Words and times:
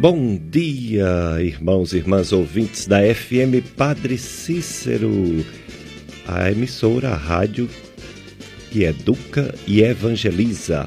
Bom 0.00 0.38
dia, 0.38 1.38
irmãos 1.40 1.92
e 1.92 1.96
irmãs 1.96 2.32
ouvintes 2.32 2.86
da 2.86 2.98
FM 3.12 3.66
Padre 3.76 4.16
Cícero, 4.16 5.44
a 6.24 6.48
emissora, 6.52 7.08
a 7.08 7.16
rádio 7.16 7.68
que 8.70 8.84
educa 8.84 9.52
e 9.66 9.82
evangeliza. 9.82 10.86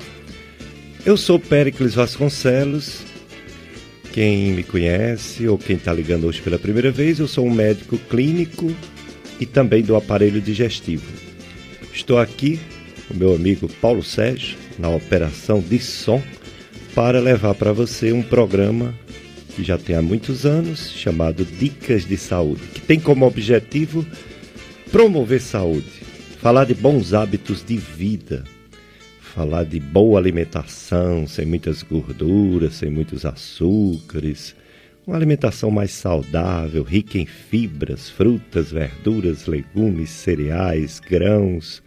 Eu 1.06 1.18
sou 1.18 1.38
Péricles 1.38 1.94
Vasconcelos. 1.94 3.02
Quem 4.14 4.54
me 4.54 4.64
conhece 4.64 5.46
ou 5.46 5.58
quem 5.58 5.76
está 5.76 5.92
ligando 5.92 6.26
hoje 6.26 6.42
pela 6.42 6.58
primeira 6.58 6.90
vez, 6.90 7.20
eu 7.20 7.28
sou 7.28 7.46
um 7.46 7.54
médico 7.54 7.98
clínico 8.10 8.74
e 9.42 9.46
também 9.46 9.84
do 9.84 9.98
aparelho 9.98 10.40
digestivo. 10.40 11.12
Estou 11.94 12.18
aqui 12.18 12.62
com 13.10 13.14
meu 13.14 13.36
amigo 13.36 13.68
Paulo 13.82 14.04
Sérgio 14.04 14.58
na 14.80 14.88
operação 14.88 15.60
de 15.60 15.80
som 15.80 16.24
para 16.94 17.20
levar 17.20 17.56
para 17.56 17.72
você 17.72 18.12
um 18.12 18.22
programa 18.22 18.94
que 19.56 19.64
já 19.64 19.78
tem 19.78 19.96
há 19.96 20.02
muitos 20.02 20.46
anos, 20.46 20.92
chamado 20.92 21.46
Dicas 21.46 22.06
de 22.06 22.18
Saúde, 22.18 22.62
que 22.74 22.82
tem 22.82 23.00
como 23.00 23.26
objetivo 23.26 24.06
promover 24.92 25.42
saúde, 25.42 25.92
falar 26.40 26.66
de 26.66 26.74
bons 26.74 27.14
hábitos 27.14 27.64
de 27.64 27.78
vida, 27.78 28.44
falar 29.20 29.64
de 29.64 29.80
boa 29.80 30.20
alimentação, 30.20 31.26
sem 31.28 31.46
muitas 31.46 31.84
gorduras, 31.84 32.76
sem 32.76 32.90
muitos 32.90 33.26
açúcares, 33.26 34.56
uma 35.06 35.16
alimentação 35.16 35.72
mais 35.72 35.92
saudável, 35.92 36.84
rica 36.84 37.18
em 37.18 37.26
fibras, 37.26 38.10
frutas, 38.10 38.72
verduras, 38.72 39.48
legumes, 39.48 40.10
cereais, 40.10 41.00
grãos, 41.00 41.82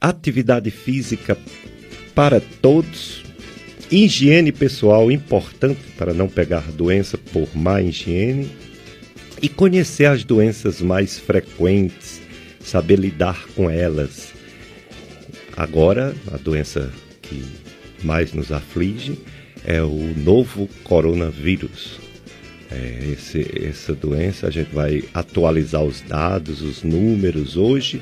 atividade 0.00 0.70
física 0.70 1.36
para 2.14 2.40
todos, 2.40 3.24
Higiene 3.90 4.52
pessoal 4.52 5.10
importante 5.10 5.80
para 5.98 6.14
não 6.14 6.28
pegar 6.28 6.70
doença 6.70 7.18
por 7.18 7.48
má 7.56 7.82
higiene 7.82 8.48
e 9.42 9.48
conhecer 9.48 10.04
as 10.04 10.22
doenças 10.22 10.80
mais 10.80 11.18
frequentes, 11.18 12.20
saber 12.60 13.00
lidar 13.00 13.46
com 13.56 13.68
elas. 13.68 14.32
Agora, 15.56 16.14
a 16.32 16.36
doença 16.36 16.92
que 17.20 17.42
mais 18.04 18.32
nos 18.32 18.52
aflige 18.52 19.18
é 19.64 19.82
o 19.82 20.14
novo 20.16 20.68
coronavírus. 20.84 21.98
É, 22.70 23.12
esse, 23.12 23.44
essa 23.66 23.92
doença, 23.92 24.46
a 24.46 24.50
gente 24.50 24.72
vai 24.72 25.02
atualizar 25.12 25.82
os 25.82 26.00
dados, 26.00 26.62
os 26.62 26.84
números 26.84 27.56
hoje 27.56 28.00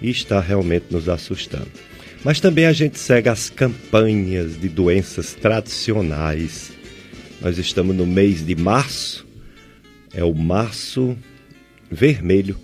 e 0.00 0.08
está 0.08 0.40
realmente 0.40 0.86
nos 0.90 1.06
assustando. 1.06 1.87
Mas 2.24 2.40
também 2.40 2.66
a 2.66 2.72
gente 2.72 2.98
segue 2.98 3.28
as 3.28 3.48
campanhas 3.48 4.60
de 4.60 4.68
doenças 4.68 5.34
tradicionais. 5.34 6.72
Nós 7.40 7.58
estamos 7.58 7.94
no 7.94 8.06
mês 8.06 8.44
de 8.44 8.56
março, 8.56 9.26
é 10.12 10.24
o 10.24 10.34
março 10.34 11.16
vermelho. 11.90 12.58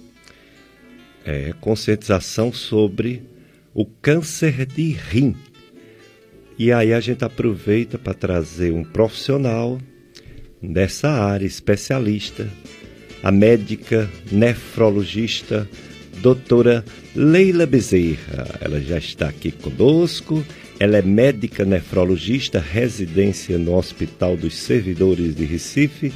É 1.25 1.55
conscientização 1.61 2.53
sobre 2.53 3.23
o 3.73 3.87
câncer 3.87 4.67
de 4.67 4.93
rim. 4.93 5.37
E 6.59 6.71
aí 6.73 6.93
a 6.93 7.01
gente 7.01 7.25
aproveita 7.25 7.99
para 7.99 8.13
trazer 8.13 8.73
um 8.73 8.85
profissional 8.85 9.81
dessa 10.63 11.11
área, 11.11 11.47
especialista, 11.47 12.49
a 13.23 13.33
médica 13.33 14.11
nefrologista 14.31 15.69
doutora 16.25 16.83
Leila 17.15 17.67
Bezerra. 17.67 18.59
Ela 18.59 18.81
já 18.81 18.97
está 18.97 19.29
aqui 19.29 19.53
conosco. 19.53 20.43
Ela 20.81 20.97
é 20.97 21.03
médica 21.03 21.67
nefrologista, 21.67 22.59
residência 22.59 23.59
no 23.59 23.77
Hospital 23.77 24.35
dos 24.35 24.57
Servidores 24.57 25.37
de 25.37 25.45
Recife, 25.45 26.11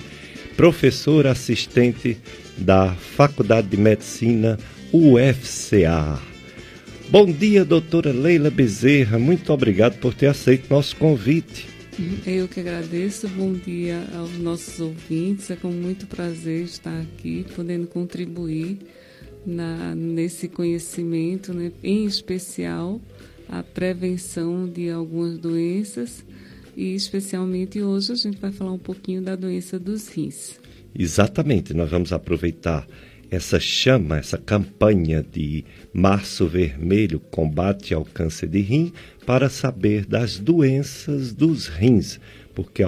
professora 0.56 1.30
assistente 1.30 2.16
da 2.56 2.94
Faculdade 2.94 3.68
de 3.68 3.76
Medicina 3.76 4.58
UFCA. 4.90 6.18
Bom 7.10 7.26
dia, 7.30 7.62
doutora 7.62 8.10
Leila 8.10 8.50
Bezerra. 8.50 9.18
Muito 9.18 9.52
obrigado 9.52 9.98
por 9.98 10.14
ter 10.14 10.28
aceito 10.28 10.70
nosso 10.70 10.96
convite. 10.96 11.68
Eu 12.26 12.48
que 12.48 12.60
agradeço. 12.60 13.28
Bom 13.28 13.52
dia 13.52 14.02
aos 14.14 14.38
nossos 14.38 14.80
ouvintes. 14.80 15.50
É 15.50 15.56
com 15.56 15.70
muito 15.70 16.06
prazer 16.06 16.62
estar 16.62 16.98
aqui, 16.98 17.44
podendo 17.54 17.86
contribuir 17.86 18.78
na, 19.48 19.94
nesse 19.94 20.46
conhecimento, 20.48 21.54
né, 21.54 21.72
em 21.82 22.04
especial 22.04 23.00
a 23.48 23.62
prevenção 23.62 24.68
de 24.68 24.90
algumas 24.90 25.38
doenças. 25.38 26.24
E 26.76 26.94
especialmente 26.94 27.82
hoje 27.82 28.12
a 28.12 28.14
gente 28.14 28.38
vai 28.38 28.52
falar 28.52 28.72
um 28.72 28.78
pouquinho 28.78 29.22
da 29.22 29.34
doença 29.34 29.78
dos 29.78 30.08
rins. 30.08 30.60
Exatamente, 30.94 31.74
nós 31.74 31.90
vamos 31.90 32.12
aproveitar 32.12 32.86
essa 33.30 33.58
chama, 33.58 34.18
essa 34.18 34.38
campanha 34.38 35.22
de 35.22 35.64
Março 35.92 36.46
Vermelho 36.46 37.20
combate 37.20 37.92
ao 37.92 38.04
câncer 38.04 38.48
de 38.48 38.60
rim 38.60 38.92
para 39.26 39.50
saber 39.50 40.06
das 40.06 40.38
doenças 40.38 41.32
dos 41.34 41.66
rins, 41.66 42.18
porque 42.54 42.82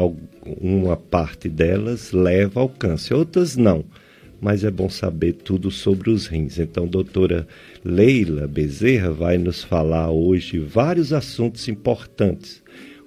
uma 0.61 0.97
parte 0.97 1.49
delas 1.49 2.13
leva 2.13 2.61
ao 2.61 2.69
câncer, 2.69 3.15
outras 3.15 3.57
não 3.57 3.85
mas 4.41 4.65
é 4.65 4.71
bom 4.71 4.89
saber 4.89 5.35
tudo 5.35 5.71
sobre 5.71 6.11
os 6.11 6.27
rins. 6.27 6.59
Então, 6.59 6.87
doutora 6.87 7.47
Leila 7.85 8.47
Bezerra 8.47 9.13
vai 9.13 9.37
nos 9.37 9.63
falar 9.63 10.11
hoje 10.11 10.59
vários 10.59 11.13
assuntos 11.13 11.69
importantes, 11.69 12.63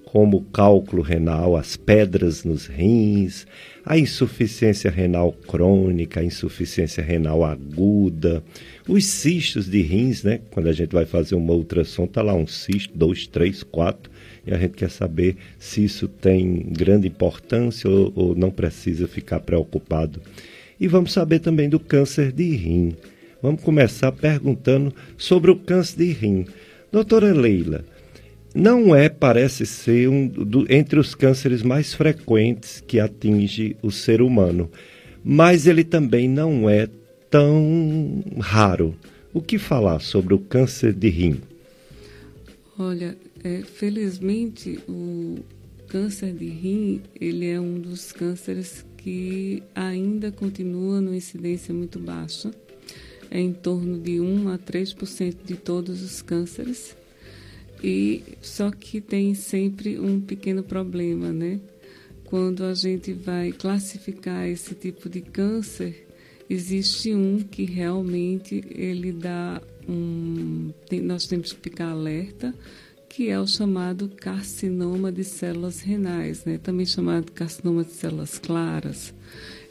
como 0.06 0.38
o 0.38 0.44
cálculo 0.44 1.02
renal, 1.02 1.56
as 1.56 1.76
pedras 1.76 2.44
nos 2.44 2.68
rins, 2.68 3.48
a 3.84 3.98
insuficiência 3.98 4.92
renal 4.92 5.34
crônica, 5.34 6.20
a 6.20 6.24
insuficiência 6.24 7.04
renal 7.04 7.44
aguda, 7.44 8.44
os 8.88 9.06
cistos 9.06 9.68
de 9.68 9.82
rins, 9.82 10.24
né? 10.24 10.40
Quando 10.52 10.68
a 10.68 10.72
gente 10.72 10.92
vai 10.92 11.06
fazer 11.06 11.34
uma 11.34 11.54
ultrassom, 11.54 12.06
tá 12.06 12.22
lá 12.22 12.36
um 12.36 12.46
cisto, 12.46 12.96
dois, 12.96 13.26
três, 13.26 13.64
quatro, 13.64 14.12
e 14.46 14.54
a 14.54 14.58
gente 14.58 14.76
quer 14.76 14.92
saber 14.92 15.36
se 15.58 15.84
isso 15.84 16.08
tem 16.08 16.68
grande 16.70 17.08
importância 17.08 17.90
ou, 17.90 18.14
ou 18.16 18.36
não 18.36 18.52
precisa 18.52 19.08
ficar 19.08 19.40
preocupado 19.40 20.22
e 20.80 20.88
vamos 20.88 21.14
saber 21.14 21.40
também 21.40 21.70
do 21.70 21.80
câncer 21.80 22.32
de 22.32 22.56
rim. 22.56 22.96
Vamos 23.42 23.62
começar 23.62 24.12
perguntando 24.12 24.94
sobre 25.18 25.52
o 25.52 25.56
câncer 25.56 25.98
de 25.98 26.12
rim. 26.12 26.46
Doutora 26.92 27.34
Leila, 27.34 27.84
não 28.54 28.96
é, 28.96 29.10
parece 29.10 29.66
ser, 29.66 30.08
um 30.08 30.28
do, 30.28 30.72
entre 30.72 31.00
os 31.00 31.16
cânceres 31.16 31.64
mais 31.64 31.94
frequentes 31.94 32.84
que 32.86 33.00
atinge 33.00 33.76
o 33.82 33.92
ser 33.92 34.22
humano, 34.22 34.70
mas 35.24 35.66
ele 35.66 35.84
também 35.84 36.30
não 36.30 36.70
é 36.70 36.88
tão 37.30 38.24
raro. 38.40 38.96
O 39.34 39.42
que 39.42 39.58
falar 39.58 40.00
sobre 40.00 40.36
o 40.36 40.40
câncer 40.40 40.94
de 40.94 41.10
rim? 41.10 41.42
Olha, 42.78 43.18
é, 43.44 43.62
felizmente 43.62 44.80
o 44.88 45.40
câncer 45.88 46.32
de 46.34 46.46
rim 46.46 47.02
ele 47.20 47.48
é 47.48 47.60
um 47.60 47.80
dos 47.80 48.12
cânceres 48.12 48.86
que 49.04 49.62
ainda 49.76 50.32
continua 50.32 51.02
numa 51.02 51.18
incidência 51.18 51.74
muito 51.74 52.00
baixa, 52.00 52.52
é 53.30 53.38
em 53.38 53.52
torno 53.52 54.00
de 54.00 54.22
1 54.22 54.48
a 54.48 54.58
3% 54.58 55.36
de 55.46 55.56
todos 55.58 56.02
os 56.02 56.22
cânceres. 56.22 56.96
E 57.84 58.24
só 58.42 58.72
que 58.72 59.02
tem 59.02 59.36
sempre 59.36 60.00
um 60.00 60.22
pequeno 60.22 60.64
problema, 60.64 61.34
né? 61.34 61.60
Quando 62.24 62.64
a 62.64 62.74
gente 62.74 63.12
vai 63.12 63.52
classificar 63.52 64.48
esse 64.48 64.74
tipo 64.74 65.10
de 65.10 65.20
câncer, 65.20 66.08
existe 66.50 67.14
um 67.14 67.40
que 67.40 67.66
realmente 67.66 68.64
ele 68.74 69.12
dá 69.12 69.62
um, 69.88 70.72
tem, 70.88 71.02
nós 71.02 71.28
temos 71.28 71.52
que 71.52 71.60
ficar 71.60 71.90
alerta 71.90 72.56
que 73.16 73.30
é 73.30 73.40
o 73.40 73.46
chamado 73.46 74.10
carcinoma 74.10 75.12
de 75.12 75.24
células 75.24 75.82
renais, 75.82 76.46
né? 76.46 76.58
também 76.58 76.84
chamado 76.84 77.32
carcinoma 77.32 77.84
de 77.84 77.92
células 77.92 78.40
claras. 78.40 79.14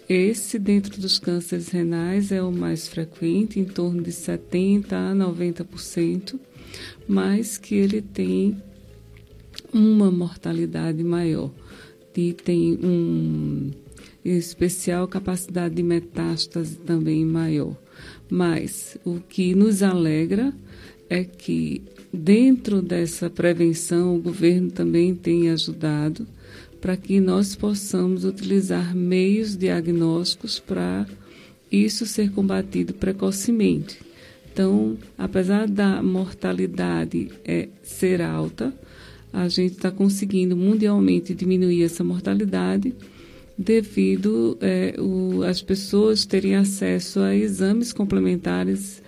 Esse, 0.09 0.61
dentro 0.61 1.01
dos 1.01 1.19
cânceres 1.19 1.69
renais, 1.69 2.31
é 2.31 2.41
o 2.41 2.53
mais 2.53 2.87
frequente, 2.87 3.59
em 3.59 3.65
torno 3.65 4.01
de 4.01 4.13
70% 4.13 4.93
a 4.93 5.13
90%, 5.13 6.39
mas 7.09 7.59
que 7.59 7.75
ele 7.75 8.01
tem 8.01 8.63
uma 9.73 10.09
mortalidade 10.09 11.03
maior. 11.03 11.51
E 12.17 12.33
tem 12.33 12.79
um, 12.81 13.73
especial, 14.25 15.09
capacidade 15.09 15.75
de 15.75 15.83
metástase 15.83 16.77
também 16.77 17.25
maior. 17.25 17.77
Mas 18.31 18.97
o 19.05 19.19
que 19.19 19.53
nos 19.53 19.83
alegra 19.83 20.55
é 21.11 21.25
que 21.25 21.83
Dentro 22.13 22.83
dessa 22.83 23.31
prevenção, 23.31 24.17
o 24.17 24.21
governo 24.21 24.71
também 24.71 25.15
tem 25.15 25.49
ajudado 25.49 26.27
para 26.79 26.97
que 26.97 27.21
nós 27.21 27.57
possamos 27.57 28.25
utilizar 28.25 28.95
meios 28.95 29.57
diagnósticos 29.57 30.59
para 30.59 31.07
isso 31.71 32.05
ser 32.05 32.31
combatido 32.33 32.93
precocemente. 32.93 33.99
Então, 34.53 34.99
apesar 35.17 35.67
da 35.67 36.03
mortalidade 36.03 37.31
é, 37.45 37.69
ser 37.83 38.21
alta, 38.21 38.75
a 39.33 39.49
gente 39.49 39.77
está 39.77 39.91
conseguindo 39.91 40.55
mundialmente 40.55 41.33
diminuir 41.33 41.85
essa 41.85 42.05
mortalidade 42.05 42.95
devido 43.57 44.59
é, 44.61 44.95
o, 44.99 45.43
as 45.45 45.63
pessoas 45.63 46.27
terem 46.27 46.57
acesso 46.57 47.21
a 47.21 47.35
exames 47.35 47.91
complementares 47.93 49.03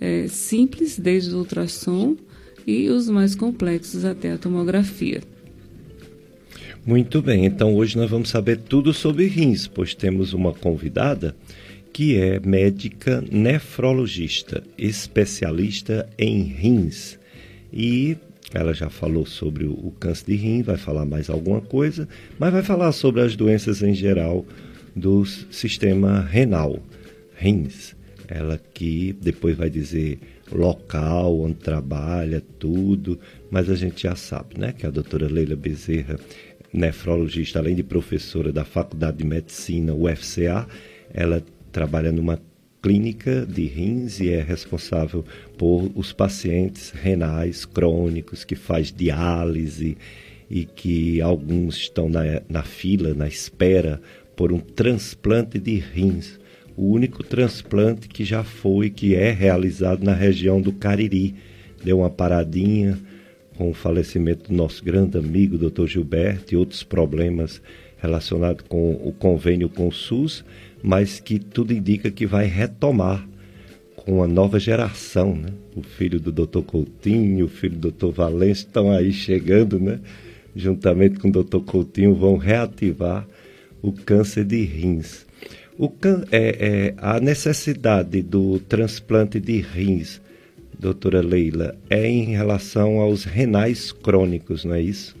é, 0.00 0.28
simples, 0.28 0.96
desde 0.96 1.34
o 1.34 1.38
ultrassom, 1.38 2.16
e 2.66 2.88
os 2.88 3.08
mais 3.08 3.34
complexos 3.34 4.04
até 4.04 4.32
a 4.32 4.38
tomografia. 4.38 5.20
Muito 6.86 7.22
bem, 7.22 7.46
então 7.46 7.74
hoje 7.74 7.96
nós 7.96 8.10
vamos 8.10 8.28
saber 8.28 8.58
tudo 8.58 8.92
sobre 8.92 9.26
rins, 9.26 9.66
pois 9.66 9.94
temos 9.94 10.34
uma 10.34 10.52
convidada 10.52 11.34
que 11.94 12.16
é 12.16 12.40
médica 12.40 13.24
nefrologista, 13.30 14.62
especialista 14.76 16.08
em 16.18 16.42
rins. 16.42 17.18
E 17.72 18.16
ela 18.52 18.74
já 18.74 18.90
falou 18.90 19.24
sobre 19.24 19.64
o 19.64 19.92
câncer 19.98 20.26
de 20.26 20.34
rim, 20.34 20.62
vai 20.62 20.76
falar 20.76 21.06
mais 21.06 21.30
alguma 21.30 21.60
coisa, 21.60 22.08
mas 22.38 22.52
vai 22.52 22.62
falar 22.62 22.92
sobre 22.92 23.22
as 23.22 23.34
doenças 23.34 23.82
em 23.82 23.94
geral 23.94 24.44
do 24.94 25.24
sistema 25.24 26.20
renal, 26.20 26.82
rins. 27.36 27.96
Ela 28.28 28.60
que 28.72 29.16
depois 29.20 29.56
vai 29.56 29.70
dizer 29.70 30.18
local 30.56 31.40
onde 31.40 31.54
trabalha, 31.54 32.42
tudo, 32.58 33.18
mas 33.50 33.68
a 33.68 33.74
gente 33.74 34.02
já 34.02 34.14
sabe, 34.14 34.58
né, 34.58 34.72
que 34.72 34.86
a 34.86 34.90
doutora 34.90 35.26
Leila 35.26 35.56
Bezerra, 35.56 36.18
nefrologista, 36.72 37.58
além 37.58 37.74
de 37.74 37.82
professora 37.82 38.52
da 38.52 38.64
Faculdade 38.64 39.18
de 39.18 39.24
Medicina, 39.24 39.94
UFCA, 39.94 40.66
ela 41.12 41.42
trabalha 41.70 42.10
numa 42.10 42.38
clínica 42.82 43.46
de 43.46 43.64
rins 43.64 44.20
e 44.20 44.30
é 44.30 44.42
responsável 44.42 45.24
por 45.56 45.90
os 45.94 46.12
pacientes 46.12 46.90
renais 46.90 47.64
crônicos 47.64 48.44
que 48.44 48.54
faz 48.54 48.92
diálise 48.92 49.96
e 50.50 50.64
que 50.64 51.20
alguns 51.20 51.76
estão 51.76 52.08
na, 52.08 52.42
na 52.48 52.62
fila, 52.62 53.14
na 53.14 53.26
espera 53.26 54.02
por 54.36 54.52
um 54.52 54.58
transplante 54.58 55.58
de 55.58 55.76
rins 55.78 56.38
o 56.76 56.92
único 56.92 57.22
transplante 57.22 58.08
que 58.08 58.24
já 58.24 58.42
foi, 58.42 58.90
que 58.90 59.14
é 59.14 59.30
realizado 59.30 60.04
na 60.04 60.14
região 60.14 60.60
do 60.60 60.72
Cariri. 60.72 61.34
Deu 61.84 61.98
uma 61.98 62.10
paradinha 62.10 62.98
com 63.56 63.70
o 63.70 63.74
falecimento 63.74 64.50
do 64.50 64.56
nosso 64.56 64.84
grande 64.84 65.16
amigo, 65.16 65.58
Dr. 65.58 65.86
Gilberto, 65.86 66.54
e 66.54 66.56
outros 66.56 66.82
problemas 66.82 67.62
relacionados 67.98 68.64
com 68.68 68.92
o 68.92 69.12
convênio 69.12 69.68
com 69.68 69.88
o 69.88 69.92
SUS, 69.92 70.44
mas 70.82 71.20
que 71.20 71.38
tudo 71.38 71.72
indica 71.72 72.10
que 72.10 72.26
vai 72.26 72.46
retomar 72.46 73.26
com 73.96 74.22
a 74.22 74.28
nova 74.28 74.60
geração, 74.60 75.34
né? 75.34 75.48
O 75.74 75.82
filho 75.82 76.20
do 76.20 76.30
Dr. 76.30 76.60
Coutinho, 76.60 77.46
o 77.46 77.48
filho 77.48 77.76
do 77.76 77.90
Dr. 77.90 78.08
Valência 78.08 78.66
estão 78.66 78.92
aí 78.92 79.12
chegando, 79.12 79.80
né? 79.80 80.00
Juntamente 80.54 81.18
com 81.18 81.28
o 81.28 81.32
Dr. 81.32 81.60
Coutinho 81.60 82.14
vão 82.14 82.36
reativar 82.36 83.26
o 83.80 83.92
câncer 83.92 84.44
de 84.44 84.62
rins. 84.62 85.24
O 85.76 85.88
can, 85.88 86.24
é, 86.30 86.38
é, 86.38 86.94
a 86.98 87.18
necessidade 87.18 88.22
do 88.22 88.60
transplante 88.60 89.40
de 89.40 89.60
rins, 89.60 90.20
doutora 90.78 91.20
Leila, 91.20 91.76
é 91.90 92.06
em 92.06 92.26
relação 92.26 93.00
aos 93.00 93.24
renais 93.24 93.90
crônicos, 93.90 94.64
não 94.64 94.74
é 94.74 94.82
isso? 94.82 95.16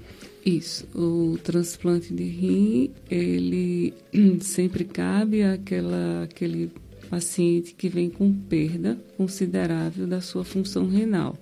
Isso. 0.46 0.86
O 0.94 1.38
transplante 1.42 2.12
de 2.12 2.24
rim, 2.24 2.90
ele 3.10 3.94
sempre 4.40 4.84
cabe 4.84 5.42
àquela, 5.42 6.24
àquele 6.24 6.70
paciente 7.10 7.74
que 7.74 7.88
vem 7.88 8.08
com 8.08 8.32
perda 8.32 8.98
considerável 9.16 10.06
da 10.06 10.20
sua 10.20 10.44
função 10.44 10.88
renal. 10.88 11.36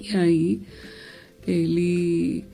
E 0.00 0.16
aí, 0.16 0.60
ele 1.46 2.44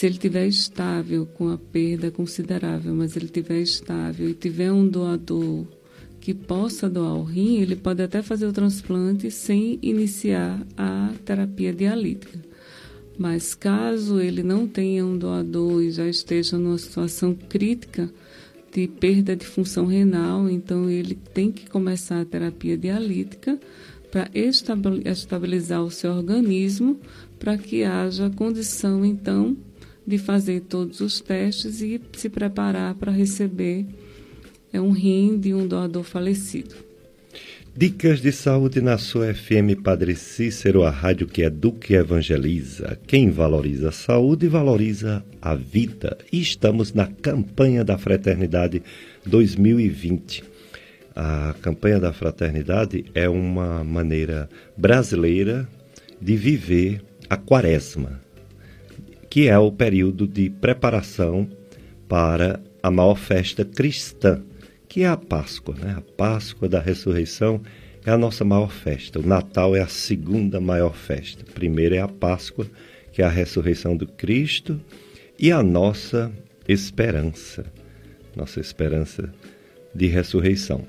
se 0.00 0.06
ele 0.06 0.16
tiver 0.16 0.46
estável 0.46 1.26
com 1.26 1.50
a 1.50 1.58
perda 1.58 2.10
considerável, 2.10 2.94
mas 2.94 3.16
ele 3.16 3.28
tiver 3.28 3.60
estável 3.60 4.30
e 4.30 4.32
tiver 4.32 4.72
um 4.72 4.88
doador 4.88 5.66
que 6.18 6.32
possa 6.32 6.88
doar 6.88 7.16
o 7.16 7.22
rim, 7.22 7.60
ele 7.60 7.76
pode 7.76 8.02
até 8.02 8.22
fazer 8.22 8.46
o 8.46 8.52
transplante 8.52 9.30
sem 9.30 9.78
iniciar 9.82 10.66
a 10.74 11.12
terapia 11.22 11.74
dialítica. 11.74 12.38
Mas 13.18 13.54
caso 13.54 14.18
ele 14.18 14.42
não 14.42 14.66
tenha 14.66 15.04
um 15.04 15.18
doador 15.18 15.82
e 15.82 15.90
já 15.90 16.08
esteja 16.08 16.56
numa 16.56 16.78
situação 16.78 17.34
crítica 17.34 18.10
de 18.72 18.88
perda 18.88 19.36
de 19.36 19.44
função 19.44 19.84
renal, 19.84 20.48
então 20.48 20.88
ele 20.88 21.14
tem 21.14 21.52
que 21.52 21.68
começar 21.68 22.22
a 22.22 22.24
terapia 22.24 22.78
dialítica 22.78 23.60
para 24.10 24.30
estabilizar 25.04 25.84
o 25.84 25.90
seu 25.90 26.10
organismo, 26.10 26.98
para 27.38 27.58
que 27.58 27.84
haja 27.84 28.30
condição 28.30 29.04
então 29.04 29.58
de 30.06 30.18
fazer 30.18 30.60
todos 30.62 31.00
os 31.00 31.20
testes 31.20 31.80
e 31.80 32.00
se 32.12 32.28
preparar 32.28 32.94
para 32.94 33.12
receber 33.12 33.86
é, 34.72 34.80
um 34.80 34.90
rim 34.90 35.38
de 35.38 35.54
um 35.54 35.66
doador 35.66 36.04
falecido. 36.04 36.74
Dicas 37.76 38.20
de 38.20 38.32
saúde 38.32 38.80
na 38.80 38.98
sua 38.98 39.32
FM 39.32 39.80
Padre 39.82 40.16
Cícero, 40.16 40.82
a 40.82 40.90
rádio 40.90 41.28
que 41.28 41.42
educa 41.42 41.92
e 41.92 41.96
evangeliza. 41.96 42.98
Quem 43.06 43.30
valoriza 43.30 43.90
a 43.90 43.92
saúde 43.92 44.48
valoriza 44.48 45.24
a 45.40 45.54
vida. 45.54 46.18
E 46.32 46.40
estamos 46.40 46.92
na 46.92 47.06
campanha 47.06 47.84
da 47.84 47.96
Fraternidade 47.96 48.82
2020. 49.24 50.42
A 51.14 51.54
campanha 51.62 52.00
da 52.00 52.12
Fraternidade 52.12 53.04
é 53.14 53.28
uma 53.28 53.84
maneira 53.84 54.50
brasileira 54.76 55.68
de 56.20 56.36
viver 56.36 57.00
a 57.28 57.36
quaresma 57.36 58.20
que 59.30 59.46
é 59.48 59.56
o 59.56 59.70
período 59.70 60.26
de 60.26 60.50
preparação 60.50 61.48
para 62.08 62.60
a 62.82 62.90
maior 62.90 63.14
festa 63.14 63.64
cristã, 63.64 64.42
que 64.88 65.04
é 65.04 65.06
a 65.06 65.16
Páscoa. 65.16 65.76
Né? 65.76 65.94
A 65.96 66.00
Páscoa 66.00 66.68
da 66.68 66.80
ressurreição 66.80 67.62
é 68.04 68.10
a 68.10 68.18
nossa 68.18 68.44
maior 68.44 68.72
festa. 68.72 69.20
O 69.20 69.26
Natal 69.26 69.76
é 69.76 69.80
a 69.80 69.86
segunda 69.86 70.60
maior 70.60 70.94
festa. 70.94 71.44
A 71.48 71.52
primeira 71.52 71.94
é 71.94 72.00
a 72.00 72.08
Páscoa, 72.08 72.66
que 73.12 73.22
é 73.22 73.24
a 73.24 73.28
ressurreição 73.28 73.96
do 73.96 74.06
Cristo, 74.06 74.80
e 75.38 75.52
a 75.52 75.62
nossa 75.62 76.32
esperança, 76.68 77.64
nossa 78.34 78.58
esperança 78.58 79.32
de 79.94 80.06
ressurreição. 80.06 80.84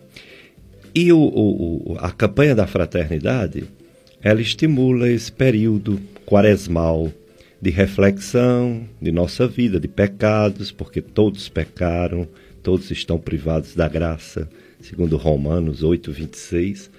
E 0.96 1.14
o, 1.14 1.20
o, 1.20 1.98
a 2.00 2.12
campanha 2.12 2.56
da 2.56 2.66
fraternidade, 2.66 3.66
ela 4.22 4.42
estimula 4.42 5.10
esse 5.10 5.32
período 5.32 6.02
quaresmal 6.26 7.12
de 7.62 7.70
reflexão 7.70 8.84
de 9.00 9.12
nossa 9.12 9.48
vida, 9.48 9.80
de 9.80 9.88
pecados, 9.88 10.72
porque 10.72 11.02
todos 11.02 11.48
pecaram, 11.48 12.28
todos 12.64 12.90
estão 12.90 13.20
privados 13.20 13.76
da 13.76 13.88
graça, 13.88 14.50
segundo 14.82 15.16
Romanos 15.16 15.84
8, 15.84 16.12
26. 16.12 16.90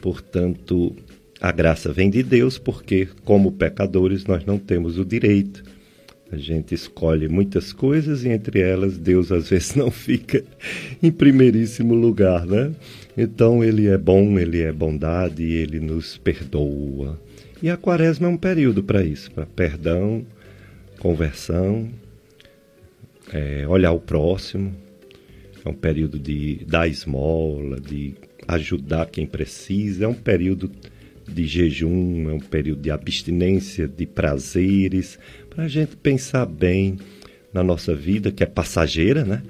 Portanto, 0.00 0.94
a 1.40 1.50
graça 1.50 1.92
vem 1.92 2.08
de 2.08 2.22
Deus, 2.22 2.56
porque, 2.56 3.08
como 3.24 3.50
pecadores, 3.50 4.24
nós 4.24 4.44
não 4.44 4.58
temos 4.58 4.96
o 4.96 5.04
direito. 5.04 5.64
A 6.30 6.36
gente 6.36 6.74
escolhe 6.74 7.28
muitas 7.28 7.72
coisas 7.72 8.24
e, 8.24 8.28
entre 8.28 8.60
elas, 8.60 8.96
Deus 8.96 9.32
às 9.32 9.50
vezes 9.50 9.74
não 9.74 9.90
fica 9.90 10.42
em 11.02 11.10
primeiríssimo 11.10 11.94
lugar, 11.94 12.46
né? 12.46 12.72
Então, 13.16 13.62
Ele 13.62 13.88
é 13.88 13.98
bom, 13.98 14.38
Ele 14.38 14.60
é 14.62 14.72
bondade 14.72 15.42
Ele 15.42 15.80
nos 15.80 16.16
perdoa. 16.16 17.20
E 17.62 17.70
a 17.70 17.76
quaresma 17.76 18.26
é 18.26 18.30
um 18.30 18.36
período 18.36 18.82
para 18.82 19.04
isso, 19.04 19.30
para 19.30 19.46
perdão, 19.46 20.26
conversão, 20.98 21.88
é, 23.32 23.64
olhar 23.68 23.92
o 23.92 24.00
próximo. 24.00 24.74
É 25.64 25.68
um 25.68 25.74
período 25.74 26.18
de 26.18 26.64
dar 26.66 26.88
esmola, 26.88 27.80
de 27.80 28.14
ajudar 28.48 29.06
quem 29.06 29.28
precisa. 29.28 30.06
É 30.06 30.08
um 30.08 30.14
período 30.14 30.72
de 31.28 31.46
jejum, 31.46 32.28
é 32.28 32.32
um 32.32 32.40
período 32.40 32.82
de 32.82 32.90
abstinência 32.90 33.86
de 33.86 34.06
prazeres, 34.06 35.16
para 35.48 35.62
a 35.62 35.68
gente 35.68 35.94
pensar 35.94 36.46
bem 36.46 36.98
na 37.52 37.62
nossa 37.62 37.94
vida, 37.94 38.32
que 38.32 38.42
é 38.42 38.46
passageira, 38.46 39.24
né? 39.24 39.40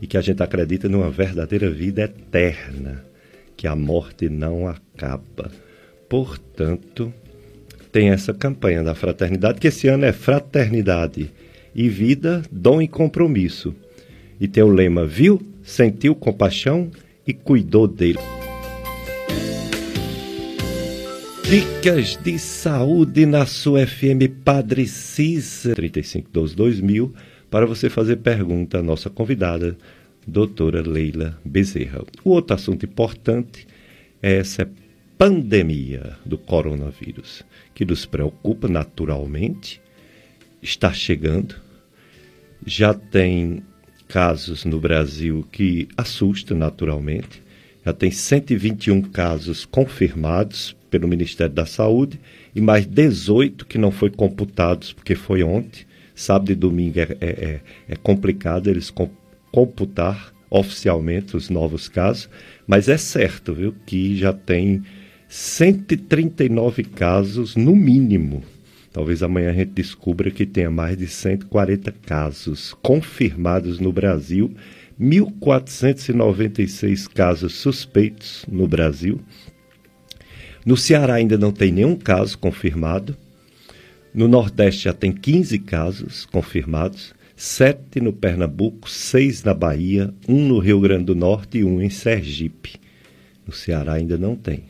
E 0.00 0.06
que 0.06 0.16
a 0.16 0.22
gente 0.22 0.42
acredita 0.42 0.88
numa 0.88 1.10
verdadeira 1.10 1.68
vida 1.70 2.04
eterna, 2.04 3.04
que 3.58 3.66
a 3.66 3.76
morte 3.76 4.30
não 4.30 4.66
acaba. 4.66 5.52
Portanto, 6.08 7.12
tem 7.90 8.10
essa 8.10 8.34
campanha 8.34 8.82
da 8.82 8.94
fraternidade, 8.94 9.60
que 9.60 9.68
esse 9.68 9.88
ano 9.88 10.04
é 10.04 10.12
Fraternidade 10.12 11.30
e 11.74 11.88
Vida, 11.88 12.42
Dom 12.50 12.82
e 12.82 12.88
Compromisso. 12.88 13.74
E 14.40 14.46
tem 14.46 14.62
o 14.62 14.68
lema: 14.68 15.06
Viu, 15.06 15.40
sentiu 15.62 16.14
compaixão 16.14 16.90
e 17.26 17.32
cuidou 17.32 17.86
dele. 17.86 18.18
Dicas 21.48 22.16
de 22.22 22.38
saúde 22.38 23.24
na 23.24 23.46
sua 23.46 23.86
FM 23.86 24.42
Padre 24.44 24.86
Cícero 24.86 25.80
3512-2000 25.82 27.10
para 27.50 27.64
você 27.64 27.88
fazer 27.88 28.16
pergunta 28.16 28.80
à 28.80 28.82
nossa 28.82 29.08
convidada, 29.08 29.76
doutora 30.26 30.86
Leila 30.86 31.38
Bezerra. 31.42 32.04
O 32.22 32.30
outro 32.30 32.54
assunto 32.54 32.84
importante 32.84 33.66
é 34.22 34.36
essa 34.36 34.68
pandemia 35.18 36.16
do 36.24 36.38
coronavírus, 36.38 37.44
que 37.74 37.84
nos 37.84 38.06
preocupa 38.06 38.68
naturalmente, 38.68 39.82
está 40.62 40.92
chegando, 40.92 41.56
já 42.64 42.94
tem 42.94 43.62
casos 44.06 44.64
no 44.64 44.78
Brasil 44.78 45.46
que 45.50 45.88
assusta 45.96 46.54
naturalmente. 46.54 47.42
Já 47.84 47.92
tem 47.92 48.10
121 48.10 49.02
casos 49.02 49.64
confirmados 49.64 50.76
pelo 50.90 51.08
Ministério 51.08 51.54
da 51.54 51.66
Saúde 51.66 52.20
e 52.54 52.60
mais 52.60 52.86
18 52.86 53.66
que 53.66 53.76
não 53.76 53.90
foi 53.90 54.10
computados 54.10 54.92
porque 54.92 55.14
foi 55.14 55.42
ontem. 55.42 55.86
Sábado 56.14 56.50
e 56.50 56.54
domingo 56.54 56.98
é, 56.98 57.16
é, 57.20 57.26
é, 57.28 57.60
é 57.88 57.96
complicado 57.96 58.68
eles 58.68 58.92
computar 59.52 60.32
oficialmente 60.50 61.36
os 61.36 61.50
novos 61.50 61.88
casos, 61.88 62.28
mas 62.66 62.88
é 62.88 62.96
certo, 62.96 63.52
viu, 63.52 63.74
que 63.86 64.16
já 64.16 64.32
tem 64.32 64.82
139 65.28 66.84
casos 66.84 67.54
no 67.54 67.76
mínimo. 67.76 68.42
Talvez 68.92 69.22
amanhã 69.22 69.50
a 69.50 69.54
gente 69.54 69.72
descubra 69.72 70.30
que 70.30 70.46
tenha 70.46 70.70
mais 70.70 70.96
de 70.96 71.06
140 71.06 71.92
casos 71.92 72.74
confirmados 72.82 73.78
no 73.78 73.92
Brasil, 73.92 74.50
1.496 75.00 77.06
casos 77.08 77.54
suspeitos 77.54 78.44
no 78.50 78.66
Brasil. 78.66 79.20
No 80.64 80.76
Ceará 80.76 81.14
ainda 81.14 81.36
não 81.36 81.52
tem 81.52 81.70
nenhum 81.70 81.94
caso 81.94 82.36
confirmado. 82.38 83.16
No 84.14 84.26
Nordeste 84.26 84.84
já 84.84 84.92
tem 84.92 85.12
15 85.12 85.58
casos 85.60 86.26
confirmados 86.26 87.14
sete 87.38 88.00
no 88.00 88.12
Pernambuco, 88.12 88.90
seis 88.90 89.44
na 89.44 89.54
Bahia, 89.54 90.12
um 90.28 90.48
no 90.48 90.58
Rio 90.58 90.80
Grande 90.80 91.04
do 91.04 91.14
Norte 91.14 91.58
e 91.58 91.64
um 91.64 91.80
em 91.80 91.88
Sergipe. 91.88 92.74
No 93.46 93.52
Ceará 93.52 93.92
ainda 93.92 94.18
não 94.18 94.34
tem. 94.34 94.64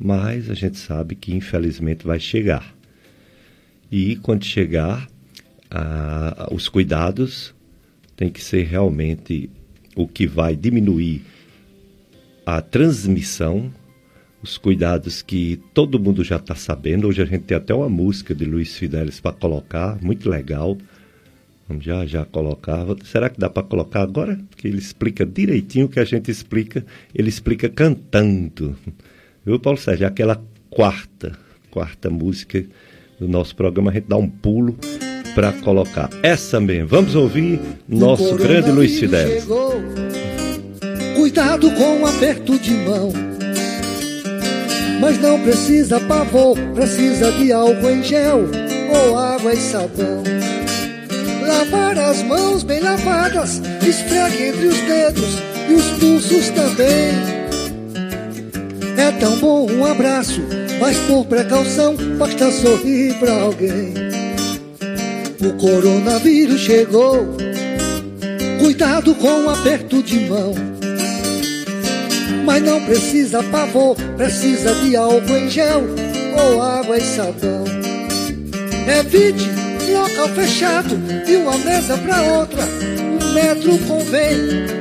Mas 0.00 0.48
a 0.48 0.54
gente 0.54 0.78
sabe 0.78 1.14
que 1.14 1.34
infelizmente 1.34 2.06
vai 2.06 2.18
chegar. 2.18 2.74
E 3.92 4.16
quando 4.16 4.44
chegar, 4.44 5.06
ah, 5.70 6.48
os 6.50 6.68
cuidados 6.68 7.54
têm 8.16 8.30
que 8.30 8.42
ser 8.42 8.62
realmente 8.62 9.50
o 9.94 10.08
que 10.08 10.26
vai 10.26 10.56
diminuir 10.56 11.22
a 12.46 12.62
transmissão, 12.62 13.70
os 14.42 14.56
cuidados 14.56 15.20
que 15.20 15.60
todo 15.74 16.00
mundo 16.00 16.24
já 16.24 16.36
está 16.36 16.54
sabendo. 16.54 17.06
Hoje 17.06 17.20
a 17.20 17.26
gente 17.26 17.42
tem 17.42 17.56
até 17.56 17.74
uma 17.74 17.88
música 17.88 18.34
de 18.34 18.46
Luiz 18.46 18.76
Fidelis 18.76 19.20
para 19.20 19.32
colocar, 19.32 20.00
muito 20.02 20.30
legal 20.30 20.78
Vamos 21.70 21.84
já 21.84 22.04
já 22.04 22.24
colocar. 22.24 22.84
Será 23.04 23.30
que 23.30 23.38
dá 23.38 23.48
para 23.48 23.62
colocar 23.62 24.02
agora? 24.02 24.36
Porque 24.50 24.66
ele 24.66 24.78
explica 24.78 25.24
direitinho 25.24 25.86
o 25.86 25.88
que 25.88 26.00
a 26.00 26.04
gente 26.04 26.28
explica. 26.28 26.84
Ele 27.14 27.28
explica 27.28 27.68
cantando. 27.68 28.76
Viu, 29.44 29.58
Paulo 29.58 29.78
Sérgio? 29.78 30.06
Aquela 30.06 30.40
quarta, 30.68 31.32
quarta 31.70 32.10
música 32.10 32.62
do 33.18 33.26
nosso 33.26 33.56
programa, 33.56 33.90
a 33.90 33.94
gente 33.94 34.06
dá 34.06 34.16
um 34.16 34.28
pulo 34.28 34.76
para 35.34 35.52
colocar. 35.52 36.10
Essa 36.22 36.60
mesmo. 36.60 36.88
Vamos 36.88 37.14
ouvir 37.14 37.58
nosso 37.88 38.36
grande 38.36 38.70
Luiz 38.70 38.98
Fidel. 38.98 39.42
Cuidado 41.16 41.70
com 41.72 42.02
o 42.02 42.06
aperto 42.06 42.58
de 42.58 42.72
mão. 42.72 43.12
Mas 45.00 45.18
não 45.18 45.40
precisa 45.40 45.98
pavor, 46.00 46.58
precisa 46.74 47.32
de 47.32 47.50
álcool 47.52 47.90
em 47.90 48.02
gel 48.02 48.42
ou 48.94 49.18
água 49.18 49.54
e 49.54 49.56
sabão. 49.56 50.22
Lavar 51.46 51.98
as 51.98 52.22
mãos 52.22 52.62
bem 52.62 52.80
lavadas, 52.80 53.62
esfregue 53.86 54.44
entre 54.44 54.66
os 54.66 54.78
dedos 54.82 55.38
e 55.70 55.74
os 55.74 55.84
pulsos 55.98 56.50
também. 56.50 57.39
Tão 59.20 59.36
bom 59.36 59.70
um 59.70 59.84
abraço, 59.84 60.40
mas 60.80 60.96
por 61.00 61.26
precaução 61.26 61.94
basta 62.18 62.50
sorrir 62.50 63.14
pra 63.18 63.32
alguém. 63.42 63.92
O 65.40 65.52
coronavírus 65.58 66.60
chegou, 66.60 67.26
cuidado 68.58 69.14
com 69.14 69.44
o 69.44 69.50
aperto 69.50 70.02
de 70.02 70.20
mão. 70.20 70.54
Mas 72.46 72.62
não 72.62 72.82
precisa 72.84 73.42
pavor, 73.42 73.94
precisa 74.16 74.74
de 74.76 74.96
álcool 74.96 75.36
em 75.36 75.50
gel 75.50 75.82
ou 76.42 76.62
água 76.62 76.96
e 76.96 77.02
sabão. 77.02 77.64
Evite 78.98 79.60
local 79.92 80.28
fechado, 80.30 80.96
de 81.26 81.36
uma 81.36 81.58
mesa 81.58 81.98
pra 81.98 82.22
outra, 82.22 82.62
um 82.62 83.32
metro 83.32 83.78
convém. 83.86 84.79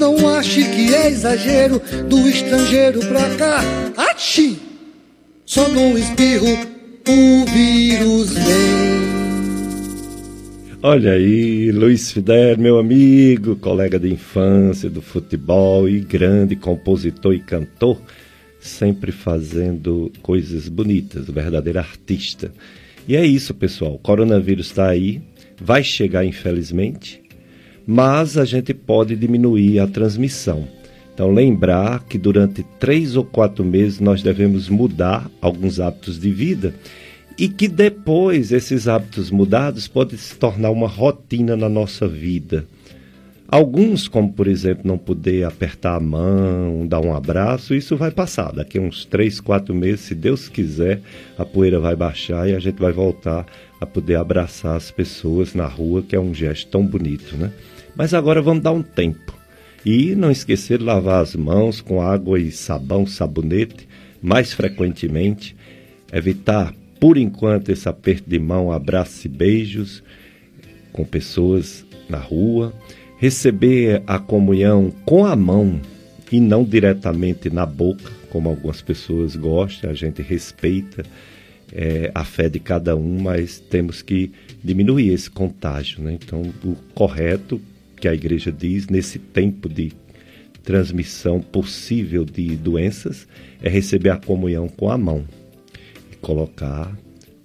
Não 0.00 0.26
ache 0.26 0.64
que 0.64 0.94
é 0.94 1.08
exagero 1.08 1.78
do 2.08 2.26
estrangeiro 2.26 3.00
pra 3.00 3.36
cá. 3.36 3.60
Achi! 3.98 4.58
Só 5.44 5.68
num 5.68 5.98
espirro 5.98 6.46
o 7.06 7.44
vírus 7.44 8.32
vem. 8.32 9.00
Olha 10.82 11.12
aí, 11.12 11.70
Luiz 11.70 12.12
Fidel, 12.12 12.56
meu 12.56 12.78
amigo, 12.78 13.56
colega 13.56 13.98
de 13.98 14.10
infância 14.10 14.88
do 14.88 15.02
futebol 15.02 15.86
e 15.86 16.00
grande 16.00 16.56
compositor 16.56 17.34
e 17.34 17.40
cantor, 17.40 18.00
sempre 18.58 19.12
fazendo 19.12 20.10
coisas 20.22 20.66
bonitas, 20.66 21.26
verdadeiro 21.28 21.78
artista. 21.78 22.50
E 23.06 23.16
é 23.16 23.26
isso, 23.26 23.52
pessoal. 23.52 23.96
O 23.96 23.98
coronavírus 23.98 24.68
está 24.68 24.88
aí, 24.88 25.20
vai 25.60 25.84
chegar 25.84 26.24
infelizmente, 26.24 27.20
mas 27.92 28.38
a 28.38 28.44
gente 28.44 28.72
pode 28.72 29.16
diminuir 29.16 29.80
a 29.80 29.86
transmissão. 29.88 30.68
Então, 31.12 31.28
lembrar 31.28 32.04
que 32.04 32.16
durante 32.16 32.64
três 32.78 33.16
ou 33.16 33.24
quatro 33.24 33.64
meses 33.64 33.98
nós 33.98 34.22
devemos 34.22 34.68
mudar 34.68 35.28
alguns 35.42 35.80
hábitos 35.80 36.16
de 36.16 36.30
vida 36.30 36.72
e 37.36 37.48
que 37.48 37.66
depois 37.66 38.52
esses 38.52 38.86
hábitos 38.86 39.28
mudados 39.32 39.88
podem 39.88 40.16
se 40.16 40.36
tornar 40.36 40.70
uma 40.70 40.86
rotina 40.86 41.56
na 41.56 41.68
nossa 41.68 42.06
vida. 42.06 42.64
Alguns, 43.48 44.06
como 44.06 44.32
por 44.32 44.46
exemplo, 44.46 44.86
não 44.86 44.96
poder 44.96 45.42
apertar 45.42 45.96
a 45.96 46.00
mão, 46.00 46.86
dar 46.86 47.00
um 47.00 47.12
abraço, 47.12 47.74
isso 47.74 47.96
vai 47.96 48.12
passar. 48.12 48.52
Daqui 48.52 48.78
a 48.78 48.80
uns 48.80 49.04
três, 49.04 49.40
quatro 49.40 49.74
meses, 49.74 50.02
se 50.02 50.14
Deus 50.14 50.48
quiser, 50.48 51.00
a 51.36 51.44
poeira 51.44 51.80
vai 51.80 51.96
baixar 51.96 52.48
e 52.48 52.54
a 52.54 52.60
gente 52.60 52.78
vai 52.78 52.92
voltar 52.92 53.44
a 53.80 53.84
poder 53.84 54.14
abraçar 54.14 54.76
as 54.76 54.92
pessoas 54.92 55.54
na 55.54 55.66
rua, 55.66 56.04
que 56.08 56.14
é 56.14 56.20
um 56.20 56.32
gesto 56.32 56.70
tão 56.70 56.86
bonito, 56.86 57.36
né? 57.36 57.50
Mas 57.94 58.14
agora 58.14 58.40
vamos 58.40 58.62
dar 58.62 58.72
um 58.72 58.82
tempo. 58.82 59.38
E 59.84 60.14
não 60.14 60.30
esquecer 60.30 60.78
de 60.78 60.84
lavar 60.84 61.22
as 61.22 61.34
mãos 61.34 61.80
com 61.80 62.02
água 62.02 62.38
e 62.38 62.50
sabão, 62.50 63.06
sabonete, 63.06 63.88
mais 64.22 64.52
frequentemente. 64.52 65.56
Evitar, 66.12 66.74
por 66.98 67.16
enquanto, 67.16 67.70
esse 67.70 67.88
aperto 67.88 68.28
de 68.28 68.38
mão, 68.38 68.70
abraços 68.70 69.24
e 69.24 69.28
beijos 69.28 70.02
com 70.92 71.04
pessoas 71.04 71.84
na 72.08 72.18
rua 72.18 72.74
receber 73.20 74.02
a 74.06 74.18
comunhão 74.18 74.90
com 75.04 75.26
a 75.26 75.36
mão 75.36 75.78
e 76.32 76.40
não 76.40 76.64
diretamente 76.64 77.50
na 77.50 77.66
boca, 77.66 78.10
como 78.30 78.48
algumas 78.48 78.80
pessoas 78.80 79.36
gostam, 79.36 79.90
a 79.90 79.92
gente 79.92 80.22
respeita 80.22 81.04
é, 81.70 82.10
a 82.14 82.24
fé 82.24 82.48
de 82.48 82.58
cada 82.58 82.96
um, 82.96 83.20
mas 83.20 83.60
temos 83.60 84.00
que 84.00 84.32
diminuir 84.64 85.12
esse 85.12 85.28
contágio. 85.30 86.02
Né? 86.02 86.14
Então, 86.14 86.40
o 86.64 86.74
correto 86.94 87.60
que 88.00 88.08
a 88.08 88.14
igreja 88.14 88.50
diz 88.50 88.88
nesse 88.88 89.18
tempo 89.18 89.68
de 89.68 89.92
transmissão 90.62 91.40
possível 91.40 92.24
de 92.24 92.56
doenças 92.56 93.26
é 93.62 93.68
receber 93.68 94.10
a 94.10 94.16
comunhão 94.16 94.68
com 94.68 94.90
a 94.90 94.98
mão 94.98 95.24
e 96.12 96.16
colocar 96.16 96.96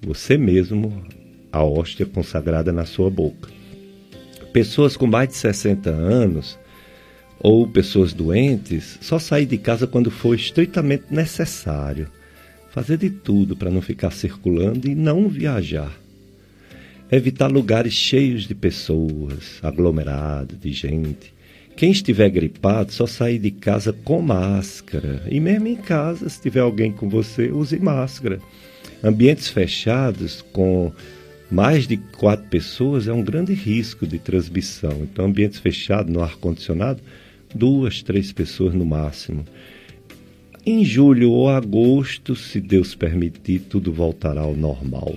você 0.01 0.38
mesmo 0.38 1.03
a 1.51 1.63
hóstia 1.63 2.05
consagrada 2.05 2.71
na 2.71 2.85
sua 2.85 3.09
boca 3.09 3.55
pessoas 4.55 4.95
com 4.95 5.05
mais 5.05 5.27
de 5.27 5.35
60 5.35 5.89
anos 5.89 6.57
ou 7.38 7.67
pessoas 7.67 8.13
doentes 8.13 8.97
só 9.01 9.19
sair 9.19 9.45
de 9.45 9.57
casa 9.57 9.85
quando 9.85 10.09
for 10.09 10.33
estritamente 10.33 11.03
necessário. 11.12 12.07
Fazer 12.71 12.97
de 12.97 13.09
tudo 13.09 13.57
para 13.57 13.69
não 13.69 13.81
ficar 13.81 14.12
circulando 14.12 14.88
e 14.88 14.95
não 14.95 15.27
viajar. 15.27 15.91
Evitar 17.15 17.50
lugares 17.50 17.93
cheios 17.93 18.45
de 18.45 18.53
pessoas, 18.53 19.62
aglomerados 19.63 20.60
de 20.60 20.74
gente. 20.74 21.34
Quem 21.77 21.89
estiver 21.89 22.29
gripado, 22.29 22.91
só 22.91 23.07
sair 23.07 23.39
de 23.39 23.51
casa 23.51 23.93
com 23.93 24.22
máscara. 24.22 25.24
E 25.31 25.39
mesmo 25.39 25.65
em 25.65 25.77
casa, 25.77 26.27
se 26.27 26.41
tiver 26.41 26.60
alguém 26.60 26.91
com 26.91 27.07
você, 27.07 27.50
use 27.50 27.79
máscara. 27.79 28.41
Ambientes 29.01 29.48
fechados 29.48 30.43
com 30.51 30.91
mais 31.50 31.88
de 31.88 31.95
quatro 31.95 32.50
pessoas 32.50 33.07
é 33.07 33.13
um 33.13 33.24
grande 33.24 33.53
risco 33.53 34.05
de 34.05 34.19
transmissão. 34.19 35.00
Então, 35.03 35.24
ambientes 35.24 35.60
fechados, 35.60 36.12
no 36.12 36.22
ar-condicionado, 36.22 37.01
duas, 37.55 38.03
três 38.03 38.34
pessoas 38.34 38.74
no 38.74 38.86
máximo. 38.86 39.45
Em 40.65 40.84
julho 40.84 41.31
ou 41.31 41.48
agosto, 41.48 42.36
se 42.36 42.60
Deus 42.60 42.93
permitir, 42.93 43.60
tudo 43.69 43.93
voltará 43.93 44.41
ao 44.41 44.53
normal. 44.53 45.15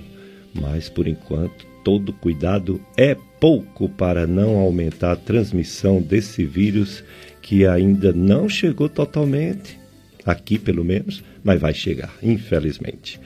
Mas, 0.53 0.87
por 0.87 1.05
enquanto, 1.05 1.67
todo 1.83 2.13
cuidado 2.13 2.81
é 2.97 3.15
pouco 3.39 3.89
para 3.89 4.27
não 4.27 4.57
aumentar 4.57 5.11
a 5.13 5.15
transmissão 5.15 6.01
desse 6.01 6.43
vírus 6.45 7.03
que 7.41 7.65
ainda 7.65 8.11
não 8.11 8.47
chegou 8.47 8.89
totalmente, 8.89 9.79
aqui 10.25 10.59
pelo 10.59 10.83
menos, 10.83 11.23
mas 11.43 11.59
vai 11.59 11.73
chegar, 11.73 12.13
infelizmente. 12.21 13.19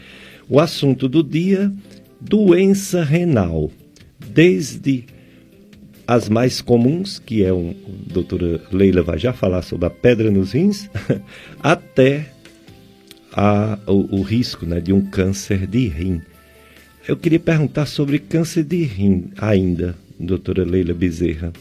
O 0.47 0.59
assunto 0.59 1.09
do 1.09 1.23
dia 1.23 1.71
doença 2.23 3.03
renal. 3.03 3.69
Desde 4.19 5.05
as 6.07 6.29
mais 6.29 6.61
comuns, 6.61 7.19
que 7.19 7.43
é 7.43 7.53
um, 7.53 7.71
a 8.09 8.13
doutora 8.13 8.61
Leila 8.71 9.03
vai 9.03 9.17
já 9.17 9.33
falar 9.33 9.61
sobre 9.61 9.85
a 9.85 9.89
pedra 9.89 10.31
nos 10.31 10.53
rins, 10.53 10.89
até 11.61 12.29
a, 13.31 13.77
o, 13.87 14.19
o, 14.19 14.21
risco 14.21 14.65
né, 14.65 14.79
de 14.79 14.93
um 14.93 15.01
câncer 15.01 15.67
de 15.67 15.87
rim. 15.87 16.21
Eu 17.05 17.17
queria 17.17 17.39
perguntar 17.39 17.85
sobre 17.85 18.17
câncer 18.17 18.63
de 18.63 18.81
rim 18.83 19.31
ainda, 19.37 19.93
doutora 20.17 20.63
Leila 20.63 20.93
Bezerra. 20.93 21.51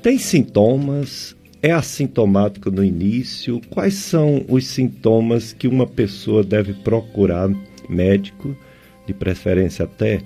Tem 0.00 0.18
sintomas? 0.18 1.34
É 1.60 1.72
assintomático 1.72 2.70
no 2.70 2.84
início? 2.84 3.60
Quais 3.70 3.94
são 3.94 4.44
os 4.48 4.68
sintomas 4.68 5.52
que 5.52 5.66
uma 5.66 5.84
pessoa 5.84 6.44
deve 6.44 6.74
procurar 6.74 7.50
médico, 7.88 8.56
de 9.04 9.12
preferência 9.12 9.84
até 9.84 10.22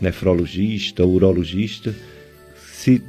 nefrologista, 0.00 1.06
urologista, 1.06 1.94
se 2.72 3.00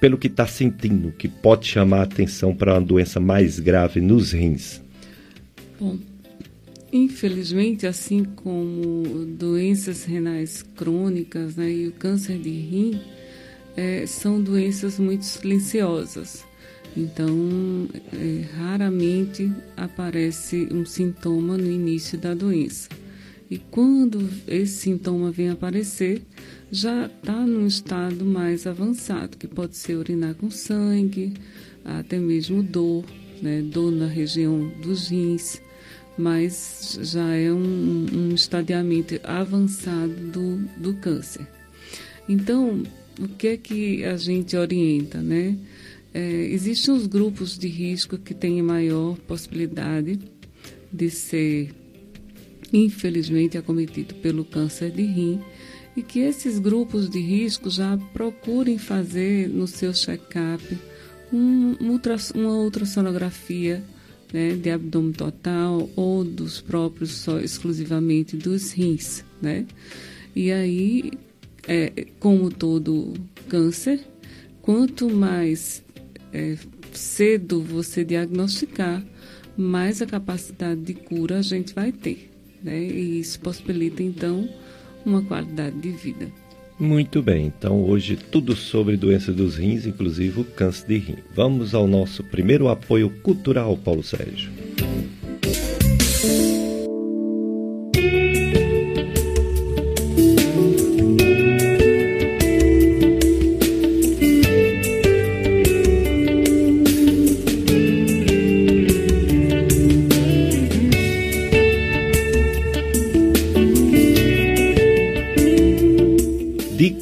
pelo 0.00 0.18
que 0.18 0.26
está 0.26 0.46
sentindo, 0.46 1.12
que 1.12 1.28
pode 1.28 1.66
chamar 1.68 2.00
a 2.00 2.02
atenção 2.02 2.52
para 2.52 2.74
uma 2.74 2.80
doença 2.80 3.20
mais 3.20 3.60
grave 3.60 4.00
nos 4.00 4.32
rins? 4.32 4.82
Bom, 5.78 5.96
infelizmente, 6.92 7.86
assim 7.86 8.24
como 8.24 9.26
doenças 9.26 10.04
renais 10.04 10.62
crônicas 10.62 11.56
né, 11.56 11.70
e 11.70 11.88
o 11.88 11.92
câncer 11.92 12.38
de 12.38 12.50
rim, 12.50 13.00
é, 13.76 14.06
são 14.06 14.40
doenças 14.40 14.98
muito 14.98 15.24
silenciosas. 15.24 16.44
Então, 16.96 17.28
é, 18.12 18.44
raramente 18.56 19.52
aparece 19.76 20.68
um 20.72 20.84
sintoma 20.86 21.58
no 21.58 21.70
início 21.70 22.16
da 22.16 22.32
doença. 22.32 22.88
E 23.50 23.58
quando 23.58 24.28
esse 24.48 24.74
sintoma 24.80 25.30
vem 25.30 25.50
aparecer, 25.50 26.22
já 26.70 27.06
está 27.06 27.46
num 27.46 27.66
estado 27.66 28.24
mais 28.24 28.66
avançado, 28.66 29.36
que 29.36 29.46
pode 29.46 29.76
ser 29.76 29.94
urinar 29.96 30.34
com 30.34 30.50
sangue, 30.50 31.34
até 31.84 32.18
mesmo 32.18 32.62
dor, 32.62 33.04
né, 33.40 33.62
dor 33.62 33.92
na 33.92 34.06
região 34.06 34.68
dos 34.82 35.08
rins, 35.08 35.60
mas 36.16 36.98
já 37.02 37.34
é 37.34 37.52
um, 37.52 38.06
um 38.12 38.34
estadiamento 38.34 39.20
avançado 39.22 40.14
do, 40.14 40.56
do 40.76 40.94
câncer. 40.94 41.46
Então, 42.28 42.82
o 43.20 43.28
que 43.28 43.48
é 43.48 43.56
que 43.56 44.04
a 44.04 44.16
gente 44.16 44.56
orienta, 44.56 45.20
né? 45.20 45.56
É, 46.12 46.20
existem 46.20 46.94
os 46.94 47.06
grupos 47.06 47.58
de 47.58 47.68
risco 47.68 48.16
que 48.16 48.32
têm 48.32 48.62
maior 48.62 49.16
possibilidade 49.26 50.18
de 50.90 51.10
ser, 51.10 51.74
infelizmente, 52.72 53.58
acometido 53.58 54.14
pelo 54.16 54.44
câncer 54.44 54.90
de 54.90 55.02
rim 55.02 55.40
e 55.96 56.02
que 56.02 56.20
esses 56.20 56.58
grupos 56.58 57.08
de 57.08 57.20
risco 57.20 57.70
já 57.70 57.96
procurem 58.12 58.78
fazer 58.78 59.48
no 59.48 59.66
seu 59.66 59.92
check-up 59.92 60.62
um, 61.32 61.76
uma 62.34 62.52
ultrassonografia 62.54 63.82
né, 64.36 64.54
de 64.54 64.68
abdômen 64.68 65.12
total 65.12 65.88
ou 65.96 66.22
dos 66.22 66.60
próprios 66.60 67.12
só 67.12 67.40
exclusivamente 67.40 68.36
dos 68.36 68.70
rins, 68.70 69.24
né? 69.40 69.64
E 70.34 70.52
aí, 70.52 71.10
é, 71.66 72.06
como 72.20 72.50
todo 72.50 73.14
câncer, 73.48 73.98
quanto 74.60 75.08
mais 75.08 75.82
é, 76.34 76.54
cedo 76.92 77.62
você 77.62 78.04
diagnosticar, 78.04 79.02
mais 79.56 80.02
a 80.02 80.06
capacidade 80.06 80.82
de 80.82 80.92
cura 80.92 81.38
a 81.38 81.42
gente 81.42 81.74
vai 81.74 81.90
ter, 81.90 82.30
né? 82.62 82.78
E 82.78 83.18
isso 83.18 83.40
possibilita 83.40 84.02
então 84.02 84.46
uma 85.02 85.22
qualidade 85.22 85.78
de 85.78 85.92
vida. 85.92 86.30
Muito 86.78 87.22
bem, 87.22 87.46
então 87.46 87.82
hoje 87.82 88.16
tudo 88.16 88.54
sobre 88.54 88.98
doenças 88.98 89.34
dos 89.34 89.56
rins, 89.56 89.86
inclusive 89.86 90.40
o 90.40 90.44
câncer 90.44 90.86
de 90.86 90.98
rim. 90.98 91.16
Vamos 91.34 91.74
ao 91.74 91.86
nosso 91.86 92.22
primeiro 92.22 92.68
apoio 92.68 93.08
cultural, 93.22 93.78
Paulo 93.78 94.02
Sérgio. 94.02 94.65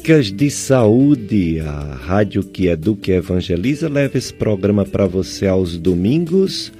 Dicas 0.05 0.31
de 0.31 0.51
Saúde, 0.51 1.59
a 1.61 1.95
rádio 1.95 2.43
que 2.43 2.67
educa 2.67 3.09
e 3.09 3.15
evangeliza, 3.15 3.89
leva 3.89 4.19
esse 4.19 4.31
programa 4.31 4.85
para 4.85 5.07
você 5.07 5.47
aos 5.47 5.79
domingos, 5.79 6.71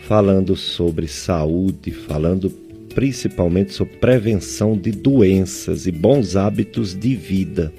falando 0.00 0.56
sobre 0.56 1.06
saúde, 1.06 1.92
falando 1.92 2.50
principalmente 2.92 3.72
sobre 3.72 3.94
prevenção 3.98 4.76
de 4.76 4.90
doenças 4.90 5.86
e 5.86 5.92
bons 5.92 6.34
hábitos 6.34 6.92
de 6.92 7.14
vida. 7.14 7.72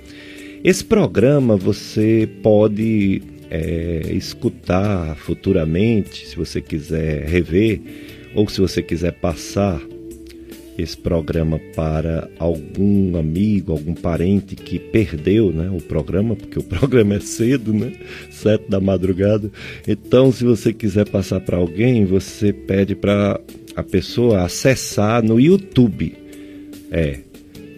Esse 0.64 0.86
programa 0.86 1.58
você 1.58 2.26
pode 2.42 3.22
é, 3.52 4.10
escutar 4.10 5.18
futuramente, 5.18 6.26
se 6.26 6.38
você 6.38 6.62
quiser 6.62 7.28
rever, 7.28 7.82
ou 8.34 8.48
se 8.48 8.62
você 8.62 8.82
quiser 8.82 9.12
passar 9.12 9.82
esse 10.78 10.98
programa 10.98 11.60
para 11.76 12.30
algum 12.40 13.18
amigo, 13.18 13.72
algum 13.72 13.94
parente 13.94 14.56
que 14.56 14.80
perdeu 14.80 15.52
né, 15.52 15.70
o 15.70 15.82
programa, 15.82 16.36
porque 16.36 16.60
o 16.60 16.64
programa 16.64 17.16
é 17.16 17.20
cedo, 17.20 17.74
né? 17.74 17.94
Sete 18.32 18.70
da 18.70 18.80
madrugada. 18.80 19.52
Então, 19.88 20.32
se 20.32 20.44
você 20.44 20.74
quiser 20.74 21.08
passar 21.08 21.40
para 21.42 21.58
alguém, 21.58 22.06
você 22.06 22.52
pede 22.52 22.96
para 22.96 23.40
a 23.76 23.84
pessoa 23.84 24.44
acessar 24.44 25.24
no 25.24 25.40
YouTube. 25.40 26.16
É. 26.92 27.20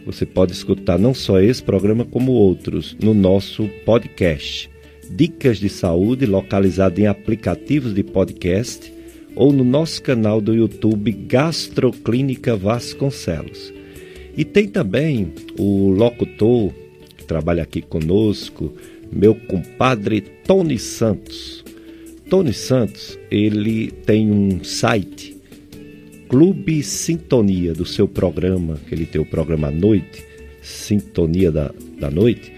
Você 0.05 0.23
pode 0.25 0.51
escutar 0.51 0.99
não 0.99 1.15
só 1.15 1.39
esse 1.39 1.63
programa, 1.63 2.05
como 2.05 2.31
outros 2.31 2.95
no 3.01 3.13
nosso 3.13 3.67
podcast. 3.83 4.69
Dicas 5.09 5.57
de 5.57 5.67
saúde 5.67 6.25
localizado 6.27 6.99
em 7.01 7.07
aplicativos 7.07 7.93
de 7.93 8.03
podcast 8.03 8.94
ou 9.35 9.51
no 9.51 9.63
nosso 9.63 10.01
canal 10.01 10.39
do 10.39 10.53
YouTube 10.53 11.11
Gastroclínica 11.11 12.55
Vasconcelos. 12.55 13.73
E 14.37 14.43
tem 14.43 14.67
também 14.67 15.33
o 15.57 15.89
locutor 15.89 16.73
que 17.17 17.23
trabalha 17.23 17.63
aqui 17.63 17.81
conosco, 17.81 18.73
meu 19.11 19.35
compadre 19.35 20.21
Tony 20.21 20.79
Santos. 20.79 21.63
Tony 22.29 22.53
Santos, 22.53 23.19
ele 23.29 23.91
tem 23.91 24.31
um 24.31 24.63
site, 24.63 25.37
Clube 26.27 26.81
Sintonia, 26.81 27.73
do 27.73 27.85
seu 27.85 28.07
programa, 28.07 28.79
que 28.87 28.95
ele 28.95 29.05
tem 29.05 29.21
o 29.21 29.25
programa 29.25 29.67
à 29.67 29.71
noite, 29.71 30.23
Sintonia 30.61 31.51
da, 31.51 31.71
da 31.99 32.09
Noite 32.09 32.54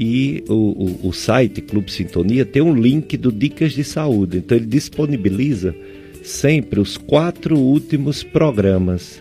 e 0.00 0.44
o, 0.48 0.54
o, 0.54 1.08
o, 1.08 1.12
site 1.12 1.60
Clube 1.60 1.90
Sintonia 1.90 2.46
tem 2.46 2.62
um 2.62 2.72
link 2.72 3.16
do 3.16 3.32
Dicas 3.32 3.72
de 3.72 3.82
Saúde. 3.82 4.38
Então 4.38 4.56
ele 4.56 4.66
disponibiliza 4.66 5.74
sempre 6.22 6.78
os 6.78 6.96
quatro 6.96 7.58
últimos 7.58 8.22
programas 8.22 9.20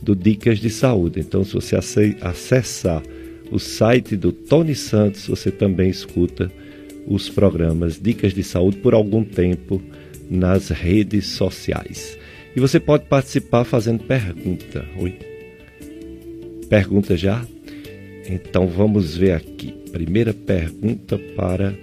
do 0.00 0.14
Dicas 0.14 0.60
de 0.60 0.70
Saúde. 0.70 1.18
Então 1.18 1.42
se 1.42 1.52
você 1.54 1.74
acessar 2.20 3.02
o 3.50 3.58
site 3.58 4.16
do 4.16 4.30
Tony 4.30 4.76
Santos, 4.76 5.26
você 5.26 5.50
também 5.50 5.90
escuta 5.90 6.52
os 7.04 7.28
programas 7.28 8.00
Dicas 8.00 8.32
de 8.32 8.44
Saúde 8.44 8.76
por 8.76 8.94
algum 8.94 9.24
tempo 9.24 9.82
nas 10.30 10.68
redes 10.68 11.26
sociais. 11.26 12.16
E 12.54 12.60
você 12.60 12.78
pode 12.78 13.06
participar 13.06 13.64
fazendo 13.64 14.04
pergunta. 14.04 14.86
Oi? 15.00 15.18
Pergunta 16.68 17.16
já? 17.16 17.44
Então 18.24 18.68
vamos 18.68 19.16
ver 19.16 19.32
aqui. 19.32 19.81
Primeira 19.92 20.32
pergunta 20.32 21.18
para 21.36 21.76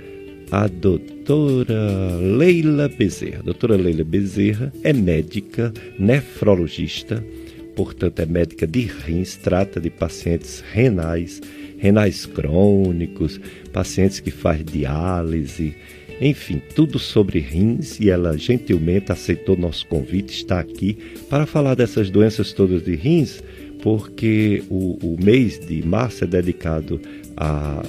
a 0.52 0.68
doutora 0.68 2.18
Leila 2.18 2.90
Bezerra. 2.90 3.40
A 3.40 3.44
doutora 3.44 3.76
Leila 3.76 4.04
Bezerra 4.04 4.74
é 4.84 4.92
médica 4.92 5.72
nefrologista, 5.98 7.24
portanto 7.76 8.20
é 8.20 8.26
médica 8.26 8.66
de 8.66 8.82
rins, 8.82 9.36
trata 9.36 9.80
de 9.80 9.92
pacientes 9.92 10.64
renais, 10.72 11.40
renais 11.78 12.26
crônicos, 12.26 13.40
pacientes 13.72 14.20
que 14.20 14.32
faz 14.32 14.64
diálise, 14.66 15.76
enfim, 16.20 16.62
tudo 16.76 17.00
sobre 17.00 17.40
rins 17.40 18.00
e 18.00 18.10
ela 18.10 18.38
gentilmente 18.38 19.12
aceitou 19.12 19.56
nosso 19.56 19.86
convite, 19.88 20.34
está 20.34 20.60
aqui 20.60 20.98
para 21.30 21.46
falar 21.46 21.76
dessas 21.76 22.10
doenças 22.10 22.52
todas 22.52 22.84
de 22.84 22.96
rins, 22.96 23.42
porque 23.82 24.64
o, 24.70 24.98
o 25.02 25.18
mês 25.24 25.60
de 25.60 25.82
março 25.86 26.26
é 26.26 26.28
dedicado 26.28 27.00
a 27.38 27.86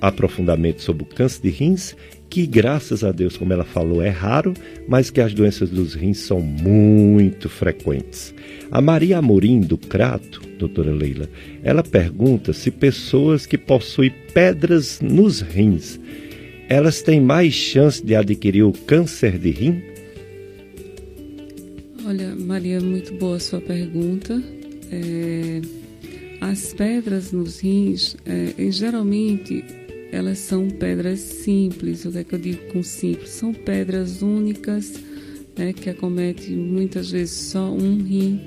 aprofundamento 0.00 0.82
sobre 0.82 1.02
o 1.02 1.06
câncer 1.06 1.42
de 1.42 1.50
rins 1.50 1.96
que, 2.32 2.46
graças 2.46 3.04
a 3.04 3.12
Deus, 3.12 3.36
como 3.36 3.52
ela 3.52 3.64
falou, 3.64 4.00
é 4.00 4.08
raro, 4.08 4.54
mas 4.88 5.10
que 5.10 5.20
as 5.20 5.34
doenças 5.34 5.68
dos 5.68 5.92
rins 5.92 6.16
são 6.16 6.40
muito 6.40 7.46
frequentes. 7.46 8.34
A 8.70 8.80
Maria 8.80 9.18
Amorim, 9.18 9.60
do 9.60 9.76
Crato, 9.76 10.40
doutora 10.58 10.90
Leila, 10.90 11.28
ela 11.62 11.82
pergunta 11.82 12.54
se 12.54 12.70
pessoas 12.70 13.44
que 13.44 13.58
possuem 13.58 14.10
pedras 14.32 14.98
nos 15.02 15.42
rins, 15.42 16.00
elas 16.70 17.02
têm 17.02 17.20
mais 17.20 17.52
chance 17.52 18.02
de 18.02 18.14
adquirir 18.14 18.62
o 18.62 18.72
câncer 18.72 19.36
de 19.36 19.50
rim? 19.50 19.82
Olha, 22.06 22.34
Maria, 22.34 22.80
muito 22.80 23.12
boa 23.14 23.36
a 23.36 23.40
sua 23.40 23.60
pergunta. 23.60 24.42
É, 24.90 25.60
as 26.42 26.74
pedras 26.74 27.30
nos 27.30 27.60
rins, 27.60 28.16
é, 28.26 28.52
geralmente, 28.72 29.64
elas 30.10 30.38
são 30.38 30.68
pedras 30.68 31.20
simples. 31.20 32.04
O 32.04 32.10
que 32.10 32.18
é 32.18 32.24
que 32.24 32.34
eu 32.34 32.38
digo 32.38 32.72
com 32.72 32.82
simples? 32.82 33.30
São 33.30 33.54
pedras 33.54 34.22
únicas, 34.22 34.92
né, 35.56 35.72
que 35.72 35.88
acometem 35.88 36.56
muitas 36.56 37.12
vezes 37.12 37.34
só 37.34 37.70
um 37.70 38.02
rim 38.02 38.40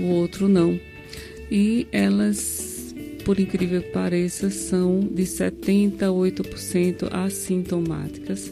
o 0.00 0.04
outro 0.04 0.48
não. 0.48 0.80
E 1.50 1.86
elas, 1.92 2.94
por 3.22 3.38
incrível 3.38 3.82
que 3.82 3.90
pareça, 3.90 4.48
são 4.48 5.00
de 5.00 5.24
78% 5.24 7.12
assintomáticas 7.12 8.50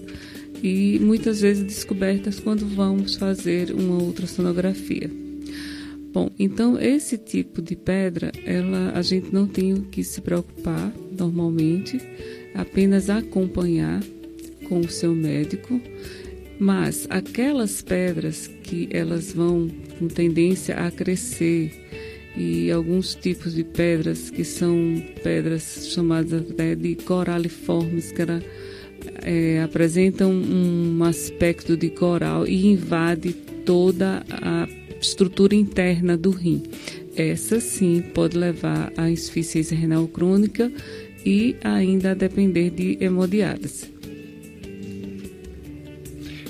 e 0.63 0.99
muitas 1.01 1.41
vezes 1.41 1.65
descobertas 1.65 2.39
quando 2.39 2.67
vamos 2.67 3.15
fazer 3.17 3.71
uma 3.73 3.97
ultrassonografia. 3.97 5.24
Bom, 6.15 6.31
então 6.39 6.81
esse 6.81 7.19
tipo 7.19 7.61
de 7.61 7.75
pedra, 7.75 8.31
ela 8.45 8.93
a 8.95 9.03
gente 9.03 9.35
não 9.35 9.49
tem 9.49 9.75
o 9.75 9.83
que 9.83 10.05
se 10.05 10.21
preocupar 10.21 10.93
normalmente, 11.11 12.01
apenas 12.55 13.11
acompanhar 13.11 14.01
com 14.69 14.79
o 14.79 14.89
seu 14.89 15.13
médico, 15.13 15.81
mas 16.57 17.09
aquelas 17.11 17.83
pedras 17.83 18.47
que 18.63 18.89
elas 18.93 19.33
vão 19.33 19.69
com 19.99 20.07
tendência 20.07 20.77
a 20.77 20.89
crescer 20.89 21.73
e 22.37 22.71
alguns 22.71 23.17
tipos 23.17 23.53
de 23.53 23.65
pedras 23.65 24.31
que 24.31 24.45
são 24.45 25.03
pedras 25.21 25.89
chamadas 25.89 26.49
até 26.49 26.77
de 26.77 26.95
coraliformes, 26.95 28.13
que 28.13 28.23
era, 28.23 28.41
é, 29.21 29.61
apresentam 29.61 30.31
um 30.31 31.03
aspecto 31.03 31.77
de 31.77 31.91
coral 31.91 32.47
e 32.47 32.67
invade 32.69 33.33
toda 33.65 34.23
a 34.31 34.69
estrutura 35.05 35.55
interna 35.55 36.17
do 36.17 36.31
rim. 36.31 36.63
Essa 37.17 37.61
sim 37.61 38.03
pode 38.15 38.37
levar 38.37 38.93
à 38.97 39.09
insuficiência 39.09 39.77
renal 39.77 40.09
crônica 40.09 40.71
e 41.25 41.57
ainda 41.63 42.11
a 42.11 42.15
depender 42.15 42.71
de 42.71 42.99
hemodiálise. 43.01 43.95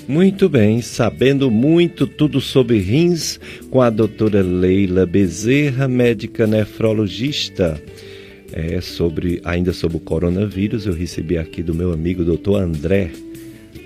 Muito 0.07 0.47
bem, 0.47 0.81
sabendo 0.81 1.49
muito 1.49 2.05
tudo 2.05 2.39
sobre 2.39 2.77
rins 2.77 3.39
com 3.71 3.81
a 3.81 3.89
doutora 3.89 4.43
Leila 4.43 5.05
Bezerra, 5.05 5.87
médica 5.87 6.45
nefrologista. 6.45 7.81
É, 8.53 8.79
sobre, 8.79 9.41
ainda 9.43 9.73
sobre 9.73 9.97
o 9.97 9.99
coronavírus, 9.99 10.85
eu 10.85 10.93
recebi 10.93 11.37
aqui 11.37 11.63
do 11.63 11.73
meu 11.73 11.91
amigo 11.91 12.23
doutor 12.23 12.61
André. 12.61 13.11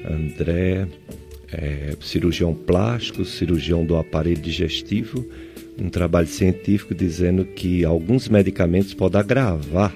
André, 0.05 0.85
é, 1.51 1.95
cirurgião 2.01 2.53
plástico, 2.53 3.25
cirurgião 3.25 3.85
do 3.85 3.95
aparelho 3.95 4.41
digestivo, 4.41 5.25
um 5.81 5.89
trabalho 5.89 6.27
científico 6.27 6.93
dizendo 6.93 7.45
que 7.45 7.85
alguns 7.85 8.27
medicamentos 8.27 8.93
podem 8.93 9.19
agravar 9.19 9.95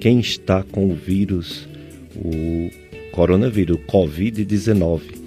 quem 0.00 0.20
está 0.20 0.62
com 0.62 0.90
o 0.90 0.94
vírus, 0.94 1.66
o 2.14 2.70
coronavírus, 3.12 3.76
o 3.76 3.80
Covid-19 3.80 5.24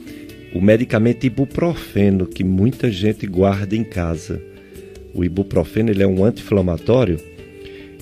o 0.53 0.61
medicamento 0.61 1.25
ibuprofeno 1.25 2.25
que 2.25 2.43
muita 2.43 2.91
gente 2.91 3.27
guarda 3.27 3.75
em 3.75 3.83
casa. 3.83 4.41
O 5.13 5.23
ibuprofeno 5.23 5.91
ele 5.91 6.03
é 6.03 6.07
um 6.07 6.23
anti-inflamatório 6.23 7.19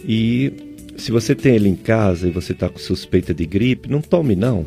e 0.07 0.53
se 0.97 1.11
você 1.11 1.35
tem 1.35 1.55
ele 1.55 1.67
em 1.67 1.75
casa 1.75 2.27
e 2.27 2.31
você 2.31 2.53
está 2.53 2.69
com 2.69 2.79
suspeita 2.79 3.33
de 3.33 3.45
gripe, 3.45 3.89
não 3.89 4.01
tome 4.01 4.35
não. 4.35 4.65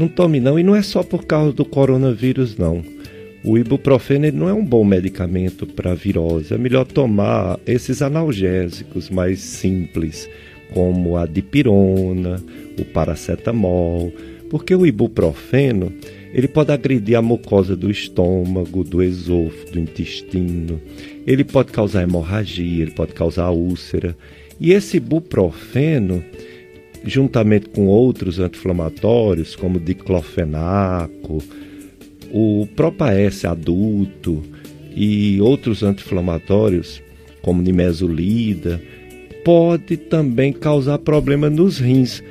Não 0.00 0.08
tome 0.08 0.40
não 0.40 0.58
e 0.58 0.62
não 0.62 0.74
é 0.74 0.80
só 0.80 1.02
por 1.02 1.26
causa 1.26 1.52
do 1.52 1.62
coronavírus 1.62 2.56
não. 2.56 2.82
O 3.44 3.58
ibuprofeno 3.58 4.32
não 4.32 4.48
é 4.48 4.52
um 4.54 4.64
bom 4.64 4.82
medicamento 4.82 5.66
para 5.66 5.94
virose. 5.94 6.54
É 6.54 6.56
melhor 6.56 6.86
tomar 6.86 7.60
esses 7.66 8.00
analgésicos 8.00 9.10
mais 9.10 9.40
simples, 9.40 10.26
como 10.72 11.18
a 11.18 11.26
dipirona, 11.26 12.42
o 12.78 12.84
paracetamol, 12.86 14.10
porque 14.48 14.74
o 14.74 14.86
ibuprofeno 14.86 15.92
ele 16.32 16.48
pode 16.48 16.72
agredir 16.72 17.18
a 17.18 17.20
mucosa 17.20 17.76
do 17.76 17.90
estômago, 17.90 18.82
do 18.82 19.02
esôfago, 19.02 19.72
do 19.72 19.80
intestino. 19.80 20.80
Ele 21.26 21.44
pode 21.44 21.72
causar 21.72 22.04
hemorragia, 22.04 22.84
ele 22.84 22.92
pode 22.92 23.12
causar 23.12 23.50
úlcera. 23.50 24.16
E 24.58 24.72
esse 24.72 24.96
ibuprofeno, 24.96 26.24
juntamente 27.04 27.68
com 27.68 27.86
outros 27.86 28.38
anti-inflamatórios, 28.38 29.56
como 29.56 29.80
diclofenaco, 29.80 31.42
o 32.32 32.66
Propaes 32.76 33.44
adulto 33.44 34.42
e 34.94 35.40
outros 35.40 35.82
anti-inflamatórios, 35.82 37.02
como 37.42 37.62
nimesulida, 37.62 38.80
pode 39.44 39.96
também 39.96 40.52
causar 40.52 40.98
problema 40.98 41.48
nos 41.48 41.78
rins 41.78 42.22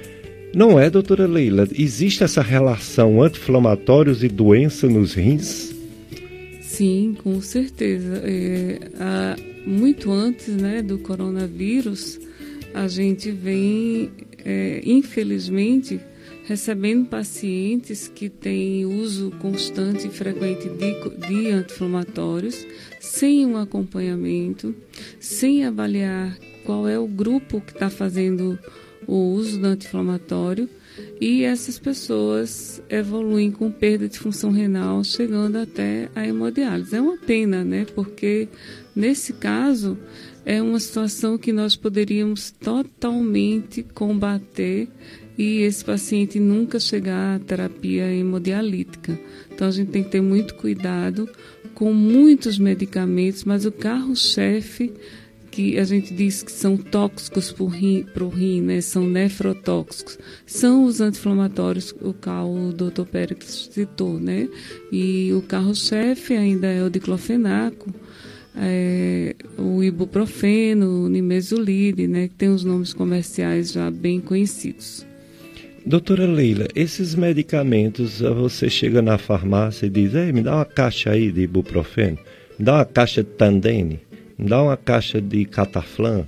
não 0.54 0.80
é, 0.80 0.90
doutora 0.90 1.28
Leila? 1.28 1.68
Existe 1.78 2.24
essa 2.24 2.42
relação 2.42 3.22
anti-inflamatórios 3.22 4.24
e 4.24 4.28
doença 4.28 4.88
nos 4.88 5.14
rins? 5.14 5.76
Sim, 6.62 7.16
com 7.24 7.40
certeza. 7.40 8.22
É, 8.24 8.80
há, 9.00 9.36
muito 9.66 10.12
antes 10.12 10.48
né, 10.48 10.82
do 10.82 10.98
coronavírus, 10.98 12.20
a 12.74 12.88
gente 12.88 13.30
vem, 13.30 14.10
é, 14.46 14.82
infelizmente, 14.86 16.00
recebendo 16.46 17.08
pacientes 17.08 18.08
que 18.08 18.30
têm 18.30 18.86
uso 18.86 19.32
constante 19.40 20.08
e 20.08 20.10
frequente 20.10 20.68
de, 20.70 21.28
de 21.28 21.52
anti-inflamatórios, 21.52 22.66
sem 23.00 23.46
um 23.46 23.58
acompanhamento, 23.58 24.74
sem 25.20 25.64
avaliar 25.64 26.38
qual 26.66 26.88
é 26.88 26.98
o 26.98 27.08
grupo 27.08 27.62
que 27.62 27.72
está 27.72 27.90
fazendo 27.90 28.58
o 29.08 29.34
uso 29.34 29.60
do 29.60 29.68
anti-inflamatório 29.68 30.70
e 31.20 31.44
essas 31.44 31.78
pessoas 31.78 32.82
evoluem 32.90 33.52
com 33.52 33.72
perda 33.72 34.08
de 34.08 34.18
função 34.18 34.52
renal, 34.52 35.04
chegando 35.04 35.58
até 35.58 36.10
a 36.16 36.26
hemodiálise. 36.26 36.96
É 36.96 37.02
uma 37.02 37.18
pena, 37.18 37.64
né? 37.64 37.86
Porque 37.94 38.48
nesse 38.96 39.34
caso 39.34 39.98
é 40.46 40.62
uma 40.62 40.80
situação 40.80 41.38
que 41.38 41.52
nós 41.52 41.76
poderíamos 41.76 42.52
totalmente 42.52 43.84
combater 43.84 44.88
e 45.38 45.62
esse 45.62 45.86
paciente 45.86 46.40
nunca 46.40 46.80
chegar 46.80 47.36
à 47.36 47.40
terapia 47.40 48.12
hemodialítica. 48.14 49.18
Então 49.52 49.68
a 49.68 49.72
gente 49.72 49.92
tem 49.92 50.04
que 50.04 50.10
ter 50.10 50.22
muito 50.22 50.56
cuidado 50.56 51.30
com 51.74 51.94
muitos 51.94 52.60
medicamentos, 52.60 53.44
mas 53.44 53.66
o 53.66 53.72
carro-chefe 53.72 54.94
que 55.50 55.78
a 55.80 55.84
gente 55.84 56.14
diz 56.14 56.44
que 56.44 56.52
são 56.52 56.78
tóxicos 56.78 57.52
para 57.52 57.64
o 57.64 57.68
rim, 57.68 58.06
rim 58.34 58.62
né? 58.62 58.82
são 58.82 59.08
nefrotóxicos, 59.08 60.18
são 60.46 60.86
os 60.86 61.02
anti-inflamatórios, 61.02 61.94
o 62.02 62.14
qual 62.14 62.52
o 62.54 62.72
Dr. 62.72 63.04
Pérez 63.04 63.70
citou, 63.72 64.20
né? 64.20 64.48
E 64.92 65.34
o 65.34 65.42
carro-chefe 65.42 66.34
ainda 66.36 66.68
é 66.68 66.84
o 66.84 66.90
diclofenaco, 66.90 67.94
é, 68.60 69.36
o 69.58 69.84
ibuprofeno, 69.84 71.06
o 71.06 71.10
nimesulide, 71.10 72.08
né? 72.08 72.28
Que 72.28 72.36
tem 72.36 72.50
os 72.50 72.64
nomes 72.64 72.94
comerciais 72.94 73.72
já 73.72 73.90
bem 73.90 74.20
conhecidos. 74.20 75.06
Doutora 75.86 76.28
Leila, 76.28 76.68
esses 76.76 77.16
medicamentos, 77.16 78.20
você 78.20 78.70
chega 78.70 79.02
na 79.02 79.18
farmácia 79.18 79.86
e 79.86 79.90
diz, 79.90 80.14
me 80.34 80.42
dá 80.42 80.58
uma 80.58 80.66
caixa 80.66 81.12
aí 81.12 81.32
de 81.32 81.42
ibuprofeno, 81.42 82.18
me 82.60 82.66
dá 82.66 82.76
uma 82.76 82.86
caixa 82.86 83.24
de 83.24 83.30
Tandene 83.30 84.02
dá 84.48 84.64
uma 84.64 84.78
caixa 84.78 85.20
de 85.20 85.44
cataflã. 85.46 86.26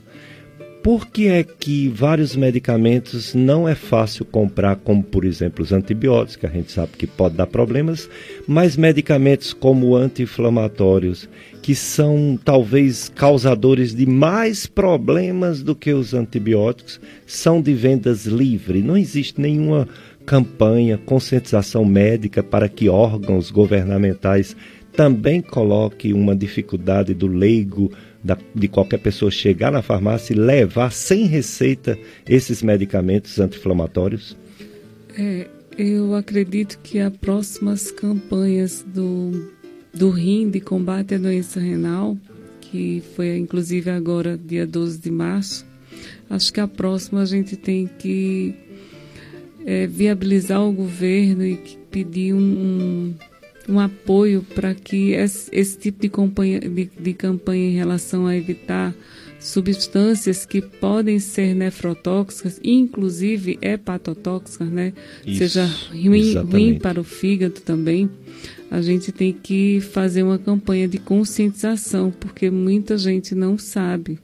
Por 0.84 1.08
que 1.08 1.28
é 1.28 1.44
que 1.44 1.88
vários 1.90 2.36
medicamentos 2.36 3.36
não 3.36 3.70
é 3.70 3.76
fácil 3.76 4.26
comprar, 4.26 4.78
como 4.78 5.04
por 5.04 5.24
exemplo 5.24 5.64
os 5.64 5.72
antibióticos, 5.72 6.36
que 6.36 6.46
a 6.48 6.50
gente 6.50 6.72
sabe 6.72 6.94
que 6.98 7.06
pode 7.06 7.36
dar 7.36 7.46
problemas, 7.46 8.10
mas 8.48 8.76
medicamentos 8.76 9.54
como 9.54 9.96
anti-inflamatórios, 9.96 11.30
que 11.62 11.76
são 11.76 12.40
talvez 12.44 13.10
causadores 13.10 13.94
de 13.94 14.06
mais 14.06 14.66
problemas 14.66 15.62
do 15.62 15.76
que 15.76 15.94
os 15.94 16.14
antibióticos, 16.14 17.00
são 17.28 17.62
de 17.62 17.74
vendas 17.74 18.26
livre. 18.26 18.82
Não 18.82 18.98
existe 18.98 19.40
nenhuma 19.40 19.88
campanha, 20.26 20.98
conscientização 20.98 21.86
médica 21.86 22.42
para 22.42 22.68
que 22.68 22.90
órgãos 22.90 23.52
governamentais 23.52 24.56
também 24.94 25.42
coloque 25.42 26.14
uma 26.14 26.36
dificuldade 26.36 27.14
do 27.14 27.28
leigo, 27.28 27.92
da, 28.24 28.38
de 28.54 28.68
qualquer 28.68 29.00
pessoa 29.00 29.32
chegar 29.32 29.72
na 29.72 29.82
farmácia 29.82 30.34
e 30.34 30.38
levar 30.38 30.92
sem 30.92 31.26
receita 31.26 31.98
esses 32.28 32.62
medicamentos 32.62 33.40
anti-inflamatórios? 33.40 34.38
É, 35.18 35.48
Eu 35.78 36.16
acredito 36.16 36.80
que 36.84 37.00
as 37.00 37.16
próximas 37.18 37.92
campanhas 37.92 38.86
do, 38.94 39.52
do 39.94 40.10
RIM 40.10 40.50
de 40.50 40.60
combate 40.60 41.16
à 41.16 41.18
doença 41.18 41.60
renal, 41.60 42.18
que 42.60 43.04
foi 43.16 43.38
inclusive 43.38 43.90
agora, 43.90 44.38
dia 44.38 44.66
12 44.66 45.00
de 45.00 45.12
março, 45.12 45.66
acho 46.30 46.54
que 46.54 46.60
a 46.60 46.68
próxima 46.68 47.22
a 47.22 47.26
gente 47.26 47.56
tem 47.56 47.90
que 48.00 48.56
é, 49.66 49.88
viabilizar 49.88 50.62
o 50.62 50.72
governo 50.72 51.46
e 51.46 51.58
pedir 51.90 52.34
um, 52.34 52.40
um, 52.40 53.14
um 53.70 53.80
apoio 53.80 54.46
para 54.56 54.74
que 54.74 55.12
esse, 55.12 55.50
esse, 55.52 55.78
tipo 55.78 56.02
de, 56.02 56.10
campanha, 56.10 56.60
de, 56.60 56.90
de 57.00 57.14
campanha 57.14 57.70
em 57.70 57.76
relação 57.76 58.26
a 58.26 58.36
evitar 58.36 58.96
substâncias 59.40 60.46
que 60.46 60.62
podem 60.62 61.20
ser 61.20 61.56
nefrotóxicas, 61.56 62.60
inclusive 62.64 63.58
hepatotóxicas, 63.62 64.70
né? 64.70 64.94
Isso, 65.26 65.40
Seja 65.40 65.66
ruim, 65.92 66.36
ruim, 66.36 66.80
para 66.80 67.02
o 67.02 67.04
fígado 67.04 67.60
também. 67.62 68.10
A 68.72 68.82
gente 68.82 69.12
tem 69.12 69.34
que 69.34 69.82
fazer 69.82 70.24
uma 70.24 70.40
campanha 70.40 70.88
de 70.88 70.98
conscientização, 70.98 72.10
porque 72.10 72.50
muita 72.50 72.98
gente 72.98 73.36
não 73.36 73.58
sabe. 73.58 74.18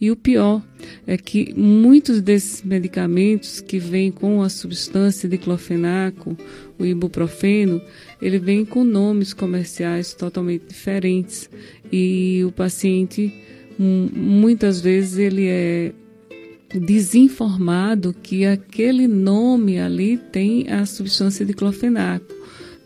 E 0.00 0.10
o 0.10 0.16
pior 0.16 0.60
é 1.06 1.16
que 1.16 1.54
muitos 1.56 2.20
desses 2.20 2.64
medicamentos 2.64 3.60
que 3.60 3.78
vêm 3.78 4.10
com 4.10 4.42
a 4.42 4.48
substância 4.48 5.28
de 5.28 5.38
clofenaco, 5.38 6.36
o 6.76 6.84
ibuprofeno, 6.84 7.80
ele 8.20 8.40
vem 8.40 8.64
com 8.64 8.82
nomes 8.82 9.32
comerciais 9.32 10.12
totalmente 10.12 10.64
diferentes 10.66 11.48
e 11.92 12.42
o 12.44 12.50
paciente 12.50 13.32
muitas 13.78 14.80
vezes 14.80 15.16
ele 15.16 15.46
é 15.46 15.92
desinformado 16.74 18.12
que 18.20 18.44
aquele 18.44 19.06
nome 19.06 19.78
ali 19.78 20.16
tem 20.16 20.68
a 20.70 20.84
substância 20.86 21.46
de 21.46 21.52
clofenaco. 21.52 22.41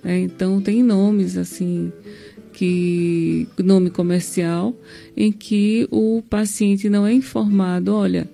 Né? 0.07 0.21
Então 0.21 0.61
tem 0.61 0.85
nomes 0.85 1.37
assim 1.37 1.92
que 2.53 3.49
nome 3.59 3.90
comercial 3.90 4.75
em 5.16 5.33
que 5.33 5.87
o 5.90 6.23
paciente 6.31 6.88
não 6.88 7.05
é 7.05 7.12
informado, 7.12 7.92
olha, 7.92 8.27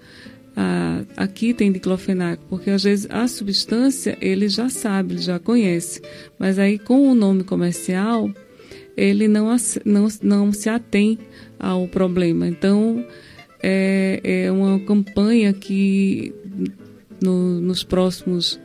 a, 0.55 1.03
aqui 1.17 1.55
tem 1.55 1.73
diclofenaco, 1.73 2.45
porque 2.49 2.71
às 2.71 2.85
vezes 2.85 3.09
a 3.11 3.27
substância 3.27 4.17
ele 4.21 4.49
já 4.49 4.69
sabe, 4.69 5.15
ele 5.15 5.23
já 5.23 5.39
conhece, 5.39 6.03
mas 6.39 6.59
aí 6.59 6.79
com 6.79 7.11
o 7.11 7.15
nome 7.15 7.43
comercial 7.43 8.31
ele 8.97 9.27
não, 9.27 9.49
não, 9.85 10.09
não 10.23 10.53
se 10.53 10.69
atém 10.69 11.19
ao 11.59 11.89
problema. 11.89 12.47
Então, 12.47 13.03
é, 13.63 14.21
é 14.23 14.53
uma 14.53 14.79
campanha 14.81 15.53
que 15.55 16.35
no, 17.21 17.59
nos 17.61 17.83
próximos 17.83 18.61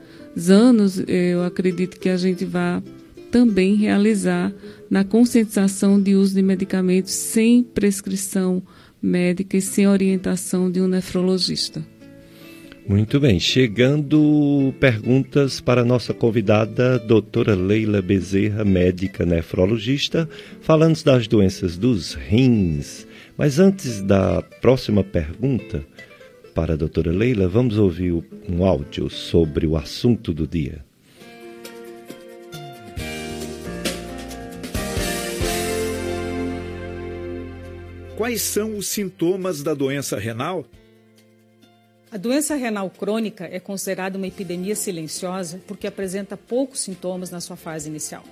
anos 0.50 1.02
eu 1.08 1.44
acredito 1.44 1.98
que 1.98 2.10
a 2.10 2.18
gente 2.18 2.44
vai 2.44 2.84
também 3.32 3.76
realizar 3.76 4.54
na 4.90 5.04
conscientização 5.04 6.02
de 6.02 6.16
uso 6.16 6.36
de 6.36 6.42
medicamentos 6.42 7.12
sem 7.14 7.64
prescrição 7.64 8.62
médica 9.02 9.58
e 9.58 9.62
sem 9.62 9.88
orientação 9.88 10.72
de 10.72 10.82
um 10.82 10.88
nefrologista. 10.88 11.84
Muito 12.88 13.20
bem, 13.20 13.38
chegando 13.38 14.74
perguntas 14.80 15.60
para 15.60 15.84
nossa 15.84 16.14
convidada, 16.14 16.98
doutora 16.98 17.54
Leila 17.54 18.02
Bezerra, 18.02 18.64
médica 18.64 19.26
nefrologista, 19.26 20.28
falando 20.62 21.04
das 21.04 21.28
doenças 21.28 21.78
dos 21.78 22.14
rins. 22.14 23.06
Mas 23.38 23.60
antes 23.60 24.02
da 24.02 24.42
próxima 24.42 25.04
pergunta 25.04 25.86
para 26.56 26.76
a 26.76 26.78
doutora 26.78 27.12
Leila, 27.12 27.48
vamos 27.50 27.78
ouvir 27.78 28.14
um 28.50 28.64
áudio 28.64 29.10
sobre 29.10 29.68
o 29.68 29.76
assunto 29.76 30.34
do 30.34 30.48
dia. 30.48 30.87
Quais 38.18 38.42
são 38.42 38.76
os 38.76 38.88
sintomas 38.88 39.62
da 39.62 39.76
doença 39.76 40.18
renal? 40.18 40.66
A 42.12 42.18
doença 42.18 42.56
renal 42.56 42.90
crônica 42.90 43.46
é 43.46 43.60
considerada 43.60 44.18
uma 44.18 44.26
epidemia 44.26 44.76
silenciosa 44.76 45.62
porque 45.68 45.86
apresenta 45.86 46.36
poucos 46.36 46.80
sintomas 46.80 47.30
na 47.30 47.40
sua 47.40 47.56
fase 47.56 47.88
inicial. 47.88 48.24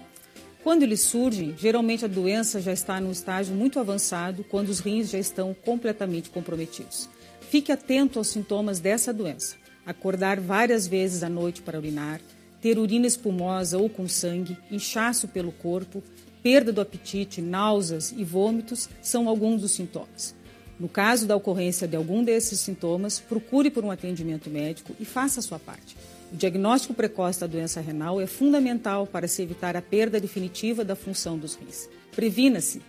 Quando 0.64 0.82
eles 0.82 1.02
surgem, 1.02 1.54
geralmente 1.56 2.04
a 2.04 2.08
doença 2.08 2.60
já 2.60 2.74
está 2.74 3.00
num 3.00 3.12
estágio 3.12 3.54
muito 3.54 3.80
avançado, 3.80 4.44
quando 4.46 4.70
os 4.70 4.80
rins 4.80 5.12
já 5.12 5.20
estão 5.20 5.54
completamente 5.54 6.32
comprometidos. 6.32 7.08
Fique 7.52 7.72
atento 7.72 8.18
aos 8.18 8.30
sintomas 8.30 8.80
dessa 8.80 9.14
doença: 9.14 9.56
acordar 9.86 10.40
várias 10.40 10.88
vezes 10.88 11.22
à 11.22 11.30
noite 11.30 11.62
para 11.62 11.78
urinar, 11.78 12.20
ter 12.60 12.80
urina 12.80 13.06
espumosa 13.06 13.78
ou 13.78 13.88
com 13.88 14.08
sangue, 14.08 14.58
inchaço 14.72 15.28
pelo 15.28 15.52
corpo, 15.52 16.02
perda 16.46 16.72
do 16.72 16.80
apetite, 16.80 17.42
náuseas 17.42 18.14
e 18.16 18.24
vômitos 18.24 18.88
são 19.02 19.28
alguns 19.28 19.62
dos 19.62 19.72
sintomas. 19.72 20.36
No 20.80 20.88
caso 20.88 21.26
da 21.26 21.36
ocorrência 21.36 21.88
de 21.88 21.96
algum 21.96 22.24
desses 22.24 22.60
sintomas, 22.60 23.20
procure 23.20 23.72
por 23.72 23.84
um 23.84 23.90
atendimento 23.90 24.48
médico 24.48 24.96
e 25.00 25.06
faça 25.06 25.40
a 25.40 25.44
sua 25.44 25.58
parte. 25.58 25.98
O 26.32 26.36
diagnóstico 26.36 26.94
precoce 26.94 27.40
da 27.40 27.48
doença 27.48 27.82
renal 27.82 28.22
é 28.22 28.28
fundamental 28.28 29.08
para 29.08 29.28
se 29.28 29.42
evitar 29.42 29.76
a 29.76 29.82
perda 29.82 30.20
definitiva 30.20 30.86
da 30.86 30.96
função 30.96 31.36
dos 31.36 31.56
rins. 31.56 31.90
Previna-se, 32.16 32.80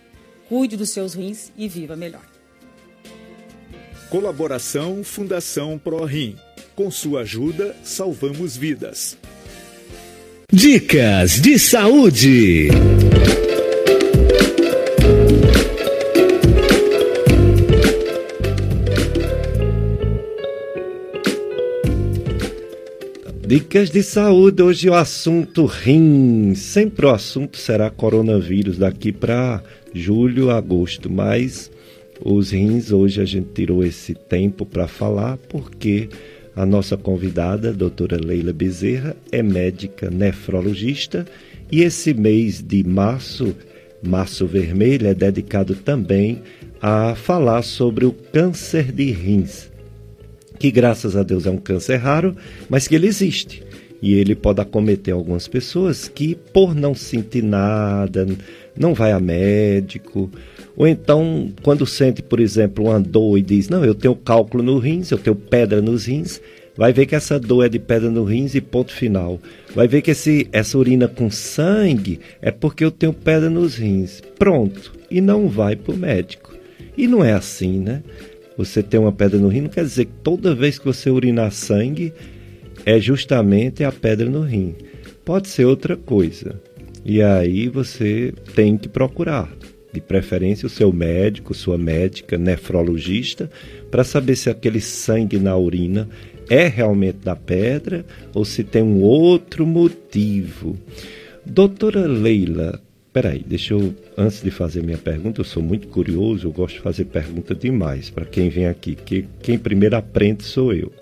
cuide 0.47 0.77
dos 0.77 0.91
seus 0.91 1.15
rins 1.15 1.51
e 1.57 1.67
viva 1.67 1.95
melhor. 1.95 2.25
Colaboração 4.11 5.03
Fundação 5.03 5.79
ProRim. 5.79 6.37
Com 6.75 6.91
sua 6.91 7.21
ajuda, 7.21 7.75
salvamos 7.83 8.55
vidas. 8.55 9.17
Dicas 10.53 11.41
de 11.41 11.57
saúde. 11.57 12.69
Dicas 23.47 23.89
de 23.89 24.03
saúde, 24.03 24.61
hoje 24.61 24.89
o 24.89 24.93
assunto 24.93 25.65
rim. 25.65 26.53
Sempre 26.53 27.05
o 27.05 27.09
assunto 27.09 27.55
será 27.57 27.89
coronavírus 27.89 28.77
daqui 28.77 29.13
para 29.13 29.63
julho, 29.93 30.51
agosto, 30.51 31.09
mas 31.09 31.71
os 32.21 32.51
rins 32.51 32.91
hoje 32.91 33.21
a 33.21 33.23
gente 33.23 33.47
tirou 33.53 33.85
esse 33.85 34.13
tempo 34.13 34.65
para 34.65 34.85
falar 34.85 35.37
porque 35.47 36.09
a 36.57 36.65
nossa 36.65 36.97
convidada, 36.97 37.69
a 37.69 37.71
doutora 37.71 38.19
Leila 38.21 38.51
Bezerra, 38.51 39.15
é 39.31 39.41
médica 39.41 40.09
nefrologista 40.09 41.25
e 41.71 41.83
esse 41.83 42.13
mês 42.13 42.61
de 42.61 42.83
março, 42.83 43.55
março 44.03 44.45
vermelho, 44.45 45.07
é 45.07 45.13
dedicado 45.13 45.73
também 45.73 46.41
a 46.81 47.15
falar 47.15 47.61
sobre 47.61 48.05
o 48.05 48.11
câncer 48.11 48.91
de 48.91 49.09
rins 49.09 49.69
que 50.59 50.71
graças 50.71 51.15
a 51.15 51.23
Deus 51.23 51.45
é 51.45 51.49
um 51.49 51.57
câncer 51.57 51.97
raro, 51.97 52.35
mas 52.69 52.87
que 52.87 52.95
ele 52.95 53.07
existe. 53.07 53.63
E 54.01 54.13
ele 54.13 54.35
pode 54.35 54.61
acometer 54.61 55.13
algumas 55.13 55.47
pessoas 55.47 56.07
que, 56.07 56.35
por 56.53 56.75
não 56.75 56.93
sentir 56.93 57.43
nada, 57.43 58.27
não 58.77 58.93
vai 58.93 59.11
a 59.11 59.19
médico, 59.19 60.29
ou 60.77 60.87
então, 60.87 61.51
quando 61.63 61.87
sente, 61.87 62.21
por 62.21 62.39
exemplo, 62.39 62.85
uma 62.85 62.99
dor 62.99 63.39
e 63.39 63.41
diz: 63.41 63.67
Não, 63.67 63.83
eu 63.83 63.95
tenho 63.95 64.15
cálculo 64.15 64.61
no 64.61 64.77
rins, 64.77 65.09
eu 65.09 65.17
tenho 65.17 65.35
pedra 65.35 65.81
nos 65.81 66.05
rins, 66.05 66.39
vai 66.77 66.93
ver 66.93 67.07
que 67.07 67.15
essa 67.15 67.39
dor 67.39 67.65
é 67.65 67.69
de 67.69 67.79
pedra 67.79 68.11
no 68.11 68.23
rins 68.23 68.53
e 68.53 68.61
ponto 68.61 68.93
final. 68.93 69.39
Vai 69.73 69.87
ver 69.87 70.03
que 70.03 70.11
esse, 70.11 70.47
essa 70.51 70.77
urina 70.77 71.07
com 71.07 71.31
sangue 71.31 72.19
é 72.39 72.51
porque 72.51 72.85
eu 72.85 72.91
tenho 72.91 73.11
pedra 73.11 73.49
nos 73.49 73.75
rins. 73.75 74.21
Pronto. 74.37 74.93
E 75.09 75.19
não 75.19 75.49
vai 75.49 75.75
para 75.75 75.95
o 75.95 75.97
médico. 75.97 76.55
E 76.95 77.07
não 77.07 77.25
é 77.25 77.33
assim, 77.33 77.79
né? 77.79 78.03
Você 78.57 78.81
ter 78.81 78.97
uma 78.97 79.11
pedra 79.11 79.37
no 79.39 79.47
rim, 79.47 79.61
não 79.61 79.69
quer 79.69 79.83
dizer 79.83 80.05
que 80.05 80.13
toda 80.23 80.55
vez 80.55 80.79
que 80.79 80.85
você 80.85 81.09
urinar 81.09 81.51
sangue 81.51 82.11
é 82.85 82.99
justamente 82.99 83.83
a 83.83 83.91
pedra 83.91 84.29
no 84.29 84.41
rim. 84.41 84.75
Pode 85.23 85.47
ser 85.47 85.65
outra 85.65 85.95
coisa. 85.95 86.59
E 87.05 87.21
aí 87.21 87.67
você 87.67 88.33
tem 88.55 88.77
que 88.77 88.89
procurar, 88.89 89.49
de 89.93 90.01
preferência, 90.01 90.65
o 90.65 90.69
seu 90.69 90.91
médico, 90.91 91.53
sua 91.53 91.77
médica, 91.77 92.37
nefrologista, 92.37 93.49
para 93.89 94.03
saber 94.03 94.35
se 94.35 94.49
aquele 94.49 94.81
sangue 94.81 95.37
na 95.37 95.55
urina 95.55 96.09
é 96.49 96.67
realmente 96.67 97.19
da 97.23 97.35
pedra 97.35 98.05
ou 98.33 98.45
se 98.45 98.63
tem 98.63 98.81
um 98.81 99.01
outro 99.01 99.65
motivo. 99.65 100.77
Doutora 101.45 102.05
Leila, 102.05 102.81
Peraí, 103.17 103.43
deixa 103.43 103.73
eu, 103.73 103.95
antes 104.15 104.43
de 104.43 104.51
fazer 104.51 104.83
minha 104.83 104.99
pergunta, 104.99 105.41
eu 105.41 105.43
sou 105.43 105.63
muito 105.63 105.87
curioso, 105.87 106.45
eu 106.47 106.51
gosto 106.51 106.75
de 106.75 106.81
fazer 106.81 107.05
pergunta 107.05 107.55
demais 107.55 108.11
para 108.11 108.25
quem 108.25 108.47
vem 108.47 108.67
aqui, 108.67 108.93
que 108.93 109.25
quem 109.41 109.57
primeiro 109.57 109.95
aprende 109.95 110.43
sou 110.43 110.71
eu. 110.71 110.93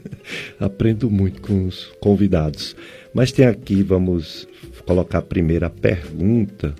Aprendo 0.58 1.10
muito 1.10 1.42
com 1.42 1.66
os 1.66 1.84
convidados. 2.00 2.74
Mas 3.12 3.32
tem 3.32 3.44
aqui, 3.44 3.82
vamos 3.82 4.48
colocar 4.86 5.18
a 5.18 5.20
primeira 5.20 5.68
pergunta 5.68 6.74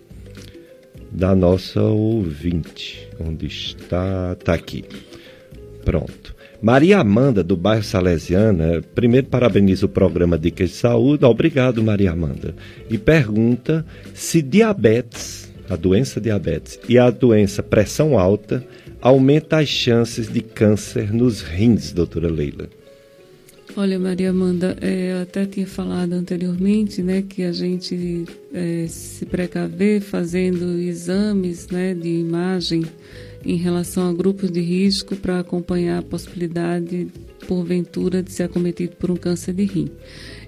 da 1.12 1.34
nossa 1.34 1.82
ouvinte. 1.82 3.06
Onde 3.20 3.44
está? 3.44 4.34
Está 4.40 4.54
aqui. 4.54 4.86
Pronto. 5.84 6.34
Maria 6.60 6.98
Amanda, 6.98 7.44
do 7.44 7.56
bairro 7.56 7.84
Salesiana, 7.84 8.82
primeiro 8.94 9.28
parabeniza 9.28 9.86
o 9.86 9.88
programa 9.88 10.36
Dicas 10.36 10.70
de 10.70 10.76
Saúde. 10.76 11.24
Obrigado, 11.24 11.82
Maria 11.82 12.10
Amanda. 12.10 12.52
E 12.90 12.98
pergunta 12.98 13.86
se 14.12 14.42
diabetes, 14.42 15.48
a 15.70 15.76
doença 15.76 16.20
diabetes 16.20 16.80
e 16.88 16.98
a 16.98 17.10
doença 17.10 17.62
pressão 17.62 18.18
alta 18.18 18.64
aumenta 19.00 19.58
as 19.58 19.68
chances 19.68 20.32
de 20.32 20.40
câncer 20.40 21.12
nos 21.12 21.42
rins, 21.42 21.92
doutora 21.92 22.28
Leila. 22.28 22.68
Olha, 23.76 23.96
Maria 23.96 24.30
Amanda, 24.30 24.76
é, 24.80 25.12
eu 25.12 25.22
até 25.22 25.46
tinha 25.46 25.66
falado 25.66 26.12
anteriormente, 26.12 27.00
né, 27.00 27.22
que 27.22 27.44
a 27.44 27.52
gente 27.52 28.24
é, 28.52 28.86
se 28.88 29.24
precaver 29.24 30.00
fazendo 30.00 30.80
exames, 30.80 31.68
né, 31.68 31.94
de 31.94 32.08
imagem 32.08 32.82
em 33.44 33.56
relação 33.56 34.08
a 34.08 34.12
grupos 34.12 34.50
de 34.50 34.60
risco 34.60 35.16
para 35.16 35.40
acompanhar 35.40 35.98
a 35.98 36.02
possibilidade, 36.02 37.08
porventura, 37.46 38.22
de 38.22 38.32
ser 38.32 38.44
acometido 38.44 38.96
por 38.96 39.10
um 39.10 39.16
câncer 39.16 39.54
de 39.54 39.64
rim. 39.64 39.90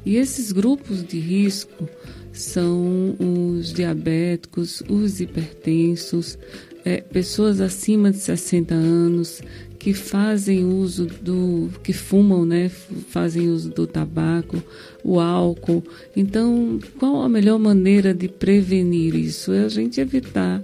E 0.05 0.17
esses 0.17 0.53
grupos 0.53 1.05
de 1.05 1.19
risco 1.19 1.89
são 2.33 3.17
os 3.19 3.73
diabéticos, 3.73 4.83
os 4.89 5.21
hipertensos, 5.21 6.39
é, 6.85 7.01
pessoas 7.01 7.61
acima 7.61 8.11
de 8.11 8.19
60 8.19 8.75
anos 8.75 9.43
que 9.81 9.95
fazem 9.95 10.63
uso 10.63 11.07
do 11.07 11.71
que 11.83 11.93
fumam, 11.93 12.45
né, 12.45 12.69
fazem 12.69 13.49
uso 13.49 13.71
do 13.71 13.87
tabaco, 13.87 14.63
o 15.03 15.19
álcool. 15.19 15.83
Então, 16.15 16.79
qual 16.99 17.23
a 17.23 17.29
melhor 17.31 17.59
maneira 17.59 18.13
de 18.13 18.29
prevenir 18.29 19.15
isso? 19.15 19.53
É 19.55 19.65
a 19.65 19.69
gente 19.69 19.99
evitar 19.99 20.63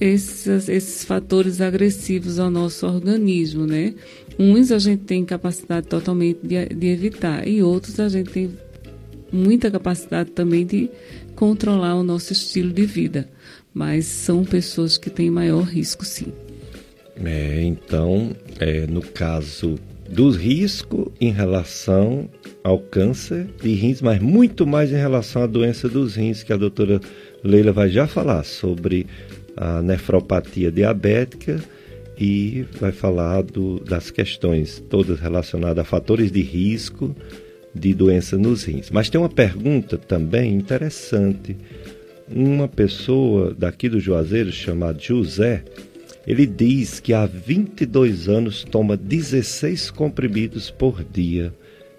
esses, 0.00 0.68
esses 0.68 1.04
fatores 1.04 1.60
agressivos 1.60 2.38
ao 2.38 2.50
nosso 2.50 2.86
organismo, 2.86 3.66
né? 3.66 3.94
Uns 4.38 4.70
a 4.70 4.78
gente 4.78 5.02
tem 5.04 5.24
capacidade 5.24 5.88
totalmente 5.88 6.40
de, 6.42 6.66
de 6.66 6.86
evitar 6.86 7.46
e 7.46 7.62
outros 7.62 7.98
a 7.98 8.08
gente 8.08 8.30
tem 8.30 8.50
muita 9.32 9.70
capacidade 9.70 10.30
também 10.30 10.64
de 10.64 10.88
controlar 11.34 11.96
o 11.96 12.02
nosso 12.02 12.32
estilo 12.32 12.72
de 12.72 12.86
vida. 12.86 13.28
Mas 13.74 14.06
são 14.06 14.44
pessoas 14.44 14.96
que 14.96 15.10
têm 15.10 15.30
maior 15.30 15.62
risco, 15.62 16.04
sim. 16.04 16.32
É, 17.24 17.62
então, 17.62 18.34
é, 18.58 18.86
no 18.86 19.02
caso 19.02 19.76
do 20.08 20.30
risco 20.30 21.12
em 21.20 21.30
relação 21.30 22.28
ao 22.64 22.78
câncer 22.78 23.46
de 23.60 23.74
rins, 23.74 24.00
mas 24.00 24.20
muito 24.20 24.66
mais 24.66 24.90
em 24.90 24.96
relação 24.96 25.42
à 25.42 25.46
doença 25.46 25.88
dos 25.88 26.16
rins, 26.16 26.42
que 26.42 26.52
a 26.52 26.56
doutora 26.56 27.00
Leila 27.44 27.72
vai 27.72 27.88
já 27.90 28.06
falar 28.06 28.44
sobre 28.44 29.06
a 29.58 29.82
nefropatia 29.82 30.70
diabética 30.70 31.60
e 32.16 32.64
vai 32.80 32.92
falar 32.92 33.42
do, 33.42 33.80
das 33.80 34.10
questões 34.10 34.82
todas 34.88 35.18
relacionadas 35.18 35.78
a 35.78 35.84
fatores 35.84 36.30
de 36.30 36.42
risco 36.42 37.14
de 37.74 37.92
doença 37.92 38.38
nos 38.38 38.64
rins. 38.64 38.90
Mas 38.90 39.10
tem 39.10 39.20
uma 39.20 39.28
pergunta 39.28 39.98
também 39.98 40.54
interessante. 40.54 41.56
Uma 42.30 42.68
pessoa 42.68 43.54
daqui 43.54 43.88
do 43.88 43.98
Juazeiro, 43.98 44.52
chamado 44.52 45.00
José, 45.00 45.64
ele 46.26 46.46
diz 46.46 47.00
que 47.00 47.12
há 47.12 47.26
22 47.26 48.28
anos 48.28 48.64
toma 48.64 48.96
16 48.96 49.90
comprimidos 49.90 50.70
por 50.70 51.02
dia 51.02 51.52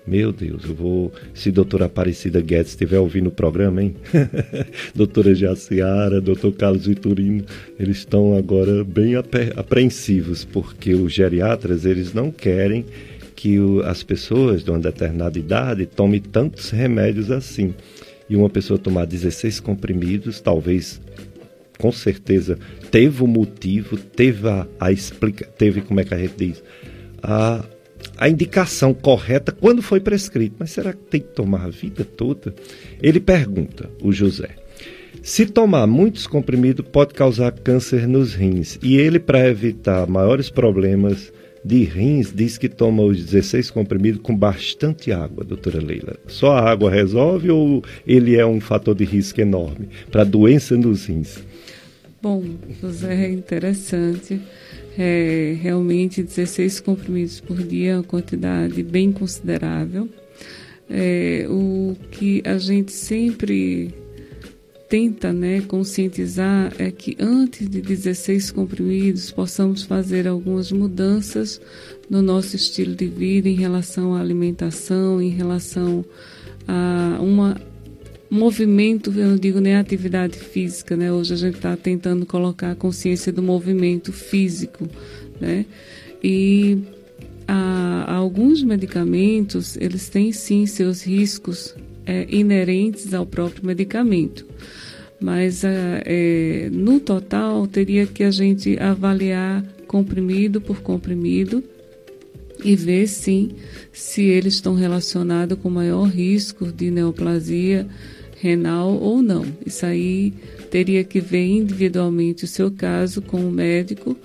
meu 0.09 0.31
Deus, 0.31 0.63
eu 0.63 0.73
vou. 0.73 1.13
Se 1.35 1.51
doutora 1.51 1.85
Aparecida 1.85 2.41
Guedes 2.41 2.71
estiver 2.71 2.97
ouvindo 2.97 3.27
o 3.27 3.31
programa, 3.31 3.83
hein? 3.83 3.95
doutora 4.95 5.35
Jaciara, 5.35 6.19
doutor 6.19 6.51
Carlos 6.53 6.87
Vitorino, 6.87 7.45
eles 7.79 7.97
estão 7.97 8.35
agora 8.35 8.83
bem 8.83 9.13
apreensivos, 9.55 10.43
porque 10.43 10.95
os 10.95 11.13
geriatras 11.13 11.85
eles 11.85 12.11
não 12.11 12.31
querem 12.31 12.85
que 13.35 13.59
o, 13.59 13.83
as 13.83 14.01
pessoas 14.01 14.63
de 14.63 14.71
uma 14.71 14.79
determinada 14.79 15.37
idade 15.37 15.85
tomem 15.85 16.19
tantos 16.19 16.71
remédios 16.71 17.29
assim. 17.29 17.75
E 18.27 18.35
uma 18.35 18.49
pessoa 18.49 18.79
tomar 18.79 19.05
16 19.05 19.59
comprimidos, 19.59 20.41
talvez, 20.41 20.99
com 21.77 21.91
certeza, 21.91 22.57
teve 22.89 23.23
um 23.23 23.27
motivo, 23.27 23.95
teve 23.95 24.47
a, 24.47 24.67
a 24.79 24.91
explica, 24.91 25.45
teve, 25.45 25.81
como 25.81 25.99
é 25.99 26.03
que 26.03 26.13
a 26.15 26.17
gente 26.17 26.33
diz? 26.35 26.63
A 27.21 27.63
a 28.19 28.27
indicação 28.27 28.93
correta 28.93 29.53
quando 29.53 29.81
foi 29.81 30.01
prescrito. 30.01 30.57
Mas 30.59 30.71
será 30.71 30.91
que 30.91 30.99
tem 31.03 31.21
que 31.21 31.29
tomar 31.29 31.65
a 31.65 31.69
vida 31.69 32.03
toda? 32.03 32.53
Ele 33.01 33.19
pergunta, 33.19 33.89
o 34.03 34.11
José. 34.11 34.49
Se 35.23 35.45
tomar 35.45 35.87
muitos 35.87 36.27
comprimidos 36.27 36.85
pode 36.85 37.13
causar 37.13 37.51
câncer 37.53 38.05
nos 38.07 38.33
rins. 38.33 38.77
E 38.83 38.97
ele, 38.97 39.19
para 39.19 39.47
evitar 39.47 40.05
maiores 40.05 40.49
problemas 40.49 41.31
de 41.63 41.83
rins, 41.83 42.33
diz 42.33 42.57
que 42.57 42.67
toma 42.67 43.03
os 43.03 43.23
16 43.23 43.71
comprimidos 43.71 44.21
com 44.21 44.35
bastante 44.35 45.13
água, 45.13 45.45
doutora 45.45 45.81
Leila. 45.81 46.17
Só 46.27 46.51
a 46.51 46.69
água 46.69 46.91
resolve 46.91 47.49
ou 47.49 47.83
ele 48.05 48.35
é 48.35 48.45
um 48.45 48.59
fator 48.59 48.95
de 48.95 49.05
risco 49.05 49.39
enorme 49.39 49.87
para 50.11 50.25
doença 50.25 50.75
nos 50.75 51.05
rins? 51.05 51.41
Bom, 52.21 52.43
José, 52.81 53.27
é 53.27 53.29
interessante 53.29 54.41
é, 55.01 55.57
realmente 55.61 56.21
16 56.21 56.81
comprimidos 56.81 57.39
por 57.39 57.55
dia, 57.63 57.91
é 57.91 57.95
uma 57.95 58.03
quantidade 58.03 58.83
bem 58.83 59.13
considerável. 59.13 60.09
É, 60.89 61.45
o 61.49 61.95
que 62.11 62.43
a 62.45 62.57
gente 62.57 62.91
sempre 62.91 63.95
tenta 64.89 65.31
né, 65.31 65.61
conscientizar 65.61 66.73
é 66.77 66.91
que 66.91 67.15
antes 67.17 67.69
de 67.69 67.79
16 67.79 68.51
comprimidos 68.51 69.31
possamos 69.31 69.83
fazer 69.83 70.27
algumas 70.27 70.69
mudanças 70.69 71.61
no 72.09 72.21
nosso 72.21 72.57
estilo 72.57 72.93
de 72.93 73.05
vida 73.05 73.47
em 73.47 73.55
relação 73.55 74.15
à 74.15 74.19
alimentação, 74.19 75.21
em 75.21 75.29
relação 75.29 76.03
a 76.67 77.19
uma 77.21 77.55
movimento, 78.29 79.11
eu 79.15 79.29
não 79.29 79.37
digo 79.37 79.59
nem 79.59 79.75
atividade 79.75 80.37
física, 80.37 80.95
né? 80.95 81.11
Hoje 81.11 81.33
a 81.33 81.37
gente 81.37 81.55
está 81.55 81.75
tentando 81.75 82.25
colocar 82.25 82.71
a 82.71 82.75
consciência 82.75 83.33
do 83.33 83.41
movimento 83.41 84.13
físico, 84.13 84.87
né? 85.41 85.65
E 86.23 86.77
a, 87.47 88.13
alguns 88.13 88.61
medicamentos, 88.61 89.75
eles 89.77 90.09
têm 90.09 90.31
sim 90.31 90.65
seus 90.67 91.01
riscos 91.01 91.75
é, 92.05 92.27
inerentes 92.29 93.13
ao 93.13 93.25
próprio 93.25 93.65
medicamento. 93.65 94.45
Mas 95.19 95.63
é, 95.63 96.69
no 96.71 96.99
total 96.99 97.67
teria 97.67 98.05
que 98.05 98.23
a 98.23 98.31
gente 98.31 98.79
avaliar 98.79 99.65
comprimido 99.87 100.61
por 100.61 100.81
comprimido 100.81 101.63
e 102.63 102.75
ver 102.75 103.07
sim 103.07 103.51
se 103.91 104.21
eles 104.21 104.55
estão 104.55 104.75
relacionados 104.75 105.57
com 105.59 105.69
maior 105.69 106.03
risco 106.03 106.71
de 106.71 106.91
neoplasia 106.91 107.87
renal 108.39 108.93
ou 108.93 109.21
não. 109.21 109.45
Isso 109.65 109.85
aí 109.85 110.33
teria 110.71 111.03
que 111.03 111.19
ver 111.19 111.45
individualmente 111.45 112.45
o 112.45 112.47
seu 112.47 112.71
caso 112.71 113.21
com 113.21 113.37
o 113.37 113.51
médico, 113.51 114.15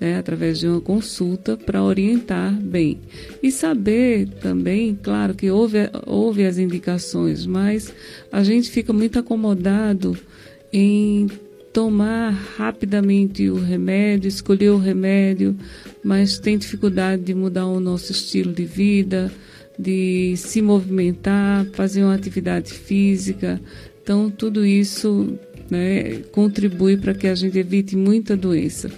né, 0.00 0.16
através 0.16 0.58
de 0.58 0.66
uma 0.66 0.80
consulta, 0.80 1.56
para 1.56 1.82
orientar 1.82 2.52
bem. 2.52 3.00
E 3.42 3.50
saber 3.50 4.28
também, 4.40 4.98
claro 5.02 5.34
que 5.34 5.50
houve, 5.50 5.90
houve 6.06 6.44
as 6.44 6.58
indicações, 6.58 7.46
mas 7.46 7.92
a 8.30 8.42
gente 8.42 8.70
fica 8.70 8.92
muito 8.92 9.18
acomodado 9.18 10.16
em 10.72 11.26
tomar 11.72 12.30
rapidamente 12.56 13.48
o 13.50 13.56
remédio, 13.56 14.28
escolher 14.28 14.70
o 14.70 14.78
remédio, 14.78 15.56
mas 16.04 16.38
tem 16.38 16.56
dificuldade 16.56 17.22
de 17.22 17.34
mudar 17.34 17.66
o 17.66 17.80
nosso 17.80 18.12
estilo 18.12 18.52
de 18.52 18.64
vida, 18.64 19.32
de 19.78 20.34
se 20.36 20.62
movimentar, 20.62 21.66
fazer 21.72 22.04
uma 22.04 22.14
atividade 22.14 22.72
física. 22.72 23.60
Então, 24.02 24.30
tudo 24.30 24.64
isso 24.64 25.38
né, 25.70 26.20
contribui 26.30 26.96
para 26.96 27.14
que 27.14 27.26
a 27.26 27.34
gente 27.34 27.58
evite 27.58 27.96
muita 27.96 28.36
doença. 28.36 28.90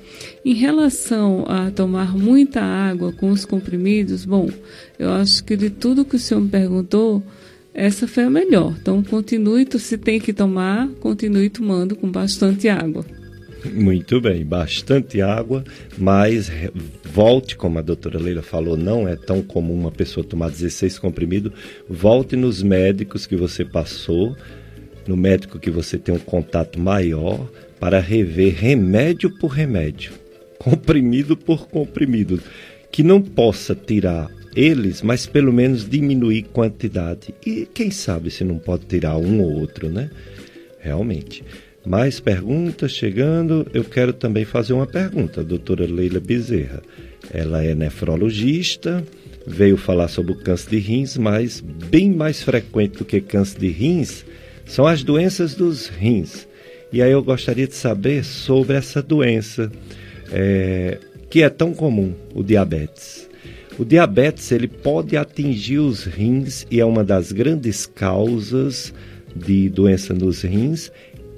Em 0.44 0.54
relação 0.54 1.44
a 1.48 1.70
tomar 1.70 2.16
muita 2.16 2.60
água 2.60 3.12
com 3.12 3.30
os 3.30 3.44
comprimidos, 3.44 4.24
bom, 4.24 4.50
eu 4.98 5.12
acho 5.12 5.44
que 5.44 5.56
de 5.56 5.70
tudo 5.70 6.04
que 6.04 6.16
o 6.16 6.18
senhor 6.18 6.40
me 6.40 6.48
perguntou, 6.48 7.22
essa 7.72 8.08
foi 8.08 8.24
a 8.24 8.30
melhor. 8.30 8.74
Então, 8.80 9.02
continue, 9.02 9.66
se 9.78 9.98
tem 9.98 10.18
que 10.18 10.32
tomar, 10.32 10.88
continue 11.00 11.50
tomando 11.50 11.94
com 11.94 12.10
bastante 12.10 12.68
água. 12.68 13.04
Muito 13.72 14.20
bem, 14.20 14.44
bastante 14.44 15.20
água, 15.20 15.64
mas 15.96 16.50
volte, 17.04 17.56
como 17.56 17.78
a 17.78 17.82
doutora 17.82 18.18
Leila 18.18 18.42
falou, 18.42 18.76
não 18.76 19.08
é 19.08 19.16
tão 19.16 19.42
comum 19.42 19.74
uma 19.74 19.90
pessoa 19.90 20.24
tomar 20.24 20.50
16 20.50 20.98
comprimidos. 20.98 21.52
Volte 21.88 22.36
nos 22.36 22.62
médicos 22.62 23.26
que 23.26 23.36
você 23.36 23.64
passou, 23.64 24.36
no 25.06 25.16
médico 25.16 25.58
que 25.58 25.70
você 25.70 25.98
tem 25.98 26.14
um 26.14 26.18
contato 26.18 26.78
maior, 26.78 27.48
para 27.80 28.00
rever 28.00 28.54
remédio 28.54 29.30
por 29.38 29.48
remédio, 29.48 30.12
comprimido 30.58 31.36
por 31.36 31.68
comprimido, 31.68 32.40
que 32.90 33.02
não 33.02 33.20
possa 33.20 33.74
tirar 33.74 34.30
eles, 34.54 35.02
mas 35.02 35.26
pelo 35.26 35.52
menos 35.52 35.88
diminuir 35.88 36.44
quantidade. 36.44 37.34
E 37.44 37.68
quem 37.72 37.90
sabe 37.90 38.30
se 38.30 38.42
não 38.42 38.58
pode 38.58 38.86
tirar 38.86 39.16
um 39.18 39.42
ou 39.42 39.52
outro, 39.60 39.90
né? 39.90 40.10
Realmente. 40.80 41.44
Mais 41.86 42.18
perguntas 42.18 42.90
chegando. 42.90 43.64
Eu 43.72 43.84
quero 43.84 44.12
também 44.12 44.44
fazer 44.44 44.72
uma 44.72 44.88
pergunta, 44.88 45.44
doutora 45.44 45.86
Leila 45.86 46.18
Bezerra. 46.18 46.82
Ela 47.32 47.62
é 47.62 47.76
nefrologista, 47.76 49.04
veio 49.46 49.76
falar 49.76 50.08
sobre 50.08 50.32
o 50.32 50.36
câncer 50.36 50.70
de 50.70 50.78
rins, 50.78 51.16
mas 51.16 51.60
bem 51.60 52.10
mais 52.10 52.42
frequente 52.42 52.98
do 52.98 53.04
que 53.04 53.20
câncer 53.20 53.60
de 53.60 53.68
rins 53.68 54.24
são 54.64 54.84
as 54.84 55.04
doenças 55.04 55.54
dos 55.54 55.86
rins. 55.86 56.48
E 56.92 57.00
aí 57.00 57.12
eu 57.12 57.22
gostaria 57.22 57.68
de 57.68 57.74
saber 57.74 58.24
sobre 58.24 58.76
essa 58.76 59.00
doença 59.00 59.70
é, 60.32 60.98
que 61.30 61.42
é 61.42 61.48
tão 61.48 61.72
comum, 61.72 62.12
o 62.34 62.42
diabetes. 62.42 63.28
O 63.78 63.84
diabetes 63.84 64.50
ele 64.50 64.66
pode 64.66 65.16
atingir 65.16 65.78
os 65.78 66.04
rins 66.04 66.66
e 66.68 66.80
é 66.80 66.84
uma 66.84 67.04
das 67.04 67.30
grandes 67.30 67.86
causas 67.86 68.92
de 69.36 69.68
doença 69.68 70.14
nos 70.14 70.42
rins. 70.42 70.90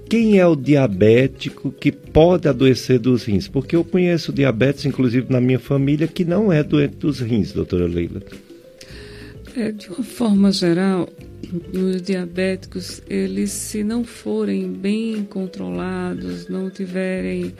Quem 0.08 0.38
é 0.38 0.46
o 0.46 0.56
diabético 0.56 1.70
que 1.70 1.92
pode 1.92 2.48
adoecer 2.48 2.98
dos 2.98 3.24
rins? 3.24 3.46
Porque 3.46 3.76
eu 3.76 3.84
conheço 3.84 4.32
diabetes, 4.32 4.86
inclusive 4.86 5.30
na 5.30 5.40
minha 5.40 5.58
família, 5.58 6.08
que 6.08 6.24
não 6.24 6.50
é 6.50 6.62
doente 6.62 6.96
dos 6.96 7.20
rins, 7.20 7.52
doutora 7.52 7.86
Leila. 7.86 8.22
É, 9.54 9.70
de 9.70 9.88
uma 9.88 10.02
forma 10.02 10.50
geral, 10.50 11.08
os 11.74 12.00
diabéticos, 12.00 13.02
eles 13.08 13.50
se 13.50 13.84
não 13.84 14.02
forem 14.02 14.72
bem 14.72 15.24
controlados, 15.24 16.48
não 16.48 16.70
tiverem 16.70 17.52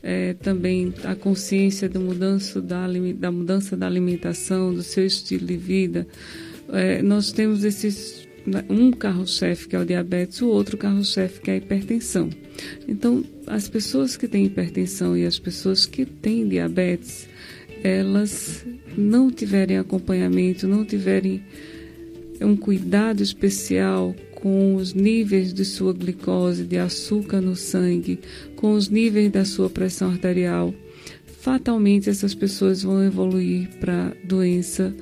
é, 0.00 0.34
também 0.34 0.94
a 1.02 1.16
consciência 1.16 1.88
da 1.88 1.98
mudança 1.98 2.62
da, 2.62 2.86
da 3.16 3.32
mudança 3.32 3.76
da 3.76 3.86
alimentação, 3.86 4.72
do 4.72 4.84
seu 4.84 5.04
estilo 5.04 5.46
de 5.46 5.56
vida, 5.56 6.06
é, 6.72 7.02
nós 7.02 7.32
temos 7.32 7.64
esses 7.64 8.27
um 8.68 8.90
carro-chefe 8.90 9.68
que 9.68 9.76
é 9.76 9.78
o 9.78 9.84
diabetes, 9.84 10.40
o 10.42 10.48
outro 10.48 10.76
carro-chefe 10.76 11.40
que 11.40 11.50
é 11.50 11.54
a 11.54 11.56
hipertensão. 11.56 12.30
Então, 12.86 13.24
as 13.46 13.68
pessoas 13.68 14.16
que 14.16 14.28
têm 14.28 14.46
hipertensão 14.46 15.16
e 15.16 15.24
as 15.24 15.38
pessoas 15.38 15.86
que 15.86 16.04
têm 16.04 16.48
diabetes, 16.48 17.28
elas 17.82 18.64
não 18.96 19.30
tiverem 19.30 19.78
acompanhamento, 19.78 20.66
não 20.66 20.84
tiverem 20.84 21.42
um 22.40 22.56
cuidado 22.56 23.22
especial 23.22 24.14
com 24.34 24.76
os 24.76 24.94
níveis 24.94 25.52
de 25.52 25.64
sua 25.64 25.92
glicose, 25.92 26.64
de 26.64 26.78
açúcar 26.78 27.40
no 27.40 27.56
sangue, 27.56 28.20
com 28.54 28.72
os 28.72 28.88
níveis 28.88 29.30
da 29.30 29.44
sua 29.44 29.68
pressão 29.68 30.10
arterial, 30.10 30.72
fatalmente 31.40 32.10
essas 32.10 32.34
pessoas 32.34 32.82
vão 32.82 33.02
evoluir 33.04 33.68
para 33.80 34.12
doença 34.24 34.94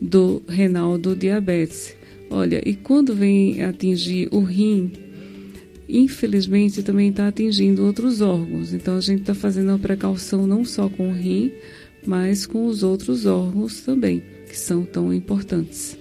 do 0.00 0.42
renal 0.48 0.98
do 0.98 1.14
diabetes. 1.14 1.96
Olha, 2.32 2.62
e 2.66 2.74
quando 2.74 3.14
vem 3.14 3.62
atingir 3.62 4.26
o 4.32 4.40
rim, 4.40 4.90
infelizmente 5.86 6.82
também 6.82 7.10
está 7.10 7.28
atingindo 7.28 7.84
outros 7.84 8.22
órgãos. 8.22 8.72
Então 8.72 8.96
a 8.96 9.00
gente 9.02 9.20
está 9.20 9.34
fazendo 9.34 9.68
uma 9.68 9.78
precaução 9.78 10.46
não 10.46 10.64
só 10.64 10.88
com 10.88 11.10
o 11.10 11.12
rim, 11.12 11.52
mas 12.06 12.46
com 12.46 12.64
os 12.64 12.82
outros 12.82 13.26
órgãos 13.26 13.82
também, 13.82 14.22
que 14.48 14.58
são 14.58 14.82
tão 14.82 15.12
importantes. 15.12 15.98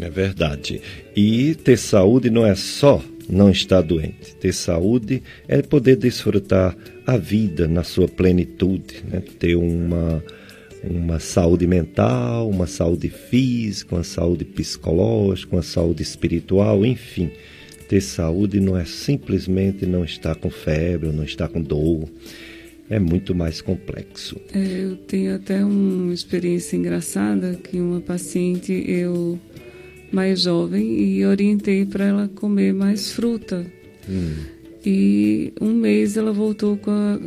É 0.00 0.10
verdade. 0.10 0.82
E 1.14 1.54
ter 1.54 1.76
saúde 1.76 2.30
não 2.30 2.44
é 2.44 2.56
só 2.56 3.00
não 3.28 3.48
estar 3.48 3.80
doente. 3.80 4.34
Ter 4.40 4.52
saúde 4.52 5.22
é 5.46 5.62
poder 5.62 5.94
desfrutar 5.94 6.76
a 7.06 7.16
vida 7.16 7.68
na 7.68 7.84
sua 7.84 8.08
plenitude, 8.08 9.04
né? 9.08 9.22
ter 9.38 9.54
uma, 9.54 10.20
uma 10.82 11.18
saúde 11.18 11.66
mental, 11.66 12.48
uma 12.48 12.66
saúde 12.66 13.08
física, 13.08 13.96
uma 13.96 14.04
saúde 14.04 14.44
psicológica, 14.44 15.56
uma 15.56 15.62
saúde 15.62 16.02
espiritual, 16.02 16.84
enfim. 16.84 17.30
Ter 17.88 18.00
saúde 18.00 18.60
não 18.60 18.76
é 18.76 18.84
simplesmente 18.84 19.86
não 19.86 20.04
estar 20.04 20.34
com 20.36 20.50
febre, 20.50 21.10
não 21.10 21.24
estar 21.24 21.48
com 21.48 21.60
dor. 21.60 22.08
É 22.90 22.98
muito 22.98 23.34
mais 23.34 23.60
complexo. 23.60 24.40
É, 24.52 24.84
eu 24.84 24.96
tenho 24.96 25.34
até 25.34 25.64
uma 25.64 26.12
experiência 26.12 26.76
engraçada 26.76 27.54
que 27.54 27.78
uma 27.78 28.00
paciente 28.00 28.72
eu 28.86 29.38
mais 30.10 30.42
jovem 30.42 31.00
e 31.00 31.24
orientei 31.26 31.84
para 31.84 32.04
ela 32.04 32.28
comer 32.28 32.72
mais 32.72 33.12
fruta. 33.12 33.66
Hum. 34.08 34.34
E 34.84 35.52
um 35.60 35.74
mês 35.74 36.16
ela 36.16 36.32
voltou 36.32 36.76
com 36.78 36.90
a, 36.90 37.20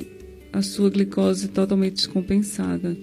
a 0.53 0.61
sua 0.61 0.89
glicose 0.89 1.47
totalmente 1.49 1.93
descompensada. 1.95 2.97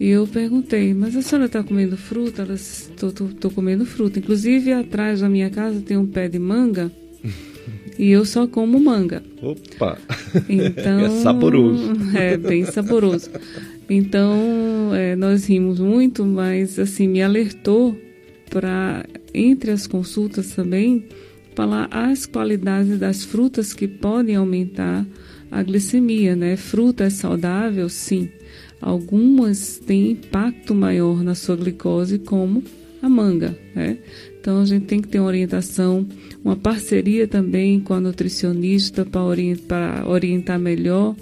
E 0.00 0.08
eu 0.08 0.26
perguntei, 0.26 0.94
mas 0.94 1.14
a 1.14 1.20
senhora 1.20 1.44
está 1.44 1.62
comendo 1.62 1.94
fruta? 1.94 2.40
Ela 2.40 2.54
disse, 2.54 2.90
estou 2.90 3.50
comendo 3.50 3.84
fruta. 3.84 4.18
Inclusive, 4.18 4.72
atrás 4.72 5.20
da 5.20 5.28
minha 5.28 5.50
casa 5.50 5.82
tem 5.82 5.94
um 5.98 6.06
pé 6.06 6.26
de 6.26 6.38
manga 6.38 6.90
e 7.98 8.10
eu 8.10 8.24
só 8.24 8.46
como 8.46 8.80
manga. 8.80 9.22
Opa! 9.42 9.98
Então, 10.48 11.00
é 11.00 11.10
saboroso. 11.10 11.92
É, 12.16 12.36
bem 12.38 12.64
saboroso. 12.64 13.30
Então, 13.90 14.94
é, 14.94 15.14
nós 15.16 15.44
rimos 15.44 15.78
muito, 15.78 16.24
mas 16.24 16.78
assim, 16.78 17.06
me 17.06 17.20
alertou 17.20 17.94
para, 18.48 19.04
entre 19.34 19.70
as 19.70 19.86
consultas 19.86 20.52
também, 20.54 21.04
falar 21.54 21.88
as 21.90 22.24
qualidades 22.24 22.98
das 22.98 23.24
frutas 23.24 23.74
que 23.74 23.86
podem 23.86 24.36
aumentar 24.36 25.04
a 25.50 25.62
glicemia, 25.62 26.34
né? 26.34 26.56
Fruta 26.56 27.04
é 27.04 27.10
saudável, 27.10 27.88
sim. 27.88 28.30
Algumas 28.80 29.78
têm 29.78 30.12
impacto 30.12 30.74
maior 30.74 31.22
na 31.22 31.34
sua 31.34 31.56
glicose, 31.56 32.18
como 32.18 32.62
a 33.02 33.08
manga, 33.08 33.56
né? 33.74 33.98
Então 34.40 34.62
a 34.62 34.64
gente 34.64 34.86
tem 34.86 35.00
que 35.00 35.08
ter 35.08 35.18
uma 35.18 35.28
orientação, 35.28 36.06
uma 36.42 36.56
parceria 36.56 37.26
também 37.26 37.80
com 37.80 37.92
a 37.92 38.00
nutricionista 38.00 39.04
para 39.04 39.22
orientar, 39.22 40.08
orientar 40.08 40.58
melhor 40.58 41.14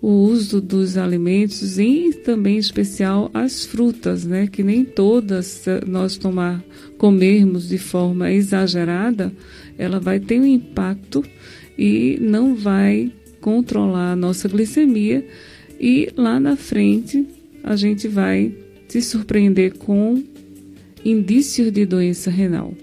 o 0.00 0.08
uso 0.08 0.60
dos 0.60 0.96
alimentos 0.96 1.78
e 1.78 2.12
também 2.24 2.56
em 2.56 2.60
especial 2.60 3.30
as 3.34 3.66
frutas, 3.66 4.24
né? 4.24 4.46
Que 4.46 4.62
nem 4.62 4.84
todas 4.84 5.64
nós 5.86 6.16
tomar, 6.16 6.62
comermos 6.96 7.68
de 7.68 7.78
forma 7.78 8.32
exagerada, 8.32 9.32
ela 9.76 9.98
vai 9.98 10.20
ter 10.20 10.40
um 10.40 10.46
impacto 10.46 11.24
e 11.78 12.18
não 12.20 12.54
vai 12.54 13.12
controlar 13.40 14.12
a 14.12 14.16
nossa 14.16 14.48
glicemia 14.48 15.26
e 15.80 16.10
lá 16.16 16.38
na 16.38 16.56
frente 16.56 17.26
a 17.64 17.74
gente 17.74 18.06
vai 18.06 18.54
se 18.88 19.00
surpreender 19.00 19.78
com 19.78 20.22
indícios 21.04 21.72
de 21.72 21.86
doença 21.86 22.30
renal. 22.30 22.74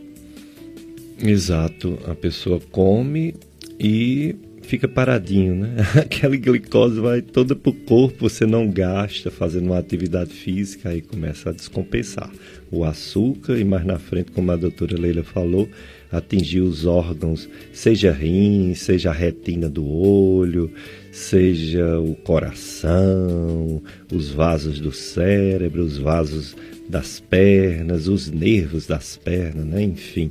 Exato, 1.22 1.98
a 2.08 2.16
pessoa 2.16 2.60
come 2.72 3.36
e 3.80 4.36
fica 4.68 4.88
paradinho, 4.88 5.56
né? 5.56 5.78
Aquela 5.96 6.36
glicose 6.36 7.00
vai 7.00 7.22
toda 7.22 7.56
pro 7.56 7.72
corpo, 7.72 8.30
você 8.30 8.46
não 8.46 8.70
gasta 8.70 9.32
fazendo 9.32 9.68
uma 9.68 9.78
atividade 9.80 10.32
física, 10.32 10.90
aí 10.90 11.02
começa 11.02 11.50
a 11.50 11.54
descompensar. 11.54 12.30
O 12.70 12.84
açúcar 12.84 13.58
e 13.58 13.64
mais 13.64 13.86
na 13.86 13.98
frente, 13.98 14.32
como 14.32 14.52
a 14.52 14.58
doutora 14.58 15.00
Leila 15.00 15.24
falou, 15.24 15.70
atingir 16.12 16.60
os 16.60 16.86
órgãos, 16.86 17.50
seja 17.72 18.12
rim, 18.12 18.74
seja 18.76 19.10
a 19.10 19.14
retina 19.14 19.70
do 19.70 19.88
olho, 19.88 20.70
seja 21.14 21.98
o 22.00 22.14
coração, 22.16 23.82
os 24.12 24.30
vasos 24.30 24.82
do 24.82 24.92
cérebro, 24.92 25.82
os 25.82 25.98
vasos 25.98 26.58
das 26.90 27.22
pernas, 27.22 28.08
os 28.08 28.30
nervos 28.30 28.86
das 28.86 29.16
pernas, 29.16 29.66
né? 29.66 29.82
enfim 29.82 30.30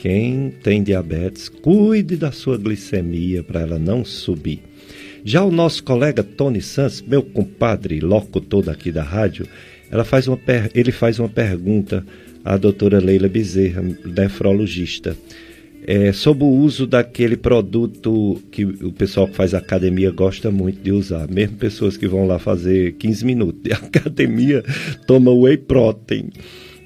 quem 0.00 0.48
tem 0.62 0.82
diabetes, 0.82 1.50
cuide 1.50 2.16
da 2.16 2.32
sua 2.32 2.56
glicemia 2.56 3.42
para 3.42 3.60
ela 3.60 3.78
não 3.78 4.02
subir. 4.02 4.62
Já 5.22 5.44
o 5.44 5.50
nosso 5.50 5.84
colega 5.84 6.22
Tony 6.22 6.62
Santos, 6.62 7.02
meu 7.02 7.22
compadre 7.22 8.00
locutor 8.00 8.64
daqui 8.64 8.90
da 8.90 9.02
rádio, 9.02 9.46
ela 9.90 10.02
faz 10.02 10.26
uma 10.26 10.38
ele 10.74 10.90
faz 10.90 11.18
uma 11.18 11.28
pergunta 11.28 12.02
à 12.42 12.56
doutora 12.56 12.98
Leila 12.98 13.28
Bezerra, 13.28 13.82
nefrologista, 14.06 15.14
é, 15.86 16.12
sobre 16.14 16.44
o 16.44 16.48
uso 16.48 16.86
daquele 16.86 17.36
produto 17.36 18.42
que 18.50 18.64
o 18.64 18.92
pessoal 18.92 19.28
que 19.28 19.34
faz 19.34 19.52
academia 19.52 20.10
gosta 20.10 20.50
muito 20.50 20.80
de 20.80 20.92
usar. 20.92 21.28
Mesmo 21.28 21.58
pessoas 21.58 21.98
que 21.98 22.08
vão 22.08 22.26
lá 22.26 22.38
fazer 22.38 22.92
15 22.92 23.26
minutos 23.26 23.62
de 23.62 23.72
academia 23.76 24.64
tomam 25.06 25.40
whey 25.40 25.58
protein 25.58 26.30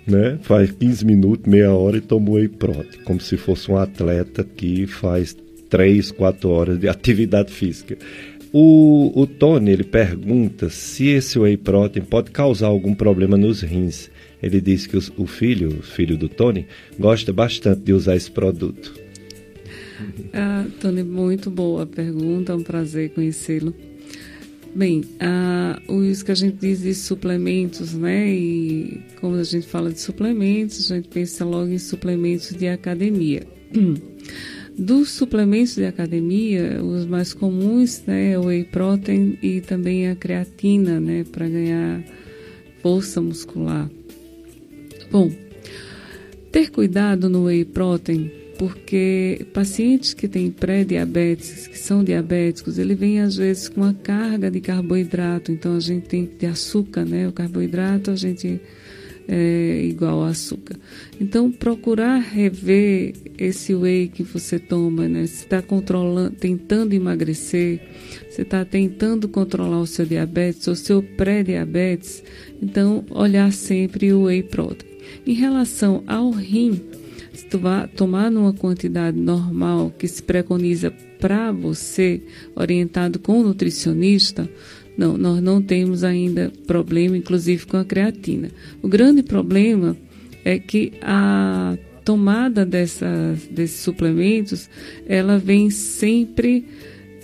né? 0.07 0.38
Faz 0.42 0.70
15 0.70 1.05
minutos, 1.05 1.46
meia 1.46 1.72
hora 1.72 1.96
e 1.96 2.00
toma 2.00 2.32
whey 2.32 2.48
protein, 2.48 3.02
como 3.05 3.20
se 3.20 3.36
fosse 3.36 3.70
um 3.70 3.76
atleta 3.76 4.44
que 4.44 4.86
faz 4.86 5.36
3, 5.70 6.11
4 6.12 6.48
horas 6.50 6.78
de 6.78 6.88
atividade 6.88 7.52
física. 7.52 7.96
O, 8.52 9.11
o 9.20 9.26
Tony, 9.26 9.72
ele 9.72 9.82
pergunta 9.82 10.70
se 10.70 11.09
esse 11.09 11.38
whey 11.38 11.57
protein 11.57 12.05
pode 12.05 12.30
causar 12.30 12.68
algum 12.68 12.94
problema 12.94 13.36
nos 13.36 13.62
rins. 13.62 14.11
Ele 14.40 14.61
diz 14.61 14.86
que 14.86 14.96
o 14.96 15.26
filho, 15.26 15.78
o 15.80 15.82
filho 15.82 16.16
do 16.16 16.28
Tony, 16.28 16.66
gosta 16.98 17.32
bastante 17.32 17.80
de 17.80 17.92
usar 17.92 18.14
esse 18.14 18.30
produto. 18.30 18.94
Ah, 20.32 20.66
Tony, 20.80 21.02
muito 21.02 21.50
boa 21.50 21.86
pergunta, 21.86 22.52
é 22.52 22.55
um 22.55 22.62
prazer 22.62 23.11
conhecê-lo. 23.11 23.74
Bem, 24.75 25.05
ah, 25.20 25.81
os 25.87 26.25
que 26.25 26.33
a 26.33 26.35
gente 26.35 26.57
diz 26.57 26.81
de 26.81 26.95
suplementos, 26.95 27.95
né? 27.95 28.29
E 28.29 29.01
quando 29.20 29.39
a 29.39 29.45
gente 29.45 29.68
fala 29.68 29.93
de 29.93 30.01
suplementos, 30.01 30.91
a 30.91 30.97
gente 30.97 31.09
pensa 31.09 31.45
logo 31.45 31.70
em 31.70 31.79
suplementos 31.79 32.51
de 32.51 32.66
academia. 32.66 33.47
Dos 34.77 35.11
suplementos 35.11 35.77
de 35.77 35.85
academia, 35.85 36.83
os 36.83 37.07
mais 37.07 37.33
comuns 37.33 38.03
né, 38.09 38.33
é 38.33 38.39
o 38.39 38.47
whey 38.47 38.64
protein 38.64 39.39
e 39.41 39.61
também 39.61 40.09
a 40.09 40.16
creatina, 40.16 40.99
né, 40.99 41.25
para 41.31 41.49
ganhar 41.49 42.03
força 42.83 43.20
muscular. 43.20 43.89
Bom, 45.12 45.31
ter 46.51 46.70
cuidado 46.70 47.29
no 47.29 47.45
whey 47.45 47.64
protein, 47.64 48.33
porque 48.59 49.46
pacientes 49.52 50.14
que 50.14 50.28
têm 50.28 50.50
pré-diabetes, 50.50 51.66
que 51.66 51.78
são 51.78 52.05
diabéticos, 52.05 52.78
ele 52.78 52.94
vem 52.94 53.20
às 53.20 53.36
vezes 53.36 53.68
com 53.68 53.80
uma 53.80 53.94
carga 53.94 54.50
de 54.50 54.61
carboidrato, 54.61 55.52
então 55.52 55.76
a 55.76 55.80
gente 55.80 56.07
tem 56.07 56.28
de 56.38 56.46
açúcar, 56.46 57.05
né? 57.05 57.28
O 57.28 57.32
carboidrato 57.32 58.11
a 58.11 58.16
gente 58.16 58.61
é, 59.28 59.84
igual 59.84 60.22
a 60.22 60.28
açúcar. 60.28 60.76
Então, 61.20 61.50
procurar 61.50 62.18
rever 62.18 63.14
esse 63.38 63.74
whey 63.74 64.09
que 64.09 64.22
você 64.22 64.59
toma, 64.59 65.09
né? 65.09 65.26
Se 65.26 65.44
está 65.44 65.62
controlando, 65.62 66.36
tentando 66.36 66.92
emagrecer, 66.92 67.80
você 68.28 68.42
está 68.42 68.64
tentando 68.64 69.28
controlar 69.28 69.80
o 69.80 69.86
seu 69.86 70.05
diabetes, 70.05 70.66
o 70.66 70.76
seu 70.76 71.02
pré-diabetes, 71.02 72.22
então 72.62 73.05
olhar 73.11 73.52
sempre 73.52 74.12
o 74.12 74.24
whey 74.24 74.42
protein. 74.42 74.90
Em 75.26 75.34
relação 75.34 76.02
ao 76.07 76.30
rim, 76.30 76.80
se 77.51 77.57
vai 77.57 77.86
tomar 77.88 78.30
numa 78.30 78.53
quantidade 78.53 79.18
normal 79.18 79.92
que 79.99 80.09
se 80.09 80.22
preconiza 80.22 80.92
para 81.20 81.53
você, 81.53 82.20
orientado 82.55 83.18
com 83.18 83.40
o 83.40 83.42
nutricionista, 83.42 84.49
não, 84.97 85.16
nós 85.16 85.42
não 85.42 85.61
temos 85.61 86.05
ainda 86.05 86.53
problema, 86.66 87.16
inclusive 87.16 87.66
com 87.66 87.76
a 87.76 87.84
creatina. 87.84 88.51
O 88.82 88.88
grande 88.88 89.22
problema 89.22 89.97
é 90.45 90.59
que 90.59 90.92
a 91.01 91.76
tomada 92.05 92.66
dessas, 92.66 93.47
desses 93.51 93.80
suplementos, 93.80 94.68
ela 95.07 95.38
vem 95.38 95.70
sempre 95.70 96.66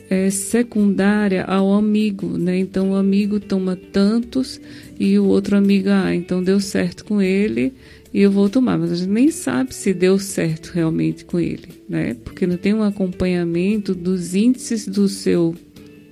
é, 0.08 0.30
secundária 0.30 1.44
ao 1.44 1.72
amigo, 1.72 2.38
né? 2.38 2.58
Então 2.58 2.92
o 2.92 2.96
amigo 2.96 3.38
toma 3.38 3.76
tantos 3.76 4.60
e 4.98 5.18
o 5.18 5.26
outro 5.26 5.56
amigo, 5.56 5.88
ah, 5.90 6.14
então 6.14 6.42
deu 6.42 6.58
certo 6.58 7.04
com 7.04 7.22
ele 7.22 7.72
e 8.12 8.20
eu 8.22 8.30
vou 8.30 8.48
tomar, 8.48 8.76
mas 8.76 8.92
a 8.92 8.96
gente 8.96 9.10
nem 9.10 9.30
sabe 9.30 9.74
se 9.74 9.94
deu 9.94 10.18
certo 10.18 10.72
realmente 10.74 11.24
com 11.24 11.38
ele, 11.38 11.68
né? 11.88 12.14
Porque 12.24 12.46
não 12.46 12.56
tem 12.56 12.74
um 12.74 12.82
acompanhamento 12.82 13.94
dos 13.94 14.34
índices 14.34 14.86
do 14.86 15.08
seu 15.08 15.54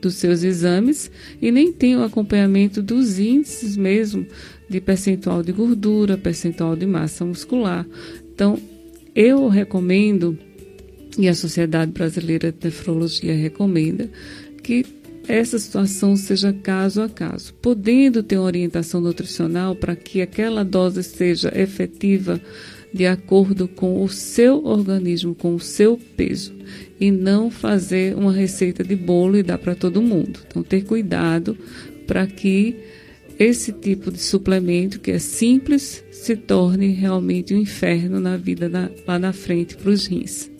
dos 0.00 0.14
seus 0.14 0.44
exames 0.44 1.10
e 1.42 1.50
nem 1.50 1.72
tem 1.72 1.96
o 1.96 2.04
acompanhamento 2.04 2.80
dos 2.80 3.18
índices 3.18 3.76
mesmo 3.76 4.24
de 4.68 4.80
percentual 4.80 5.42
de 5.42 5.50
gordura, 5.50 6.16
percentual 6.16 6.76
de 6.76 6.86
massa 6.86 7.24
muscular. 7.24 7.84
Então, 8.32 8.56
eu 9.12 9.48
recomendo, 9.48 10.38
e 11.18 11.26
a 11.28 11.34
Sociedade 11.34 11.90
Brasileira 11.90 12.52
de 12.52 12.58
Nefrologia 12.66 13.34
recomenda, 13.34 14.08
que 14.62 14.84
essa 15.28 15.58
situação 15.58 16.16
seja 16.16 16.52
caso 16.52 17.02
a 17.02 17.08
caso, 17.08 17.52
podendo 17.54 18.22
ter 18.22 18.38
orientação 18.38 19.00
nutricional 19.00 19.76
para 19.76 19.94
que 19.94 20.22
aquela 20.22 20.64
dose 20.64 21.02
seja 21.02 21.52
efetiva 21.54 22.40
de 22.92 23.06
acordo 23.06 23.68
com 23.68 24.02
o 24.02 24.08
seu 24.08 24.64
organismo, 24.64 25.34
com 25.34 25.54
o 25.54 25.60
seu 25.60 25.98
peso, 26.16 26.54
e 26.98 27.10
não 27.10 27.50
fazer 27.50 28.16
uma 28.16 28.32
receita 28.32 28.82
de 28.82 28.96
bolo 28.96 29.36
e 29.36 29.42
dar 29.42 29.58
para 29.58 29.74
todo 29.74 30.00
mundo. 30.00 30.40
Então, 30.48 30.62
ter 30.62 30.84
cuidado 30.84 31.56
para 32.06 32.26
que 32.26 32.76
esse 33.38 33.72
tipo 33.72 34.10
de 34.10 34.20
suplemento, 34.20 34.98
que 34.98 35.10
é 35.10 35.18
simples, 35.18 36.02
se 36.10 36.34
torne 36.34 36.88
realmente 36.88 37.54
um 37.54 37.60
inferno 37.60 38.18
na 38.18 38.36
vida 38.36 38.68
da, 38.68 38.90
lá 39.06 39.18
na 39.18 39.32
frente 39.32 39.76
para 39.76 39.90
os 39.90 40.06
rins. 40.06 40.50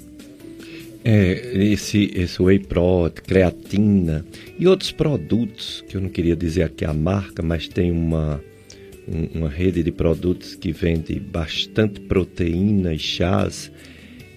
É, 1.11 1.56
esse, 1.56 2.12
esse 2.14 2.42
whey 2.42 2.59
protein, 2.59 3.24
creatina 3.26 4.26
e 4.59 4.66
outros 4.66 4.92
produtos, 4.92 5.82
que 5.88 5.96
eu 5.96 6.02
não 6.02 6.11
queria 6.11 6.36
dizer 6.36 6.64
aqui 6.64 6.84
a 6.84 6.92
marca, 6.92 7.42
mas 7.42 7.66
tem 7.66 7.90
uma, 7.90 8.38
um, 9.09 9.38
uma 9.38 9.48
rede 9.48 9.82
de 9.82 9.90
produtos 9.90 10.54
que 10.54 10.70
vende 10.70 11.18
bastante 11.18 11.98
proteína 11.98 12.92
e 12.92 12.98
chás. 12.98 13.72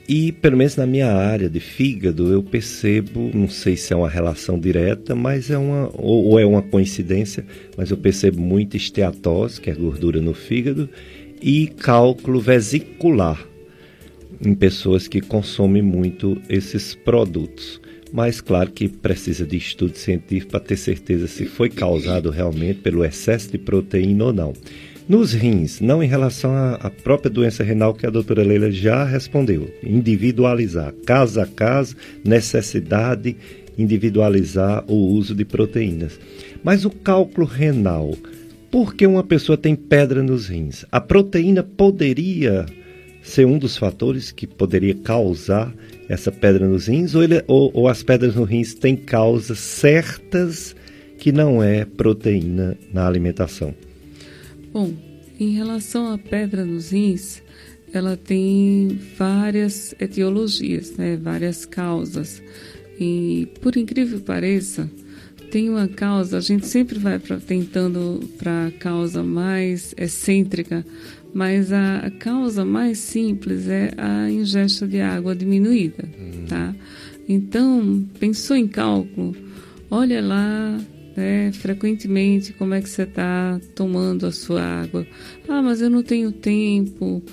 E, 0.07 0.32
pelo 0.32 0.55
menos 0.55 0.78
na 0.78 0.88
minha 0.88 1.11
área 1.11 1.49
de 1.49 1.59
fígado, 1.59 2.32
eu 2.32 2.41
percebo, 2.41 3.30
não 3.34 3.49
sei 3.49 3.76
se 3.76 3.91
é 3.91 3.95
uma 3.97 4.09
relação 4.09 4.57
direta, 4.57 5.13
mas 5.13 5.51
é 5.51 5.57
uma, 5.57 5.91
ou, 5.93 6.24
ou 6.24 6.39
é 6.39 6.45
uma 6.45 6.61
coincidência, 6.61 7.45
mas 7.76 7.91
eu 7.91 7.97
percebo 7.97 8.39
muito 8.39 8.78
esteatose, 8.78 9.59
que 9.59 9.69
é 9.69 9.76
gordura 9.76 10.22
no 10.22 10.34
fígado, 10.34 10.88
e 11.41 11.67
cálculo 11.67 12.39
vesicular 12.39 13.51
em 14.44 14.54
pessoas 14.54 15.08
que 15.08 15.22
consomem 15.22 15.82
muito 15.82 16.42
esses 16.50 16.96
produtos. 16.96 17.80
Mas 18.12 18.42
claro 18.42 18.72
que 18.72 18.89
precisa 18.89 19.46
de 19.46 19.56
estudo 19.56 19.96
científico 19.96 20.52
para 20.52 20.60
ter 20.60 20.76
certeza 20.76 21.28
se 21.28 21.46
foi 21.46 21.70
causado 21.70 22.30
realmente 22.30 22.80
pelo 22.80 23.06
excesso 23.06 23.52
de 23.52 23.58
proteína 23.58 24.26
ou 24.26 24.34
não. 24.34 24.54
Nos 25.08 25.34
rins, 25.34 25.80
não 25.82 26.04
em 26.04 26.08
relação 26.08 26.54
à 26.56 26.89
própria 26.89 27.30
doença 27.30 27.64
renal 27.64 27.94
que 27.94 28.06
a 28.06 28.10
doutora 28.10 28.44
Leila 28.44 28.72
já 28.72 29.04
respondeu. 29.04 29.70
Individualizar, 29.84 30.94
caso 31.06 31.39
a 31.42 31.46
caso, 31.46 31.96
necessidade, 32.24 33.36
individualizar 33.78 34.84
o 34.88 34.96
uso 34.96 35.34
de 35.34 35.44
proteínas. 35.46 36.20
Mas 36.64 36.86
o 36.86 36.89
cálculo 36.89 37.48
renal, 37.48 38.16
por 38.70 38.94
que 38.94 39.06
uma 39.08 39.24
pessoa 39.24 39.58
tem 39.58 39.76
pedra 39.76 40.22
nos 40.22 40.48
rins? 40.48 40.86
A 40.92 41.02
proteína 41.02 41.64
poderia 41.64 42.66
ser 43.22 43.45
um 43.45 43.57
dos 43.57 43.78
fatores 43.78 44.32
que 44.32 44.47
poderia 44.47 44.95
causar 44.95 45.74
essa 46.09 46.32
pedra 46.32 46.67
nos 46.67 46.88
rins 46.88 47.15
ou, 47.15 47.24
ele, 47.24 47.43
ou, 47.47 47.72
ou 47.74 47.88
as 47.88 48.03
pedras 48.03 48.36
nos 48.36 48.49
rins 48.49 48.74
têm 48.74 48.95
causas 48.95 49.59
certas 49.59 50.76
que 51.17 51.32
não 51.32 51.61
é 51.61 51.86
proteína 51.86 52.78
na 52.91 53.07
alimentação? 53.07 53.74
Bom, 54.74 54.91
em 55.39 55.51
relação 55.51 56.11
à 56.11 56.17
pedra 56.17 56.65
nos 56.65 56.91
rins, 56.91 57.41
ela 57.93 58.17
tem 58.17 58.99
várias 59.17 59.93
etiologias, 59.99 60.95
né, 60.97 61.17
várias 61.22 61.65
causas. 61.65 62.41
E 62.99 63.47
por 63.61 63.76
incrível 63.78 64.19
que 64.19 64.26
pareça, 64.26 64.89
tem 65.51 65.69
uma 65.69 65.88
causa, 65.88 66.38
a 66.38 66.41
gente 66.41 66.65
sempre 66.65 66.97
vai 66.97 67.19
pra, 67.19 67.38
tentando 67.38 68.28
para 68.38 68.67
a 68.67 68.72
causa 68.72 69.22
mais 69.22 69.93
excêntrica, 69.97 70.86
mas 71.34 71.72
a, 71.72 72.12
causa 72.20 72.66
mais 72.66 72.98
simples 72.98 73.68
é 73.68 73.92
a 73.98 74.30
ingesta 74.30 74.88
de 74.88 75.00
água 75.00 75.36
diminuída, 75.36 76.04
uhum. 76.04 76.46
tá? 76.46 76.76
Então, 77.28 78.04
pensou 78.20 78.56
em 78.56 78.68
cálculo, 78.68 79.36
olha 79.90 80.22
lá 80.22 80.78
né, 81.16 81.52
frequentemente 81.54 82.54
como 82.54 82.74
é 82.74 82.82
que 82.82 82.90
você 82.90 83.04
está 83.04 83.60
tomando 83.76 84.26
a 84.26 84.32
sua 84.32 84.62
água. 84.62 85.06
Ah, 85.48 85.62
mas 85.62 85.82
eu 85.82 85.90
não 85.90 86.04
tenho 86.04 86.32
tempo. 86.32 87.24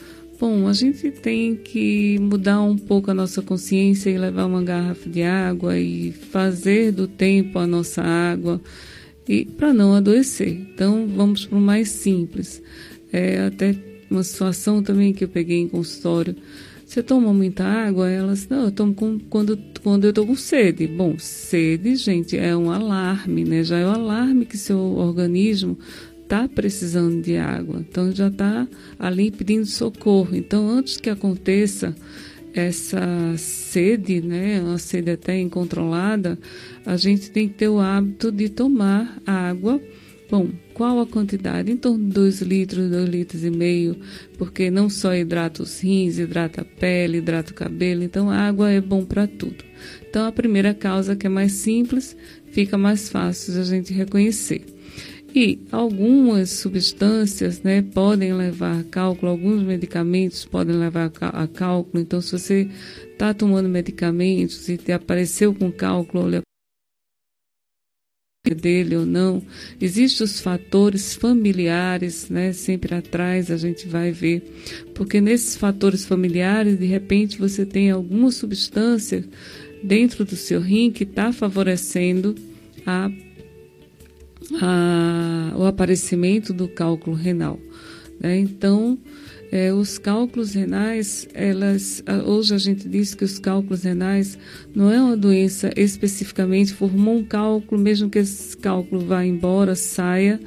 Bom, 0.41 0.69
a 0.69 0.73
gente 0.73 1.11
tem 1.11 1.57
que 1.57 2.19
mudar 2.21 2.61
um 2.63 2.77
pouco 2.77 3.11
a 3.11 3.15
nossa 3.15 3.43
consciência 3.43 4.11
e 4.11 4.19
levar 4.19 4.47
uma 4.47 4.63
garrafa 4.63 5.09
de 5.09 5.23
água 5.23 5.77
e 5.79 6.13
fazer 6.13 6.93
do 6.93 7.09
tempo 7.09 7.59
a 7.59 7.67
nossa 7.67 8.03
água 8.03 8.61
e 9.29 9.45
para 9.45 9.75
não 9.75 9.95
adoecer. 9.95 10.49
Então, 10.49 11.09
vamos 11.09 11.45
para 11.45 11.59
o 11.59 11.61
mais 11.61 11.89
simples. 11.89 12.63
É 13.13 13.47
até 13.47 13.73
uma 14.11 14.23
situação 14.23 14.83
também 14.83 15.13
que 15.13 15.25
eu 15.25 15.29
peguei 15.29 15.59
em 15.59 15.69
consultório 15.69 16.37
você 16.89 17.03
toma 17.03 17.35
muita 17.35 17.65
água? 17.65 18.09
Elas, 18.09 18.49
não, 18.49 18.65
eu 18.65 18.71
tomo 18.73 18.95
com, 18.95 19.19
quando, 19.19 19.59
quando 19.83 20.05
eu 20.05 20.09
estou 20.09 20.27
com 20.27 20.35
sede. 20.35 20.87
Bom, 20.87 21.19
sede, 21.19 21.95
gente, 21.97 22.35
é 22.35 22.57
um 22.57 22.71
alarme, 22.71 23.45
né? 23.45 23.63
Já 23.63 23.77
é 23.77 23.87
um 23.87 23.93
alarme 23.93 24.47
que 24.47 24.57
seu 24.57 24.79
organismo 24.79 25.79
está 26.23 26.49
precisando 26.49 27.21
de 27.21 27.37
água. 27.37 27.85
Então 27.87 28.11
já 28.11 28.29
está 28.29 28.67
ali 28.99 29.31
pedindo 29.31 29.67
socorro. 29.67 30.35
Então, 30.35 30.67
antes 30.67 30.97
que 30.97 31.11
aconteça 31.11 31.95
essa 32.55 33.37
sede, 33.37 34.23
né, 34.23 34.59
uma 34.63 34.79
sede 34.79 35.11
até 35.11 35.39
incontrolada, 35.39 36.39
a 36.87 36.97
gente 36.97 37.31
tem 37.31 37.49
que 37.49 37.55
ter 37.55 37.69
o 37.69 37.79
hábito 37.79 38.33
de 38.33 38.49
tomar 38.49 39.21
água 39.27 39.79
Bom, 40.31 40.51
qual 40.79 41.01
a 41.01 41.07
quantidade? 41.07 41.73
Em 41.73 41.77
torno 41.77 41.99
de 41.99 42.13
2 42.13 42.41
litros, 42.43 42.89
2 42.89 43.09
litros 43.09 43.43
e 43.43 43.51
meio, 43.51 43.97
porque 44.39 44.71
não 44.71 44.89
só 44.89 45.13
hidrata 45.13 45.61
os 45.61 45.81
rins, 45.81 46.19
hidrata 46.19 46.61
a 46.61 46.65
pele, 46.65 47.19
hidrata 47.19 47.51
o 47.51 47.55
cabelo, 47.55 48.05
então 48.05 48.31
a 48.31 48.37
água 48.37 48.71
é 48.71 48.81
bom 48.81 49.05
para 49.05 49.27
tudo. 49.27 49.65
Então 50.09 50.25
a 50.25 50.31
primeira 50.31 50.73
causa 50.73 51.17
que 51.17 51.27
é 51.27 51.29
mais 51.29 51.51
simples, 51.51 52.17
fica 52.53 52.79
mais 52.79 53.09
fácil 53.09 53.61
a 53.61 53.65
gente 53.65 53.93
reconhecer. 53.93 54.65
E 55.35 55.59
algumas 55.73 56.51
substâncias 56.51 57.61
né, 57.63 57.83
podem 57.83 58.33
levar 58.33 58.79
a 58.79 58.85
cálculo, 58.85 59.33
alguns 59.33 59.63
medicamentos 59.65 60.45
podem 60.45 60.77
levar 60.77 61.11
a 61.21 61.47
cálculo. 61.47 62.03
Então, 62.03 62.21
se 62.21 62.33
você 62.33 62.69
está 63.13 63.35
tomando 63.35 63.69
medicamentos 63.69 64.69
e 64.69 64.79
te 64.79 64.91
apareceu 64.91 65.53
com 65.53 65.71
cálculo, 65.71 66.41
dele 68.55 68.97
ou 68.97 69.07
não. 69.07 69.43
Existem 69.81 70.25
os 70.25 70.41
fatores 70.41 71.15
familiares, 71.15 72.29
né? 72.29 72.53
Sempre 72.53 72.95
atrás 72.95 73.51
a 73.51 73.57
gente 73.57 73.89
vai 73.89 74.11
ver, 74.13 74.43
porque 74.95 75.21
nesses 75.21 75.57
fatores 75.57 76.05
familiares, 76.05 76.79
de 76.79 76.87
repente 76.87 77.39
você 77.39 77.65
tem 77.65 77.91
alguma 77.91 78.31
substância 78.31 79.25
dentro 79.83 80.25
do 80.25 80.37
seu 80.37 80.61
rim 80.61 80.91
que 80.91 81.05
está 81.05 81.33
favorecendo 81.33 82.35
a, 82.85 83.11
a, 84.61 85.53
o 85.57 85.65
aparecimento 85.65 86.53
do 86.53 86.69
cálculo 86.69 87.17
renal. 87.17 87.59
Né? 88.21 88.39
Então, 88.39 88.99
é, 89.51 89.73
os 89.73 89.99
cálculos 89.99 90.53
renais, 90.55 91.27
elas, 91.33 92.03
hoje 92.27 92.55
a 92.55 92.59
gente 92.59 92.89
diz 92.89 93.15
que 93.15 93.25
os 93.25 93.39
cálculos 93.39 93.83
renais 93.83 94.39
não 94.75 94.91
é 94.91 95.01
uma 95.01 95.17
doença 95.17 95.71
especificamente, 95.77 96.73
formou 96.73 97.17
um 97.17 97.25
cálculo, 97.25 97.81
mesmo 97.81 98.11
que 98.11 98.19
esse 98.19 98.57
cálculo 98.57 99.05
vá 99.05 99.25
embora, 99.25 99.75
saia, 99.75 100.39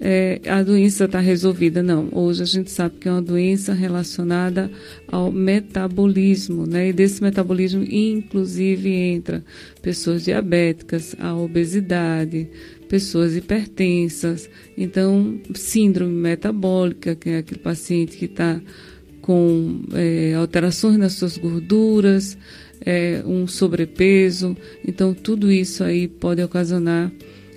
é, 0.00 0.40
a 0.46 0.62
doença 0.62 1.04
está 1.04 1.18
resolvida. 1.18 1.82
Não, 1.82 2.08
hoje 2.12 2.42
a 2.42 2.46
gente 2.46 2.70
sabe 2.70 2.96
que 2.98 3.08
é 3.08 3.12
uma 3.12 3.22
doença 3.22 3.72
relacionada 3.72 4.70
ao 5.08 5.32
metabolismo, 5.32 6.66
né? 6.66 6.88
E 6.88 6.92
desse 6.92 7.22
metabolismo, 7.22 7.82
inclusive, 7.82 8.88
entra 8.90 9.44
pessoas 9.82 10.24
diabéticas, 10.24 11.16
a 11.18 11.34
obesidade, 11.34 12.48
pessoas 12.88 13.36
hipertensas, 13.36 14.48
então 14.76 15.40
síndrome 15.54 16.14
metabólica, 16.14 17.14
que 17.14 17.30
é 17.30 17.38
aquele 17.38 17.60
paciente 17.60 18.16
que 18.16 18.24
está 18.24 18.60
com 19.20 19.82
é, 19.92 20.34
alterações 20.34 20.96
nas 20.96 21.12
suas 21.12 21.36
gorduras, 21.36 22.38
é, 22.80 23.22
um 23.26 23.46
sobrepeso, 23.46 24.56
então 24.86 25.12
tudo 25.12 25.52
isso 25.52 25.84
aí 25.84 26.08
pode 26.08 26.42
ocasionar 26.42 27.12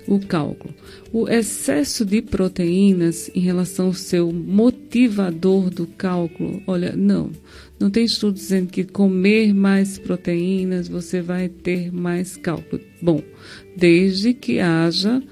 o 0.06 0.18
cálculo. 0.20 0.74
O 1.12 1.28
excesso 1.28 2.04
de 2.04 2.22
proteínas 2.22 3.30
em 3.34 3.40
relação 3.40 3.86
ao 3.86 3.94
seu 3.94 4.32
motivador 4.32 5.70
do 5.70 5.86
cálculo, 5.86 6.62
olha, 6.66 6.94
não, 6.96 7.30
não 7.78 7.90
tem 7.90 8.04
estudo 8.04 8.34
dizendo 8.34 8.68
que 8.68 8.84
comer 8.84 9.54
mais 9.54 9.98
proteínas 9.98 10.88
você 10.88 11.20
vai 11.20 11.48
ter 11.48 11.92
mais 11.92 12.36
cálculo. 12.36 12.82
Bom, 13.00 13.22
desde 13.76 14.34
que 14.34 14.60
haja 14.60 15.22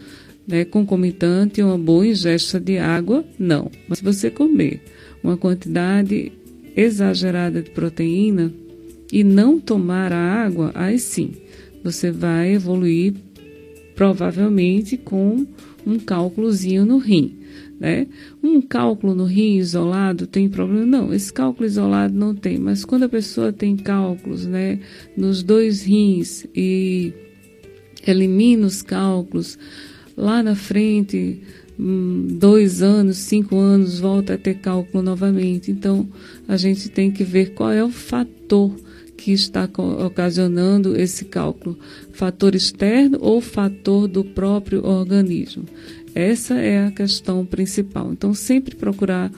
né, 0.47 0.65
concomitante 0.65 1.63
uma 1.63 1.79
boa 1.79 2.07
ingesta 2.07 2.59
de 2.59 2.79
água, 2.79 3.25
não. 3.39 3.71
Mas 3.89 3.99
se 3.99 4.05
você 4.05 4.31
comer 4.31 4.83
uma 5.23 5.37
quantidade 5.37 6.33
exagerada 6.77 7.63
de 7.63 7.71
proteína 7.71 8.53
e 9.13 9.23
não 9.23 9.61
tomar 9.61 10.13
a 10.13 10.45
água, 10.45 10.73
aí 10.75 10.99
sim, 10.99 11.33
você 11.83 12.11
vai 12.11 12.55
evoluir 12.55 13.15
provavelmente 13.95 14.97
com 14.97 15.47
um 15.87 15.99
cálculozinho 15.99 16.85
no 16.85 16.99
rim 16.99 17.41
né? 17.81 18.07
Um 18.43 18.61
cálculo 18.61 19.15
no 19.15 19.25
rim 19.25 19.57
isolado 19.57 20.27
tem 20.27 20.51
problema? 20.51 20.85
Não, 20.85 21.15
esse 21.15 21.33
cálculo 21.33 21.67
isolado 21.67 22.15
não 22.15 22.35
tem, 22.35 22.59
mas 22.59 22.85
quando 22.85 23.05
a 23.05 23.09
pessoa 23.09 23.55
tem 23.55 23.75
cálculos, 23.75 24.45
né, 24.45 24.79
nos 25.17 25.43
dois 25.43 25.83
rins 25.83 26.47
e 26.55 27.15
elimina 28.07 28.67
os 28.67 28.83
cálculos, 28.83 29.59
lá 30.17 30.43
na 30.43 30.55
frente, 30.55 31.41
hum, 31.79 32.27
dois 32.33 32.83
anos, 32.83 33.17
cinco 33.19 33.57
anos, 33.57 33.99
volta 33.99 34.35
a 34.35 34.39
ter 34.39 34.55
cálculo 34.55 35.03
novamente. 35.03 35.71
Então, 35.71 36.09
a 36.47 36.57
gente 36.57 36.89
tem 36.89 37.11
que 37.11 37.25
ver 37.25 37.55
qual 37.55 37.73
é 37.73 37.85
o 37.85 37.91
fator 37.91 38.75
que 39.17 39.33
está 39.33 39.69
ocasionando 40.05 40.99
esse 40.99 41.27
cálculo, 41.27 41.79
fator 42.13 42.55
externo 42.55 43.19
ou 43.21 43.41
fator 43.41 44.09
do 44.09 44.25
próprio 44.25 44.87
organismo. 44.87 45.65
Essa 46.15 46.55
é 46.55 46.87
a 46.87 46.91
questão 46.91 47.45
principal. 47.45 48.13
Então, 48.13 48.33
sempre 48.33 48.75
procurar 48.75 49.31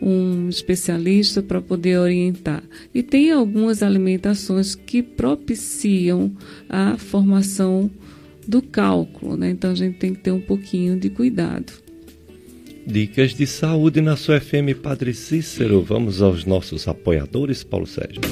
um 0.00 0.48
especialista 0.48 1.42
para 1.42 1.60
poder 1.60 1.98
orientar. 1.98 2.62
E 2.94 3.02
tem 3.02 3.30
algumas 3.30 3.82
alimentações 3.82 4.74
que 4.74 5.02
propiciam 5.02 6.32
a 6.68 6.96
formação 6.96 7.90
do 8.48 8.62
cálculo, 8.62 9.36
né? 9.36 9.50
Então 9.50 9.70
a 9.70 9.74
gente 9.74 9.98
tem 9.98 10.14
que 10.14 10.20
ter 10.20 10.32
um 10.32 10.40
pouquinho 10.40 10.98
de 10.98 11.10
cuidado. 11.10 11.70
Dicas 12.86 13.34
de 13.34 13.46
saúde 13.46 14.00
na 14.00 14.16
sua 14.16 14.40
FM 14.40 14.72
Padre 14.82 15.12
Cícero. 15.12 15.82
Vamos 15.82 16.22
aos 16.22 16.46
nossos 16.46 16.88
apoiadores, 16.88 17.62
Paulo 17.62 17.86
Sérgio. 17.86 18.22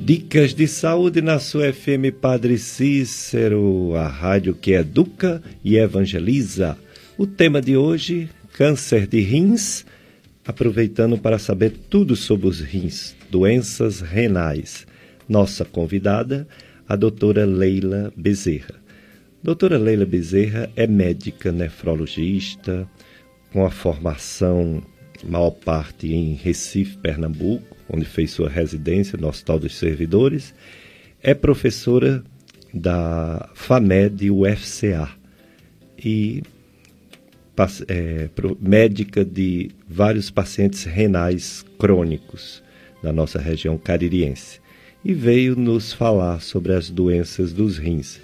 Dicas 0.00 0.54
de 0.54 0.68
saúde 0.68 1.20
na 1.20 1.40
sua 1.40 1.72
FM 1.72 2.12
Padre 2.20 2.56
Cícero, 2.58 3.94
a 3.96 4.06
rádio 4.06 4.54
que 4.54 4.72
educa 4.72 5.42
e 5.64 5.76
evangeliza. 5.76 6.78
O 7.18 7.26
tema 7.26 7.60
de 7.60 7.76
hoje, 7.76 8.28
câncer 8.52 9.08
de 9.08 9.20
rins, 9.20 9.84
aproveitando 10.46 11.18
para 11.18 11.38
saber 11.40 11.72
tudo 11.90 12.14
sobre 12.14 12.46
os 12.46 12.60
rins, 12.60 13.16
doenças 13.30 14.00
renais. 14.00 14.88
Nossa 15.30 15.64
convidada, 15.64 16.48
a 16.88 16.96
doutora 16.96 17.46
Leila 17.46 18.12
Bezerra. 18.16 18.74
Doutora 19.40 19.78
Leila 19.78 20.04
Bezerra 20.04 20.68
é 20.74 20.88
médica 20.88 21.52
nefrologista, 21.52 22.84
com 23.52 23.64
a 23.64 23.70
formação, 23.70 24.82
maior 25.22 25.52
parte 25.52 26.12
em 26.12 26.34
Recife, 26.34 26.98
Pernambuco, 26.98 27.76
onde 27.88 28.04
fez 28.04 28.32
sua 28.32 28.48
residência 28.48 29.16
no 29.16 29.28
Hospital 29.28 29.60
dos 29.60 29.78
Servidores. 29.78 30.52
É 31.22 31.32
professora 31.32 32.24
da 32.74 33.48
FAMED 33.54 34.32
UFCA 34.32 35.10
e 35.96 36.42
é, 37.86 38.28
médica 38.60 39.24
de 39.24 39.70
vários 39.88 40.28
pacientes 40.28 40.82
renais 40.82 41.64
crônicos 41.78 42.64
da 43.00 43.12
nossa 43.12 43.38
região 43.38 43.78
caririense. 43.78 44.59
E 45.04 45.14
veio 45.14 45.56
nos 45.56 45.92
falar 45.92 46.40
sobre 46.40 46.74
as 46.74 46.90
doenças 46.90 47.52
dos 47.52 47.78
rins. 47.78 48.20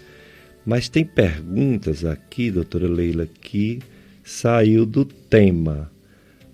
Mas 0.64 0.88
tem 0.88 1.04
perguntas 1.04 2.04
aqui, 2.04 2.50
doutora 2.50 2.88
Leila, 2.88 3.26
que 3.40 3.80
saiu 4.22 4.84
do 4.84 5.04
tema. 5.04 5.90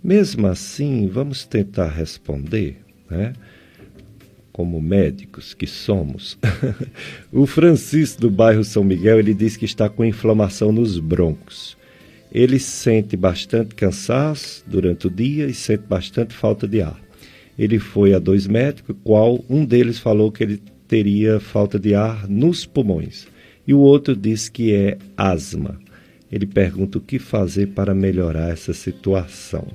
Mesmo 0.05 0.47
assim, 0.47 1.09
vamos 1.09 1.45
tentar 1.45 1.89
responder 1.89 2.77
né? 3.11 3.33
como 4.53 4.81
médicos 4.81 5.55
que 5.55 5.67
somos. 5.67 6.39
o 7.33 7.47
Francisco 7.47 8.21
do 8.21 8.31
bairro 8.31 8.63
São 8.63 8.85
Miguel, 8.85 9.19
ele 9.19 9.33
diz 9.33 9.57
que 9.57 9.65
está 9.65 9.89
com 9.89 10.05
inflamação 10.05 10.71
nos 10.71 10.99
broncos. 10.99 11.77
Ele 12.31 12.59
sente 12.59 13.17
bastante 13.17 13.75
cansaço 13.75 14.65
durante 14.67 15.07
o 15.07 15.11
dia 15.11 15.47
e 15.47 15.55
sente 15.55 15.85
bastante 15.87 16.35
falta 16.35 16.69
de 16.69 16.83
ar. 16.83 17.02
Ele 17.59 17.79
foi 17.79 18.15
a 18.15 18.19
dois 18.19 18.47
médicos, 18.47 18.97
qual 19.05 19.45
um 19.49 19.65
deles 19.65 19.99
falou 19.99 20.33
que 20.33 20.43
ele 20.43 20.63
teria 20.89 21.41
falta 21.41 21.79
de 21.79 21.95
ar 21.95 22.29
nos 22.29 22.67
pulmões 22.67 23.27
e 23.67 23.73
o 23.73 23.79
outro 23.79 24.17
disse 24.17 24.51
que 24.51 24.75
é 24.75 24.99
asma. 25.17 25.79
Ele 26.31 26.47
pergunta 26.47 26.99
o 26.99 27.01
que 27.01 27.19
fazer 27.19 27.69
para 27.69 27.95
melhorar 27.95 28.51
essa 28.51 28.73
situação. 28.73 29.67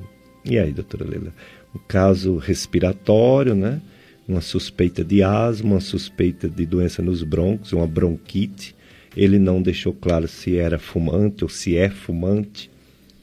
E 0.43 0.57
aí, 0.57 0.71
doutora 0.71 1.05
Leila? 1.05 1.33
o 1.73 1.79
caso 1.79 2.37
respiratório, 2.37 3.53
né? 3.53 3.81
uma 4.27 4.41
suspeita 4.41 5.03
de 5.05 5.23
asma, 5.23 5.75
uma 5.75 5.79
suspeita 5.79 6.49
de 6.49 6.65
doença 6.65 7.01
nos 7.01 7.23
broncos, 7.23 7.71
uma 7.71 7.87
bronquite. 7.87 8.75
Ele 9.15 9.39
não 9.39 9.61
deixou 9.61 9.93
claro 9.93 10.27
se 10.27 10.57
era 10.57 10.77
fumante 10.77 11.43
ou 11.43 11.49
se 11.49 11.77
é 11.77 11.89
fumante. 11.89 12.69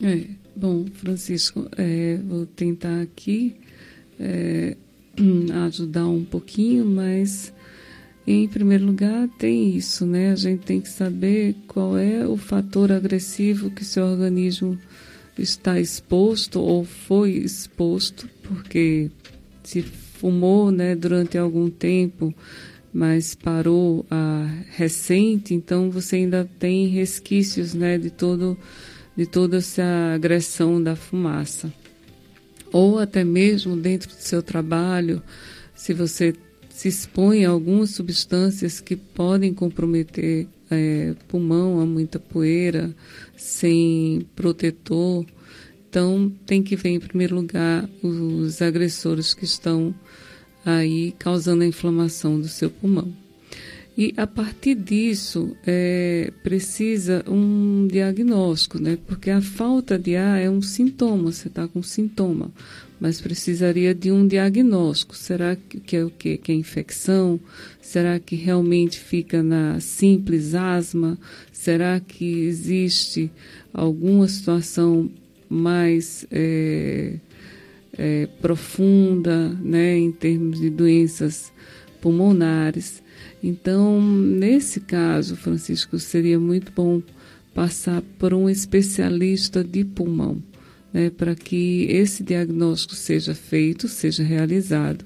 É, 0.02 0.24
bom, 0.56 0.86
Francisco, 0.94 1.68
é, 1.76 2.18
vou 2.26 2.46
tentar 2.46 3.02
aqui 3.02 3.54
é, 4.18 4.76
ajudar 5.66 6.06
um 6.06 6.24
pouquinho, 6.24 6.84
mas 6.84 7.52
em 8.26 8.48
primeiro 8.48 8.86
lugar 8.86 9.28
tem 9.38 9.76
isso, 9.76 10.06
né? 10.06 10.32
A 10.32 10.36
gente 10.36 10.60
tem 10.64 10.80
que 10.80 10.88
saber 10.88 11.54
qual 11.68 11.98
é 11.98 12.26
o 12.26 12.36
fator 12.36 12.90
agressivo 12.90 13.70
que 13.70 13.84
seu 13.84 14.04
organismo 14.06 14.78
está 15.38 15.78
exposto 15.78 16.60
ou 16.60 16.84
foi 16.84 17.32
exposto, 17.32 18.28
porque 18.42 19.10
se 19.62 19.82
fumou 19.82 20.70
né, 20.70 20.94
durante 20.94 21.36
algum 21.36 21.68
tempo, 21.68 22.32
mas 22.92 23.34
parou 23.34 24.06
a 24.10 24.48
recente, 24.70 25.52
então 25.52 25.90
você 25.90 26.16
ainda 26.16 26.48
tem 26.58 26.86
resquícios 26.86 27.74
né, 27.74 27.98
de, 27.98 28.10
todo, 28.10 28.56
de 29.16 29.26
toda 29.26 29.58
essa 29.58 29.84
agressão 30.14 30.82
da 30.82 30.94
fumaça. 30.94 31.72
Ou 32.74 32.98
até 32.98 33.22
mesmo 33.22 33.76
dentro 33.76 34.08
do 34.08 34.20
seu 34.20 34.42
trabalho, 34.42 35.22
se 35.76 35.94
você 35.94 36.34
se 36.68 36.88
expõe 36.88 37.44
a 37.44 37.50
algumas 37.50 37.90
substâncias 37.90 38.80
que 38.80 38.96
podem 38.96 39.54
comprometer 39.54 40.48
é, 40.68 41.14
pulmão 41.28 41.78
a 41.78 41.86
muita 41.86 42.18
poeira, 42.18 42.92
sem 43.36 44.26
protetor. 44.34 45.24
Então, 45.88 46.32
tem 46.44 46.64
que 46.64 46.74
ver 46.74 46.88
em 46.88 46.98
primeiro 46.98 47.36
lugar 47.36 47.88
os 48.02 48.60
agressores 48.60 49.34
que 49.34 49.44
estão 49.44 49.94
aí 50.66 51.14
causando 51.16 51.62
a 51.62 51.68
inflamação 51.68 52.40
do 52.40 52.48
seu 52.48 52.68
pulmão. 52.68 53.23
E 53.96 54.12
a 54.16 54.26
partir 54.26 54.74
disso, 54.74 55.56
é, 55.64 56.32
precisa 56.42 57.24
um 57.28 57.86
diagnóstico, 57.86 58.80
né? 58.80 58.98
Porque 59.06 59.30
a 59.30 59.40
falta 59.40 59.96
de 59.96 60.16
ar 60.16 60.40
é 60.40 60.50
um 60.50 60.60
sintoma, 60.60 61.30
você 61.30 61.46
está 61.46 61.68
com 61.68 61.80
sintoma, 61.80 62.50
mas 62.98 63.20
precisaria 63.20 63.94
de 63.94 64.10
um 64.10 64.26
diagnóstico. 64.26 65.16
Será 65.16 65.54
que 65.54 65.96
é 65.96 66.04
o 66.04 66.10
quê? 66.10 66.36
Que 66.36 66.50
é 66.50 66.54
infecção? 66.56 67.38
Será 67.80 68.18
que 68.18 68.34
realmente 68.34 68.98
fica 68.98 69.44
na 69.44 69.78
simples 69.78 70.56
asma? 70.56 71.16
Será 71.52 72.00
que 72.00 72.46
existe 72.46 73.30
alguma 73.72 74.26
situação 74.26 75.08
mais 75.48 76.26
é, 76.32 77.14
é, 77.96 78.26
profunda, 78.42 79.50
né, 79.62 79.96
em 79.96 80.10
termos 80.10 80.58
de 80.58 80.68
doenças 80.68 81.52
pulmonares? 82.00 83.03
Então, 83.46 84.00
nesse 84.00 84.80
caso, 84.80 85.36
Francisco, 85.36 85.98
seria 85.98 86.40
muito 86.40 86.72
bom 86.72 87.02
passar 87.52 88.00
por 88.18 88.32
um 88.32 88.48
especialista 88.48 89.62
de 89.62 89.84
pulmão, 89.84 90.42
né, 90.90 91.10
para 91.10 91.34
que 91.34 91.86
esse 91.90 92.24
diagnóstico 92.24 92.94
seja 92.94 93.34
feito, 93.34 93.86
seja 93.86 94.22
realizado 94.22 95.04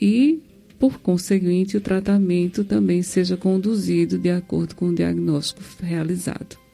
e, 0.00 0.40
por 0.78 1.00
conseguinte, 1.00 1.76
o 1.76 1.80
tratamento 1.82 2.64
também 2.64 3.02
seja 3.02 3.36
conduzido 3.36 4.16
de 4.16 4.30
acordo 4.30 4.74
com 4.74 4.88
o 4.88 4.94
diagnóstico 4.94 5.60
realizado. 5.82 6.65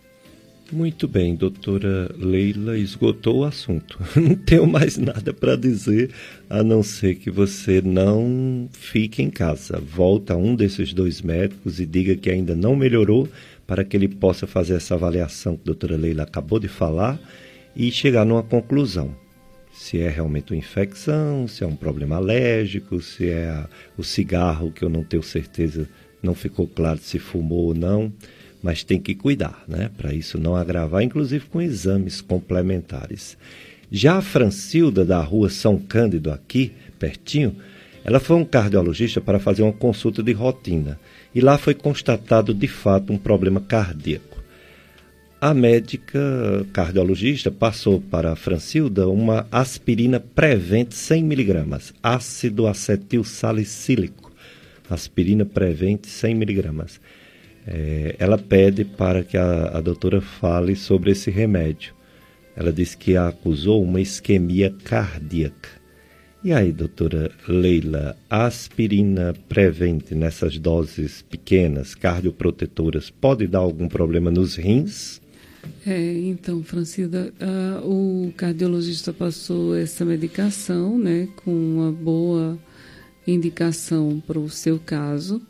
Muito 0.73 1.07
bem, 1.07 1.35
doutora 1.35 2.11
Leila 2.17 2.79
esgotou 2.79 3.41
o 3.41 3.45
assunto. 3.45 3.99
Não 4.17 4.35
tenho 4.35 4.67
mais 4.67 4.97
nada 4.97 5.31
para 5.31 5.55
dizer 5.55 6.11
a 6.49 6.63
não 6.63 6.83
ser 6.83 7.17
que 7.17 7.31
você 7.31 7.83
não 7.83 8.71
fique 8.73 9.23
em 9.23 9.29
casa. 9.29 9.79
Volta 9.79 10.33
a 10.33 10.37
um 10.39 10.57
desses 10.57 10.95
dois 10.95 11.21
médicos 11.21 11.79
e 11.79 11.85
diga 11.85 12.17
que 12.17 12.31
ainda 12.31 12.57
não 12.57 12.75
melhorou 12.75 13.29
para 13.67 13.85
que 13.85 13.95
ele 13.95 14.09
possa 14.09 14.47
fazer 14.47 14.77
essa 14.77 14.95
avaliação 14.95 15.57
que 15.57 15.63
a 15.65 15.67
doutora 15.67 15.95
Leila 15.95 16.23
acabou 16.23 16.59
de 16.59 16.69
falar 16.69 17.21
e 17.77 17.93
chegar 17.93 18.25
numa 18.25 18.43
conclusão. 18.43 19.15
Se 19.75 19.99
é 19.99 20.09
realmente 20.09 20.55
uma 20.55 20.59
infecção, 20.59 21.47
se 21.47 21.63
é 21.63 21.67
um 21.67 21.77
problema 21.77 22.17
alérgico, 22.17 23.03
se 23.03 23.29
é 23.29 23.67
o 23.99 24.03
cigarro, 24.03 24.73
que 24.73 24.83
eu 24.83 24.89
não 24.89 25.05
tenho 25.05 25.23
certeza, 25.23 25.87
não 26.23 26.35
ficou 26.35 26.67
claro 26.67 26.99
se 26.99 27.19
fumou 27.19 27.67
ou 27.67 27.75
não 27.75 28.11
mas 28.63 28.85
tem 28.85 29.01
que 29.01 29.15
cuidar, 29.15 29.65
né? 29.67 29.91
Para 29.97 30.15
isso 30.15 30.39
não 30.39 30.55
agravar, 30.55 31.03
inclusive 31.03 31.47
com 31.47 31.61
exames 31.61 32.21
complementares. 32.21 33.37
Já 33.91 34.19
a 34.19 34.23
Francilda, 34.23 35.05
da 35.05 35.21
rua 35.21 35.51
São 35.51 35.77
Cândido, 35.77 36.31
aqui, 36.31 36.73
pertinho, 36.99 37.57
ela 38.05 38.21
foi 38.21 38.37
um 38.37 38.45
cardiologista 38.45 39.21
para 39.21 39.39
fazer 39.39 39.63
uma 39.63 39.73
consulta 39.73 40.23
de 40.23 40.33
rotina 40.33 40.99
e 41.35 41.41
lá 41.41 41.59
foi 41.59 41.75
constatado 41.75 42.55
de 42.55 42.69
fato 42.69 43.13
um 43.13 43.19
problema 43.19 43.61
cardíaco. 43.61 44.43
A 45.41 45.53
médica 45.53 46.21
cardiologista 46.73 47.51
passou 47.51 48.01
para 48.01 48.33
a 48.33 48.37
Francilda 48.37 49.09
uma 49.09 49.47
aspirina 49.51 50.21
Prevent 50.21 50.93
100 50.93 51.25
mg, 51.25 51.93
ácido 52.01 52.69
acetil 52.69 53.25
salicílico. 53.25 54.31
Aspirina 54.89 55.45
Prevent 55.45 56.07
100 56.07 56.33
mg 56.33 57.01
é, 57.67 58.17
ela 58.19 58.39
pede 58.39 58.85
para 58.85 59.23
que 59.23 59.37
a, 59.37 59.79
a 59.79 59.81
doutora 59.81 60.21
fale 60.21 60.75
sobre 60.75 61.13
esse 61.13 61.31
remédio. 61.31 61.95
Ela 62.55 62.73
diz 62.73 62.95
que 62.95 63.17
acusou 63.17 63.83
uma 63.83 64.01
isquemia 64.01 64.75
cardíaca. 64.85 65.83
E 66.45 66.53
aí, 66.53 66.73
doutora 66.73 67.31
Leila, 67.47 68.17
a 68.29 68.47
aspirina 68.47 69.33
prevente 69.49 70.13
nessas 70.13 70.59
doses 70.59 71.23
pequenas, 71.23 71.95
cardioprotetoras, 71.95 73.11
pode 73.11 73.47
dar 73.47 73.61
algum 73.61 73.87
problema 73.87 74.29
nos 74.29 74.57
rins? 74.57 75.23
É, 75.87 76.19
então, 76.19 76.61
Francida, 76.65 77.33
o 77.85 78.33
cardiologista 78.37 79.13
passou 79.13 79.77
essa 79.77 80.05
medicação, 80.05 80.99
né, 80.99 81.29
com 81.37 81.53
uma 81.53 81.93
boa 81.93 82.59
indicação 83.25 84.21
para 84.27 84.41
o 84.41 84.51
seu 84.51 84.81
caso. 84.81 85.41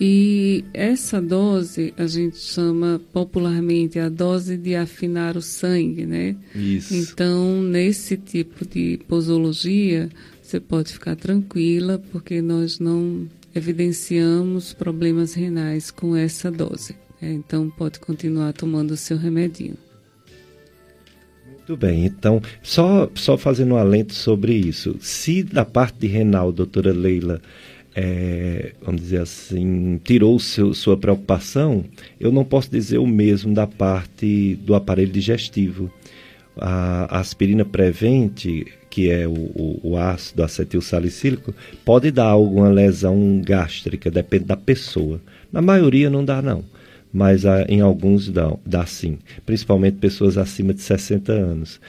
E 0.00 0.64
essa 0.72 1.20
dose 1.20 1.92
a 1.94 2.06
gente 2.06 2.38
chama 2.38 2.98
popularmente 3.12 3.98
a 3.98 4.08
dose 4.08 4.56
de 4.56 4.74
afinar 4.74 5.36
o 5.36 5.42
sangue, 5.42 6.06
né? 6.06 6.36
Isso. 6.54 6.94
Então, 6.94 7.60
nesse 7.60 8.16
tipo 8.16 8.66
de 8.66 8.98
posologia, 9.06 10.08
você 10.40 10.58
pode 10.58 10.94
ficar 10.94 11.16
tranquila, 11.16 12.02
porque 12.10 12.40
nós 12.40 12.78
não 12.78 13.28
evidenciamos 13.54 14.72
problemas 14.72 15.34
renais 15.34 15.90
com 15.90 16.16
essa 16.16 16.50
dose. 16.50 16.96
Né? 17.20 17.32
Então, 17.32 17.68
pode 17.68 18.00
continuar 18.00 18.54
tomando 18.54 18.92
o 18.92 18.96
seu 18.96 19.18
remedinho. 19.18 19.76
Muito 21.46 21.76
bem, 21.76 22.06
então, 22.06 22.40
só, 22.62 23.08
só 23.14 23.36
fazendo 23.36 23.74
um 23.74 23.76
alento 23.76 24.14
sobre 24.14 24.54
isso. 24.54 24.96
Se 24.98 25.42
da 25.42 25.64
parte 25.64 26.06
renal, 26.06 26.50
doutora 26.50 26.90
Leila, 26.90 27.40
é, 28.02 28.72
vamos 28.80 29.02
dizer 29.02 29.20
assim, 29.20 30.00
tirou 30.02 30.38
seu, 30.38 30.72
sua 30.72 30.96
preocupação, 30.96 31.84
eu 32.18 32.32
não 32.32 32.44
posso 32.44 32.70
dizer 32.70 32.96
o 32.96 33.06
mesmo 33.06 33.52
da 33.52 33.66
parte 33.66 34.54
do 34.62 34.74
aparelho 34.74 35.12
digestivo. 35.12 35.92
A, 36.56 37.16
a 37.16 37.20
aspirina 37.20 37.64
prevente, 37.64 38.66
que 38.88 39.10
é 39.10 39.28
o, 39.28 39.32
o, 39.32 39.80
o 39.82 39.96
ácido 39.98 40.42
acetil 40.42 40.80
salicílico, 40.80 41.54
pode 41.84 42.10
dar 42.10 42.26
alguma 42.26 42.70
lesão 42.70 43.40
gástrica, 43.44 44.10
depende 44.10 44.44
da 44.44 44.56
pessoa. 44.56 45.20
Na 45.52 45.60
maioria 45.60 46.08
não 46.08 46.24
dá, 46.24 46.40
não 46.40 46.64
mas 47.12 47.42
em 47.68 47.80
alguns 47.80 48.28
dá, 48.30 48.56
dá 48.64 48.86
sim, 48.86 49.18
principalmente 49.44 49.96
pessoas 49.96 50.38
acima 50.38 50.72
de 50.72 50.80
60 50.80 51.32
anos. 51.32 51.80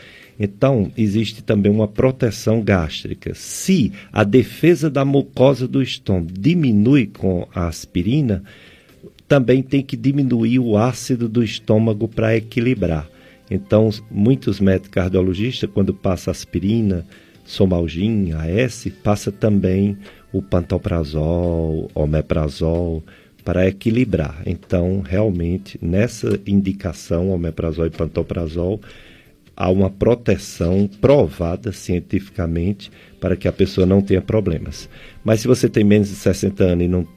Então, 0.44 0.92
existe 0.98 1.44
também 1.44 1.72
uma 1.72 1.88
proteção 1.88 2.64
gástrica. 2.64 3.32
Se 3.36 3.92
a 4.12 4.24
defesa 4.24 4.89
da 4.89 5.06
mucosa 5.06 5.68
do 5.68 5.84
estômago 5.84 6.32
diminui 6.34 7.06
com 7.06 7.48
a 7.54 7.68
aspirina, 7.68 8.42
também 9.28 9.62
tem 9.62 9.84
que 9.84 9.96
diminuir 9.96 10.58
o 10.58 10.76
ácido 10.76 11.30
do 11.30 11.44
estômago 11.44 12.08
para 12.08 12.36
equilibrar. 12.36 13.08
Então, 13.52 13.92
muitos 14.10 14.60
médicos 14.60 14.89
cardiologistas, 14.89 15.70
quando 15.72 15.94
passa 15.94 16.32
aspirina, 16.32 17.06
somalgin, 17.46 18.32
AS, 18.32 18.88
passa 19.04 19.32
também 19.32 19.96
o 20.34 20.42
pantoprazol, 20.42 21.88
omeprazol, 21.94 23.04
para 23.46 23.68
equilibrar. 23.68 24.42
Então, 24.46 25.02
realmente, 25.02 25.78
nessa 25.80 26.39
indicação, 26.48 27.30
omeprazol 27.30 27.86
e 27.86 27.92
pantoprazol, 27.92 28.82
há 29.62 29.70
uma 29.70 29.91
proteção 29.91 30.89
provada 30.99 31.72
cientificamente 31.72 32.91
para 33.20 33.36
que 33.36 33.47
a 33.47 33.51
pessoa 33.51 33.86
não 33.86 34.01
tenha 34.01 34.20
problemas. 34.20 34.89
Mas 35.24 35.41
se 35.41 35.47
você 35.47 35.70
tem 35.70 35.84
menos 35.84 36.09
de 36.09 36.16
60 36.16 36.64
anos 36.64 36.86
e 36.86 36.88
não 36.88 37.07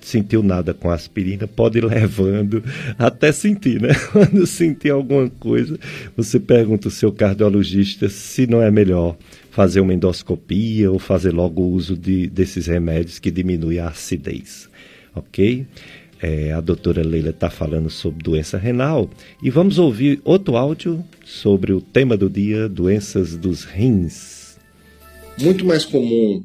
sentiu 0.00 0.42
nada 0.42 0.74
com 0.74 0.90
aspirina, 0.90 1.46
pode 1.46 1.78
ir 1.78 1.84
levando 1.84 2.60
até 2.98 3.30
sentir, 3.30 3.80
né? 3.80 3.90
Quando 4.10 4.44
sentir 4.48 4.90
alguma 4.90 5.30
coisa, 5.30 5.78
você 6.16 6.40
pergunta 6.40 6.88
ao 6.88 6.92
seu 6.92 7.12
cardiologista 7.12 8.08
se 8.08 8.48
não 8.48 8.60
é 8.60 8.68
melhor 8.68 9.16
fazer 9.52 9.80
uma 9.80 9.94
endoscopia 9.94 10.90
ou 10.90 10.98
fazer 10.98 11.30
logo 11.30 11.62
o 11.62 11.70
uso 11.70 11.96
de, 11.96 12.26
desses 12.26 12.66
remédios 12.66 13.20
que 13.20 13.30
diminuem 13.30 13.78
a 13.78 13.86
acidez, 13.86 14.68
ok? 15.14 15.64
É, 16.22 16.52
a 16.52 16.60
doutora 16.60 17.02
Leila 17.02 17.30
está 17.30 17.50
falando 17.50 17.90
sobre 17.90 18.22
doença 18.22 18.56
renal 18.56 19.10
e 19.42 19.50
vamos 19.50 19.80
ouvir 19.80 20.20
outro 20.24 20.56
áudio 20.56 21.04
sobre 21.24 21.72
o 21.72 21.80
tema 21.80 22.16
do 22.16 22.30
dia, 22.30 22.68
doenças 22.68 23.36
dos 23.36 23.64
rins. 23.64 24.56
Muito 25.40 25.64
mais 25.64 25.84
comum 25.84 26.44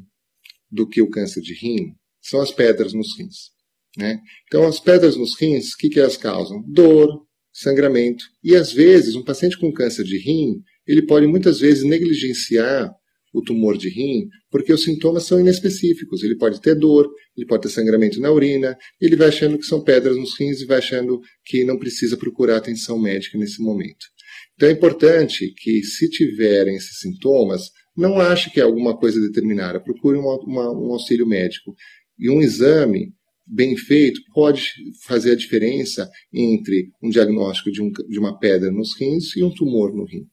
do 0.68 0.84
que 0.88 1.00
o 1.00 1.08
câncer 1.08 1.40
de 1.40 1.54
rim 1.54 1.94
são 2.20 2.40
as 2.40 2.50
pedras 2.50 2.92
nos 2.92 3.16
rins. 3.16 3.50
Né? 3.96 4.18
Então, 4.48 4.66
as 4.66 4.80
pedras 4.80 5.16
nos 5.16 5.40
rins, 5.40 5.74
o 5.74 5.76
que, 5.76 5.88
que 5.88 6.00
elas 6.00 6.16
causam? 6.16 6.60
Dor, 6.66 7.24
sangramento. 7.52 8.24
E 8.42 8.56
às 8.56 8.72
vezes, 8.72 9.14
um 9.14 9.22
paciente 9.22 9.56
com 9.58 9.72
câncer 9.72 10.02
de 10.02 10.18
rim, 10.18 10.60
ele 10.88 11.02
pode 11.02 11.28
muitas 11.28 11.60
vezes 11.60 11.84
negligenciar 11.84 12.92
o 13.32 13.42
tumor 13.42 13.76
de 13.76 13.88
rim, 13.88 14.28
porque 14.50 14.72
os 14.72 14.82
sintomas 14.82 15.24
são 15.24 15.38
inespecíficos. 15.38 16.22
Ele 16.22 16.36
pode 16.36 16.60
ter 16.60 16.74
dor, 16.74 17.08
ele 17.36 17.46
pode 17.46 17.62
ter 17.62 17.68
sangramento 17.68 18.20
na 18.20 18.30
urina, 18.32 18.76
ele 19.00 19.16
vai 19.16 19.28
achando 19.28 19.58
que 19.58 19.64
são 19.64 19.82
pedras 19.82 20.16
nos 20.16 20.38
rins 20.38 20.60
e 20.60 20.66
vai 20.66 20.78
achando 20.78 21.20
que 21.44 21.64
não 21.64 21.78
precisa 21.78 22.16
procurar 22.16 22.56
atenção 22.56 22.98
médica 22.98 23.38
nesse 23.38 23.62
momento. 23.62 24.06
Então 24.54 24.68
é 24.68 24.72
importante 24.72 25.52
que, 25.56 25.82
se 25.82 26.08
tiverem 26.10 26.76
esses 26.76 26.98
sintomas, 26.98 27.70
não 27.96 28.20
ache 28.20 28.50
que 28.50 28.60
é 28.60 28.62
alguma 28.62 28.96
coisa 28.96 29.20
determinada, 29.20 29.80
procure 29.80 30.18
uma, 30.18 30.36
uma, 30.44 30.70
um 30.72 30.92
auxílio 30.92 31.26
médico. 31.26 31.74
E 32.18 32.28
um 32.28 32.40
exame 32.40 33.12
bem 33.46 33.76
feito 33.76 34.20
pode 34.34 34.72
fazer 35.04 35.32
a 35.32 35.36
diferença 35.36 36.08
entre 36.32 36.90
um 37.02 37.08
diagnóstico 37.08 37.70
de, 37.70 37.82
um, 37.82 37.90
de 37.90 38.18
uma 38.18 38.38
pedra 38.38 38.70
nos 38.70 38.98
rins 39.00 39.34
e 39.36 39.42
um 39.42 39.52
tumor 39.52 39.94
no 39.94 40.04
rim. 40.04 40.26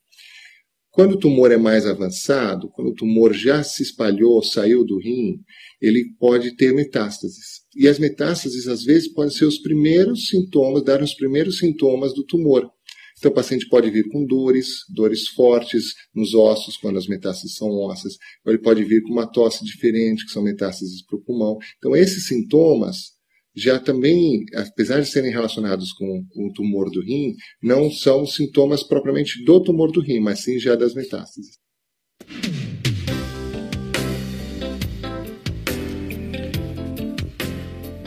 Quando 0.95 1.15
o 1.15 1.19
tumor 1.19 1.51
é 1.51 1.57
mais 1.57 1.85
avançado, 1.85 2.69
quando 2.69 2.87
o 2.87 2.95
tumor 2.95 3.33
já 3.33 3.61
se 3.61 3.83
espalhou, 3.83 4.41
saiu 4.41 4.85
do 4.85 4.97
rim, 4.97 5.41
ele 5.81 6.15
pode 6.17 6.55
ter 6.55 6.73
metástases. 6.73 7.65
E 7.75 7.85
as 7.85 7.99
metástases, 7.99 8.65
às 8.65 8.85
vezes, 8.85 9.11
podem 9.11 9.29
ser 9.29 9.43
os 9.43 9.57
primeiros 9.57 10.27
sintomas, 10.27 10.85
dar 10.85 11.03
os 11.03 11.13
primeiros 11.13 11.57
sintomas 11.57 12.13
do 12.13 12.25
tumor. 12.25 12.71
Então, 13.17 13.29
o 13.29 13.33
paciente 13.33 13.67
pode 13.67 13.89
vir 13.89 14.07
com 14.07 14.25
dores, 14.25 14.69
dores 14.87 15.27
fortes 15.27 15.93
nos 16.15 16.33
ossos, 16.33 16.77
quando 16.77 16.97
as 16.97 17.07
metástases 17.07 17.57
são 17.57 17.67
ósseas, 17.71 18.13
ou 18.45 18.53
ele 18.53 18.61
pode 18.61 18.81
vir 18.85 19.01
com 19.03 19.11
uma 19.11 19.29
tosse 19.29 19.65
diferente, 19.65 20.25
que 20.25 20.31
são 20.31 20.43
metástases 20.43 21.05
para 21.05 21.17
o 21.17 21.21
pulmão. 21.21 21.57
Então, 21.77 21.93
esses 21.93 22.25
sintomas 22.25 23.14
já 23.55 23.79
também, 23.79 24.43
apesar 24.53 24.99
de 24.99 25.07
serem 25.07 25.31
relacionados 25.31 25.93
com 25.93 26.23
o 26.35 26.51
tumor 26.53 26.89
do 26.91 27.01
rim, 27.01 27.33
não 27.63 27.89
são 27.89 28.25
sintomas 28.25 28.83
propriamente 28.83 29.43
do 29.45 29.63
tumor 29.63 29.91
do 29.91 30.01
rim, 30.01 30.19
mas 30.19 30.39
sim 30.39 30.59
já 30.59 30.75
das 30.75 30.93
metástases. 30.93 31.57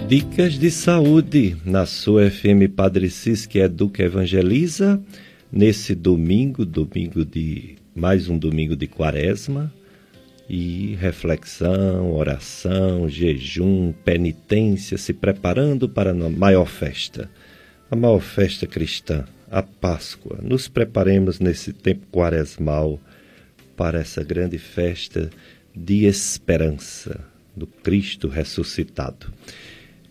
Dicas 0.09 0.59
de 0.59 0.70
saúde 0.70 1.57
na 1.66 1.84
sua 1.84 2.30
FM 2.30 2.72
Padre 2.74 3.11
Cis, 3.11 3.44
que 3.44 3.59
educa 3.59 4.03
evangeliza, 4.03 5.03
nesse 5.53 5.94
domingo, 5.94 6.64
domingo 6.64 7.26
de 7.26 7.76
mais 7.94 8.28
um 8.28 8.38
domingo 8.38 8.74
de 8.74 8.86
quaresma, 8.86 9.70
e 10.49 10.94
reflexão, 10.94 12.12
oração, 12.12 13.09
jejum, 13.09 13.92
penitência, 13.92 14.96
se 14.96 15.12
preparando 15.12 15.88
para 15.88 16.12
a 16.12 16.30
maior 16.30 16.66
festa, 16.66 17.30
a 17.90 17.96
maior 17.96 18.20
festa 18.20 18.66
cristã, 18.66 19.24
a 19.51 19.62
Páscoa. 19.62 20.38
Nos 20.42 20.66
preparemos 20.66 21.38
nesse 21.38 21.72
tempo 21.72 22.07
quaresmal 22.11 22.99
para 23.76 24.01
essa 24.01 24.24
grande 24.24 24.57
festa 24.57 25.28
de 25.76 26.07
esperança 26.07 27.20
do 27.55 27.66
Cristo 27.66 28.26
ressuscitado. 28.26 29.26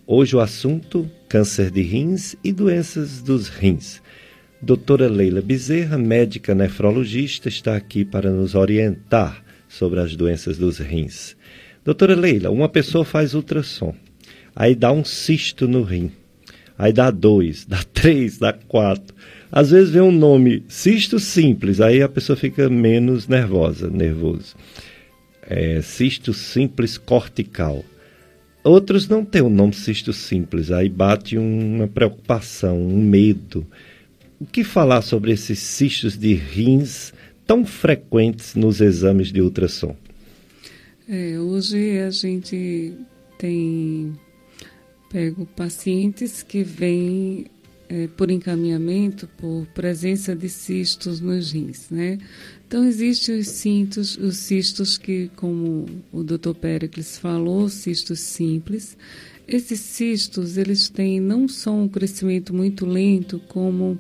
Hoje 0.06 0.36
o 0.36 0.40
assunto: 0.40 1.10
câncer 1.28 1.72
de 1.72 1.82
rins 1.82 2.36
e 2.44 2.54
doenças 2.54 3.22
dos 3.24 3.48
rins. 3.48 4.02
Doutora 4.62 5.08
Leila 5.08 5.42
Bezerra, 5.42 5.98
médica 5.98 6.56
nefrologista, 6.56 7.48
está 7.48 7.76
aqui 7.76 8.06
para 8.06 8.32
nos 8.32 8.56
orientar 8.56 9.47
sobre 9.68 10.00
as 10.00 10.16
doenças 10.16 10.58
dos 10.58 10.80
rins. 10.80 11.36
Doutora 11.84 12.16
Leila, 12.16 12.50
uma 12.50 12.68
pessoa 12.68 13.06
faz 13.06 13.34
ultrassom, 13.34 13.96
aí 14.56 14.76
dá 14.76 14.92
um 14.92 15.06
cisto 15.06 15.68
no 15.68 15.84
rim, 15.84 16.12
aí 16.78 16.92
dá 16.92 17.10
dois, 17.10 17.66
dá 17.66 17.82
três, 17.94 18.38
dá 18.38 18.54
quatro. 18.54 19.16
Às 19.52 19.72
vezes 19.72 19.92
vem 19.92 20.02
um 20.02 20.12
nome 20.12 20.64
cisto 20.68 21.20
simples, 21.20 21.80
aí 21.80 22.02
a 22.02 22.10
pessoa 22.10 22.36
fica 22.36 22.70
menos 22.70 23.28
nervosa, 23.28 23.90
nervoso. 23.90 24.56
É, 25.42 25.82
cisto 25.82 26.34
simples 26.34 26.98
cortical. 26.98 27.86
Outros 28.64 29.08
não 29.08 29.24
têm 29.24 29.42
o 29.42 29.50
nome 29.50 29.74
cisto 29.74 30.12
simples, 30.12 30.72
aí 30.72 30.90
bate 30.90 31.38
uma 31.38 31.88
preocupação, 31.88 32.78
um 32.78 33.02
medo. 33.02 33.66
O 34.42 34.46
que 34.46 34.62
falar 34.62 35.02
sobre 35.02 35.32
esses 35.32 35.60
cistos 35.60 36.18
de 36.18 36.34
rins 36.34 37.14
tão 37.48 37.66
frequentes 37.66 38.54
nos 38.54 38.82
exames 38.82 39.32
de 39.32 39.42
ultrassom? 39.42 39.96
É, 41.10 41.40
hoje 41.40 42.00
a 42.00 42.12
gente 42.12 42.94
tem 43.40 44.14
pego 45.10 45.46
pacientes 45.46 46.44
que 46.44 46.64
vêm 46.64 47.46
é, 47.90 48.08
por 48.08 48.30
encaminhamento 48.30 49.28
por 49.38 49.66
presença 49.68 50.36
de 50.36 50.50
cistos 50.50 51.22
nos 51.22 51.54
rins, 51.54 51.90
né? 51.90 52.18
Então 52.68 52.84
existem 52.84 53.40
os 53.40 53.48
cintos, 53.48 54.18
os 54.18 54.36
cistos 54.36 54.98
que, 54.98 55.32
como 55.38 55.86
o 56.12 56.24
Dr. 56.24 56.54
Pericles 56.54 57.18
falou, 57.18 57.70
cistos 57.70 58.20
simples. 58.20 58.98
Esses 59.48 59.80
cistos, 59.80 60.58
eles 60.58 60.90
têm 60.90 61.22
não 61.22 61.48
só 61.48 61.72
um 61.72 61.88
crescimento 61.88 62.54
muito 62.54 62.86
lento, 62.86 63.40
como 63.48 63.98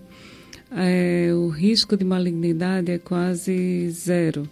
é, 0.72 1.30
o 1.34 1.47
risco 1.47 1.95
de 1.95 2.03
malignidade 2.03 2.91
é 2.91 2.97
quase 2.97 3.89
zero. 3.89 4.47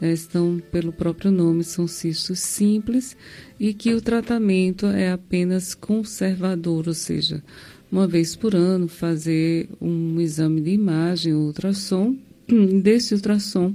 Né? 0.00 0.14
Então, 0.14 0.60
pelo 0.72 0.92
próprio 0.92 1.30
nome, 1.30 1.62
são 1.62 1.86
cistos 1.86 2.40
simples 2.40 3.16
e 3.58 3.74
que 3.74 3.94
o 3.94 4.00
tratamento 4.00 4.86
é 4.86 5.12
apenas 5.12 5.74
conservador, 5.74 6.88
ou 6.88 6.94
seja, 6.94 7.42
uma 7.90 8.06
vez 8.06 8.34
por 8.34 8.54
ano 8.54 8.88
fazer 8.88 9.68
um 9.80 10.20
exame 10.20 10.60
de 10.60 10.70
imagem, 10.70 11.34
ultrassom. 11.34 12.16
Desse 12.82 13.14
ultrassom, 13.14 13.74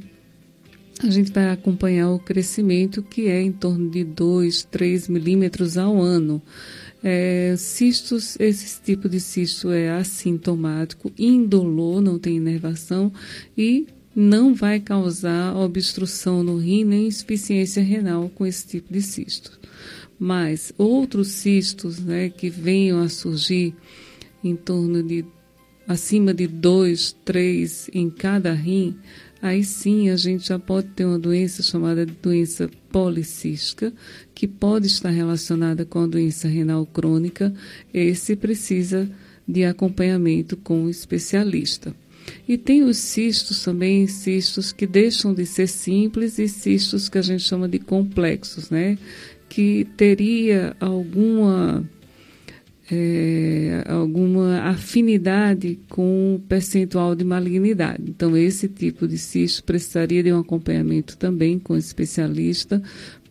a 1.03 1.09
gente 1.09 1.31
vai 1.31 1.49
acompanhar 1.49 2.09
o 2.09 2.19
crescimento 2.19 3.03
que 3.03 3.27
é 3.27 3.41
em 3.41 3.51
torno 3.51 3.89
de 3.89 4.03
2, 4.03 4.63
3 4.63 5.09
milímetros 5.09 5.77
ao 5.77 6.01
ano. 6.01 6.41
É, 7.07 7.53
cistos, 7.55 8.35
esse 8.39 8.81
tipo 8.81 9.07
de 9.07 9.19
cisto 9.19 9.69
é 9.69 9.91
assintomático, 9.91 11.11
indolor, 11.15 12.01
não 12.01 12.17
tem 12.17 12.37
inervação 12.37 13.13
e 13.55 13.85
não 14.15 14.55
vai 14.55 14.79
causar 14.79 15.55
obstrução 15.55 16.43
no 16.43 16.57
rim 16.57 16.83
nem 16.83 17.05
insuficiência 17.05 17.83
renal 17.83 18.27
com 18.33 18.43
esse 18.43 18.65
tipo 18.65 18.91
de 18.91 19.03
cisto. 19.03 19.59
Mas 20.17 20.73
outros 20.79 21.27
cistos 21.27 21.99
né, 21.99 22.27
que 22.29 22.49
venham 22.49 22.99
a 22.99 23.07
surgir 23.07 23.75
em 24.43 24.55
torno 24.55 25.03
de 25.03 25.23
acima 25.87 26.33
de 26.33 26.47
2, 26.47 27.17
3 27.23 27.91
em 27.93 28.09
cada 28.09 28.51
rim, 28.51 28.97
aí 29.39 29.63
sim 29.63 30.09
a 30.09 30.15
gente 30.15 30.47
já 30.47 30.57
pode 30.57 30.87
ter 30.87 31.05
uma 31.05 31.19
doença 31.19 31.61
chamada 31.61 32.03
doença 32.03 32.67
policística, 32.91 33.93
que 34.35 34.47
pode 34.47 34.87
estar 34.87 35.09
relacionada 35.09 35.85
com 35.85 35.99
a 35.99 36.07
doença 36.07 36.47
renal 36.47 36.85
crônica. 36.85 37.53
Esse 37.93 38.35
precisa 38.35 39.09
de 39.47 39.63
acompanhamento 39.63 40.57
com 40.57 40.83
o 40.83 40.89
especialista. 40.89 41.95
E 42.47 42.57
tem 42.57 42.83
os 42.83 42.97
cistos 42.97 43.63
também, 43.63 44.07
cistos 44.07 44.73
que 44.73 44.85
deixam 44.85 45.33
de 45.33 45.45
ser 45.45 45.67
simples 45.67 46.37
e 46.37 46.47
cistos 46.47 47.07
que 47.07 47.17
a 47.17 47.21
gente 47.21 47.43
chama 47.43 47.69
de 47.69 47.79
complexos, 47.79 48.69
né? 48.69 48.97
Que 49.47 49.87
teria 49.95 50.75
alguma 50.79 51.87
é, 52.91 53.83
alguma 53.87 54.61
afinidade 54.61 55.79
com 55.89 56.35
o 56.35 56.39
percentual 56.39 57.15
de 57.15 57.23
malignidade. 57.23 58.03
Então, 58.07 58.37
esse 58.37 58.67
tipo 58.67 59.07
de 59.07 59.17
cisto 59.17 59.63
precisaria 59.63 60.21
de 60.21 60.31
um 60.31 60.39
acompanhamento 60.39 61.17
também 61.17 61.57
com 61.57 61.75
especialista 61.75 62.81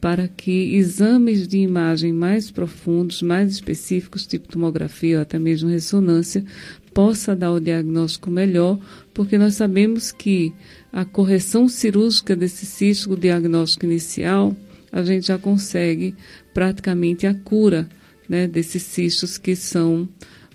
para 0.05 0.28
que 0.28 0.76
exames 0.76 1.48
de 1.48 1.57
imagem 1.57 2.12
mais 2.12 2.50
profundos, 2.50 3.22
mais 3.22 3.50
específicos, 3.50 4.26
tipo 4.26 4.48
tomografia 4.48 5.16
ou 5.16 5.22
até 5.22 5.38
mesmo 5.38 5.70
ressonância, 5.70 6.44
possa 6.92 7.34
dar 7.34 7.52
o 7.52 7.59
diagnóstico 7.59 8.30
melhor, 8.30 8.78
porque 9.14 9.38
nós 9.38 9.55
sabemos 9.55 10.12
que 10.12 10.52
a 10.92 11.07
correção 11.07 11.70
cirúrgica 11.70 12.36
desse 12.36 12.66
cisto, 12.66 13.14
o 13.14 13.16
diagnóstico 13.16 13.86
inicial, 13.86 14.55
a 14.92 15.02
gente 15.02 15.28
já 15.28 15.38
consegue 15.38 16.14
praticamente 16.52 17.26
a 17.26 17.32
cura 17.32 17.88
né, 18.28 18.46
desses 18.46 18.82
cistos 18.82 19.38
que 19.38 19.57
são 19.57 20.07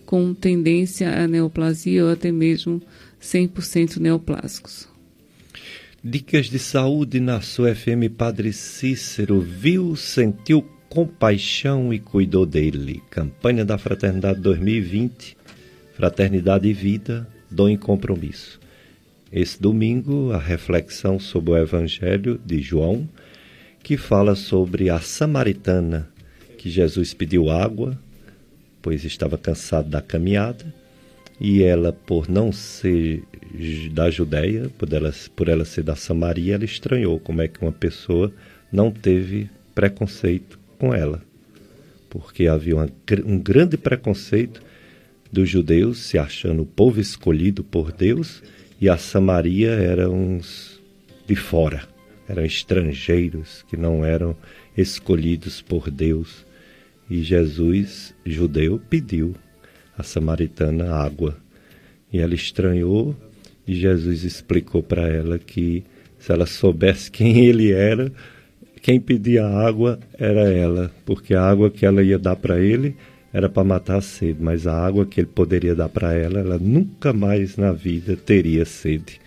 com 0.06 0.32
tendência 0.32 1.24
à 1.24 1.28
neoplasia 1.28 2.06
ou 2.06 2.12
até 2.12 2.32
mesmo 2.32 2.80
100% 3.20 3.98
neoplásicos. 3.98 4.89
Dicas 6.02 6.50
de 6.50 6.58
saúde 6.58 7.20
na 7.20 7.42
sua 7.42 7.76
FM 7.76 8.08
Padre 8.18 8.54
Cícero 8.54 9.42
viu, 9.42 9.98
sentiu 9.98 10.62
compaixão 10.88 11.94
e 11.94 12.00
cuidou 12.00 12.46
dele. 12.46 13.04
Campanha 13.10 13.66
da 13.66 13.78
Fraternidade 13.78 14.40
2020, 14.40 15.36
Fraternidade 15.94 16.70
e 16.70 16.74
Vida, 16.74 17.28
Dom 17.52 17.68
e 17.68 17.78
Compromisso. 17.78 18.62
Esse 19.30 19.62
domingo, 19.62 20.32
a 20.32 20.38
reflexão 20.38 21.20
sobre 21.20 21.52
o 21.52 21.58
Evangelho 21.58 22.40
de 22.46 22.62
João, 22.62 23.06
que 23.84 23.98
fala 23.98 24.36
sobre 24.36 24.90
a 24.90 25.02
samaritana 25.02 26.10
que 26.58 26.70
Jesus 26.70 27.14
pediu 27.14 27.50
água, 27.50 28.00
pois 28.82 29.04
estava 29.04 29.38
cansado 29.38 29.90
da 29.90 30.02
caminhada, 30.02 30.74
e 31.40 31.64
ela, 31.64 31.94
por 31.94 32.28
não 32.30 32.52
ser 32.52 33.24
da 33.92 34.10
Judéia, 34.10 34.70
por 34.78 34.92
ela, 34.92 35.14
por 35.36 35.48
ela 35.48 35.64
ser 35.64 35.84
da 35.84 35.96
Samaria, 35.96 36.56
ela 36.56 36.66
estranhou 36.66 37.20
como 37.20 37.42
é 37.42 37.48
que 37.48 37.62
uma 37.62 37.72
pessoa 37.72 38.32
não 38.72 38.92
teve 38.92 39.50
preconceito 39.74 40.60
com 40.78 40.94
ela. 40.94 41.22
Porque 42.10 42.48
havia 42.48 42.76
uma, 42.76 42.90
um 43.26 43.40
grande 43.40 43.78
preconceito 43.78 44.62
dos 45.32 45.48
judeus 45.48 46.00
se 46.00 46.18
achando 46.18 46.64
o 46.64 46.66
povo 46.66 47.00
escolhido 47.00 47.64
por 47.64 47.92
Deus 47.92 48.44
e 48.82 48.90
a 48.90 48.98
Samaria 48.98 49.72
eram 49.72 50.14
uns 50.14 50.82
de 51.26 51.36
fora, 51.36 51.88
eram 52.28 52.44
estrangeiros 52.44 53.64
que 53.70 53.78
não 53.78 54.04
eram 54.04 54.36
escolhidos 54.76 55.62
por 55.62 55.90
Deus. 55.90 56.46
E 57.10 57.24
Jesus, 57.24 58.14
judeu, 58.26 58.82
pediu 58.90 59.36
à 60.00 60.04
samaritana 60.04 60.96
água. 60.96 61.38
E 62.12 62.18
ela 62.20 62.34
estranhou, 62.34 63.16
e 63.68 63.76
Jesus 63.76 64.24
explicou 64.24 64.82
para 64.82 65.08
ela 65.08 65.38
que 65.38 65.84
Se 66.18 66.34
ela 66.34 66.46
soubesse 66.46 67.10
quem 67.10 67.46
ele 67.46 67.72
era, 67.72 68.12
quem 68.82 69.00
pedia 69.00 69.46
água 69.46 70.00
era 70.18 70.50
ela, 70.50 70.92
porque 71.06 71.34
a 71.34 71.42
água 71.42 71.70
que 71.70 71.86
ela 71.86 72.04
ia 72.04 72.20
dar 72.20 72.36
para 72.36 72.60
ele 72.60 72.96
era 73.32 73.48
para 73.48 73.64
matar 73.64 73.98
a 73.98 74.02
sede, 74.02 74.42
mas 74.42 74.68
a 74.68 74.74
água 74.74 75.06
que 75.06 75.22
ele 75.22 75.28
poderia 75.28 75.74
dar 75.74 75.88
para 75.88 76.14
ela, 76.14 76.40
ela 76.40 76.58
nunca 76.58 77.14
mais 77.14 77.56
na 77.56 77.72
vida 77.72 78.18
teria 78.18 78.66
sede. 78.66 79.22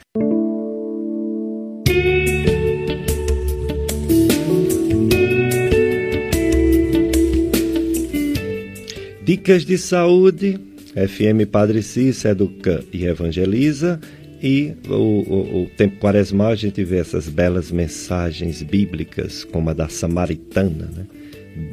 Dicas 9.43 9.65
de 9.65 9.77
saúde, 9.77 10.57
FM 10.95 11.51
Padre 11.51 11.83
Cício 11.83 12.31
educa 12.31 12.85
e 12.93 13.07
evangeliza. 13.07 14.01
E 14.41 14.73
o, 14.89 14.93
o, 14.93 15.63
o, 15.65 15.71
tempo 15.77 15.99
quaresmal 15.99 16.53
a 16.53 16.55
gente 16.55 16.85
vê 16.85 16.99
essas 16.99 17.29
belas 17.29 17.73
mensagens 17.73 18.63
bíblicas, 18.63 19.43
como 19.43 19.69
a 19.69 19.73
da 19.73 19.89
Samaritana, 19.89 20.89
né? 20.97 21.07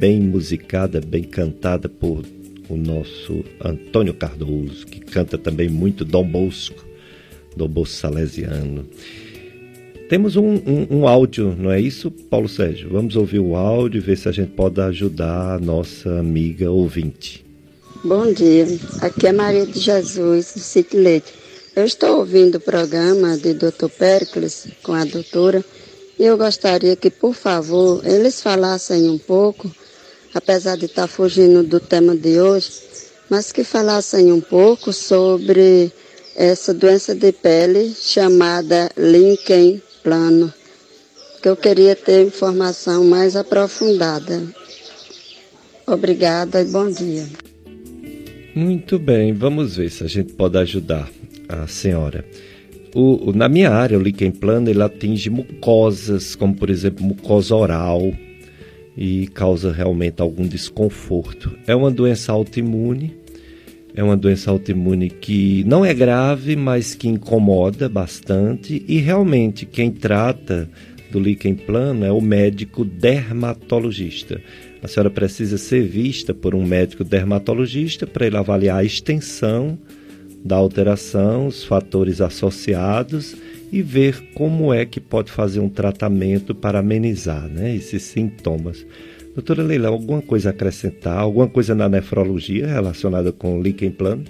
bem 0.00 0.20
musicada, 0.20 1.00
bem 1.00 1.22
cantada 1.22 1.88
por 1.88 2.24
o 2.68 2.76
nosso 2.76 3.44
Antônio 3.64 4.14
Cardoso, 4.14 4.84
que 4.84 4.98
canta 4.98 5.38
também 5.38 5.68
muito 5.68 6.04
Dom 6.04 6.26
Bosco, 6.26 6.84
Dom 7.56 7.68
Bosco 7.68 7.94
Salesiano. 7.94 8.84
Temos 10.08 10.34
um, 10.34 10.54
um, 10.54 10.86
um, 10.90 11.06
áudio, 11.06 11.54
não 11.56 11.70
é 11.70 11.80
isso, 11.80 12.10
Paulo 12.10 12.48
Sérgio? 12.48 12.90
Vamos 12.90 13.14
ouvir 13.14 13.38
o 13.38 13.54
áudio 13.54 13.98
e 13.98 14.02
ver 14.02 14.18
se 14.18 14.28
a 14.28 14.32
gente 14.32 14.50
pode 14.50 14.80
ajudar 14.80 15.54
a 15.54 15.60
nossa 15.60 16.18
amiga 16.18 16.68
ouvinte. 16.68 17.48
Bom 18.02 18.32
dia, 18.32 18.66
aqui 19.02 19.26
é 19.26 19.32
Maria 19.32 19.66
de 19.66 19.78
Jesus, 19.78 20.54
do 20.54 20.96
Leite. 20.96 21.34
Eu 21.76 21.84
estou 21.84 22.20
ouvindo 22.20 22.54
o 22.54 22.60
programa 22.60 23.36
de 23.36 23.52
Dr. 23.52 23.90
Pericles 23.90 24.68
com 24.82 24.94
a 24.94 25.04
doutora 25.04 25.62
e 26.18 26.24
eu 26.24 26.38
gostaria 26.38 26.96
que, 26.96 27.10
por 27.10 27.34
favor, 27.34 28.00
eles 28.06 28.40
falassem 28.40 29.10
um 29.10 29.18
pouco, 29.18 29.70
apesar 30.32 30.78
de 30.78 30.86
estar 30.86 31.08
fugindo 31.08 31.62
do 31.62 31.78
tema 31.78 32.16
de 32.16 32.40
hoje, 32.40 32.72
mas 33.28 33.52
que 33.52 33.62
falassem 33.62 34.32
um 34.32 34.40
pouco 34.40 34.94
sobre 34.94 35.92
essa 36.34 36.72
doença 36.72 37.14
de 37.14 37.32
pele 37.32 37.94
chamada 37.94 38.90
Lincoln 38.96 39.78
Plano, 40.02 40.50
que 41.42 41.50
eu 41.50 41.56
queria 41.56 41.94
ter 41.94 42.26
informação 42.26 43.04
mais 43.04 43.36
aprofundada. 43.36 44.42
Obrigada 45.86 46.62
e 46.62 46.64
bom 46.64 46.90
dia. 46.90 47.28
Muito 48.54 48.98
bem, 48.98 49.32
vamos 49.32 49.76
ver 49.76 49.90
se 49.90 50.02
a 50.02 50.08
gente 50.08 50.32
pode 50.32 50.58
ajudar 50.58 51.08
a 51.48 51.68
senhora. 51.68 52.24
O, 52.92 53.30
o, 53.30 53.32
na 53.32 53.48
minha 53.48 53.70
área, 53.70 53.96
o 53.96 54.02
líquen 54.02 54.32
plano 54.32 54.68
ele 54.68 54.82
atinge 54.82 55.30
mucosas, 55.30 56.34
como 56.34 56.56
por 56.56 56.68
exemplo 56.68 57.04
mucosa 57.04 57.54
oral, 57.54 58.12
e 58.96 59.28
causa 59.28 59.70
realmente 59.70 60.20
algum 60.20 60.46
desconforto. 60.46 61.56
É 61.64 61.76
uma 61.76 61.92
doença 61.92 62.32
autoimune, 62.32 63.14
é 63.94 64.02
uma 64.02 64.16
doença 64.16 64.50
autoimune 64.50 65.10
que 65.10 65.62
não 65.64 65.84
é 65.84 65.94
grave, 65.94 66.56
mas 66.56 66.92
que 66.92 67.06
incomoda 67.06 67.88
bastante, 67.88 68.84
e 68.88 68.98
realmente 68.98 69.64
quem 69.64 69.92
trata 69.92 70.68
do 71.12 71.20
líquen 71.20 71.54
plano 71.54 72.04
é 72.04 72.10
o 72.10 72.20
médico 72.20 72.84
dermatologista. 72.84 74.40
A 74.82 74.88
senhora 74.88 75.10
precisa 75.10 75.58
ser 75.58 75.86
vista 75.86 76.32
por 76.32 76.54
um 76.54 76.64
médico 76.64 77.04
dermatologista 77.04 78.06
para 78.06 78.26
ele 78.26 78.36
avaliar 78.36 78.78
a 78.78 78.84
extensão 78.84 79.78
da 80.44 80.56
alteração, 80.56 81.46
os 81.46 81.64
fatores 81.64 82.20
associados 82.20 83.36
e 83.70 83.82
ver 83.82 84.32
como 84.34 84.72
é 84.72 84.84
que 84.84 85.00
pode 85.00 85.30
fazer 85.30 85.60
um 85.60 85.68
tratamento 85.68 86.54
para 86.54 86.78
amenizar 86.78 87.46
né, 87.46 87.76
esses 87.76 88.02
sintomas. 88.02 88.84
Doutora 89.34 89.62
Leila, 89.62 89.88
alguma 89.88 90.20
coisa 90.20 90.48
a 90.48 90.50
acrescentar? 90.50 91.18
Alguma 91.18 91.46
coisa 91.46 91.74
na 91.74 91.88
nefrologia 91.88 92.66
relacionada 92.66 93.30
com 93.30 93.62
líquen 93.62 93.90
plano? 93.90 94.24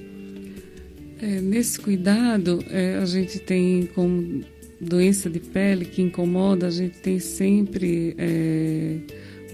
É, 1.22 1.40
nesse 1.40 1.78
cuidado, 1.78 2.62
é, 2.70 2.96
a 2.96 3.06
gente 3.06 3.38
tem 3.38 3.88
como 3.94 4.42
doença 4.80 5.28
de 5.30 5.40
pele 5.40 5.84
que 5.84 6.02
incomoda, 6.02 6.66
a 6.66 6.70
gente 6.70 6.98
tem 6.98 7.18
sempre 7.18 8.14
é, 8.18 8.96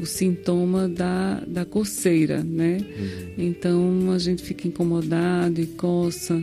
o 0.01 0.07
sintoma 0.07 0.89
da, 0.89 1.41
da 1.47 1.65
coceira, 1.65 2.43
né? 2.43 2.79
Uhum. 2.79 3.45
Então 3.47 4.13
a 4.13 4.19
gente 4.19 4.43
fica 4.43 4.69
incomodado 4.69 5.61
e 5.61 5.67
coça, 5.67 6.43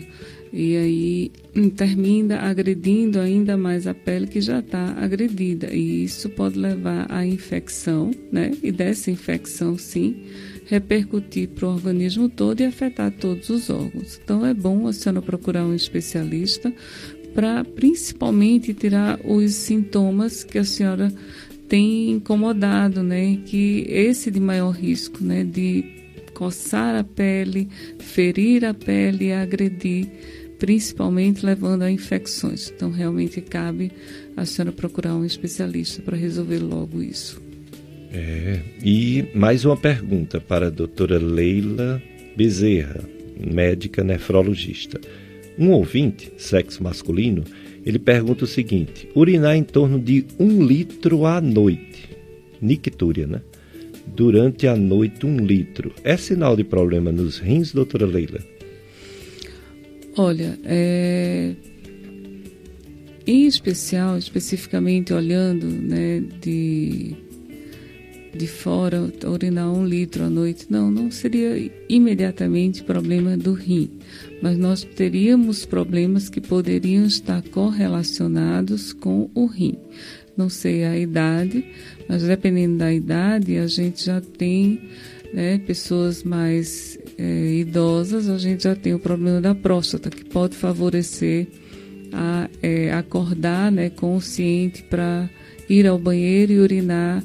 e 0.51 0.78
aí 0.78 1.32
termina 1.76 2.41
agredindo 2.41 3.20
ainda 3.20 3.58
mais 3.58 3.88
a 3.88 3.93
pele 3.93 4.28
que 4.28 4.39
já 4.39 4.60
está 4.60 4.93
agredida. 4.99 5.74
E 5.74 6.04
isso 6.04 6.30
pode 6.30 6.60
levar 6.60 7.12
à 7.12 7.26
infecção, 7.26 8.12
né? 8.32 8.51
E 8.62 8.72
dessa 8.72 9.10
infecção, 9.10 9.78
sim, 9.78 10.16
repercutir 10.68 11.49
para 11.49 11.68
o 11.68 11.74
organismo 11.74 12.30
todo 12.30 12.62
e 12.62 12.66
afetar 12.66 13.12
todos 13.12 13.49
os 13.49 13.70
órgãos. 13.70 14.20
Então 14.24 14.45
é 14.45 14.54
bom 14.54 14.88
a 14.88 14.93
senhora 14.93 15.22
procurar 15.24 15.66
um 15.66 15.74
especialista 15.74 16.72
para 17.34 17.64
principalmente 17.64 18.74
tirar 18.74 19.20
os 19.26 19.54
sintomas 19.56 20.43
que 20.43 20.60
a 20.60 20.64
senhora 20.64 21.12
tem 21.74 22.11
incomodado, 22.11 23.01
né? 23.01 23.39
Que 23.47 23.84
esse 23.89 24.30
de 24.30 24.39
maior 24.39 24.69
risco, 24.69 25.24
né? 25.24 25.43
De 25.43 25.84
coçar 26.32 26.93
a 26.93 27.03
pele, 27.03 27.67
ferir 27.97 28.63
a 28.63 28.76
pele 28.76 29.26
e 29.26 29.34
agredir, 29.34 30.05
principalmente 30.59 31.43
levando 31.43 31.82
a 31.82 31.89
infecções. 31.89 32.71
Então, 32.76 32.91
realmente 32.91 33.41
cabe 33.41 33.91
a 34.38 34.45
senhora 34.45 34.71
procurar 34.71 35.15
um 35.15 35.26
especialista 35.26 35.99
para 36.03 36.15
resolver 36.15 36.59
logo 36.59 37.01
isso. 37.01 37.41
É, 38.11 38.59
e 38.86 39.26
mais 39.34 39.65
uma 39.65 39.76
pergunta 39.76 40.39
para 40.39 40.67
a 40.67 40.69
doutora 40.69 41.17
Leila 41.17 41.99
Bezerra, 42.38 43.03
médica 43.51 44.03
nefrologista. 44.03 45.01
Um 45.57 45.71
ouvinte, 45.71 46.32
sexo 46.38 46.84
masculino, 46.84 47.43
ele 47.86 48.00
pergunta 48.00 48.46
o 48.46 48.48
seguinte: 48.48 49.10
urinar 49.16 49.56
em 49.56 49.64
torno 49.64 50.00
de 50.00 50.26
um 50.40 50.64
litro 50.66 51.26
à 51.26 51.42
noite, 51.42 52.10
nictúria, 52.62 53.28
né? 53.28 53.42
Durante 54.06 54.68
a 54.68 54.76
noite, 54.76 55.26
um 55.26 55.38
litro. 55.38 55.94
É 56.04 56.18
sinal 56.18 56.56
de 56.56 56.64
problema 56.64 57.12
nos 57.12 57.38
rins, 57.40 57.72
doutora 57.72 58.06
Leila? 58.06 58.40
Olha, 60.16 60.60
é... 60.64 61.56
em 63.26 63.48
especial, 63.48 64.18
especificamente 64.18 65.14
olhando 65.14 65.66
né, 65.66 66.22
de 66.42 67.16
de 68.36 68.48
fora, 68.48 69.12
urinar 69.26 69.72
um 69.72 69.86
litro 69.86 70.24
à 70.24 70.30
noite, 70.30 70.66
não, 70.70 70.90
não 70.90 71.12
seria 71.12 71.72
imediatamente 71.88 72.84
problema 72.84 73.38
do 73.38 73.54
rim, 73.54 73.90
mas 74.42 74.58
nós 74.58 74.84
teríamos 74.84 75.66
problemas 75.66 76.30
que 76.30 76.42
poderiam 76.42 77.06
estar 77.06 77.42
correlacionados 77.50 78.92
com 78.92 79.30
o 79.36 79.46
rim. 79.46 79.78
Não 80.36 80.50
sei 80.50 80.84
a 80.84 80.98
idade, 80.98 81.64
mas 82.10 82.24
dependendo 82.24 82.78
da 82.78 82.92
idade, 82.92 83.58
a 83.58 83.68
gente 83.68 84.04
já 84.04 84.20
tem 84.20 84.82
né, 85.32 85.60
pessoas 85.60 86.24
mais 86.24 86.98
é, 87.18 87.54
idosas, 87.56 88.28
a 88.28 88.38
gente 88.38 88.64
já 88.64 88.76
tem 88.76 88.96
o 88.96 89.00
problema 89.00 89.40
da 89.40 89.54
próstata, 89.54 90.10
que 90.10 90.26
pode 90.26 90.56
favorecer 90.56 91.48
a 92.12 92.50
é, 92.62 92.92
acordar 92.92 93.72
né, 93.72 93.90
consciente 93.92 94.84
para 94.84 95.30
ir 95.70 95.88
ao 95.88 96.00
banheiro 96.00 96.54
e 96.54 96.60
urinar 96.60 97.24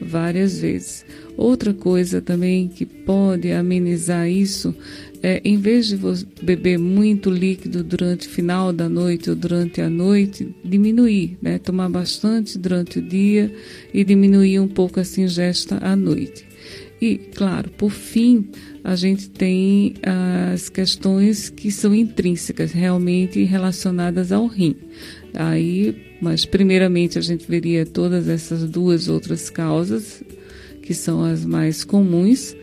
várias 0.00 0.60
vezes. 0.60 1.04
Outra 1.36 1.72
coisa 1.72 2.20
também 2.20 2.68
que 2.68 2.84
pode 2.84 3.50
amenizar 3.50 4.28
isso 4.28 4.74
é, 5.22 5.40
em 5.44 5.58
vez 5.58 5.88
de 5.88 5.98
beber 6.42 6.78
muito 6.78 7.30
líquido 7.30 7.84
durante 7.84 8.26
o 8.26 8.30
final 8.30 8.72
da 8.72 8.88
noite 8.88 9.28
ou 9.28 9.36
durante 9.36 9.80
a 9.80 9.90
noite, 9.90 10.54
diminuir, 10.64 11.36
né? 11.42 11.58
Tomar 11.58 11.90
bastante 11.90 12.58
durante 12.58 12.98
o 12.98 13.02
dia 13.02 13.52
e 13.92 14.02
diminuir 14.02 14.58
um 14.60 14.68
pouco 14.68 14.98
essa 14.98 15.20
ingesta 15.20 15.78
à 15.82 15.94
noite. 15.94 16.46
E, 17.00 17.16
claro, 17.16 17.70
por 17.70 17.90
fim, 17.90 18.50
a 18.84 18.94
gente 18.94 19.30
tem 19.30 19.94
as 20.52 20.68
questões 20.68 21.48
que 21.48 21.70
são 21.70 21.94
intrínsecas, 21.94 22.72
realmente 22.72 23.42
relacionadas 23.44 24.32
ao 24.32 24.46
rim. 24.46 24.76
Aí, 25.34 26.16
mas 26.20 26.44
primeiramente 26.44 27.18
a 27.18 27.22
gente 27.22 27.46
veria 27.48 27.86
todas 27.86 28.28
essas 28.28 28.68
duas 28.68 29.08
outras 29.08 29.48
causas, 29.48 30.22
que 30.82 30.94
são 30.94 31.24
as 31.24 31.44
mais 31.44 31.84
comuns, 31.84 32.56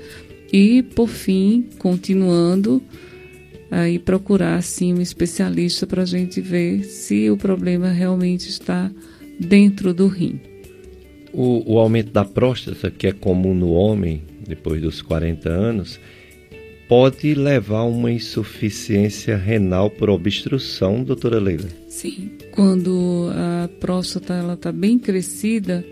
e 0.52 0.82
por 0.82 1.08
fim, 1.08 1.68
continuando, 1.78 2.82
aí 3.70 4.00
procurar 4.00 4.62
sim 4.62 4.94
um 4.94 5.02
especialista 5.02 5.86
para 5.86 6.04
a 6.04 6.06
gente 6.06 6.42
ver 6.42 6.84
se 6.84 7.30
o 7.30 7.38
problema 7.38 7.90
realmente 7.90 8.50
está 8.50 8.92
dentro 9.40 9.94
do 9.94 10.08
rim. 10.08 10.40
O, 11.34 11.74
o 11.74 11.80
aumento 11.80 12.12
da 12.12 12.26
próstata, 12.26 12.90
que 12.90 13.08
é 13.08 13.12
comum 13.12 13.54
no 13.54 13.72
homem 13.72 14.24
depois 14.48 14.82
dos 14.82 15.02
40 15.02 15.50
anos, 15.50 16.00
pode 16.88 17.34
levar 17.34 17.80
a 17.80 17.84
uma 17.84 18.12
insuficiência 18.12 19.36
renal 19.36 19.90
por 19.90 20.10
obstrução, 20.10 21.04
doutora 21.04 21.40
Leila? 21.40 21.68
Sim, 21.90 22.32
quando 22.52 23.30
a 23.34 23.70
próstata 23.80 24.34
ela 24.34 24.54
está 24.54 24.72
bem 24.72 24.98
crescida, 24.98 25.86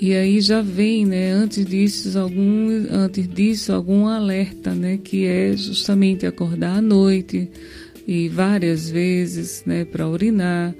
e 0.00 0.14
aí 0.14 0.40
já 0.40 0.60
vem, 0.60 1.06
né, 1.06 1.30
antes 1.30 1.64
disso, 1.64 2.18
algum, 2.18 2.68
antes 2.90 3.26
disso, 3.28 3.72
algum 3.72 4.06
alerta, 4.06 4.74
né, 4.74 4.98
que 5.02 5.24
é 5.24 5.56
justamente 5.56 6.26
acordar 6.26 6.78
à 6.78 6.82
noite 6.82 7.48
e 8.06 8.28
várias 8.28 8.90
vezes, 8.90 9.62
né, 9.64 9.84
para 9.84 10.06
urinar, 10.06 10.74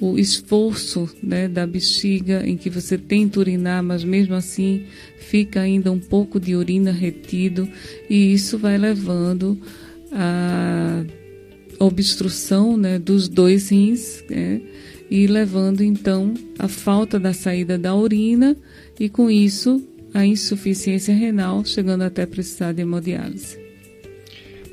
o 0.00 0.18
esforço, 0.18 1.08
né, 1.22 1.46
da 1.46 1.66
bexiga 1.66 2.42
em 2.46 2.56
que 2.56 2.70
você 2.70 2.96
tenta 2.96 3.38
urinar, 3.38 3.82
mas 3.82 4.02
mesmo 4.02 4.34
assim 4.34 4.84
fica 5.18 5.60
ainda 5.60 5.92
um 5.92 5.98
pouco 5.98 6.40
de 6.40 6.56
urina 6.56 6.90
retido 6.90 7.68
e 8.08 8.32
isso 8.32 8.56
vai 8.56 8.78
levando 8.78 9.60
a 10.10 11.04
obstrução, 11.78 12.76
né, 12.76 12.98
dos 12.98 13.28
dois 13.28 13.68
rins, 13.68 14.24
né, 14.28 14.60
e 15.10 15.26
levando 15.26 15.82
então 15.82 16.34
a 16.58 16.68
falta 16.68 17.18
da 17.18 17.32
saída 17.32 17.76
da 17.76 17.94
urina 17.94 18.56
e 18.98 19.08
com 19.08 19.30
isso 19.30 19.86
a 20.14 20.24
insuficiência 20.24 21.14
renal, 21.14 21.64
chegando 21.64 22.02
até 22.02 22.26
precisar 22.26 22.72
de 22.72 22.82
hemodiálise. 22.82 23.69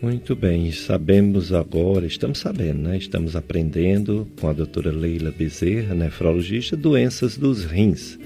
Muito 0.02 0.36
bem, 0.36 0.72
sabemos 0.72 1.52
agora, 1.52 2.06
estamos 2.06 2.38
sabendo, 2.38 2.84
né? 2.84 2.98
Estamos 2.98 3.36
aprendendo 3.36 4.28
com 4.40 4.48
a 4.48 4.54
doutora 4.54 4.92
Leila 4.92 5.32
Bezerra, 5.32 5.96
nefrologista, 5.96 6.78
doenças 6.78 7.36
dos 7.36 7.66
rins. 7.66 8.18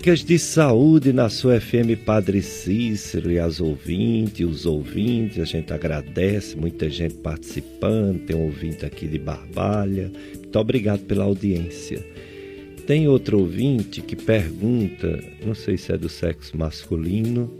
Dicas 0.00 0.24
de 0.24 0.38
saúde 0.38 1.12
na 1.12 1.28
sua 1.28 1.60
FM 1.60 1.94
Padre 2.06 2.40
Cícero 2.40 3.30
e 3.30 3.38
as 3.38 3.60
ouvintes, 3.60 4.48
os 4.48 4.64
ouvintes, 4.64 5.38
a 5.38 5.44
gente 5.44 5.74
agradece, 5.74 6.56
muita 6.56 6.88
gente 6.88 7.16
participando, 7.16 8.20
tem 8.20 8.34
um 8.34 8.44
ouvinte 8.44 8.86
aqui 8.86 9.06
de 9.06 9.18
Barbalha. 9.18 10.10
Muito 10.34 10.58
obrigado 10.58 11.00
pela 11.00 11.24
audiência. 11.24 12.02
Tem 12.86 13.08
outro 13.08 13.40
ouvinte 13.40 14.00
que 14.00 14.16
pergunta, 14.16 15.22
não 15.44 15.54
sei 15.54 15.76
se 15.76 15.92
é 15.92 15.98
do 15.98 16.08
sexo 16.08 16.56
masculino, 16.56 17.52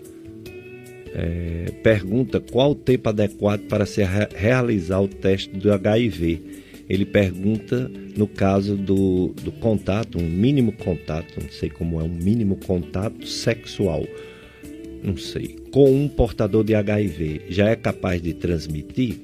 é, 1.13 1.71
pergunta 1.83 2.41
qual 2.41 2.71
o 2.71 2.75
tempo 2.75 3.11
adequado 3.11 3.69
para 3.69 3.85
se 3.85 4.03
realizar 4.03 5.03
o 5.03 5.09
teste 5.09 5.55
do 5.55 5.71
HIV 5.71 6.70
ele 6.91 7.07
pergunta 7.07 7.89
no 8.17 8.27
caso 8.27 8.77
do, 8.77 9.29
do 9.45 9.53
contato, 9.53 10.19
um 10.19 10.29
mínimo 10.29 10.73
contato, 10.73 11.41
não 11.41 11.49
sei 11.49 11.71
como 11.71 12.01
é, 12.01 12.03
um 12.03 12.09
mínimo 12.09 12.57
contato 12.57 13.29
sexual, 13.29 14.05
não 15.01 15.17
sei, 15.17 15.57
com 15.71 15.89
um 15.89 16.09
portador 16.09 16.65
de 16.65 16.75
HIV, 16.75 17.43
já 17.49 17.69
é 17.69 17.77
capaz 17.77 18.21
de 18.21 18.35
transmitir? 18.35 19.21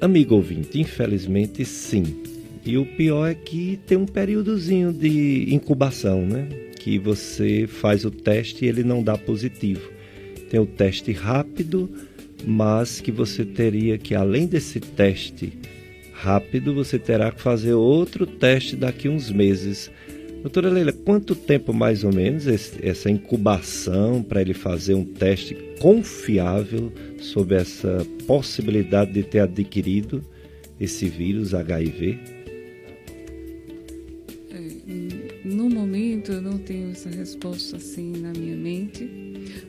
Amigo 0.00 0.34
ouvinte, 0.34 0.80
infelizmente 0.80 1.62
sim. 1.66 2.22
E 2.64 2.78
o 2.78 2.86
pior 2.86 3.26
é 3.26 3.34
que 3.34 3.78
tem 3.86 3.98
um 3.98 4.06
períodozinho 4.06 4.94
de 4.94 5.54
incubação, 5.54 6.24
né? 6.24 6.48
Que 6.78 6.98
você 6.98 7.66
faz 7.66 8.06
o 8.06 8.10
teste 8.10 8.64
e 8.64 8.68
ele 8.68 8.82
não 8.82 9.02
dá 9.02 9.18
positivo. 9.18 9.90
Tem 10.48 10.58
o 10.58 10.64
teste 10.64 11.12
rápido, 11.12 11.90
mas 12.46 12.98
que 12.98 13.12
você 13.12 13.44
teria 13.44 13.98
que, 13.98 14.14
além 14.14 14.46
desse 14.46 14.80
teste 14.80 15.52
rápido, 16.20 16.74
você 16.74 16.98
terá 16.98 17.32
que 17.32 17.40
fazer 17.40 17.72
outro 17.72 18.26
teste 18.26 18.76
daqui 18.76 19.08
uns 19.08 19.30
meses. 19.30 19.90
Doutora 20.42 20.68
Leila, 20.68 20.92
quanto 20.92 21.34
tempo 21.34 21.72
mais 21.72 22.04
ou 22.04 22.12
menos 22.12 22.46
essa 22.46 23.10
incubação 23.10 24.22
para 24.22 24.40
ele 24.40 24.54
fazer 24.54 24.94
um 24.94 25.04
teste 25.04 25.54
confiável 25.80 26.92
sobre 27.18 27.56
essa 27.56 28.06
possibilidade 28.26 29.12
de 29.12 29.22
ter 29.22 29.40
adquirido 29.40 30.22
esse 30.78 31.08
vírus 31.08 31.54
HIV? 31.54 32.18
É, 34.50 35.48
no 35.48 35.68
momento 35.70 36.32
eu 36.32 36.42
não 36.42 36.58
tenho 36.58 36.90
essa 36.90 37.08
resposta 37.08 37.76
assim 37.76 38.12
na 38.12 38.32
minha 38.32 38.56
mente, 38.56 39.10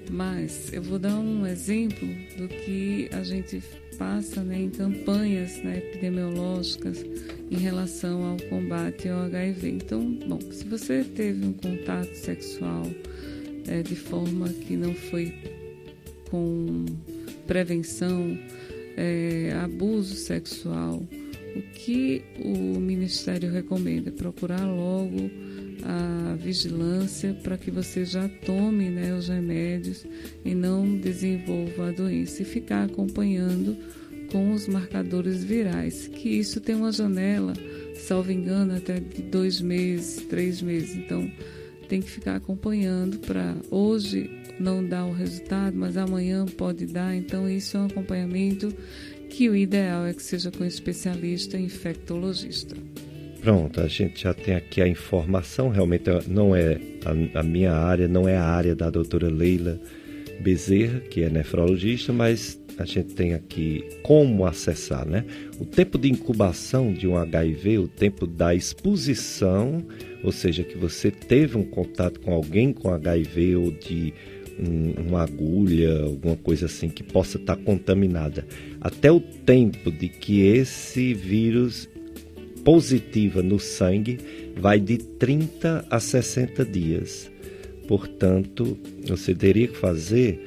mas 0.10 0.72
eu 0.74 0.82
vou 0.82 1.00
dar 1.00 1.18
um 1.18 1.46
exemplo 1.46 2.08
do 2.38 2.48
que 2.48 3.10
a 3.12 3.24
gente 3.24 3.62
passa 4.02 4.42
né, 4.42 4.64
em 4.64 4.70
campanhas 4.72 5.64
né, 5.64 5.78
epidemiológicas 5.78 7.06
em 7.52 7.58
relação 7.58 8.32
ao 8.32 8.38
combate 8.50 9.08
ao 9.08 9.26
HIV. 9.26 9.70
Então, 9.70 10.18
bom, 10.28 10.40
se 10.52 10.66
você 10.66 11.04
teve 11.04 11.46
um 11.46 11.54
contato 11.54 12.12
sexual 12.16 12.82
é, 13.68 13.84
de 13.84 13.96
forma 13.96 14.50
que 14.50 14.76
não 14.76 14.96
foi 14.96 15.32
com 16.32 16.86
prevenção, 17.46 18.36
é, 18.98 19.56
abuso 19.64 20.16
sexual, 20.16 21.04
o 21.56 21.62
que 21.76 22.24
o 22.44 22.80
Ministério 22.80 23.52
recomenda? 23.52 24.12
Procurar 24.12 24.66
logo 24.66 25.30
a 25.84 26.36
vigilância 26.36 27.34
para 27.44 27.58
que 27.58 27.72
você 27.72 28.06
já 28.06 28.28
tome 28.28 28.90
né, 28.90 29.14
os 29.14 29.28
remédios 29.28 30.06
e 30.44 30.54
não 30.54 30.98
desenvolva 30.98 31.90
a 31.90 31.92
doença 31.92 32.42
e 32.42 32.46
ficar 32.46 32.86
acompanhando 32.86 33.78
com 34.32 34.54
os 34.54 34.68
marcadores 34.68 35.44
virais, 35.44 36.08
que 36.08 36.30
isso 36.30 36.62
tem 36.62 36.76
uma 36.76 36.92
janela, 36.92 37.54
salvo 37.96 38.32
engano, 38.32 38.76
até 38.76 39.00
de 39.00 39.22
dois 39.22 39.60
meses, 39.60 40.26
três 40.28 40.62
meses. 40.62 40.96
Então 40.96 41.30
tem 41.90 42.02
que 42.02 42.10
ficar 42.10 42.38
acompanhando 42.38 43.20
para 43.20 43.56
hoje 43.70 44.30
não 44.58 44.86
dar 44.86 45.06
o 45.06 45.12
resultado, 45.12 45.76
mas 45.76 45.98
amanhã 45.98 46.46
pode 46.46 46.86
dar. 46.86 47.14
Então 47.14 47.50
isso 47.50 47.76
é 47.76 47.82
um 47.82 47.86
acompanhamento 47.88 48.74
que 49.30 49.50
o 49.50 49.56
ideal 49.56 50.06
é 50.06 50.14
que 50.14 50.24
seja 50.24 50.52
com 50.52 50.64
especialista 50.64 51.58
infectologista. 51.58 52.76
Pronto, 53.42 53.82
a 53.82 53.88
gente 53.88 54.22
já 54.22 54.36
tem 54.36 54.54
aqui 54.54 54.84
a 54.84 54.88
informação, 54.88 55.70
realmente 55.70 56.04
não 56.28 56.56
é 56.56 56.80
a, 57.04 57.40
a, 57.40 57.44
minha 57.44 57.74
área, 57.74 58.08
não 58.08 58.30
é 58.30 58.38
a 58.38 58.46
área 58.46 58.76
da 58.76 58.88
doutora 58.92 59.30
Leila 59.30 59.80
Bezerra, 60.40 61.00
que 61.00 61.24
é 61.24 61.30
nefrologista, 61.30 62.14
mas 62.14 62.62
a 62.78 62.86
gente 62.86 63.16
tem 63.16 63.34
aqui 63.34 63.84
como 64.04 64.46
acessar, 64.46 65.08
né? 65.08 65.26
O 65.60 65.66
tempo 65.66 65.98
de 65.98 66.08
incubação 66.08 66.94
de 66.94 67.08
um 67.08 67.18
HIV, 67.18 67.80
o 67.80 67.88
tempo 67.88 68.28
da 68.28 68.54
exposição, 68.54 69.84
ou 70.24 70.32
seja, 70.32 70.64
que 70.64 70.78
você 70.78 71.10
teve 71.10 71.58
um 71.58 71.64
contato 71.64 72.20
com 72.20 72.32
alguém 72.34 72.72
com 72.72 72.94
HIV 72.94 73.56
ou 73.56 73.72
de 73.72 74.14
um, 74.60 75.08
uma 75.08 75.24
agulha, 75.24 76.04
alguma 76.04 76.36
coisa 76.36 76.68
assim 76.68 76.90
que 76.90 77.02
possa 77.02 77.38
estar 77.38 77.56
contaminada, 77.56 78.46
até 78.80 79.12
o 79.12 79.20
tempo 79.20 79.92
de 79.92 80.10
que 80.10 80.42
esse 80.42 81.16
vírus 81.16 81.90
positiva 82.64 83.42
no 83.42 83.60
sangue 83.60 84.18
vai 84.58 84.80
de 84.80 84.98
30 84.98 85.86
a 85.90 86.00
60 86.00 86.66
dias. 86.66 87.32
Portanto, 87.88 88.78
você 89.06 89.34
teria 89.36 89.68
que 89.68 89.78
fazer 89.78 90.40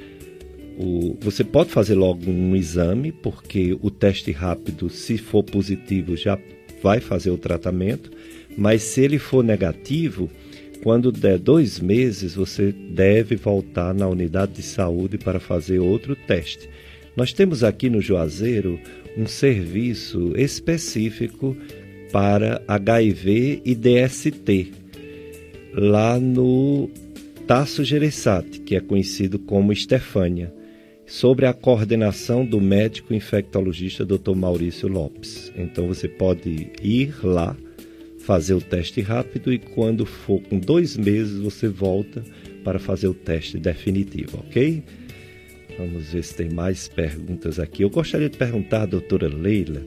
o, 0.78 1.16
você 1.20 1.44
pode 1.44 1.70
fazer 1.70 1.94
logo 1.94 2.28
um 2.28 2.56
exame, 2.56 3.12
porque 3.12 3.76
o 3.80 3.90
teste 3.90 4.32
rápido, 4.32 4.90
se 4.90 5.16
for 5.16 5.44
positivo, 5.44 6.16
já 6.16 6.38
vai 6.82 7.00
fazer 7.00 7.30
o 7.30 7.38
tratamento, 7.38 8.10
mas 8.56 8.82
se 8.82 9.00
ele 9.00 9.18
for 9.18 9.44
negativo, 9.44 10.28
quando 10.82 11.12
der 11.12 11.38
dois 11.38 11.80
meses, 11.80 12.34
você 12.34 12.72
deve 12.72 13.36
voltar 13.36 13.94
na 13.94 14.08
unidade 14.08 14.52
de 14.52 14.62
saúde 14.62 15.16
para 15.16 15.40
fazer 15.40 15.78
outro 15.78 16.14
teste. 16.14 16.68
Nós 17.16 17.32
temos 17.32 17.62
aqui 17.62 17.88
no 17.88 18.00
Juazeiro 18.00 18.78
um 19.16 19.26
serviço 19.26 20.32
específico 20.36 21.56
para 22.14 22.62
HIV 22.68 23.62
e 23.64 23.74
DST, 23.74 24.70
lá 25.72 26.16
no 26.16 26.88
Tasso 27.44 27.82
Gereissati, 27.82 28.60
que 28.60 28.76
é 28.76 28.80
conhecido 28.80 29.36
como 29.36 29.72
Estefânia, 29.72 30.54
sobre 31.04 31.44
a 31.44 31.52
coordenação 31.52 32.46
do 32.46 32.60
médico 32.60 33.12
infectologista 33.12 34.04
Dr. 34.04 34.36
Maurício 34.36 34.86
Lopes. 34.86 35.52
Então 35.56 35.88
você 35.88 36.06
pode 36.06 36.70
ir 36.80 37.16
lá, 37.24 37.56
fazer 38.20 38.54
o 38.54 38.60
teste 38.60 39.00
rápido 39.00 39.52
e 39.52 39.58
quando 39.58 40.06
for 40.06 40.40
com 40.42 40.60
dois 40.60 40.96
meses 40.96 41.40
você 41.40 41.66
volta 41.66 42.22
para 42.62 42.78
fazer 42.78 43.08
o 43.08 43.14
teste 43.14 43.58
definitivo, 43.58 44.38
ok? 44.46 44.84
Vamos 45.76 46.12
ver 46.12 46.22
se 46.22 46.36
tem 46.36 46.48
mais 46.48 46.86
perguntas 46.86 47.58
aqui. 47.58 47.82
Eu 47.82 47.90
gostaria 47.90 48.30
de 48.30 48.38
perguntar 48.38 48.82
à 48.82 48.86
doutora 48.86 49.26
Leila, 49.26 49.84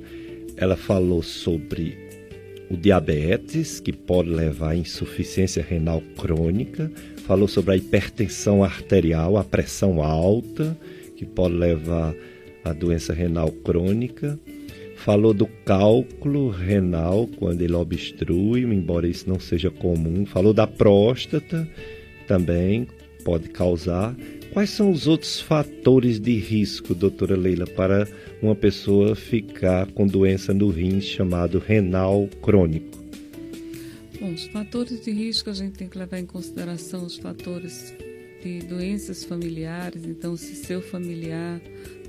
ela 0.57 0.75
falou 0.75 1.23
sobre 1.23 2.06
o 2.69 2.76
diabetes, 2.76 3.80
que 3.80 3.94
pode 3.94 4.30
levar 4.30 4.72
à 4.72 4.76
insuficiência 4.76 5.64
renal 5.64 6.02
crônica, 6.18 6.91
falou 7.26 7.48
sobre 7.48 7.73
a 7.73 7.77
hipertensão 7.77 8.64
arterial, 8.64 9.38
a 9.38 9.44
pressão 9.44 10.02
alta, 10.02 10.77
que 11.15 11.26
pode 11.26 11.56
levar 11.56 12.14
à 12.64 12.73
doença 12.73 13.14
renal 13.14 13.52
crônica, 13.52 14.38
falou 14.95 15.34
do 15.34 15.48
cálculo 15.65 16.49
renal 16.49 17.27
quando 17.38 17.61
ele 17.61 17.73
obstrui, 17.73 18.61
embora 18.64 19.07
isso 19.07 19.30
não 19.30 19.39
seja 19.39 19.69
comum. 19.69 20.26
Falou 20.26 20.53
da 20.53 20.68
próstata 20.68 21.68
também, 22.27 22.88
pode 23.23 23.49
causar. 23.49 24.15
Quais 24.52 24.69
são 24.69 24.91
os 24.91 25.07
outros 25.07 25.39
fatores 25.39 26.19
de 26.19 26.35
risco, 26.38 26.95
doutora 26.95 27.38
Leila, 27.38 27.68
para 27.68 28.07
uma 28.41 28.55
pessoa 28.55 29.15
ficar 29.15 29.91
com 29.91 30.05
doença 30.05 30.53
no 30.53 30.69
rim 30.69 31.01
chamado 31.01 31.59
renal 31.59 32.27
crônico? 32.41 32.97
Bom, 34.19 34.34
os 34.34 34.45
fatores 34.47 35.03
de 35.03 35.11
risco 35.11 35.49
a 35.49 35.53
gente 35.53 35.77
tem 35.77 35.88
que 35.88 35.97
levar 35.97 36.19
em 36.19 36.26
consideração 36.26 37.05
os 37.05 37.18
fatores 37.18 37.93
de 38.43 38.59
doenças 38.59 39.23
familiares. 39.23 40.05
Então, 40.05 40.35
se 40.35 40.55
seu 40.55 40.81
familiar 40.81 41.61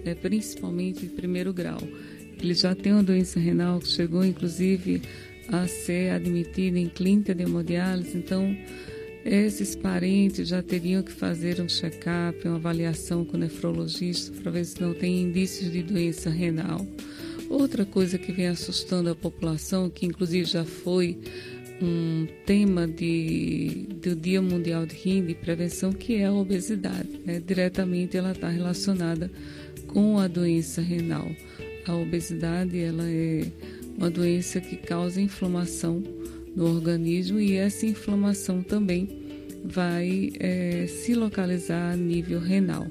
é 0.05 0.15
principalmente 0.15 1.01
de 1.01 1.09
primeiro 1.09 1.53
grau, 1.53 1.81
ele 2.41 2.55
já 2.55 2.75
tem 2.75 2.93
uma 2.93 3.03
doença 3.03 3.39
renal 3.39 3.81
que 3.81 3.89
chegou 3.89 4.25
inclusive 4.25 5.03
a 5.49 5.67
ser 5.67 6.13
admitida 6.13 6.79
em 6.79 6.89
clínica 6.89 7.35
de 7.35 7.43
hemodiálise, 7.43 8.17
então 8.17 8.57
esses 9.25 9.75
parentes 9.75 10.49
já 10.49 10.63
teriam 10.63 11.03
que 11.03 11.13
fazer 11.13 11.61
um 11.61 11.69
check-up, 11.69 12.47
uma 12.47 12.57
avaliação 12.57 13.25
com 13.25 13.37
o 13.37 13.41
nefrologista 13.41 14.33
para 14.41 14.51
ver 14.51 14.65
se 14.65 14.81
não 14.81 14.95
tem 14.95 15.23
indícios 15.23 15.71
de 15.71 15.83
doença 15.83 16.31
renal. 16.31 16.87
Outra 17.49 17.85
coisa 17.85 18.19
que 18.19 18.31
vem 18.31 18.47
assustando 18.47 19.11
a 19.11 19.15
população, 19.15 19.89
que 19.89 20.07
inclusive 20.07 20.45
já 20.45 20.65
foi 20.65 21.19
um 21.81 22.27
tema 22.45 22.87
de, 22.87 23.87
do 24.03 24.15
Dia 24.15 24.43
Mundial 24.43 24.85
de 24.85 24.95
Rim 24.95 25.25
de 25.25 25.35
Prevenção, 25.35 25.93
que 25.93 26.17
é 26.17 26.27
a 26.27 26.33
obesidade. 26.33 27.21
Né? 27.25 27.41
Diretamente 27.45 28.17
ela 28.17 28.33
está 28.33 28.49
relacionada 28.49 29.31
com 29.87 30.19
a 30.19 30.27
doença 30.27 30.83
renal. 30.83 31.31
A 31.87 31.95
obesidade 31.95 32.79
ela 32.79 33.09
é 33.09 33.51
uma 33.97 34.11
doença 34.11 34.61
que 34.61 34.77
causa 34.77 35.21
inflamação 35.21 36.03
no 36.55 36.67
organismo 36.67 37.39
e 37.41 37.55
essa 37.55 37.87
inflamação 37.87 38.63
também 38.63 39.09
vai 39.65 40.31
é, 40.39 40.87
se 40.87 41.15
localizar 41.15 41.93
a 41.93 41.97
nível 41.97 42.41
renal. 42.41 42.87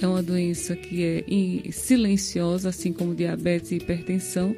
É 0.00 0.06
uma 0.06 0.22
doença 0.22 0.76
que 0.76 1.02
é 1.02 1.70
silenciosa, 1.72 2.68
assim 2.68 2.92
como 2.92 3.14
diabetes 3.14 3.72
e 3.72 3.76
hipertensão, 3.76 4.54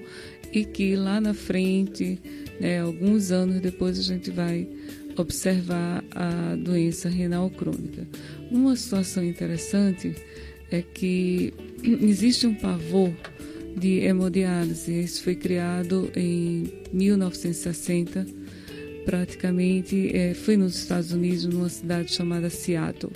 e 0.52 0.64
que 0.64 0.96
lá 0.96 1.20
na 1.20 1.34
frente, 1.34 2.18
né, 2.60 2.80
alguns 2.80 3.30
anos 3.30 3.60
depois, 3.60 3.98
a 3.98 4.02
gente 4.02 4.30
vai 4.30 4.68
observar 5.16 6.04
a 6.10 6.56
doença 6.56 7.08
renal 7.08 7.50
crônica. 7.50 8.06
Uma 8.50 8.76
situação 8.76 9.24
interessante 9.24 10.14
é 10.70 10.82
que 10.82 11.52
existe 11.82 12.46
um 12.46 12.54
pavor 12.54 13.12
de 13.76 14.00
hemodiálise. 14.00 15.00
Isso 15.00 15.22
foi 15.22 15.34
criado 15.34 16.10
em 16.14 16.70
1960, 16.92 18.26
praticamente 19.04 20.10
é, 20.16 20.34
nos 20.56 20.76
Estados 20.76 21.12
Unidos, 21.12 21.44
numa 21.46 21.68
cidade 21.68 22.12
chamada 22.12 22.48
Seattle. 22.50 23.12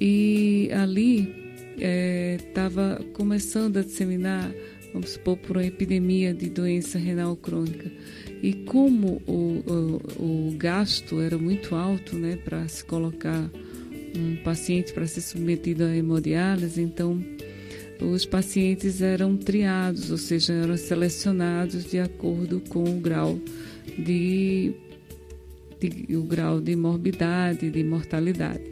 E 0.00 0.70
ali 0.72 1.42
estava 2.38 2.98
é, 3.00 3.12
começando 3.12 3.78
a 3.78 3.82
disseminar, 3.82 4.52
vamos 4.92 5.10
supor, 5.10 5.36
por 5.36 5.56
uma 5.56 5.66
epidemia 5.66 6.34
de 6.34 6.50
doença 6.50 6.98
renal 6.98 7.36
crônica. 7.36 7.90
E 8.42 8.52
como 8.52 9.22
o, 9.26 9.62
o, 10.18 10.50
o 10.50 10.56
gasto 10.56 11.20
era 11.20 11.38
muito 11.38 11.74
alto 11.74 12.16
né, 12.16 12.36
para 12.36 12.66
se 12.68 12.84
colocar 12.84 13.50
um 14.16 14.36
paciente 14.42 14.92
para 14.92 15.06
ser 15.06 15.20
submetido 15.20 15.84
a 15.84 15.96
hemodiálise, 15.96 16.82
então 16.82 17.22
os 18.00 18.26
pacientes 18.26 19.00
eram 19.00 19.36
triados, 19.36 20.10
ou 20.10 20.18
seja, 20.18 20.52
eram 20.52 20.76
selecionados 20.76 21.84
de 21.84 21.98
acordo 21.98 22.60
com 22.68 22.82
o 22.82 23.00
grau 23.00 23.38
de, 23.96 24.74
de 25.88 26.16
o 26.16 26.22
grau 26.22 26.60
de 26.60 26.76
morbidade, 26.76 27.70
de 27.70 27.84
mortalidade. 27.84 28.62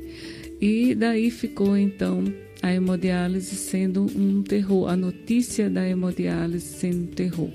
E 0.60 0.94
daí 0.94 1.30
ficou 1.30 1.76
então 1.76 2.24
a 2.62 2.72
hemodiálise 2.72 3.56
sendo 3.56 4.06
um 4.14 4.42
terror, 4.42 4.88
a 4.88 4.96
notícia 4.96 5.70
da 5.70 5.88
hemodiálise 5.88 6.66
sendo 6.66 7.04
um 7.04 7.06
terror. 7.06 7.50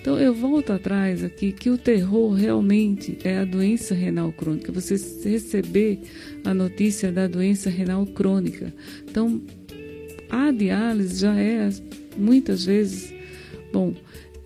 Então 0.00 0.18
eu 0.18 0.34
volto 0.34 0.72
atrás 0.72 1.22
aqui 1.22 1.52
que 1.52 1.70
o 1.70 1.78
terror 1.78 2.32
realmente 2.32 3.18
é 3.22 3.38
a 3.38 3.44
doença 3.44 3.94
renal 3.94 4.32
crônica. 4.32 4.72
Você 4.72 4.94
receber 5.28 6.00
a 6.44 6.52
notícia 6.52 7.12
da 7.12 7.28
doença 7.28 7.70
renal 7.70 8.04
crônica. 8.06 8.74
Então 9.08 9.40
a 10.28 10.50
diálise 10.50 11.20
já 11.20 11.38
é 11.38 11.68
muitas 12.16 12.64
vezes, 12.64 13.14
bom, 13.72 13.94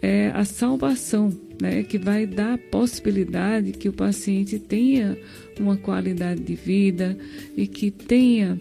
é 0.02 0.30
a 0.34 0.44
salvação, 0.44 1.32
né, 1.60 1.82
que 1.82 1.98
vai 1.98 2.26
dar 2.26 2.54
a 2.54 2.58
possibilidade 2.58 3.72
que 3.72 3.88
o 3.88 3.92
paciente 3.92 4.58
tenha 4.58 5.16
uma 5.58 5.76
qualidade 5.76 6.42
de 6.42 6.54
vida 6.54 7.16
e 7.56 7.66
que 7.66 7.90
tenha 7.90 8.58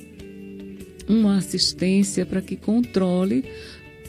uma 1.08 1.38
assistência 1.38 2.26
para 2.26 2.42
que 2.42 2.56
controle 2.56 3.46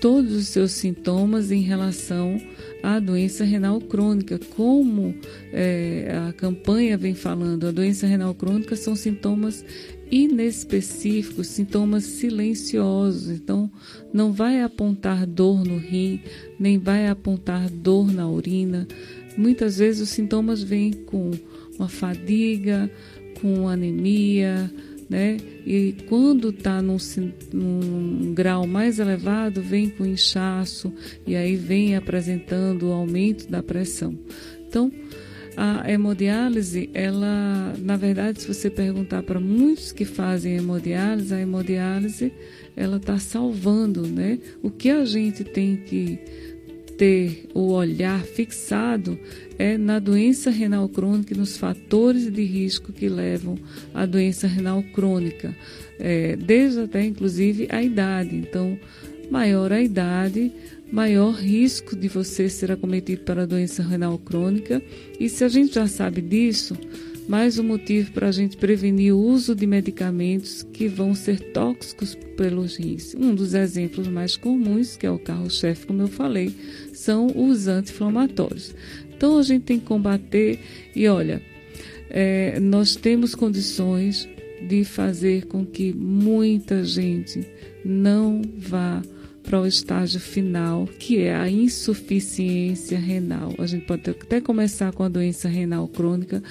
todos 0.00 0.32
os 0.34 0.48
seus 0.48 0.72
sintomas 0.72 1.50
em 1.50 1.62
relação 1.62 2.40
à 2.82 2.98
doença 2.98 3.44
renal 3.44 3.80
crônica. 3.80 4.38
Como 4.54 5.14
é, 5.52 6.28
a 6.28 6.32
campanha 6.32 6.96
vem 6.96 7.14
falando, 7.14 7.66
a 7.66 7.72
doença 7.72 8.06
renal 8.06 8.34
crônica 8.34 8.76
são 8.76 8.94
sintomas 8.94 9.64
inespecíficos, 10.10 11.48
sintomas 11.48 12.04
silenciosos. 12.04 13.30
Então, 13.30 13.70
não 14.12 14.32
vai 14.32 14.62
apontar 14.62 15.26
dor 15.26 15.64
no 15.64 15.78
rim, 15.78 16.20
nem 16.58 16.78
vai 16.78 17.08
apontar 17.08 17.68
dor 17.70 18.12
na 18.12 18.28
urina. 18.28 18.86
Muitas 19.36 19.78
vezes 19.78 20.02
os 20.02 20.08
sintomas 20.08 20.62
vêm 20.62 20.92
com 20.92 21.30
uma 21.78 21.88
fadiga, 21.88 22.90
com 23.40 23.68
anemia, 23.68 24.72
né? 25.08 25.36
E 25.64 25.94
quando 26.08 26.50
está 26.50 26.82
num, 26.82 26.96
num, 27.52 28.34
grau 28.34 28.66
mais 28.66 28.98
elevado, 28.98 29.60
vem 29.62 29.88
com 29.88 30.04
inchaço 30.04 30.92
e 31.26 31.36
aí 31.36 31.56
vem 31.56 31.96
apresentando 31.96 32.88
o 32.88 32.92
aumento 32.92 33.48
da 33.48 33.62
pressão. 33.62 34.18
Então, 34.66 34.90
a 35.56 35.90
hemodiálise, 35.90 36.90
ela, 36.92 37.74
na 37.78 37.96
verdade, 37.96 38.42
se 38.42 38.48
você 38.48 38.68
perguntar 38.68 39.22
para 39.22 39.40
muitos 39.40 39.90
que 39.90 40.04
fazem 40.04 40.56
hemodiálise, 40.56 41.32
a 41.32 41.40
hemodiálise, 41.40 42.32
ela 42.76 42.98
está 42.98 43.18
salvando, 43.18 44.06
né? 44.06 44.38
O 44.62 44.70
que 44.70 44.90
a 44.90 45.04
gente 45.04 45.42
tem 45.42 45.76
que 45.76 46.18
ter 46.98 47.48
o 47.54 47.72
olhar 47.72 48.22
fixado 48.22 49.18
é 49.58 49.78
na 49.78 49.98
doença 49.98 50.50
renal 50.50 50.88
crônica 50.88 51.32
e 51.32 51.36
nos 51.36 51.56
fatores 51.56 52.30
de 52.30 52.42
risco 52.42 52.92
que 52.92 53.08
levam 53.08 53.58
à 53.94 54.04
doença 54.04 54.46
renal 54.46 54.82
crônica, 54.82 55.56
é, 55.98 56.36
desde 56.36 56.80
até 56.80 57.04
inclusive 57.04 57.66
a 57.70 57.82
idade. 57.82 58.36
Então, 58.36 58.78
maior 59.30 59.72
a 59.72 59.80
idade, 59.80 60.52
maior 60.90 61.32
risco 61.32 61.96
de 61.96 62.08
você 62.08 62.48
ser 62.48 62.70
acometido 62.70 63.22
pela 63.22 63.46
doença 63.46 63.82
renal 63.82 64.18
crônica. 64.18 64.82
E 65.18 65.28
se 65.28 65.44
a 65.44 65.48
gente 65.48 65.74
já 65.74 65.86
sabe 65.86 66.20
disso, 66.20 66.76
mais 67.28 67.58
um 67.58 67.64
motivo 67.64 68.12
para 68.12 68.28
a 68.28 68.32
gente 68.32 68.56
prevenir 68.56 69.12
o 69.12 69.18
uso 69.18 69.54
de 69.54 69.66
medicamentos 69.66 70.62
que 70.62 70.86
vão 70.86 71.14
ser 71.14 71.40
tóxicos 71.52 72.14
pelos 72.36 72.76
rins. 72.76 73.14
Um 73.14 73.34
dos 73.34 73.52
exemplos 73.52 74.06
mais 74.06 74.36
comuns, 74.36 74.96
que 74.96 75.06
é 75.06 75.10
o 75.10 75.18
carro-chefe, 75.18 75.86
como 75.86 76.02
eu 76.02 76.08
falei, 76.08 76.54
são 76.92 77.26
os 77.34 77.66
anti-inflamatórios. 77.66 78.74
Então 79.16 79.38
a 79.38 79.42
gente 79.42 79.64
tem 79.64 79.80
que 79.80 79.86
combater 79.86 80.60
e 80.94 81.08
olha, 81.08 81.42
é, 82.10 82.60
nós 82.60 82.94
temos 82.94 83.34
condições 83.34 84.28
de 84.68 84.84
fazer 84.84 85.46
com 85.46 85.64
que 85.64 85.92
muita 85.92 86.84
gente 86.84 87.46
não 87.84 88.40
vá 88.56 89.02
para 89.46 89.60
o 89.60 89.66
estágio 89.66 90.18
final, 90.18 90.86
que 90.98 91.18
é 91.20 91.34
a 91.34 91.48
insuficiência 91.48 92.98
renal. 92.98 93.54
A 93.58 93.66
gente 93.66 93.86
pode 93.86 94.10
até 94.10 94.40
começar 94.40 94.92
com 94.92 95.04
a 95.04 95.08
doença 95.08 95.48
renal 95.48 95.86
crônica, 95.86 96.42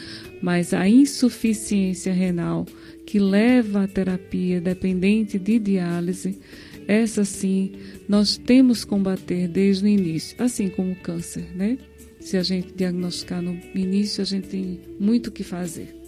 mas 0.42 0.74
a 0.74 0.88
insuficiência 0.88 2.14
renal 2.14 2.66
que 3.06 3.20
leva 3.20 3.84
à 3.84 3.88
terapia 3.88 4.62
dependente 4.62 5.38
de 5.38 5.60
diálise, 5.60 6.40
essa 6.88 7.26
sim 7.26 7.74
nós 8.08 8.38
temos 8.38 8.86
que 8.86 8.90
combater 8.90 9.50
desde 9.50 9.84
o 9.84 9.88
início, 9.88 10.42
assim 10.42 10.70
como 10.70 10.94
o 10.94 10.96
câncer, 10.96 11.46
né? 11.54 11.78
Se 12.22 12.38
a 12.38 12.44
gente 12.44 12.74
diagnosticar 12.74 13.42
no 13.42 13.60
início, 13.76 14.22
a 14.22 14.26
gente 14.26 14.48
tem 14.48 14.80
muito 15.00 15.28
o 15.28 15.32
que 15.32 15.44
fazer. 15.44 16.05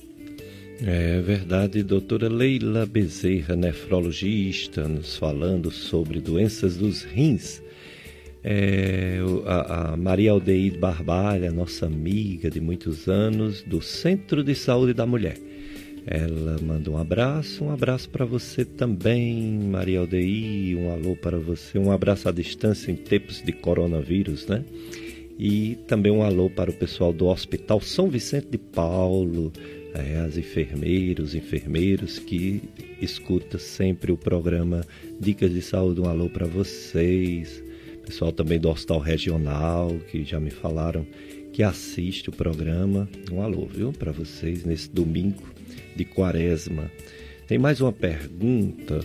É 0.86 1.20
verdade, 1.22 1.82
doutora 1.82 2.30
Leila 2.30 2.86
Bezerra, 2.86 3.56
nefrologista, 3.56 4.88
nos 4.88 5.18
falando 5.18 5.72
sobre 5.72 6.20
doenças 6.20 6.78
dos 6.78 7.04
rins. 7.04 7.64
É, 8.44 9.18
a, 9.48 9.94
a, 9.94 9.98
Maria 9.98 10.32
Aldeide 10.32 10.78
Barbalha, 10.78 11.52
nossa 11.52 11.88
amiga 11.88 12.50
de 12.52 12.62
muitos 12.62 13.08
anos, 13.08 13.64
do 13.64 13.82
Centro 13.82 14.44
de 14.44 14.54
Saúde 14.54 14.94
da 14.94 15.06
Mulher. 15.06 15.38
Ela 16.06 16.58
manda 16.62 16.92
um 16.92 16.98
abraço, 16.98 17.66
um 17.66 17.72
abraço 17.72 18.08
para 18.12 18.24
você 18.24 18.64
também, 18.64 19.60
Maria 19.60 20.00
Aldeir, 20.00 20.78
um 20.78 20.92
alô 20.92 21.16
para 21.16 21.40
você, 21.40 21.80
um 21.80 21.92
abraço 21.92 22.30
à 22.30 22.32
distância 22.32 22.92
em 22.92 22.96
tempos 22.96 23.42
de 23.42 23.52
coronavírus, 23.52 24.46
né? 24.46 24.64
E 25.40 25.76
também 25.88 26.12
um 26.12 26.22
alô 26.22 26.50
para 26.52 26.70
o 26.70 26.74
pessoal 26.74 27.12
do 27.12 27.26
Hospital 27.26 27.82
São 27.82 28.08
Vicente 28.10 28.48
de 28.52 28.58
Paulo, 28.58 29.52
é, 29.98 30.20
as 30.20 30.38
enfermeiros, 30.38 31.34
enfermeiros 31.34 32.20
que 32.20 32.62
escuta 33.02 33.58
sempre 33.58 34.12
o 34.12 34.18
programa 34.18 34.86
Dicas 35.20 35.52
de 35.52 35.62
Saúde. 35.62 36.02
Um 36.02 36.06
alô 36.06 36.30
para 36.30 36.46
vocês. 36.46 37.64
Pessoal 38.06 38.32
também 38.32 38.60
do 38.60 38.70
Hospital 38.70 39.00
Regional, 39.00 39.98
que 40.10 40.24
já 40.24 40.40
me 40.40 40.52
falaram 40.52 41.06
que 41.52 41.64
assiste 41.64 42.30
o 42.30 42.32
programa. 42.32 43.10
Um 43.32 43.42
alô, 43.42 43.66
viu, 43.66 43.92
para 43.92 44.12
vocês 44.12 44.64
nesse 44.64 44.90
domingo 44.90 45.44
de 45.96 46.06
quaresma. 46.06 46.92
Tem 47.48 47.58
mais 47.58 47.82
uma 47.82 47.92
pergunta. 47.92 49.00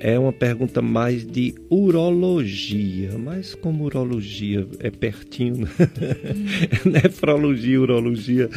É 0.00 0.18
uma 0.18 0.32
pergunta 0.32 0.82
mais 0.82 1.24
de 1.24 1.54
urologia, 1.70 3.16
mas 3.16 3.54
como 3.54 3.84
urologia 3.84 4.66
é 4.80 4.90
pertinho, 4.90 5.58
né? 6.84 7.00
nefrologia, 7.04 7.80
urologia 7.80 8.50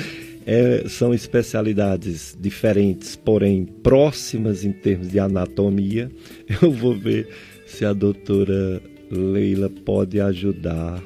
é, 0.45 0.87
são 0.87 1.13
especialidades 1.13 2.37
diferentes, 2.39 3.15
porém 3.15 3.65
próximas 3.65 4.63
em 4.63 4.71
termos 4.71 5.09
de 5.09 5.19
anatomia. 5.19 6.11
Eu 6.61 6.71
vou 6.71 6.93
ver 6.93 7.27
se 7.65 7.83
a 7.83 7.93
doutora 7.93 8.81
Leila 9.09 9.69
pode 9.69 10.21
ajudar 10.21 11.01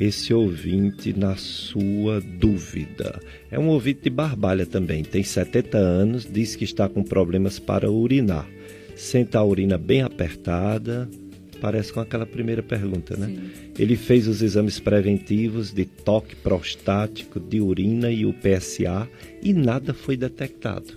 esse 0.00 0.34
ouvinte 0.34 1.12
na 1.16 1.36
sua 1.36 2.20
dúvida. 2.20 3.20
É 3.50 3.58
um 3.58 3.68
ouvinte 3.68 4.02
de 4.02 4.10
Barbalha 4.10 4.66
também, 4.66 5.04
tem 5.04 5.22
70 5.22 5.78
anos, 5.78 6.26
diz 6.30 6.56
que 6.56 6.64
está 6.64 6.88
com 6.88 7.02
problemas 7.02 7.58
para 7.58 7.90
urinar. 7.90 8.48
Sente 8.96 9.36
a 9.36 9.42
urina 9.42 9.76
bem 9.76 10.02
apertada, 10.02 11.08
parece 11.54 11.92
com 11.92 12.00
aquela 12.00 12.26
primeira 12.26 12.62
pergunta, 12.62 13.16
né? 13.16 13.26
Sim. 13.26 13.72
Ele 13.78 13.96
fez 13.96 14.28
os 14.28 14.42
exames 14.42 14.78
preventivos 14.78 15.72
de 15.72 15.84
toque 15.84 16.36
prostático, 16.36 17.40
de 17.40 17.60
urina 17.60 18.10
e 18.10 18.26
o 18.26 18.32
PSA 18.32 19.08
e 19.42 19.52
nada 19.52 19.94
foi 19.94 20.16
detectado. 20.16 20.92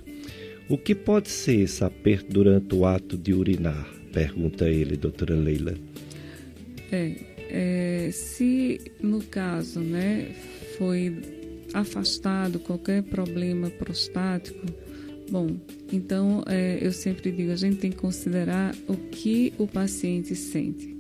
O 0.70 0.78
que 0.78 0.94
pode 0.94 1.30
ser 1.30 1.62
esse 1.62 1.84
aperto 1.84 2.32
durante 2.32 2.76
o 2.76 2.86
ato 2.86 3.18
de 3.18 3.34
urinar? 3.34 3.88
Pergunta 4.12 4.68
ele, 4.70 4.98
doutora 4.98 5.36
Leila. 5.36 5.76
É, 6.92 7.16
é, 7.50 8.10
se 8.12 8.82
no 9.02 9.22
caso, 9.24 9.80
né, 9.80 10.32
foi 10.78 11.16
afastado 11.74 12.60
qualquer 12.60 13.04
problema 13.04 13.70
prostático, 13.70 14.66
Bom, 15.30 15.58
então 15.92 16.44
é, 16.48 16.78
eu 16.82 16.92
sempre 16.92 17.32
digo, 17.32 17.52
a 17.52 17.56
gente 17.56 17.78
tem 17.78 17.92
que 17.92 17.98
considerar 17.98 18.74
o 18.88 18.96
que 18.96 19.54
o 19.58 19.68
paciente 19.68 20.36
sente. 20.36 20.96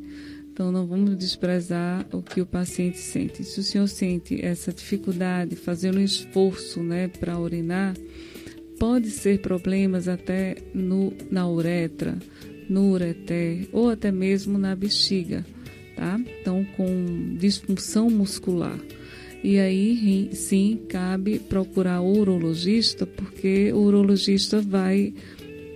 Então 0.51 0.71
não 0.71 0.85
vamos 0.87 1.15
desprezar 1.15 2.05
o 2.11 2.21
que 2.21 2.41
o 2.41 2.45
paciente 2.45 2.97
sente. 2.97 3.43
Se 3.43 3.59
o 3.59 3.63
senhor 3.63 3.87
sente 3.87 4.43
essa 4.43 4.73
dificuldade, 4.73 5.55
fazendo 5.55 5.99
um 5.99 6.03
esforço, 6.03 6.81
né, 6.81 7.07
para 7.07 7.39
urinar, 7.39 7.95
pode 8.79 9.11
ser 9.11 9.39
problemas 9.39 10.07
até 10.07 10.57
no, 10.73 11.13
na 11.31 11.47
uretra, 11.49 12.17
no 12.69 12.91
ureter 12.91 13.69
ou 13.71 13.89
até 13.89 14.11
mesmo 14.11 14.57
na 14.57 14.75
bexiga, 14.75 15.45
tá? 15.95 16.19
Então 16.41 16.65
com 16.75 17.35
disfunção 17.37 18.09
muscular. 18.09 18.79
E 19.43 19.59
aí 19.59 20.29
sim 20.33 20.79
cabe 20.89 21.39
procurar 21.39 22.01
o 22.01 22.17
urologista, 22.19 23.05
porque 23.05 23.71
o 23.71 23.77
urologista 23.77 24.59
vai 24.61 25.13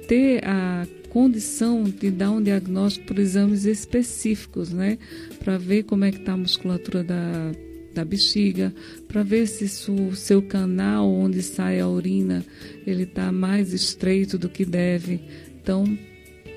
ter 0.07 0.43
a 0.45 0.87
condição 1.09 1.83
de 1.83 2.09
dar 2.09 2.31
um 2.31 2.41
diagnóstico 2.41 3.07
por 3.07 3.19
exames 3.19 3.65
específicos, 3.65 4.71
né? 4.71 4.97
Para 5.39 5.57
ver 5.57 5.83
como 5.83 6.05
é 6.05 6.11
que 6.11 6.17
está 6.17 6.33
a 6.33 6.37
musculatura 6.37 7.03
da, 7.03 7.51
da 7.93 8.05
bexiga, 8.05 8.73
para 9.07 9.21
ver 9.21 9.45
se 9.47 9.91
o 9.91 10.15
seu 10.15 10.41
canal 10.41 11.09
onde 11.09 11.41
sai 11.43 11.79
a 11.79 11.87
urina 11.87 12.45
ele 12.87 13.03
está 13.03 13.31
mais 13.31 13.73
estreito 13.73 14.37
do 14.37 14.49
que 14.49 14.65
deve. 14.65 15.19
Então, 15.61 15.85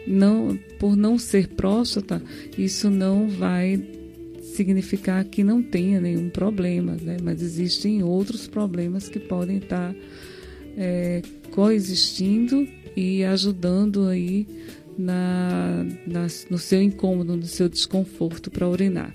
não, 0.06 0.58
por 0.78 0.96
não 0.96 1.18
ser 1.18 1.48
próstata, 1.48 2.22
isso 2.56 2.90
não 2.90 3.28
vai 3.28 3.76
significar 4.54 5.24
que 5.24 5.42
não 5.42 5.62
tenha 5.62 6.00
nenhum 6.00 6.30
problema, 6.30 6.96
né? 7.00 7.16
mas 7.22 7.42
existem 7.42 8.02
outros 8.02 8.46
problemas 8.46 9.08
que 9.08 9.18
podem 9.18 9.58
estar 9.58 9.94
é, 10.76 11.22
coexistindo 11.50 12.66
e 12.96 13.24
ajudando 13.24 14.08
aí 14.08 14.46
na, 14.96 15.84
na, 16.06 16.26
no 16.50 16.58
seu 16.58 16.82
incômodo, 16.82 17.36
no 17.36 17.46
seu 17.46 17.68
desconforto 17.68 18.50
para 18.50 18.68
urinar. 18.68 19.12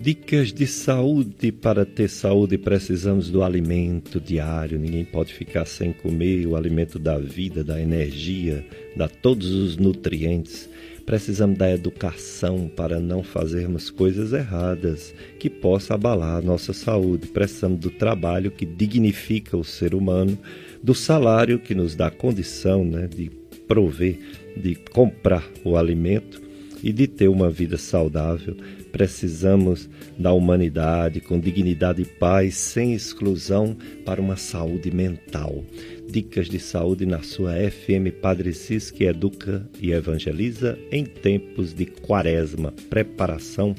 Dicas 0.00 0.52
de 0.52 0.66
saúde. 0.66 1.50
Para 1.50 1.84
ter 1.84 2.08
saúde, 2.08 2.56
precisamos 2.56 3.30
do 3.30 3.42
alimento 3.42 4.20
diário. 4.20 4.78
Ninguém 4.78 5.04
pode 5.04 5.34
ficar 5.34 5.64
sem 5.64 5.92
comer 5.92 6.46
o 6.46 6.54
alimento 6.54 7.00
da 7.00 7.18
vida, 7.18 7.64
da 7.64 7.80
energia, 7.80 8.64
dá 8.96 9.08
todos 9.08 9.50
os 9.50 9.76
nutrientes. 9.76 10.68
Precisamos 11.08 11.56
da 11.56 11.70
educação 11.70 12.70
para 12.76 13.00
não 13.00 13.22
fazermos 13.22 13.88
coisas 13.88 14.34
erradas 14.34 15.14
que 15.38 15.48
possa 15.48 15.94
abalar 15.94 16.36
a 16.36 16.42
nossa 16.42 16.74
saúde. 16.74 17.28
Precisamos 17.28 17.80
do 17.80 17.88
trabalho 17.88 18.50
que 18.50 18.66
dignifica 18.66 19.56
o 19.56 19.64
ser 19.64 19.94
humano, 19.94 20.38
do 20.82 20.94
salário 20.94 21.58
que 21.58 21.74
nos 21.74 21.94
dá 21.94 22.10
condição 22.10 22.84
né, 22.84 23.06
de 23.08 23.30
prover, 23.66 24.18
de 24.54 24.74
comprar 24.74 25.48
o 25.64 25.78
alimento 25.78 26.42
e 26.82 26.92
de 26.92 27.06
ter 27.06 27.28
uma 27.28 27.48
vida 27.48 27.78
saudável. 27.78 28.54
Precisamos 28.92 29.88
da 30.18 30.34
humanidade 30.34 31.22
com 31.22 31.40
dignidade 31.40 32.02
e 32.02 32.04
paz, 32.04 32.54
sem 32.54 32.92
exclusão, 32.92 33.74
para 34.04 34.20
uma 34.20 34.36
saúde 34.36 34.90
mental. 34.90 35.64
Dicas 36.10 36.48
de 36.48 36.58
saúde 36.58 37.04
na 37.04 37.22
sua 37.22 37.52
FM 37.54 38.10
Padre 38.22 38.54
Cis, 38.54 38.90
que 38.90 39.04
educa 39.04 39.68
e 39.78 39.92
evangeliza 39.92 40.78
em 40.90 41.04
tempos 41.04 41.74
de 41.74 41.84
quaresma, 41.84 42.72
preparação 42.88 43.74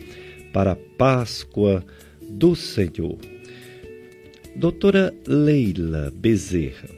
para 0.54 0.74
a 0.74 0.76
Páscoa 0.76 1.84
do 2.30 2.56
Senhor. 2.56 3.18
Doutora 4.56 5.12
Leila 5.28 6.14
Bezerra, 6.16 6.90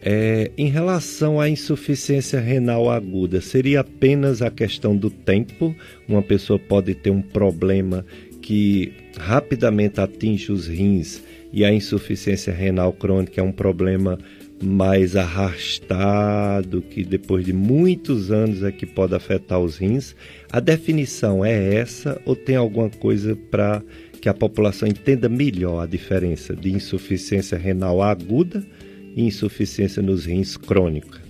é, 0.00 0.50
em 0.58 0.68
relação 0.68 1.40
à 1.40 1.48
insuficiência 1.48 2.40
renal 2.40 2.90
aguda, 2.90 3.40
seria 3.40 3.80
apenas 3.80 4.42
a 4.42 4.50
questão 4.50 4.96
do 4.96 5.10
tempo? 5.10 5.76
Uma 6.08 6.22
pessoa 6.22 6.58
pode 6.58 6.92
ter 6.96 7.10
um 7.10 7.22
problema 7.22 8.04
que 8.40 8.92
rapidamente 9.16 10.00
atinge 10.00 10.50
os 10.50 10.66
rins 10.66 11.22
e 11.52 11.64
a 11.64 11.72
insuficiência 11.72 12.52
renal 12.52 12.92
crônica 12.92 13.40
é 13.40 13.44
um 13.44 13.52
problema 13.52 14.18
mais 14.62 15.16
arrastado, 15.16 16.80
que 16.82 17.04
depois 17.04 17.44
de 17.44 17.52
muitos 17.52 18.30
anos 18.30 18.62
é 18.62 18.70
que 18.70 18.86
pode 18.86 19.14
afetar 19.14 19.58
os 19.58 19.76
rins. 19.76 20.14
A 20.50 20.60
definição 20.60 21.44
é 21.44 21.74
essa 21.74 22.20
ou 22.24 22.36
tem 22.36 22.56
alguma 22.56 22.88
coisa 22.88 23.36
para 23.50 23.82
que 24.20 24.28
a 24.28 24.34
população 24.34 24.86
entenda 24.86 25.28
melhor 25.28 25.82
a 25.82 25.86
diferença 25.86 26.54
de 26.54 26.70
insuficiência 26.72 27.58
renal 27.58 28.00
aguda 28.00 28.64
e 29.16 29.24
insuficiência 29.24 30.00
nos 30.00 30.24
rins 30.24 30.56
crônica? 30.56 31.20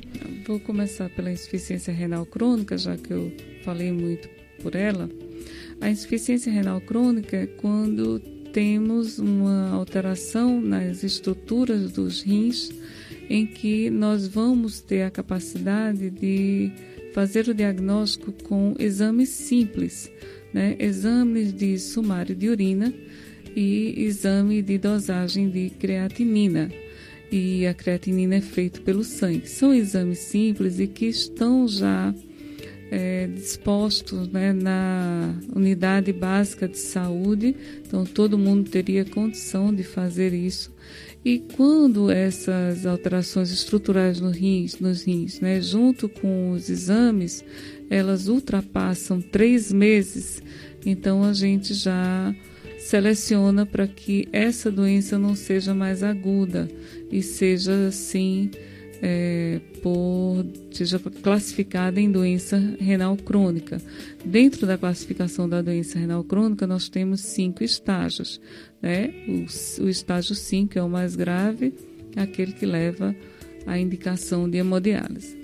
Vou 0.47 0.61
começar 0.61 1.09
pela 1.11 1.33
insuficiência 1.33 1.93
renal 1.93 2.27
crônica, 2.27 2.77
já 2.77 2.97
que 2.97 3.13
eu 3.13 3.33
falei 3.65 3.91
muito 3.91 4.29
por 4.63 4.75
ela. 4.75 5.09
A 5.81 5.89
insuficiência 5.89 6.53
renal 6.53 6.81
crônica 6.81 7.37
é 7.37 7.47
quando 7.47 8.19
temos 8.53 9.19
uma 9.19 9.71
alteração 9.71 10.61
nas 10.61 11.03
estruturas 11.03 11.93
dos 11.93 12.23
rins 12.23 12.71
em 13.28 13.47
que 13.47 13.90
nós 13.90 14.27
vamos 14.27 14.81
ter 14.81 15.03
a 15.03 15.11
capacidade 15.11 16.11
de 16.11 16.70
fazer 17.12 17.49
o 17.49 17.55
diagnóstico 17.55 18.32
com 18.44 18.74
exames 18.78 19.28
simples, 19.28 20.11
né? 20.53 20.77
exames 20.78 21.53
de 21.53 21.78
sumário 21.78 22.35
de 22.35 22.49
urina 22.49 22.93
e 23.55 23.94
exame 24.05 24.62
de 24.62 24.78
dosagem 24.78 25.49
de 25.49 25.70
creatinina. 25.70 26.70
E 27.31 27.66
a 27.66 27.73
creatinina 27.73 28.36
é 28.36 28.40
feita 28.43 28.81
pelo 28.81 29.03
sangue. 29.03 29.49
São 29.49 29.73
exames 29.73 30.19
simples 30.19 30.78
e 30.78 30.86
que 30.86 31.07
estão 31.07 31.66
já 31.66 32.15
é, 32.93 33.27
dispostos 33.27 34.28
né, 34.28 34.53
na 34.53 35.35
unidade 35.57 36.12
básica 36.12 36.69
de 36.69 36.77
saúde, 36.77 37.57
então 37.78 38.05
todo 38.05 38.36
mundo 38.36 38.69
teria 38.69 39.03
condição 39.03 39.74
de 39.74 39.82
fazer 39.82 40.35
isso. 40.35 40.70
E 41.24 41.39
quando 41.57 42.11
essas 42.11 42.85
alterações 42.85 43.51
estruturais 43.51 44.20
no 44.20 44.31
rins, 44.31 44.81
nos 44.81 45.05
rins, 45.05 45.40
né, 45.40 45.61
junto 45.61 46.09
com 46.09 46.51
os 46.51 46.69
exames, 46.69 47.44
elas 47.89 48.27
ultrapassam 48.27 49.20
três 49.20 49.73
meses, 49.73 50.43
então 50.85 51.23
a 51.23 51.32
gente 51.32 51.74
já 51.74 52.35
seleciona 52.78 53.65
para 53.65 53.86
que 53.86 54.28
essa 54.32 54.70
doença 54.70 55.16
não 55.16 55.36
seja 55.36 55.73
mais 55.73 56.03
aguda 56.03 56.69
e 57.11 57.23
seja 57.23 57.86
assim 57.86 58.51
é, 59.01 59.61
por 59.82 60.47
seja 60.70 60.99
classificada 60.99 62.01
em 62.01 62.11
doença 62.11 62.57
renal 62.78 63.16
crônica. 63.16 63.81
Dentro 64.24 64.66
da 64.66 64.78
classificação 64.78 65.49
da 65.49 65.61
doença 65.61 65.99
renal 65.99 66.23
crônica, 66.23 66.66
nós 66.66 66.89
temos 66.89 67.20
cinco 67.20 67.65
estágios. 67.65 68.40
Né? 68.83 69.15
O, 69.29 69.85
o 69.85 69.89
estágio 69.89 70.35
5 70.35 70.79
é 70.79 70.83
o 70.83 70.91
mais 70.91 71.15
grave, 71.15 71.73
aquele 72.17 72.53
que 72.53 72.67
leva 72.67 73.15
à 73.65 73.79
indicação 73.79 74.51
de 74.51 74.59
hemodiálise. 74.59 75.41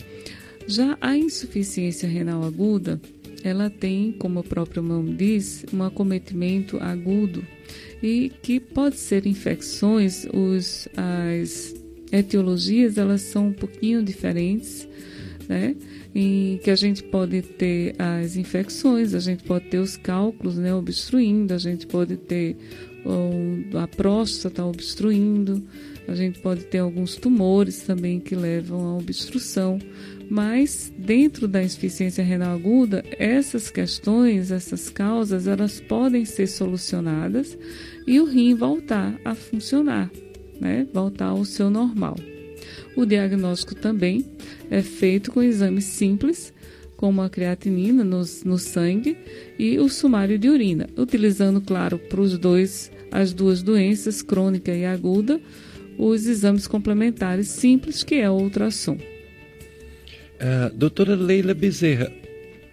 Já 0.66 0.98
a 1.00 1.16
insuficiência 1.16 2.08
renal 2.08 2.42
aguda, 2.44 3.00
ela 3.42 3.70
tem, 3.70 4.12
como 4.12 4.40
o 4.40 4.44
próprio 4.44 4.82
nome 4.82 5.14
diz, 5.14 5.64
um 5.72 5.82
acometimento 5.82 6.76
agudo 6.82 7.44
e 8.02 8.30
que 8.42 8.60
pode 8.60 8.96
ser 8.96 9.26
infecções, 9.26 10.26
os, 10.32 10.88
as 10.96 11.74
etiologias 12.12 12.98
elas 12.98 13.22
são 13.22 13.48
um 13.48 13.52
pouquinho 13.52 14.02
diferentes, 14.02 14.88
né? 15.48 15.74
Em 16.14 16.58
que 16.62 16.70
a 16.70 16.74
gente 16.74 17.02
pode 17.02 17.42
ter 17.42 17.94
as 17.98 18.36
infecções, 18.36 19.14
a 19.14 19.20
gente 19.20 19.44
pode 19.44 19.66
ter 19.66 19.78
os 19.78 19.96
cálculos, 19.96 20.56
né, 20.56 20.74
obstruindo, 20.74 21.54
a 21.54 21.58
gente 21.58 21.86
pode 21.86 22.16
ter 22.16 22.56
a 23.80 23.86
próstata 23.86 24.64
obstruindo, 24.64 25.62
a 26.06 26.14
gente 26.14 26.40
pode 26.40 26.64
ter 26.64 26.78
alguns 26.78 27.16
tumores 27.16 27.82
também 27.82 28.18
que 28.20 28.34
levam 28.34 28.86
à 28.86 28.96
obstrução, 28.96 29.78
mas 30.30 30.92
dentro 30.96 31.46
da 31.46 31.62
insuficiência 31.62 32.24
renal 32.24 32.54
aguda, 32.54 33.04
essas 33.18 33.70
questões, 33.70 34.50
essas 34.50 34.88
causas, 34.88 35.46
elas 35.46 35.80
podem 35.80 36.24
ser 36.24 36.46
solucionadas 36.46 37.58
e 38.06 38.20
o 38.20 38.24
rim 38.24 38.54
voltar 38.54 39.18
a 39.24 39.34
funcionar 39.34 40.10
né, 40.60 40.86
voltar 40.92 41.26
ao 41.26 41.44
seu 41.44 41.70
normal. 41.70 42.16
O 42.96 43.06
diagnóstico 43.06 43.74
também 43.74 44.24
é 44.70 44.82
feito 44.82 45.32
com 45.32 45.42
exames 45.42 45.84
simples, 45.84 46.52
como 46.96 47.22
a 47.22 47.30
creatinina 47.30 48.02
no, 48.02 48.22
no 48.44 48.58
sangue 48.58 49.16
e 49.58 49.78
o 49.78 49.88
sumário 49.88 50.38
de 50.38 50.48
urina, 50.48 50.88
utilizando, 50.96 51.60
claro, 51.60 51.98
para 51.98 52.20
os 52.20 52.36
dois, 52.36 52.90
as 53.10 53.32
duas 53.32 53.62
doenças, 53.62 54.22
crônica 54.22 54.72
e 54.72 54.84
aguda, 54.84 55.40
os 55.98 56.26
exames 56.26 56.66
complementares 56.66 57.48
simples, 57.48 58.04
que 58.04 58.16
é 58.16 58.30
o 58.30 58.34
ultrassom. 58.34 58.94
Uh, 58.94 60.72
doutora 60.74 61.16
Leila 61.16 61.52
Bezerra, 61.52 62.12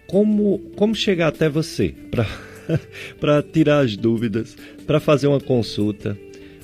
como, 0.06 0.58
como 0.76 0.94
chegar 0.94 1.28
até 1.28 1.48
você 1.48 1.94
para 3.20 3.42
tirar 3.52 3.80
as 3.80 3.96
dúvidas, 3.96 4.56
para 4.86 5.00
fazer 5.00 5.26
uma 5.26 5.40
consulta? 5.40 6.16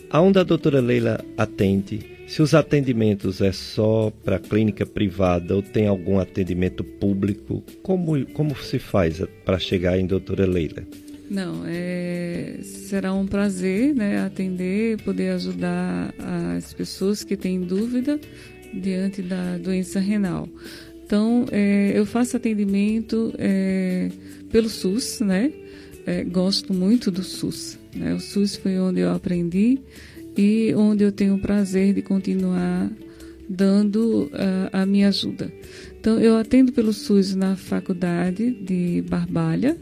Aonde 0.09 0.39
a 0.39 0.45
doutora 0.45 0.81
Leila 0.81 1.25
atende? 1.37 2.13
Se 2.29 2.41
os 2.41 2.55
atendimentos 2.55 3.41
é 3.41 3.51
só 3.51 4.13
para 4.25 4.39
clínica 4.39 4.87
privada 4.87 5.57
ou 5.57 5.63
tem 5.63 5.87
algum 5.87 6.19
atendimento 6.19 6.85
público, 6.85 7.63
como, 7.83 8.25
como 8.27 8.57
se 8.57 8.79
faz 8.79 9.23
para 9.45 9.59
chegar 9.59 9.99
em 9.99 10.07
doutora 10.07 10.47
Leila? 10.47 10.83
Não, 11.33 11.63
é, 11.67 12.59
será 12.63 13.15
um 13.15 13.27
prazer 13.27 13.95
né, 13.95 14.23
atender, 14.23 15.01
poder 15.03 15.31
ajudar 15.31 16.15
as 16.59 16.75
pessoas 16.75 17.25
que 17.25 17.39
têm 17.39 17.63
dúvida 17.63 18.21
diante 18.75 19.23
da 19.23 19.57
doença 19.57 19.99
renal. 19.99 20.47
Então, 21.03 21.47
é, 21.51 21.93
eu 21.95 22.05
faço 22.05 22.37
atendimento 22.37 23.33
é, 23.39 24.11
pelo 24.51 24.69
SUS, 24.69 25.21
né? 25.21 25.51
É, 26.05 26.23
gosto 26.23 26.75
muito 26.75 27.11
do 27.11 27.23
SUS. 27.23 27.79
Né? 27.97 28.13
O 28.13 28.21
SUS 28.21 28.57
foi 28.57 28.79
onde 28.79 29.01
eu 29.01 29.11
aprendi 29.11 29.81
e 30.37 30.75
onde 30.75 31.03
eu 31.03 31.13
tenho 31.13 31.37
o 31.37 31.41
prazer 31.41 31.95
de 31.95 32.03
continuar 32.03 32.91
dando 33.49 34.25
uh, 34.25 34.69
a 34.71 34.85
minha 34.85 35.09
ajuda. 35.09 35.51
Então, 35.99 36.21
eu 36.21 36.37
atendo 36.37 36.73
pelo 36.73 36.93
SUS 36.93 37.35
na 37.35 37.57
faculdade 37.57 38.51
de 38.51 39.03
Barbalha, 39.09 39.77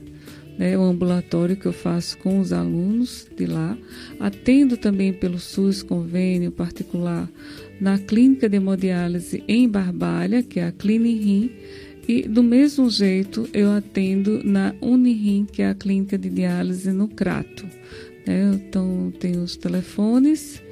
né, 0.60 0.76
o 0.76 0.82
ambulatório 0.82 1.56
que 1.56 1.64
eu 1.64 1.72
faço 1.72 2.18
com 2.18 2.38
os 2.38 2.52
alunos 2.52 3.26
de 3.34 3.46
lá. 3.46 3.78
Atendo 4.20 4.76
também 4.76 5.10
pelo 5.10 5.38
SUS 5.38 5.82
convênio 5.82 6.52
particular 6.52 7.26
na 7.80 7.98
clínica 7.98 8.46
de 8.46 8.58
hemodiálise 8.58 9.42
em 9.48 9.66
Barbalha, 9.66 10.42
que 10.42 10.60
é 10.60 10.66
a 10.66 10.72
Clinirim, 10.72 11.50
e 12.06 12.28
do 12.28 12.42
mesmo 12.42 12.90
jeito 12.90 13.48
eu 13.54 13.72
atendo 13.72 14.44
na 14.44 14.74
Unirim, 14.82 15.46
que 15.50 15.62
é 15.62 15.70
a 15.70 15.74
clínica 15.74 16.18
de 16.18 16.28
diálise 16.28 16.92
no 16.92 17.08
Crato. 17.08 17.66
É, 18.26 18.50
então, 18.52 19.10
tem 19.18 19.38
os 19.38 19.56
telefones. 19.56 20.62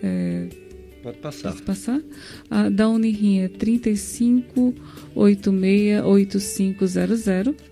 É, 0.00 0.46
pode 1.02 1.18
passar. 1.18 1.50
Pode 1.50 1.62
passar. 1.62 2.00
A 2.48 2.68
da 2.68 2.88
Unirim 2.88 3.40
é 3.40 3.48
35 3.48 4.72
86 5.16 6.04
8500 6.04 7.64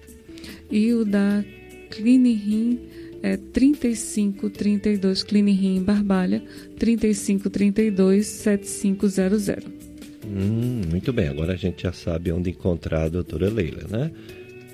e 0.72 0.92
o 0.92 1.04
da 1.04 1.44
Clinirim 1.90 2.80
é 3.22 3.36
35 3.36 4.50
32 4.50 5.22
Clinirim 5.22 5.82
Barbalha 5.82 6.42
35 6.78 7.48
32 7.48 8.26
7500. 8.26 9.48
Hum, 10.26 10.82
muito 10.90 11.12
bem, 11.12 11.28
agora 11.28 11.52
a 11.52 11.56
gente 11.56 11.82
já 11.82 11.92
sabe 11.92 12.32
onde 12.32 12.50
encontrar 12.50 13.04
a 13.04 13.08
doutora 13.08 13.48
Leila, 13.48 13.86
né? 13.88 14.10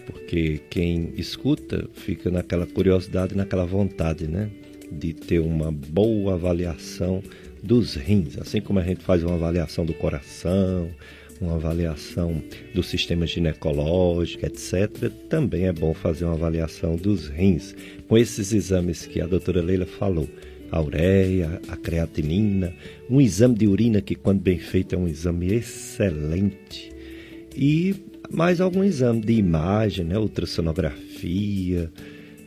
porque 0.08 0.60
quem 0.70 1.12
escuta 1.16 1.86
fica 1.92 2.30
naquela 2.30 2.66
curiosidade, 2.66 3.36
naquela 3.36 3.66
vontade, 3.66 4.26
né, 4.26 4.50
de 4.90 5.12
ter 5.12 5.38
uma 5.38 5.70
boa 5.70 6.34
avaliação 6.34 7.22
dos 7.62 7.94
rins, 7.94 8.38
assim 8.38 8.60
como 8.60 8.78
a 8.78 8.82
gente 8.82 9.02
faz 9.02 9.22
uma 9.22 9.34
avaliação 9.34 9.84
do 9.84 9.92
coração, 9.92 10.90
uma 11.40 11.54
avaliação 11.54 12.42
do 12.74 12.82
sistema 12.82 13.26
ginecológico, 13.26 14.44
etc. 14.46 15.10
Também 15.28 15.66
é 15.66 15.72
bom 15.72 15.94
fazer 15.94 16.24
uma 16.24 16.34
avaliação 16.34 16.96
dos 16.96 17.28
rins, 17.28 17.74
com 18.06 18.16
esses 18.16 18.52
exames 18.52 19.06
que 19.06 19.20
a 19.20 19.26
doutora 19.26 19.62
Leila 19.62 19.86
falou. 19.86 20.28
A 20.70 20.82
ureia, 20.82 21.60
a 21.68 21.76
creatinina, 21.76 22.74
um 23.08 23.20
exame 23.20 23.54
de 23.54 23.66
urina 23.66 24.02
que, 24.02 24.14
quando 24.14 24.40
bem 24.40 24.58
feito, 24.58 24.94
é 24.94 24.98
um 24.98 25.08
exame 25.08 25.54
excelente. 25.54 26.92
E 27.56 27.94
mais 28.30 28.60
algum 28.60 28.84
exame 28.84 29.20
de 29.22 29.32
imagem, 29.32 30.04
né, 30.04 30.18
ultrassonografia 30.18 31.90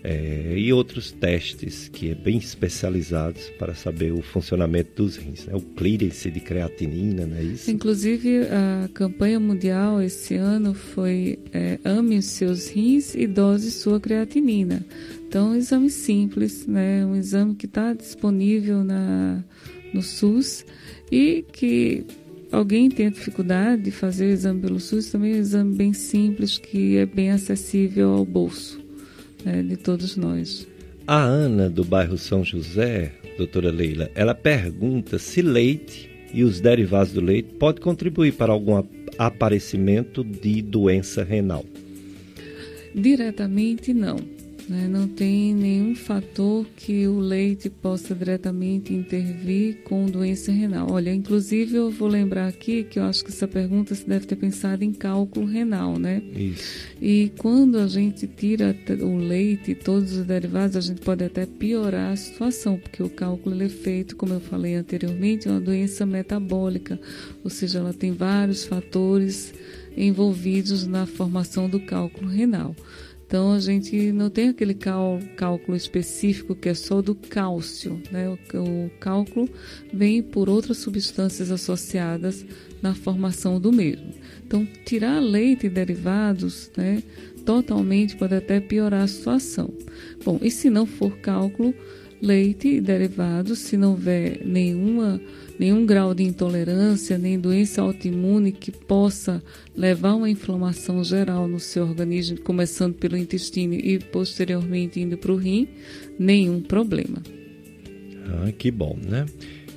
é, 0.03 0.53
e 0.57 0.73
outros 0.73 1.11
testes 1.11 1.87
que 1.87 2.11
é 2.11 2.15
bem 2.15 2.37
especializados 2.37 3.49
para 3.59 3.75
saber 3.75 4.11
o 4.11 4.21
funcionamento 4.21 5.03
dos 5.03 5.15
rins, 5.15 5.45
né, 5.45 5.55
o 5.55 5.61
clearance 5.61 6.29
de 6.29 6.39
creatinina, 6.39 7.25
não 7.25 7.37
é 7.37 7.43
isso? 7.43 7.69
Inclusive 7.69 8.41
a 8.47 8.89
campanha 8.93 9.39
mundial 9.39 10.01
esse 10.01 10.35
ano 10.35 10.73
foi 10.73 11.39
é, 11.53 11.79
ame 11.83 12.17
os 12.17 12.25
seus 12.25 12.69
rins 12.69 13.15
e 13.15 13.27
dose 13.27 13.71
sua 13.71 13.99
creatinina. 13.99 14.85
Então, 15.27 15.51
um 15.51 15.55
exame 15.55 15.89
simples, 15.89 16.65
né, 16.67 17.05
um 17.05 17.15
exame 17.15 17.55
que 17.55 17.65
está 17.65 17.93
disponível 17.93 18.83
na, 18.83 19.43
no 19.93 20.01
SUS 20.01 20.65
e 21.11 21.45
que 21.53 22.03
alguém 22.51 22.89
tem 22.89 23.09
dificuldade 23.09 23.83
de 23.83 23.91
fazer 23.91 24.25
o 24.25 24.29
exame 24.29 24.59
pelo 24.59 24.79
SUS, 24.79 25.09
também 25.09 25.33
é 25.33 25.35
um 25.35 25.39
exame 25.39 25.75
bem 25.75 25.93
simples 25.93 26.57
que 26.57 26.97
é 26.97 27.05
bem 27.05 27.31
acessível 27.31 28.09
ao 28.09 28.25
bolso 28.25 28.80
né, 29.43 29.61
de 29.61 29.77
todos 29.77 30.15
nós. 30.15 30.67
A 31.07 31.17
Ana, 31.17 31.69
do 31.69 31.83
bairro 31.83 32.17
São 32.17 32.43
José, 32.43 33.11
doutora 33.37 33.71
Leila, 33.71 34.09
ela 34.15 34.35
pergunta 34.35 35.17
se 35.17 35.41
leite 35.41 36.09
e 36.33 36.43
os 36.43 36.61
derivados 36.61 37.13
do 37.13 37.21
leite 37.21 37.53
pode 37.55 37.81
contribuir 37.81 38.33
para 38.33 38.53
algum 38.53 38.81
aparecimento 39.17 40.23
de 40.23 40.61
doença 40.61 41.23
renal. 41.23 41.65
Diretamente 42.93 43.93
não. 43.93 44.17
Né? 44.71 44.87
Não 44.87 45.05
tem 45.05 45.53
nenhum 45.53 45.93
fator 45.93 46.65
que 46.77 47.05
o 47.05 47.19
leite 47.19 47.69
possa 47.69 48.15
diretamente 48.15 48.93
intervir 48.93 49.83
com 49.83 50.05
doença 50.05 50.49
renal. 50.49 50.87
Olha, 50.89 51.13
inclusive 51.13 51.75
eu 51.75 51.91
vou 51.91 52.07
lembrar 52.07 52.47
aqui 52.47 52.85
que 52.85 52.97
eu 52.97 53.03
acho 53.03 53.21
que 53.25 53.31
essa 53.31 53.45
pergunta 53.45 53.93
se 53.93 54.07
deve 54.07 54.25
ter 54.25 54.37
pensado 54.37 54.81
em 54.81 54.93
cálculo 54.93 55.45
renal, 55.45 55.99
né? 55.99 56.23
Isso. 56.33 56.87
E 57.01 57.33
quando 57.37 57.79
a 57.79 57.87
gente 57.87 58.25
tira 58.25 58.73
o 59.01 59.17
leite 59.17 59.71
e 59.71 59.75
todos 59.75 60.13
os 60.13 60.25
derivados, 60.25 60.77
a 60.77 60.81
gente 60.81 61.01
pode 61.01 61.25
até 61.25 61.45
piorar 61.45 62.13
a 62.13 62.15
situação, 62.15 62.77
porque 62.77 63.03
o 63.03 63.09
cálculo 63.09 63.61
é 63.61 63.67
feito, 63.67 64.15
como 64.15 64.33
eu 64.35 64.39
falei 64.39 64.75
anteriormente, 64.75 65.49
é 65.49 65.51
uma 65.51 65.59
doença 65.59 66.05
metabólica, 66.05 66.97
ou 67.43 67.49
seja, 67.49 67.79
ela 67.79 67.91
tem 67.91 68.13
vários 68.13 68.63
fatores 68.63 69.53
envolvidos 69.97 70.87
na 70.87 71.05
formação 71.05 71.69
do 71.69 71.81
cálculo 71.81 72.29
renal. 72.29 72.73
Então 73.31 73.53
a 73.53 73.61
gente 73.61 74.11
não 74.11 74.29
tem 74.29 74.49
aquele 74.49 74.73
cálculo 74.73 75.77
específico 75.77 76.53
que 76.53 76.67
é 76.67 76.73
só 76.73 77.01
do 77.01 77.15
cálcio, 77.15 77.97
né? 78.11 78.27
O, 78.27 78.91
cálculo 78.99 79.47
vem 79.93 80.21
por 80.21 80.49
outras 80.49 80.79
substâncias 80.79 81.49
associadas 81.49 82.45
na 82.81 82.93
formação 82.93 83.57
do 83.57 83.71
mesmo. 83.71 84.09
Então 84.45 84.67
tirar 84.83 85.21
leite 85.21 85.67
e 85.67 85.69
derivados, 85.69 86.69
né? 86.75 87.01
Totalmente 87.45 88.17
pode 88.17 88.35
até 88.35 88.59
piorar 88.59 89.03
a 89.03 89.07
situação. 89.07 89.73
Bom, 90.25 90.37
e 90.41 90.51
se 90.51 90.69
não 90.69 90.85
for 90.85 91.15
cálculo, 91.19 91.73
leite 92.21 92.67
e 92.67 92.81
derivados, 92.81 93.59
se 93.59 93.77
não 93.77 93.91
houver 93.91 94.45
nenhuma, 94.45 95.21
nenhum 95.61 95.85
grau 95.85 96.15
de 96.15 96.23
intolerância, 96.23 97.19
nem 97.19 97.39
doença 97.39 97.83
autoimune 97.83 98.51
que 98.51 98.71
possa 98.71 99.43
levar 99.77 100.15
uma 100.15 100.27
inflamação 100.27 101.03
geral 101.03 101.47
no 101.47 101.59
seu 101.59 101.83
organismo, 101.83 102.41
começando 102.41 102.95
pelo 102.95 103.15
intestino 103.15 103.75
e 103.75 103.99
posteriormente 103.99 104.99
indo 104.99 105.19
para 105.19 105.31
o 105.31 105.35
rim, 105.35 105.67
nenhum 106.17 106.61
problema. 106.61 107.21
Ah, 108.25 108.51
que 108.51 108.71
bom, 108.71 108.97
né? 109.07 109.27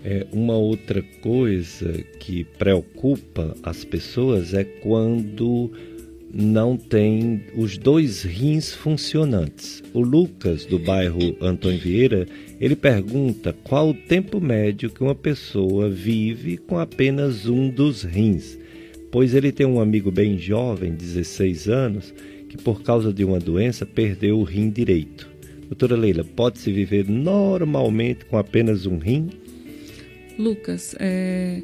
É, 0.03 0.27
uma 0.33 0.57
outra 0.57 1.03
coisa 1.21 1.93
que 2.19 2.45
preocupa 2.45 3.55
as 3.63 3.85
pessoas 3.85 4.55
é 4.55 4.65
quando 4.65 5.71
não 6.35 6.77
tem 6.77 7.43
os 7.57 7.79
dois 7.79 8.23
rins 8.23 8.75
funcionantes. 8.75 9.83
O 9.93 10.01
Lucas, 10.01 10.67
do 10.67 10.81
bairro 10.81 11.37
Antônio 11.41 11.79
Vieira, 11.79 12.27
ele 12.61 12.75
pergunta 12.75 13.55
qual 13.63 13.91
o 13.91 13.95
tempo 13.95 14.41
médio 14.41 14.91
que 14.91 15.03
uma 15.03 15.15
pessoa 15.15 15.89
vive 15.89 16.57
com 16.57 16.79
apenas 16.79 17.47
um 17.47 17.71
dos 17.71 18.03
rins, 18.03 18.59
pois 19.13 19.33
ele 19.33 19.53
tem 19.53 19.65
um 19.65 19.81
amigo 19.81 20.11
bem 20.11 20.37
jovem, 20.37 20.93
16 20.93 21.69
anos, 21.69 22.13
que 22.49 22.59
por 22.59 22.83
causa 22.83 23.13
de 23.13 23.25
uma 23.25 23.39
doença 23.39 23.87
perdeu 23.87 24.41
o 24.41 24.45
rim 24.45 24.71
direito. 24.71 25.31
Doutora 25.69 25.97
Leila, 25.97 26.25
pode-se 26.25 26.73
viver 26.73 27.09
normalmente 27.09 28.25
com 28.25 28.37
apenas 28.37 28.87
um 28.87 28.99
rim? 28.99 29.31
Lucas, 30.37 30.97
é, 30.99 31.63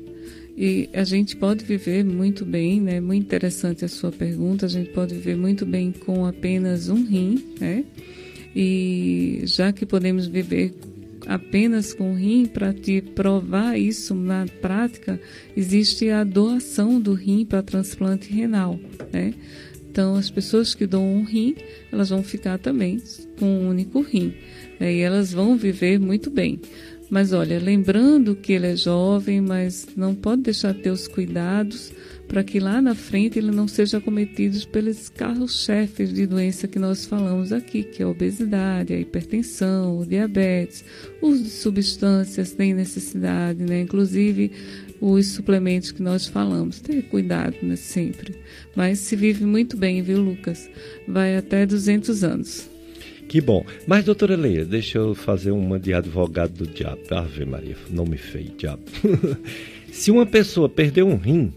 e 0.57 0.89
a 0.93 1.05
gente 1.05 1.37
pode 1.37 1.65
viver 1.65 2.05
muito 2.05 2.45
bem, 2.45 2.81
né? 2.81 3.01
Muito 3.01 3.25
interessante 3.25 3.85
a 3.85 3.89
sua 3.89 4.13
pergunta. 4.13 4.67
A 4.67 4.69
gente 4.69 4.91
pode 4.91 5.15
viver 5.15 5.37
muito 5.37 5.65
bem 5.65 5.93
com 5.93 6.27
apenas 6.27 6.89
um 6.89 7.05
rim, 7.05 7.43
né? 7.59 7.85
E 8.55 9.43
já 9.45 9.73
que 9.73 9.87
podemos 9.87 10.27
viver 10.27 10.75
apenas 11.27 11.95
com 11.95 12.15
rim, 12.15 12.47
para 12.47 12.73
te 12.73 13.01
provar 13.01 13.79
isso 13.79 14.15
na 14.15 14.47
prática, 14.61 15.21
existe 15.57 16.11
a 16.11 16.25
doação 16.25 17.01
do 17.01 17.15
rim 17.15 17.45
para 17.45 17.63
transplante 17.63 18.33
renal, 18.33 18.79
né? 19.13 19.35
Então, 19.91 20.15
as 20.15 20.31
pessoas 20.31 20.73
que 20.73 20.87
dão 20.87 21.05
um 21.05 21.25
rim, 21.25 21.57
elas 21.91 22.11
vão 22.11 22.23
ficar 22.23 22.59
também 22.59 23.03
com 23.39 23.47
um 23.47 23.69
único 23.69 24.01
rim, 24.01 24.35
né? 24.79 24.95
e 24.95 25.01
elas 25.01 25.33
vão 25.33 25.57
viver 25.57 25.99
muito 25.99 26.31
bem. 26.31 26.61
Mas 27.11 27.33
olha, 27.33 27.59
lembrando 27.59 28.37
que 28.37 28.53
ele 28.53 28.69
é 28.69 28.77
jovem, 28.77 29.41
mas 29.41 29.89
não 29.97 30.15
pode 30.15 30.43
deixar 30.43 30.73
de 30.73 30.81
ter 30.81 30.91
os 30.91 31.09
cuidados 31.09 31.93
para 32.29 32.45
que 32.45 32.61
lá 32.61 32.81
na 32.81 32.95
frente 32.95 33.37
ele 33.37 33.51
não 33.51 33.67
seja 33.67 34.01
cometido 34.01 34.65
pelos 34.69 35.09
carros-chefes 35.09 36.15
de 36.15 36.25
doença 36.25 36.69
que 36.69 36.79
nós 36.79 37.05
falamos 37.05 37.53
aqui, 37.53 37.83
que 37.83 38.01
é 38.01 38.07
a 38.07 38.09
obesidade, 38.09 38.95
a 38.95 39.01
hipertensão, 39.01 39.99
o 39.99 40.07
diabetes, 40.07 40.85
uso 41.21 41.43
de 41.43 41.51
substâncias 41.51 42.51
sem 42.51 42.73
necessidade, 42.73 43.61
né? 43.65 43.81
inclusive 43.81 44.53
os 45.01 45.27
suplementos 45.27 45.91
que 45.91 46.03
nós 46.03 46.29
falamos. 46.29 46.79
Ter 46.79 47.03
cuidado 47.03 47.57
né? 47.61 47.75
sempre. 47.75 48.37
Mas 48.77 49.01
se 49.01 49.17
vive 49.17 49.45
muito 49.45 49.77
bem, 49.77 50.01
viu, 50.01 50.21
Lucas? 50.21 50.71
Vai 51.09 51.37
até 51.37 51.67
200 51.67 52.23
anos. 52.23 52.71
Que 53.31 53.41
bom. 53.41 53.65
Mas, 53.87 54.05
doutora 54.05 54.35
Leia, 54.35 54.65
deixa 54.65 54.99
eu 54.99 55.15
fazer 55.15 55.53
uma 55.53 55.79
de 55.79 55.95
advogado 55.95 56.53
do 56.53 56.67
diabo. 56.67 57.01
Ave 57.13 57.45
Maria, 57.45 57.77
nome 57.89 58.17
feio, 58.17 58.51
diabo. 58.59 58.83
Se 59.93 60.11
uma 60.11 60.27
pessoa 60.27 60.69
perdeu 60.69 61.07
um 61.07 61.15
rim, 61.15 61.53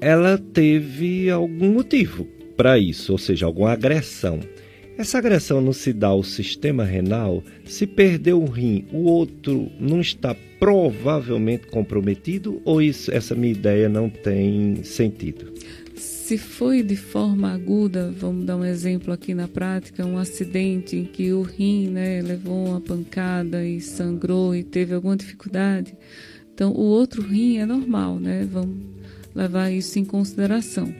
ela 0.00 0.36
teve 0.36 1.30
algum 1.30 1.70
motivo 1.74 2.26
para 2.56 2.76
isso, 2.76 3.12
ou 3.12 3.18
seja, 3.18 3.46
alguma 3.46 3.70
agressão. 3.70 4.40
Essa 4.98 5.18
agressão 5.18 5.60
não 5.60 5.72
se 5.72 5.92
dá 5.92 6.08
ao 6.08 6.24
sistema 6.24 6.82
renal. 6.82 7.40
Se 7.64 7.86
perdeu 7.86 8.42
um 8.42 8.48
rim, 8.48 8.84
o 8.92 9.04
outro 9.04 9.70
não 9.78 10.00
está 10.00 10.34
provavelmente 10.58 11.68
comprometido 11.68 12.60
ou 12.64 12.82
isso, 12.82 13.14
essa 13.14 13.36
minha 13.36 13.52
ideia 13.52 13.88
não 13.88 14.10
tem 14.10 14.82
sentido? 14.82 15.52
Se 16.24 16.38
foi 16.38 16.82
de 16.82 16.96
forma 16.96 17.52
aguda, 17.52 18.10
vamos 18.18 18.46
dar 18.46 18.56
um 18.56 18.64
exemplo 18.64 19.12
aqui 19.12 19.34
na 19.34 19.46
prática, 19.46 20.06
um 20.06 20.16
acidente 20.16 20.96
em 20.96 21.04
que 21.04 21.34
o 21.34 21.42
rim 21.42 21.90
né, 21.90 22.22
levou 22.22 22.68
uma 22.68 22.80
pancada 22.80 23.62
e 23.62 23.78
sangrou 23.78 24.54
e 24.54 24.64
teve 24.64 24.94
alguma 24.94 25.18
dificuldade, 25.18 25.94
então 26.54 26.72
o 26.72 26.80
outro 26.80 27.20
rim 27.20 27.58
é 27.58 27.66
normal, 27.66 28.18
né? 28.18 28.48
Vamos 28.50 28.74
levar 29.34 29.70
isso 29.70 29.98
em 29.98 30.04
consideração. 30.06 30.94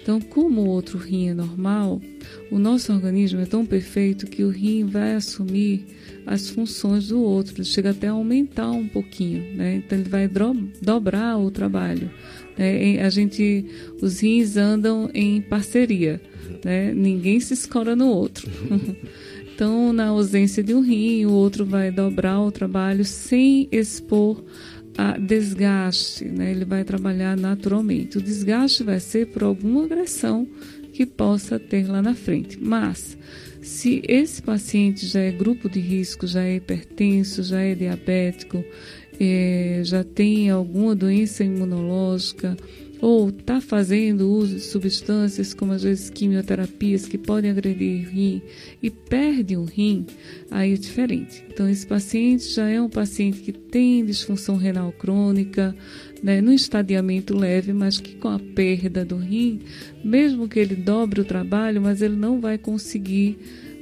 Então, 0.00 0.20
como 0.20 0.60
o 0.60 0.68
outro 0.68 0.96
rim 0.96 1.28
é 1.28 1.34
normal, 1.34 2.00
o 2.48 2.56
nosso 2.56 2.92
organismo 2.92 3.40
é 3.40 3.46
tão 3.46 3.66
perfeito 3.66 4.28
que 4.28 4.44
o 4.44 4.48
rim 4.48 4.86
vai 4.86 5.16
assumir 5.16 5.86
as 6.24 6.48
funções 6.50 7.08
do 7.08 7.20
outro, 7.20 7.64
chega 7.64 7.90
até 7.90 8.06
a 8.06 8.12
aumentar 8.12 8.70
um 8.70 8.86
pouquinho, 8.86 9.56
né? 9.56 9.74
Então 9.74 9.98
ele 9.98 10.08
vai 10.08 10.30
dobrar 10.80 11.36
o 11.36 11.50
trabalho. 11.50 12.08
Né? 12.58 13.00
A 13.00 13.08
gente, 13.08 13.64
os 14.02 14.20
rins 14.20 14.56
andam 14.56 15.08
em 15.14 15.40
parceria, 15.40 16.20
né? 16.64 16.92
Ninguém 16.92 17.38
se 17.38 17.54
escora 17.54 17.94
no 17.94 18.08
outro. 18.08 18.50
então, 19.54 19.92
na 19.92 20.08
ausência 20.08 20.62
de 20.62 20.74
um 20.74 20.80
rim, 20.80 21.24
o 21.24 21.32
outro 21.32 21.64
vai 21.64 21.90
dobrar 21.90 22.40
o 22.40 22.50
trabalho 22.50 23.04
sem 23.04 23.68
expor 23.70 24.42
a 24.96 25.16
desgaste, 25.16 26.24
né? 26.24 26.50
Ele 26.50 26.64
vai 26.64 26.82
trabalhar 26.82 27.36
naturalmente. 27.36 28.18
O 28.18 28.22
desgaste 28.22 28.82
vai 28.82 28.98
ser 28.98 29.28
por 29.28 29.44
alguma 29.44 29.84
agressão 29.84 30.48
que 30.92 31.06
possa 31.06 31.60
ter 31.60 31.88
lá 31.88 32.02
na 32.02 32.16
frente. 32.16 32.58
Mas 32.60 33.16
se 33.62 34.02
esse 34.08 34.42
paciente 34.42 35.06
já 35.06 35.20
é 35.20 35.30
grupo 35.30 35.68
de 35.68 35.78
risco, 35.78 36.26
já 36.26 36.42
é 36.42 36.56
hipertenso, 36.56 37.44
já 37.44 37.60
é 37.60 37.74
diabético, 37.76 38.64
é, 39.20 39.80
já 39.84 40.04
tem 40.04 40.50
alguma 40.50 40.94
doença 40.94 41.42
imunológica 41.42 42.56
ou 43.00 43.28
está 43.28 43.60
fazendo 43.60 44.28
uso 44.28 44.56
de 44.56 44.60
substâncias 44.60 45.54
como 45.54 45.72
às 45.72 45.82
vezes 45.82 46.10
quimioterapias 46.10 47.06
que 47.06 47.16
podem 47.16 47.50
agredir 47.50 48.06
o 48.06 48.10
rim 48.10 48.42
e 48.82 48.90
perde 48.90 49.56
um 49.56 49.64
rim, 49.64 50.04
aí 50.50 50.72
é 50.72 50.76
diferente. 50.76 51.44
Então 51.48 51.68
esse 51.68 51.86
paciente 51.86 52.48
já 52.52 52.68
é 52.68 52.80
um 52.80 52.88
paciente 52.88 53.40
que 53.40 53.52
tem 53.52 54.04
disfunção 54.04 54.56
renal 54.56 54.92
crônica, 54.92 55.74
né, 56.22 56.40
no 56.40 56.52
estadiamento 56.52 57.36
leve, 57.36 57.72
mas 57.72 58.00
que 58.00 58.16
com 58.16 58.28
a 58.28 58.38
perda 58.38 59.04
do 59.04 59.16
rim, 59.16 59.60
mesmo 60.02 60.48
que 60.48 60.58
ele 60.58 60.74
dobre 60.74 61.20
o 61.20 61.24
trabalho, 61.24 61.80
mas 61.80 62.02
ele 62.02 62.16
não 62.16 62.40
vai 62.40 62.58
conseguir 62.58 63.38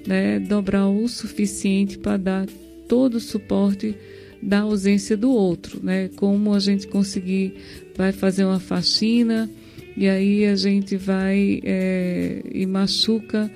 né, 0.06 0.38
dobrar 0.38 0.88
o 0.88 1.08
suficiente 1.08 1.96
para 1.98 2.18
dar 2.18 2.46
todo 2.86 3.14
o 3.14 3.20
suporte 3.20 3.96
da 4.42 4.60
ausência 4.60 5.16
do 5.16 5.30
outro, 5.30 5.80
né? 5.82 6.08
Como 6.16 6.52
a 6.54 6.58
gente 6.58 6.86
conseguir, 6.86 7.54
vai 7.96 8.12
fazer 8.12 8.44
uma 8.44 8.60
faxina 8.60 9.50
e 9.96 10.08
aí 10.08 10.44
a 10.44 10.54
gente 10.54 10.96
vai 10.96 11.60
é, 11.64 12.42
e 12.52 12.66
machuca 12.66 13.50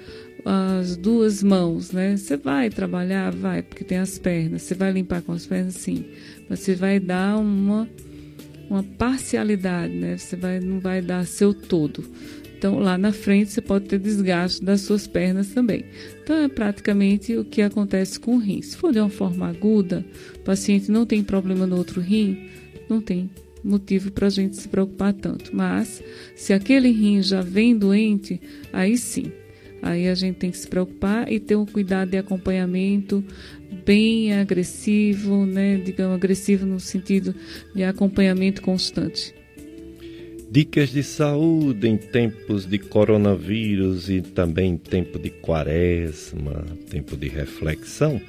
as 0.45 0.97
duas 0.97 1.43
mãos, 1.43 1.93
né? 1.93 2.17
Você 2.17 2.37
vai 2.37 2.71
trabalhar, 2.71 3.31
vai, 3.31 3.63
porque 3.63 3.85
tem 3.85 3.99
as 3.99 4.19
pernas. 4.19 4.63
Você 4.63 4.75
vai 4.75 4.91
limpar 4.91 5.23
com 5.23 5.33
as 5.33 5.47
pernas, 5.47 5.75
sim. 5.75 6.05
Mas 6.49 6.61
você 6.61 6.75
vai 6.75 6.99
dar 6.99 7.37
uma 7.37 7.89
uma 8.71 8.85
parcialidade, 8.85 9.93
né? 9.93 10.17
Você 10.17 10.37
vai 10.37 10.61
não 10.61 10.81
vai 10.81 11.03
dar 11.03 11.27
seu 11.27 11.53
todo. 11.53 12.05
Então, 12.61 12.79
lá 12.79 12.99
na 12.99 13.11
frente, 13.11 13.53
você 13.53 13.63
pode 13.63 13.87
ter 13.87 13.99
desgaste 13.99 14.63
das 14.63 14.83
suas 14.83 15.07
pernas 15.07 15.49
também. 15.49 15.83
Então, 16.23 16.37
é 16.37 16.47
praticamente 16.47 17.35
o 17.35 17.43
que 17.43 17.63
acontece 17.63 18.21
com 18.21 18.37
o 18.37 18.39
rim. 18.39 18.61
Se 18.61 18.77
for 18.77 18.93
de 18.93 19.01
uma 19.01 19.09
forma 19.09 19.49
aguda, 19.49 20.05
o 20.37 20.41
paciente 20.41 20.91
não 20.91 21.07
tem 21.07 21.25
problema 21.25 21.67
no 21.67 21.79
outro 21.79 22.03
rim, 22.03 22.51
não 22.87 23.01
tem 23.01 23.31
motivo 23.65 24.13
para 24.13 24.27
a 24.27 24.31
gente 24.31 24.57
se 24.59 24.69
preocupar 24.69 25.15
tanto. 25.15 25.57
Mas, 25.57 26.03
se 26.37 26.53
aquele 26.53 26.91
rim 26.91 27.23
já 27.23 27.41
vem 27.41 27.75
doente, 27.75 28.39
aí 28.75 28.99
sim. 28.99 29.33
Aí 29.81 30.07
a 30.07 30.15
gente 30.15 30.37
tem 30.37 30.51
que 30.51 30.59
se 30.59 30.69
preocupar 30.69 31.33
e 31.33 31.41
ter 31.41 31.57
um 31.57 31.65
cuidado 31.65 32.11
de 32.11 32.19
acompanhamento 32.19 33.25
bem 33.87 34.35
agressivo, 34.35 35.47
né? 35.47 35.79
Digamos, 35.79 36.15
agressivo 36.15 36.67
no 36.67 36.79
sentido 36.79 37.35
de 37.75 37.85
acompanhamento 37.85 38.61
constante. 38.61 39.40
Dicas 40.53 40.91
de 40.91 41.05
saúde 41.05 41.87
em 41.87 41.97
tempos 41.97 42.67
de 42.67 42.77
coronavírus 42.77 44.11
e 44.11 44.21
também 44.21 44.77
tempo 44.77 45.17
de 45.17 45.31
quaresma, 45.31 46.67
tempo 46.91 47.17
de 47.17 47.29
reflexão. 47.29 48.21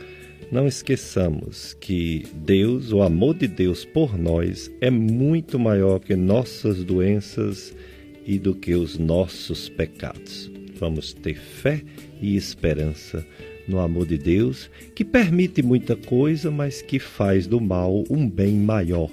Não 0.51 0.67
esqueçamos 0.67 1.75
que 1.81 2.27
Deus, 2.35 2.91
o 2.91 3.01
amor 3.01 3.33
de 3.33 3.47
Deus 3.47 3.83
por 3.83 4.19
nós, 4.19 4.71
é 4.79 4.91
muito 4.91 5.57
maior 5.57 5.97
que 5.97 6.15
nossas 6.15 6.83
doenças 6.83 7.75
e 8.23 8.37
do 8.37 8.53
que 8.53 8.75
os 8.75 8.99
nossos 8.99 9.67
pecados. 9.67 10.51
Vamos 10.79 11.13
ter 11.13 11.39
fé 11.39 11.81
e 12.21 12.35
esperança 12.35 13.25
no 13.67 13.79
amor 13.79 14.05
de 14.05 14.19
Deus, 14.19 14.69
que 14.93 15.03
permite 15.03 15.63
muita 15.63 15.95
coisa, 15.95 16.51
mas 16.51 16.83
que 16.83 16.99
faz 16.99 17.47
do 17.47 17.59
mal 17.59 18.03
um 18.11 18.29
bem 18.29 18.57
maior 18.57 19.09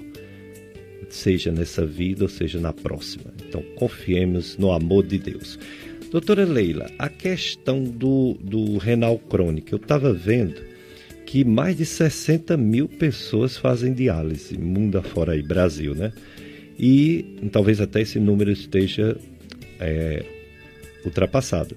seja 1.14 1.50
nessa 1.50 1.84
vida 1.84 2.24
ou 2.24 2.28
seja 2.28 2.60
na 2.60 2.72
próxima. 2.72 3.32
Então, 3.46 3.62
confiemos 3.76 4.56
no 4.56 4.72
amor 4.72 5.06
de 5.06 5.18
Deus. 5.18 5.58
Doutora 6.10 6.44
Leila, 6.44 6.90
a 6.98 7.08
questão 7.08 7.84
do, 7.84 8.34
do 8.40 8.78
renal 8.78 9.18
crônico, 9.18 9.74
eu 9.74 9.76
estava 9.76 10.12
vendo 10.12 10.68
que 11.26 11.44
mais 11.44 11.76
de 11.76 11.84
60 11.84 12.56
mil 12.56 12.88
pessoas 12.88 13.58
fazem 13.58 13.92
diálise, 13.92 14.56
mundo 14.56 14.96
afora 14.96 15.32
aí, 15.32 15.42
Brasil, 15.42 15.94
né? 15.94 16.10
E 16.78 17.36
talvez 17.52 17.80
até 17.80 18.00
esse 18.00 18.18
número 18.18 18.50
esteja 18.50 19.16
é, 19.78 20.24
ultrapassado. 21.04 21.76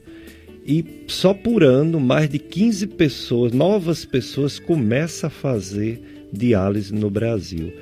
E 0.66 1.04
só 1.08 1.34
por 1.34 1.64
ano, 1.64 2.00
mais 2.00 2.30
de 2.30 2.40
15 2.40 2.88
pessoas, 2.88 3.52
novas 3.52 4.06
pessoas, 4.06 4.60
começam 4.60 5.28
a 5.28 5.32
fazer 5.32 6.02
diálise 6.32 6.94
no 6.94 7.10
Brasil. 7.10 7.74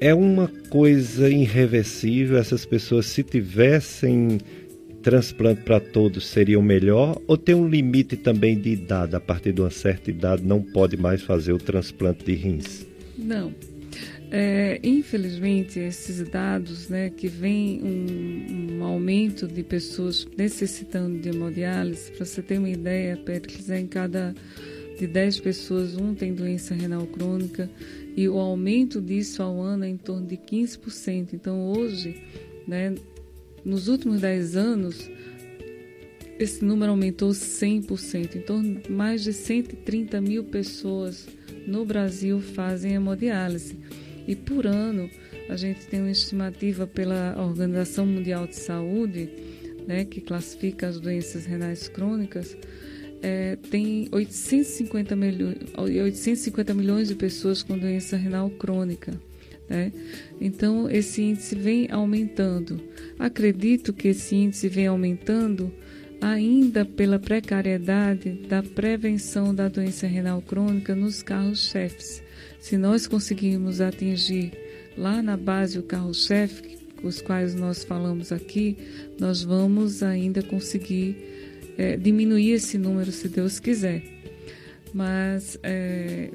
É 0.00 0.14
uma 0.14 0.48
coisa 0.68 1.28
irreversível, 1.28 2.36
essas 2.36 2.66
pessoas, 2.66 3.06
se 3.06 3.22
tivessem 3.22 4.38
transplante 5.06 5.62
para 5.62 5.78
todos 5.78 6.26
seria 6.26 6.58
o 6.58 6.62
melhor 6.62 7.22
ou 7.28 7.36
tem 7.36 7.54
um 7.54 7.68
limite 7.68 8.16
também 8.16 8.58
de 8.58 8.70
idade? 8.70 9.14
A 9.14 9.20
partir 9.20 9.52
de 9.52 9.60
uma 9.60 9.70
certa 9.70 10.10
idade 10.10 10.42
não 10.44 10.60
pode 10.60 10.96
mais 10.96 11.22
fazer 11.22 11.52
o 11.52 11.58
transplante 11.58 12.24
de 12.24 12.34
rins? 12.34 12.84
Não. 13.16 13.54
É, 14.32 14.80
infelizmente, 14.82 15.78
esses 15.78 16.28
dados 16.28 16.88
né, 16.88 17.08
que 17.08 17.28
vem 17.28 17.80
um, 17.84 18.78
um, 18.78 18.84
aumento 18.84 19.46
de 19.46 19.62
pessoas 19.62 20.26
necessitando 20.36 21.20
de 21.20 21.28
hemodiálise, 21.28 22.10
para 22.10 22.24
você 22.24 22.42
ter 22.42 22.58
uma 22.58 22.68
ideia, 22.68 23.16
Péricles, 23.16 23.70
é 23.70 23.78
em 23.78 23.86
cada 23.86 24.34
de 24.98 25.06
10 25.06 25.38
pessoas, 25.38 25.96
um 25.96 26.14
tem 26.14 26.34
doença 26.34 26.74
renal 26.74 27.06
crônica 27.06 27.70
e 28.16 28.28
o 28.28 28.38
aumento 28.38 29.00
disso 29.00 29.42
ao 29.42 29.60
ano 29.60 29.84
é 29.84 29.88
em 29.88 29.98
torno 29.98 30.26
de 30.26 30.38
15%. 30.38 31.34
Então, 31.34 31.70
hoje, 31.70 32.22
né, 32.66 32.94
nos 33.62 33.88
últimos 33.88 34.22
10 34.22 34.56
anos, 34.56 35.10
esse 36.38 36.64
número 36.64 36.92
aumentou 36.92 37.30
100%. 37.30 38.36
Então, 38.36 38.62
mais 38.88 39.22
de 39.22 39.34
130 39.34 40.18
mil 40.20 40.44
pessoas 40.44 41.28
no 41.66 41.84
Brasil 41.84 42.40
fazem 42.40 42.94
hemodiálise. 42.94 43.76
E 44.26 44.34
por 44.34 44.66
ano, 44.66 45.10
a 45.48 45.56
gente 45.56 45.86
tem 45.86 46.00
uma 46.00 46.10
estimativa 46.10 46.86
pela 46.86 47.36
Organização 47.38 48.06
Mundial 48.06 48.46
de 48.46 48.56
Saúde, 48.56 49.28
né, 49.86 50.04
que 50.04 50.20
classifica 50.20 50.88
as 50.88 50.98
doenças 50.98 51.44
renais 51.44 51.86
crônicas, 51.86 52.56
é, 53.26 53.56
tem 53.56 54.08
850, 54.12 55.16
milho, 55.16 55.52
850 55.76 56.72
milhões 56.72 57.08
de 57.08 57.16
pessoas 57.16 57.60
com 57.60 57.76
doença 57.76 58.16
renal 58.16 58.48
crônica. 58.50 59.20
Né? 59.68 59.90
Então, 60.40 60.88
esse 60.88 61.22
índice 61.22 61.56
vem 61.56 61.90
aumentando. 61.90 62.80
Acredito 63.18 63.92
que 63.92 64.06
esse 64.06 64.36
índice 64.36 64.68
vem 64.68 64.86
aumentando 64.86 65.72
ainda 66.20 66.84
pela 66.84 67.18
precariedade 67.18 68.30
da 68.48 68.62
prevenção 68.62 69.52
da 69.52 69.66
doença 69.66 70.06
renal 70.06 70.40
crônica 70.40 70.94
nos 70.94 71.20
carros-chefes. 71.20 72.22
Se 72.60 72.76
nós 72.76 73.08
conseguirmos 73.08 73.80
atingir 73.80 74.52
lá 74.96 75.20
na 75.20 75.36
base 75.36 75.80
o 75.80 75.82
carro-chefe, 75.82 76.78
os 77.02 77.20
quais 77.20 77.56
nós 77.56 77.82
falamos 77.82 78.30
aqui, 78.30 78.76
nós 79.18 79.42
vamos 79.42 80.00
ainda 80.04 80.44
conseguir 80.44 81.35
é, 81.78 81.96
diminuir 81.96 82.52
esse 82.52 82.78
número, 82.78 83.10
se 83.12 83.28
Deus 83.28 83.58
quiser. 83.58 84.02
Mas 84.92 85.58
é, 85.62 86.30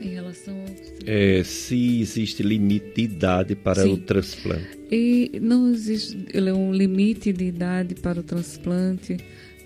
em 0.00 0.08
relação 0.08 0.54
ao... 0.54 0.66
é, 1.06 1.42
se 1.44 2.00
existe 2.00 2.42
limite 2.42 2.92
de 2.94 3.02
idade 3.02 3.54
para 3.54 3.82
Sim. 3.82 3.92
o 3.92 3.96
transplante. 3.98 4.78
E 4.90 5.38
não 5.40 5.70
existe 5.70 6.16
um 6.54 6.72
limite 6.72 7.32
de 7.32 7.44
idade 7.44 7.94
para 7.94 8.20
o 8.20 8.22
transplante. 8.22 9.16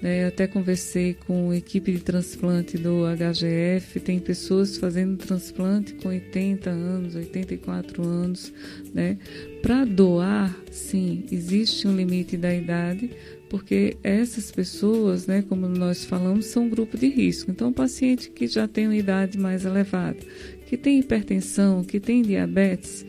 Né? 0.00 0.24
Eu 0.24 0.28
até 0.28 0.46
conversei 0.46 1.14
com 1.14 1.50
a 1.50 1.56
equipe 1.56 1.90
de 1.90 2.00
transplante 2.00 2.76
do 2.76 3.04
HGF. 3.06 3.98
Tem 4.00 4.18
pessoas 4.18 4.76
fazendo 4.76 5.16
transplante 5.16 5.94
com 5.94 6.08
80 6.08 6.68
anos, 6.70 7.14
84 7.14 8.06
anos. 8.06 8.52
Né? 8.92 9.18
Para 9.62 9.84
doar, 9.84 10.54
sim, 10.70 11.24
existe 11.32 11.88
um 11.88 11.96
limite 11.96 12.36
da 12.36 12.54
idade, 12.54 13.10
porque 13.48 13.96
essas 14.02 14.50
pessoas, 14.50 15.26
né, 15.26 15.42
como 15.48 15.68
nós 15.68 16.04
falamos, 16.04 16.46
são 16.46 16.64
um 16.64 16.68
grupo 16.68 16.96
de 16.96 17.08
risco. 17.08 17.50
Então, 17.50 17.68
o 17.68 17.72
paciente 17.72 18.30
que 18.30 18.46
já 18.46 18.66
tem 18.66 18.86
uma 18.86 18.96
idade 18.96 19.38
mais 19.38 19.64
elevada, 19.64 20.18
que 20.66 20.76
tem 20.76 20.98
hipertensão, 20.98 21.84
que 21.84 22.00
tem 22.00 22.22
diabetes, 22.22 23.06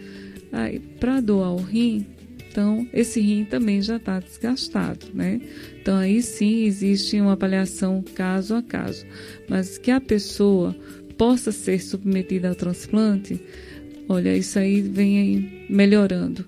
para 0.99 1.19
doar 1.19 1.53
o 1.53 1.57
rim, 1.57 2.05
então 2.49 2.87
esse 2.91 3.21
rim 3.21 3.45
também 3.45 3.81
já 3.81 3.97
está 3.97 4.19
desgastado, 4.19 5.07
né? 5.13 5.39
Então 5.79 5.97
aí 5.97 6.21
sim 6.23 6.63
existe 6.63 7.19
uma 7.21 7.33
avaliação 7.33 8.03
caso 8.15 8.55
a 8.55 8.63
caso, 8.63 9.05
mas 9.47 9.77
que 9.77 9.91
a 9.91 10.01
pessoa 10.01 10.75
possa 11.17 11.51
ser 11.51 11.79
submetida 11.79 12.49
ao 12.49 12.55
transplante, 12.55 13.39
olha, 14.09 14.35
isso 14.35 14.57
aí 14.57 14.81
vem 14.81 15.67
melhorando 15.69 16.45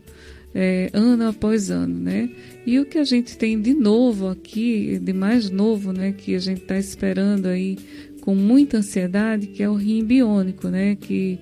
é, 0.54 0.90
ano 0.94 1.28
após 1.28 1.70
ano, 1.70 2.00
né? 2.00 2.30
E 2.66 2.80
o 2.80 2.86
que 2.86 2.98
a 2.98 3.04
gente 3.04 3.38
tem 3.38 3.60
de 3.60 3.74
novo 3.74 4.28
aqui, 4.28 5.00
de 5.00 5.14
mais 5.14 5.50
novo, 5.50 5.92
né, 5.92 6.12
que 6.12 6.36
a 6.36 6.40
gente 6.40 6.62
está 6.62 6.78
esperando 6.78 7.48
aí 7.48 7.78
com 8.22 8.36
muita 8.36 8.78
ansiedade, 8.78 9.48
que 9.48 9.64
é 9.64 9.70
o 9.70 9.76
rim 9.76 10.04
biônico, 10.04 10.68
né, 10.68 10.96
que 11.00 11.40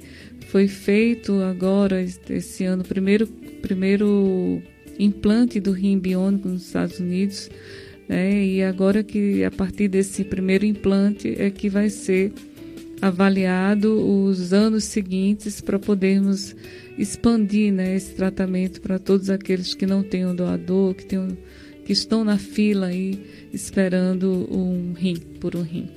foi 0.50 0.68
feito 0.68 1.42
agora 1.42 2.02
esse 2.02 2.64
ano, 2.64 2.84
primeiro 2.84 3.28
primeiro 3.62 4.62
implante 4.98 5.60
do 5.60 5.72
rim 5.72 6.00
biônico 6.00 6.48
nos 6.48 6.66
Estados 6.68 7.00
Unidos, 7.00 7.50
né? 8.08 8.46
E 8.46 8.64
agora 8.64 9.04
que 9.04 9.44
a 9.44 9.52
partir 9.52 9.88
desse 9.88 10.24
primeiro 10.24 10.66
implante 10.66 11.36
é 11.38 11.50
que 11.50 11.70
vai 11.70 11.90
ser 11.90 12.32
avaliado 13.02 13.94
os 13.94 14.54
anos 14.54 14.86
seguintes 14.86 15.62
para 15.62 15.78
podermos 15.78 16.56
expandir 16.98 17.72
né, 17.72 17.96
esse 17.96 18.16
tratamento 18.16 18.82
para 18.82 18.98
todos 19.00 19.30
aqueles 19.30 19.74
que 19.74 19.86
não 19.86 20.04
têm 20.04 20.26
um 20.26 20.36
doador, 20.36 20.94
que, 20.94 21.06
tem, 21.06 21.38
que 21.86 21.94
estão 21.94 22.24
na 22.24 22.38
fila 22.38 22.88
aí 22.88 23.20
esperando 23.54 24.48
um 24.52 24.94
rim, 24.94 25.18
por 25.40 25.56
um 25.56 25.62
rim. 25.62 25.90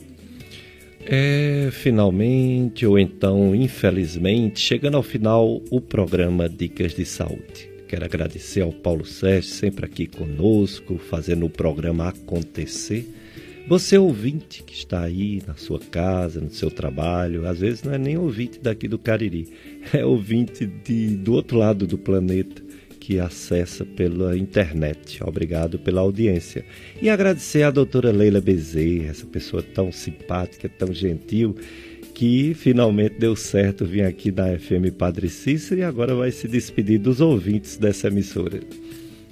É, 1.04 1.70
finalmente, 1.72 2.84
ou 2.84 2.98
então 2.98 3.54
infelizmente, 3.54 4.60
chegando 4.60 4.96
ao 4.96 5.02
final 5.02 5.62
o 5.70 5.80
programa 5.80 6.48
Dicas 6.48 6.94
de 6.94 7.06
Saúde. 7.06 7.70
Quero 7.88 8.04
agradecer 8.04 8.60
ao 8.60 8.72
Paulo 8.72 9.04
Sérgio, 9.04 9.50
sempre 9.50 9.86
aqui 9.86 10.06
conosco, 10.06 10.98
fazendo 10.98 11.46
o 11.46 11.50
programa 11.50 12.08
acontecer 12.08 13.08
você 13.68 13.96
ouvinte 13.96 14.62
que 14.62 14.72
está 14.72 15.02
aí 15.02 15.42
na 15.46 15.54
sua 15.54 15.78
casa, 15.78 16.40
no 16.40 16.50
seu 16.50 16.70
trabalho, 16.70 17.46
às 17.46 17.60
vezes 17.60 17.82
não 17.82 17.94
é 17.94 17.98
nem 17.98 18.18
ouvinte 18.18 18.58
daqui 18.60 18.88
do 18.88 18.98
Cariri, 18.98 19.48
é 19.92 20.04
ouvinte 20.04 20.66
de, 20.66 21.16
do 21.16 21.32
outro 21.32 21.58
lado 21.58 21.86
do 21.86 21.96
planeta 21.96 22.62
que 22.98 23.18
acessa 23.18 23.84
pela 23.84 24.36
internet. 24.36 25.22
Obrigado 25.24 25.78
pela 25.78 26.02
audiência. 26.02 26.64
E 27.00 27.08
agradecer 27.08 27.62
à 27.62 27.70
doutora 27.70 28.12
Leila 28.12 28.40
Bezerra, 28.40 29.10
essa 29.10 29.26
pessoa 29.26 29.62
tão 29.62 29.90
simpática, 29.90 30.68
tão 30.68 30.92
gentil, 30.92 31.56
que 32.14 32.52
finalmente 32.54 33.18
deu 33.18 33.34
certo 33.34 33.86
vir 33.86 34.04
aqui 34.04 34.30
da 34.30 34.58
FM 34.58 34.92
Padre 34.96 35.28
Cícero 35.30 35.80
e 35.80 35.84
agora 35.84 36.14
vai 36.14 36.30
se 36.30 36.46
despedir 36.46 36.98
dos 36.98 37.20
ouvintes 37.20 37.78
dessa 37.78 38.08
emissora. 38.08 38.60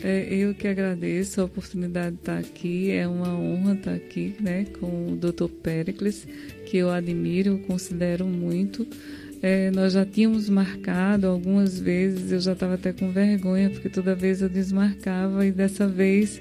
É, 0.03 0.33
eu 0.33 0.55
que 0.55 0.69
agradeço 0.69 1.41
a 1.41 1.45
oportunidade 1.45 2.17
de 2.17 2.21
estar 2.21 2.39
aqui. 2.39 2.91
É 2.91 3.07
uma 3.07 3.35
honra 3.35 3.75
estar 3.75 3.95
aqui 3.95 4.35
né, 4.41 4.65
com 4.79 5.13
o 5.13 5.17
Dr. 5.17 5.49
Pericles, 5.63 6.27
que 6.67 6.77
eu 6.77 6.91
admiro, 6.91 7.59
considero 7.67 8.25
muito. 8.25 8.87
É, 9.41 9.71
nós 9.71 9.93
já 9.93 10.05
tínhamos 10.05 10.49
marcado 10.49 11.27
algumas 11.29 11.79
vezes, 11.79 12.33
eu 12.33 12.41
já 12.41 12.53
estava 12.53 12.75
até 12.75 12.93
com 12.93 13.13
vergonha, 13.13 13.71
porque 13.71 13.89
toda 13.89 14.15
vez 14.15 14.43
eu 14.43 14.49
desmarcava 14.49 15.47
e 15.47 15.53
dessa 15.53 15.87
vez 15.87 16.41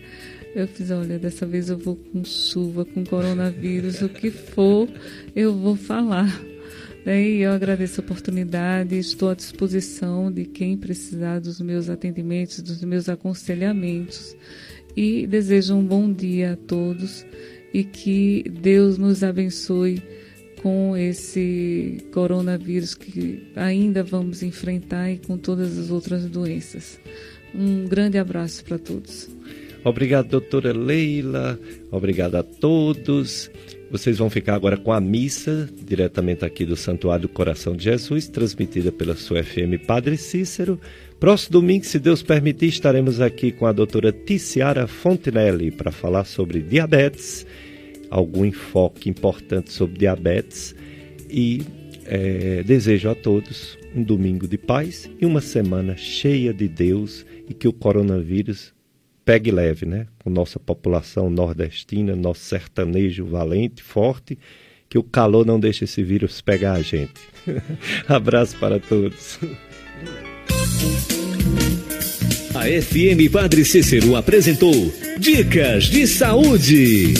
eu 0.55 0.67
fiz, 0.67 0.89
olha, 0.89 1.19
dessa 1.19 1.45
vez 1.45 1.69
eu 1.69 1.77
vou 1.77 1.95
com 1.95 2.25
chuva, 2.25 2.83
com 2.83 3.05
coronavírus, 3.05 4.01
o 4.01 4.09
que 4.09 4.31
for, 4.31 4.89
eu 5.35 5.53
vou 5.55 5.75
falar. 5.75 6.41
E 7.09 7.39
eu 7.39 7.51
agradeço 7.53 8.01
a 8.01 8.03
oportunidade, 8.03 8.99
estou 8.99 9.29
à 9.29 9.33
disposição 9.33 10.29
de 10.29 10.43
quem 10.43 10.75
precisar 10.75 11.39
dos 11.39 11.61
meus 11.61 11.89
atendimentos, 11.89 12.61
dos 12.61 12.83
meus 12.83 13.07
aconselhamentos. 13.07 14.35
E 14.93 15.25
desejo 15.25 15.75
um 15.75 15.85
bom 15.85 16.11
dia 16.11 16.51
a 16.51 16.55
todos 16.57 17.25
e 17.73 17.85
que 17.85 18.43
Deus 18.61 18.97
nos 18.97 19.23
abençoe 19.23 20.03
com 20.61 20.97
esse 20.97 22.05
coronavírus 22.11 22.93
que 22.93 23.53
ainda 23.55 24.03
vamos 24.03 24.43
enfrentar 24.43 25.09
e 25.09 25.17
com 25.17 25.37
todas 25.37 25.77
as 25.77 25.89
outras 25.89 26.25
doenças. 26.25 26.99
Um 27.55 27.85
grande 27.85 28.17
abraço 28.17 28.65
para 28.65 28.77
todos. 28.77 29.29
Obrigado, 29.81 30.27
doutora 30.27 30.73
Leila. 30.73 31.57
Obrigado 31.89 32.35
a 32.35 32.43
todos. 32.43 33.49
Vocês 33.89 34.17
vão 34.17 34.29
ficar 34.29 34.55
agora 34.55 34.75
com 34.75 34.91
a 34.91 34.99
missa, 34.99 35.69
diretamente 35.85 36.43
aqui 36.43 36.65
do 36.65 36.75
Santuário 36.75 37.21
do 37.21 37.29
Coração 37.29 37.73
de 37.73 37.85
Jesus, 37.85 38.27
transmitida 38.27 38.91
pela 38.91 39.15
sua 39.15 39.41
FM 39.41 39.79
Padre 39.85 40.17
Cícero. 40.17 40.77
Próximo 41.19 41.53
domingo, 41.53 41.85
se 41.85 41.97
Deus 41.97 42.21
permitir, 42.21 42.67
estaremos 42.67 43.21
aqui 43.21 43.49
com 43.49 43.65
a 43.65 43.71
doutora 43.71 44.11
Ticiara 44.11 44.87
Fontinelli 44.87 45.71
para 45.71 45.89
falar 45.89 46.25
sobre 46.25 46.61
diabetes, 46.61 47.47
algum 48.09 48.43
enfoque 48.43 49.09
importante 49.09 49.71
sobre 49.71 49.97
diabetes 49.97 50.75
e 51.29 51.61
é, 52.05 52.63
desejo 52.63 53.09
a 53.09 53.15
todos 53.15 53.77
um 53.95 54.03
domingo 54.03 54.47
de 54.47 54.57
paz 54.57 55.09
e 55.19 55.25
uma 55.25 55.41
semana 55.41 55.95
cheia 55.95 56.53
de 56.53 56.67
Deus 56.67 57.25
e 57.49 57.53
que 57.53 57.67
o 57.67 57.73
coronavírus 57.73 58.73
pegue 59.27 59.51
leve, 59.51 59.85
né? 59.85 60.07
Com 60.23 60.29
nossa 60.29 60.57
população 60.57 61.29
nordestina, 61.29 62.15
nosso 62.15 62.39
sertanejo 62.45 63.25
valente, 63.25 63.83
forte, 63.83 64.39
que 64.87 64.97
o 64.97 65.03
calor 65.03 65.45
não 65.45 65.59
deixe 65.59 65.83
esse 65.83 66.01
vírus 66.01 66.39
pegar 66.39 66.75
a 66.75 66.81
gente. 66.81 67.11
Abraço 68.07 68.55
para 68.57 68.79
todos. 68.79 69.37
A 72.55 72.81
FM 72.81 73.29
Padre 73.29 73.65
Cícero 73.65 74.15
apresentou 74.15 74.93
Dicas 75.19 75.83
de 75.83 76.07
Saúde. 76.07 77.13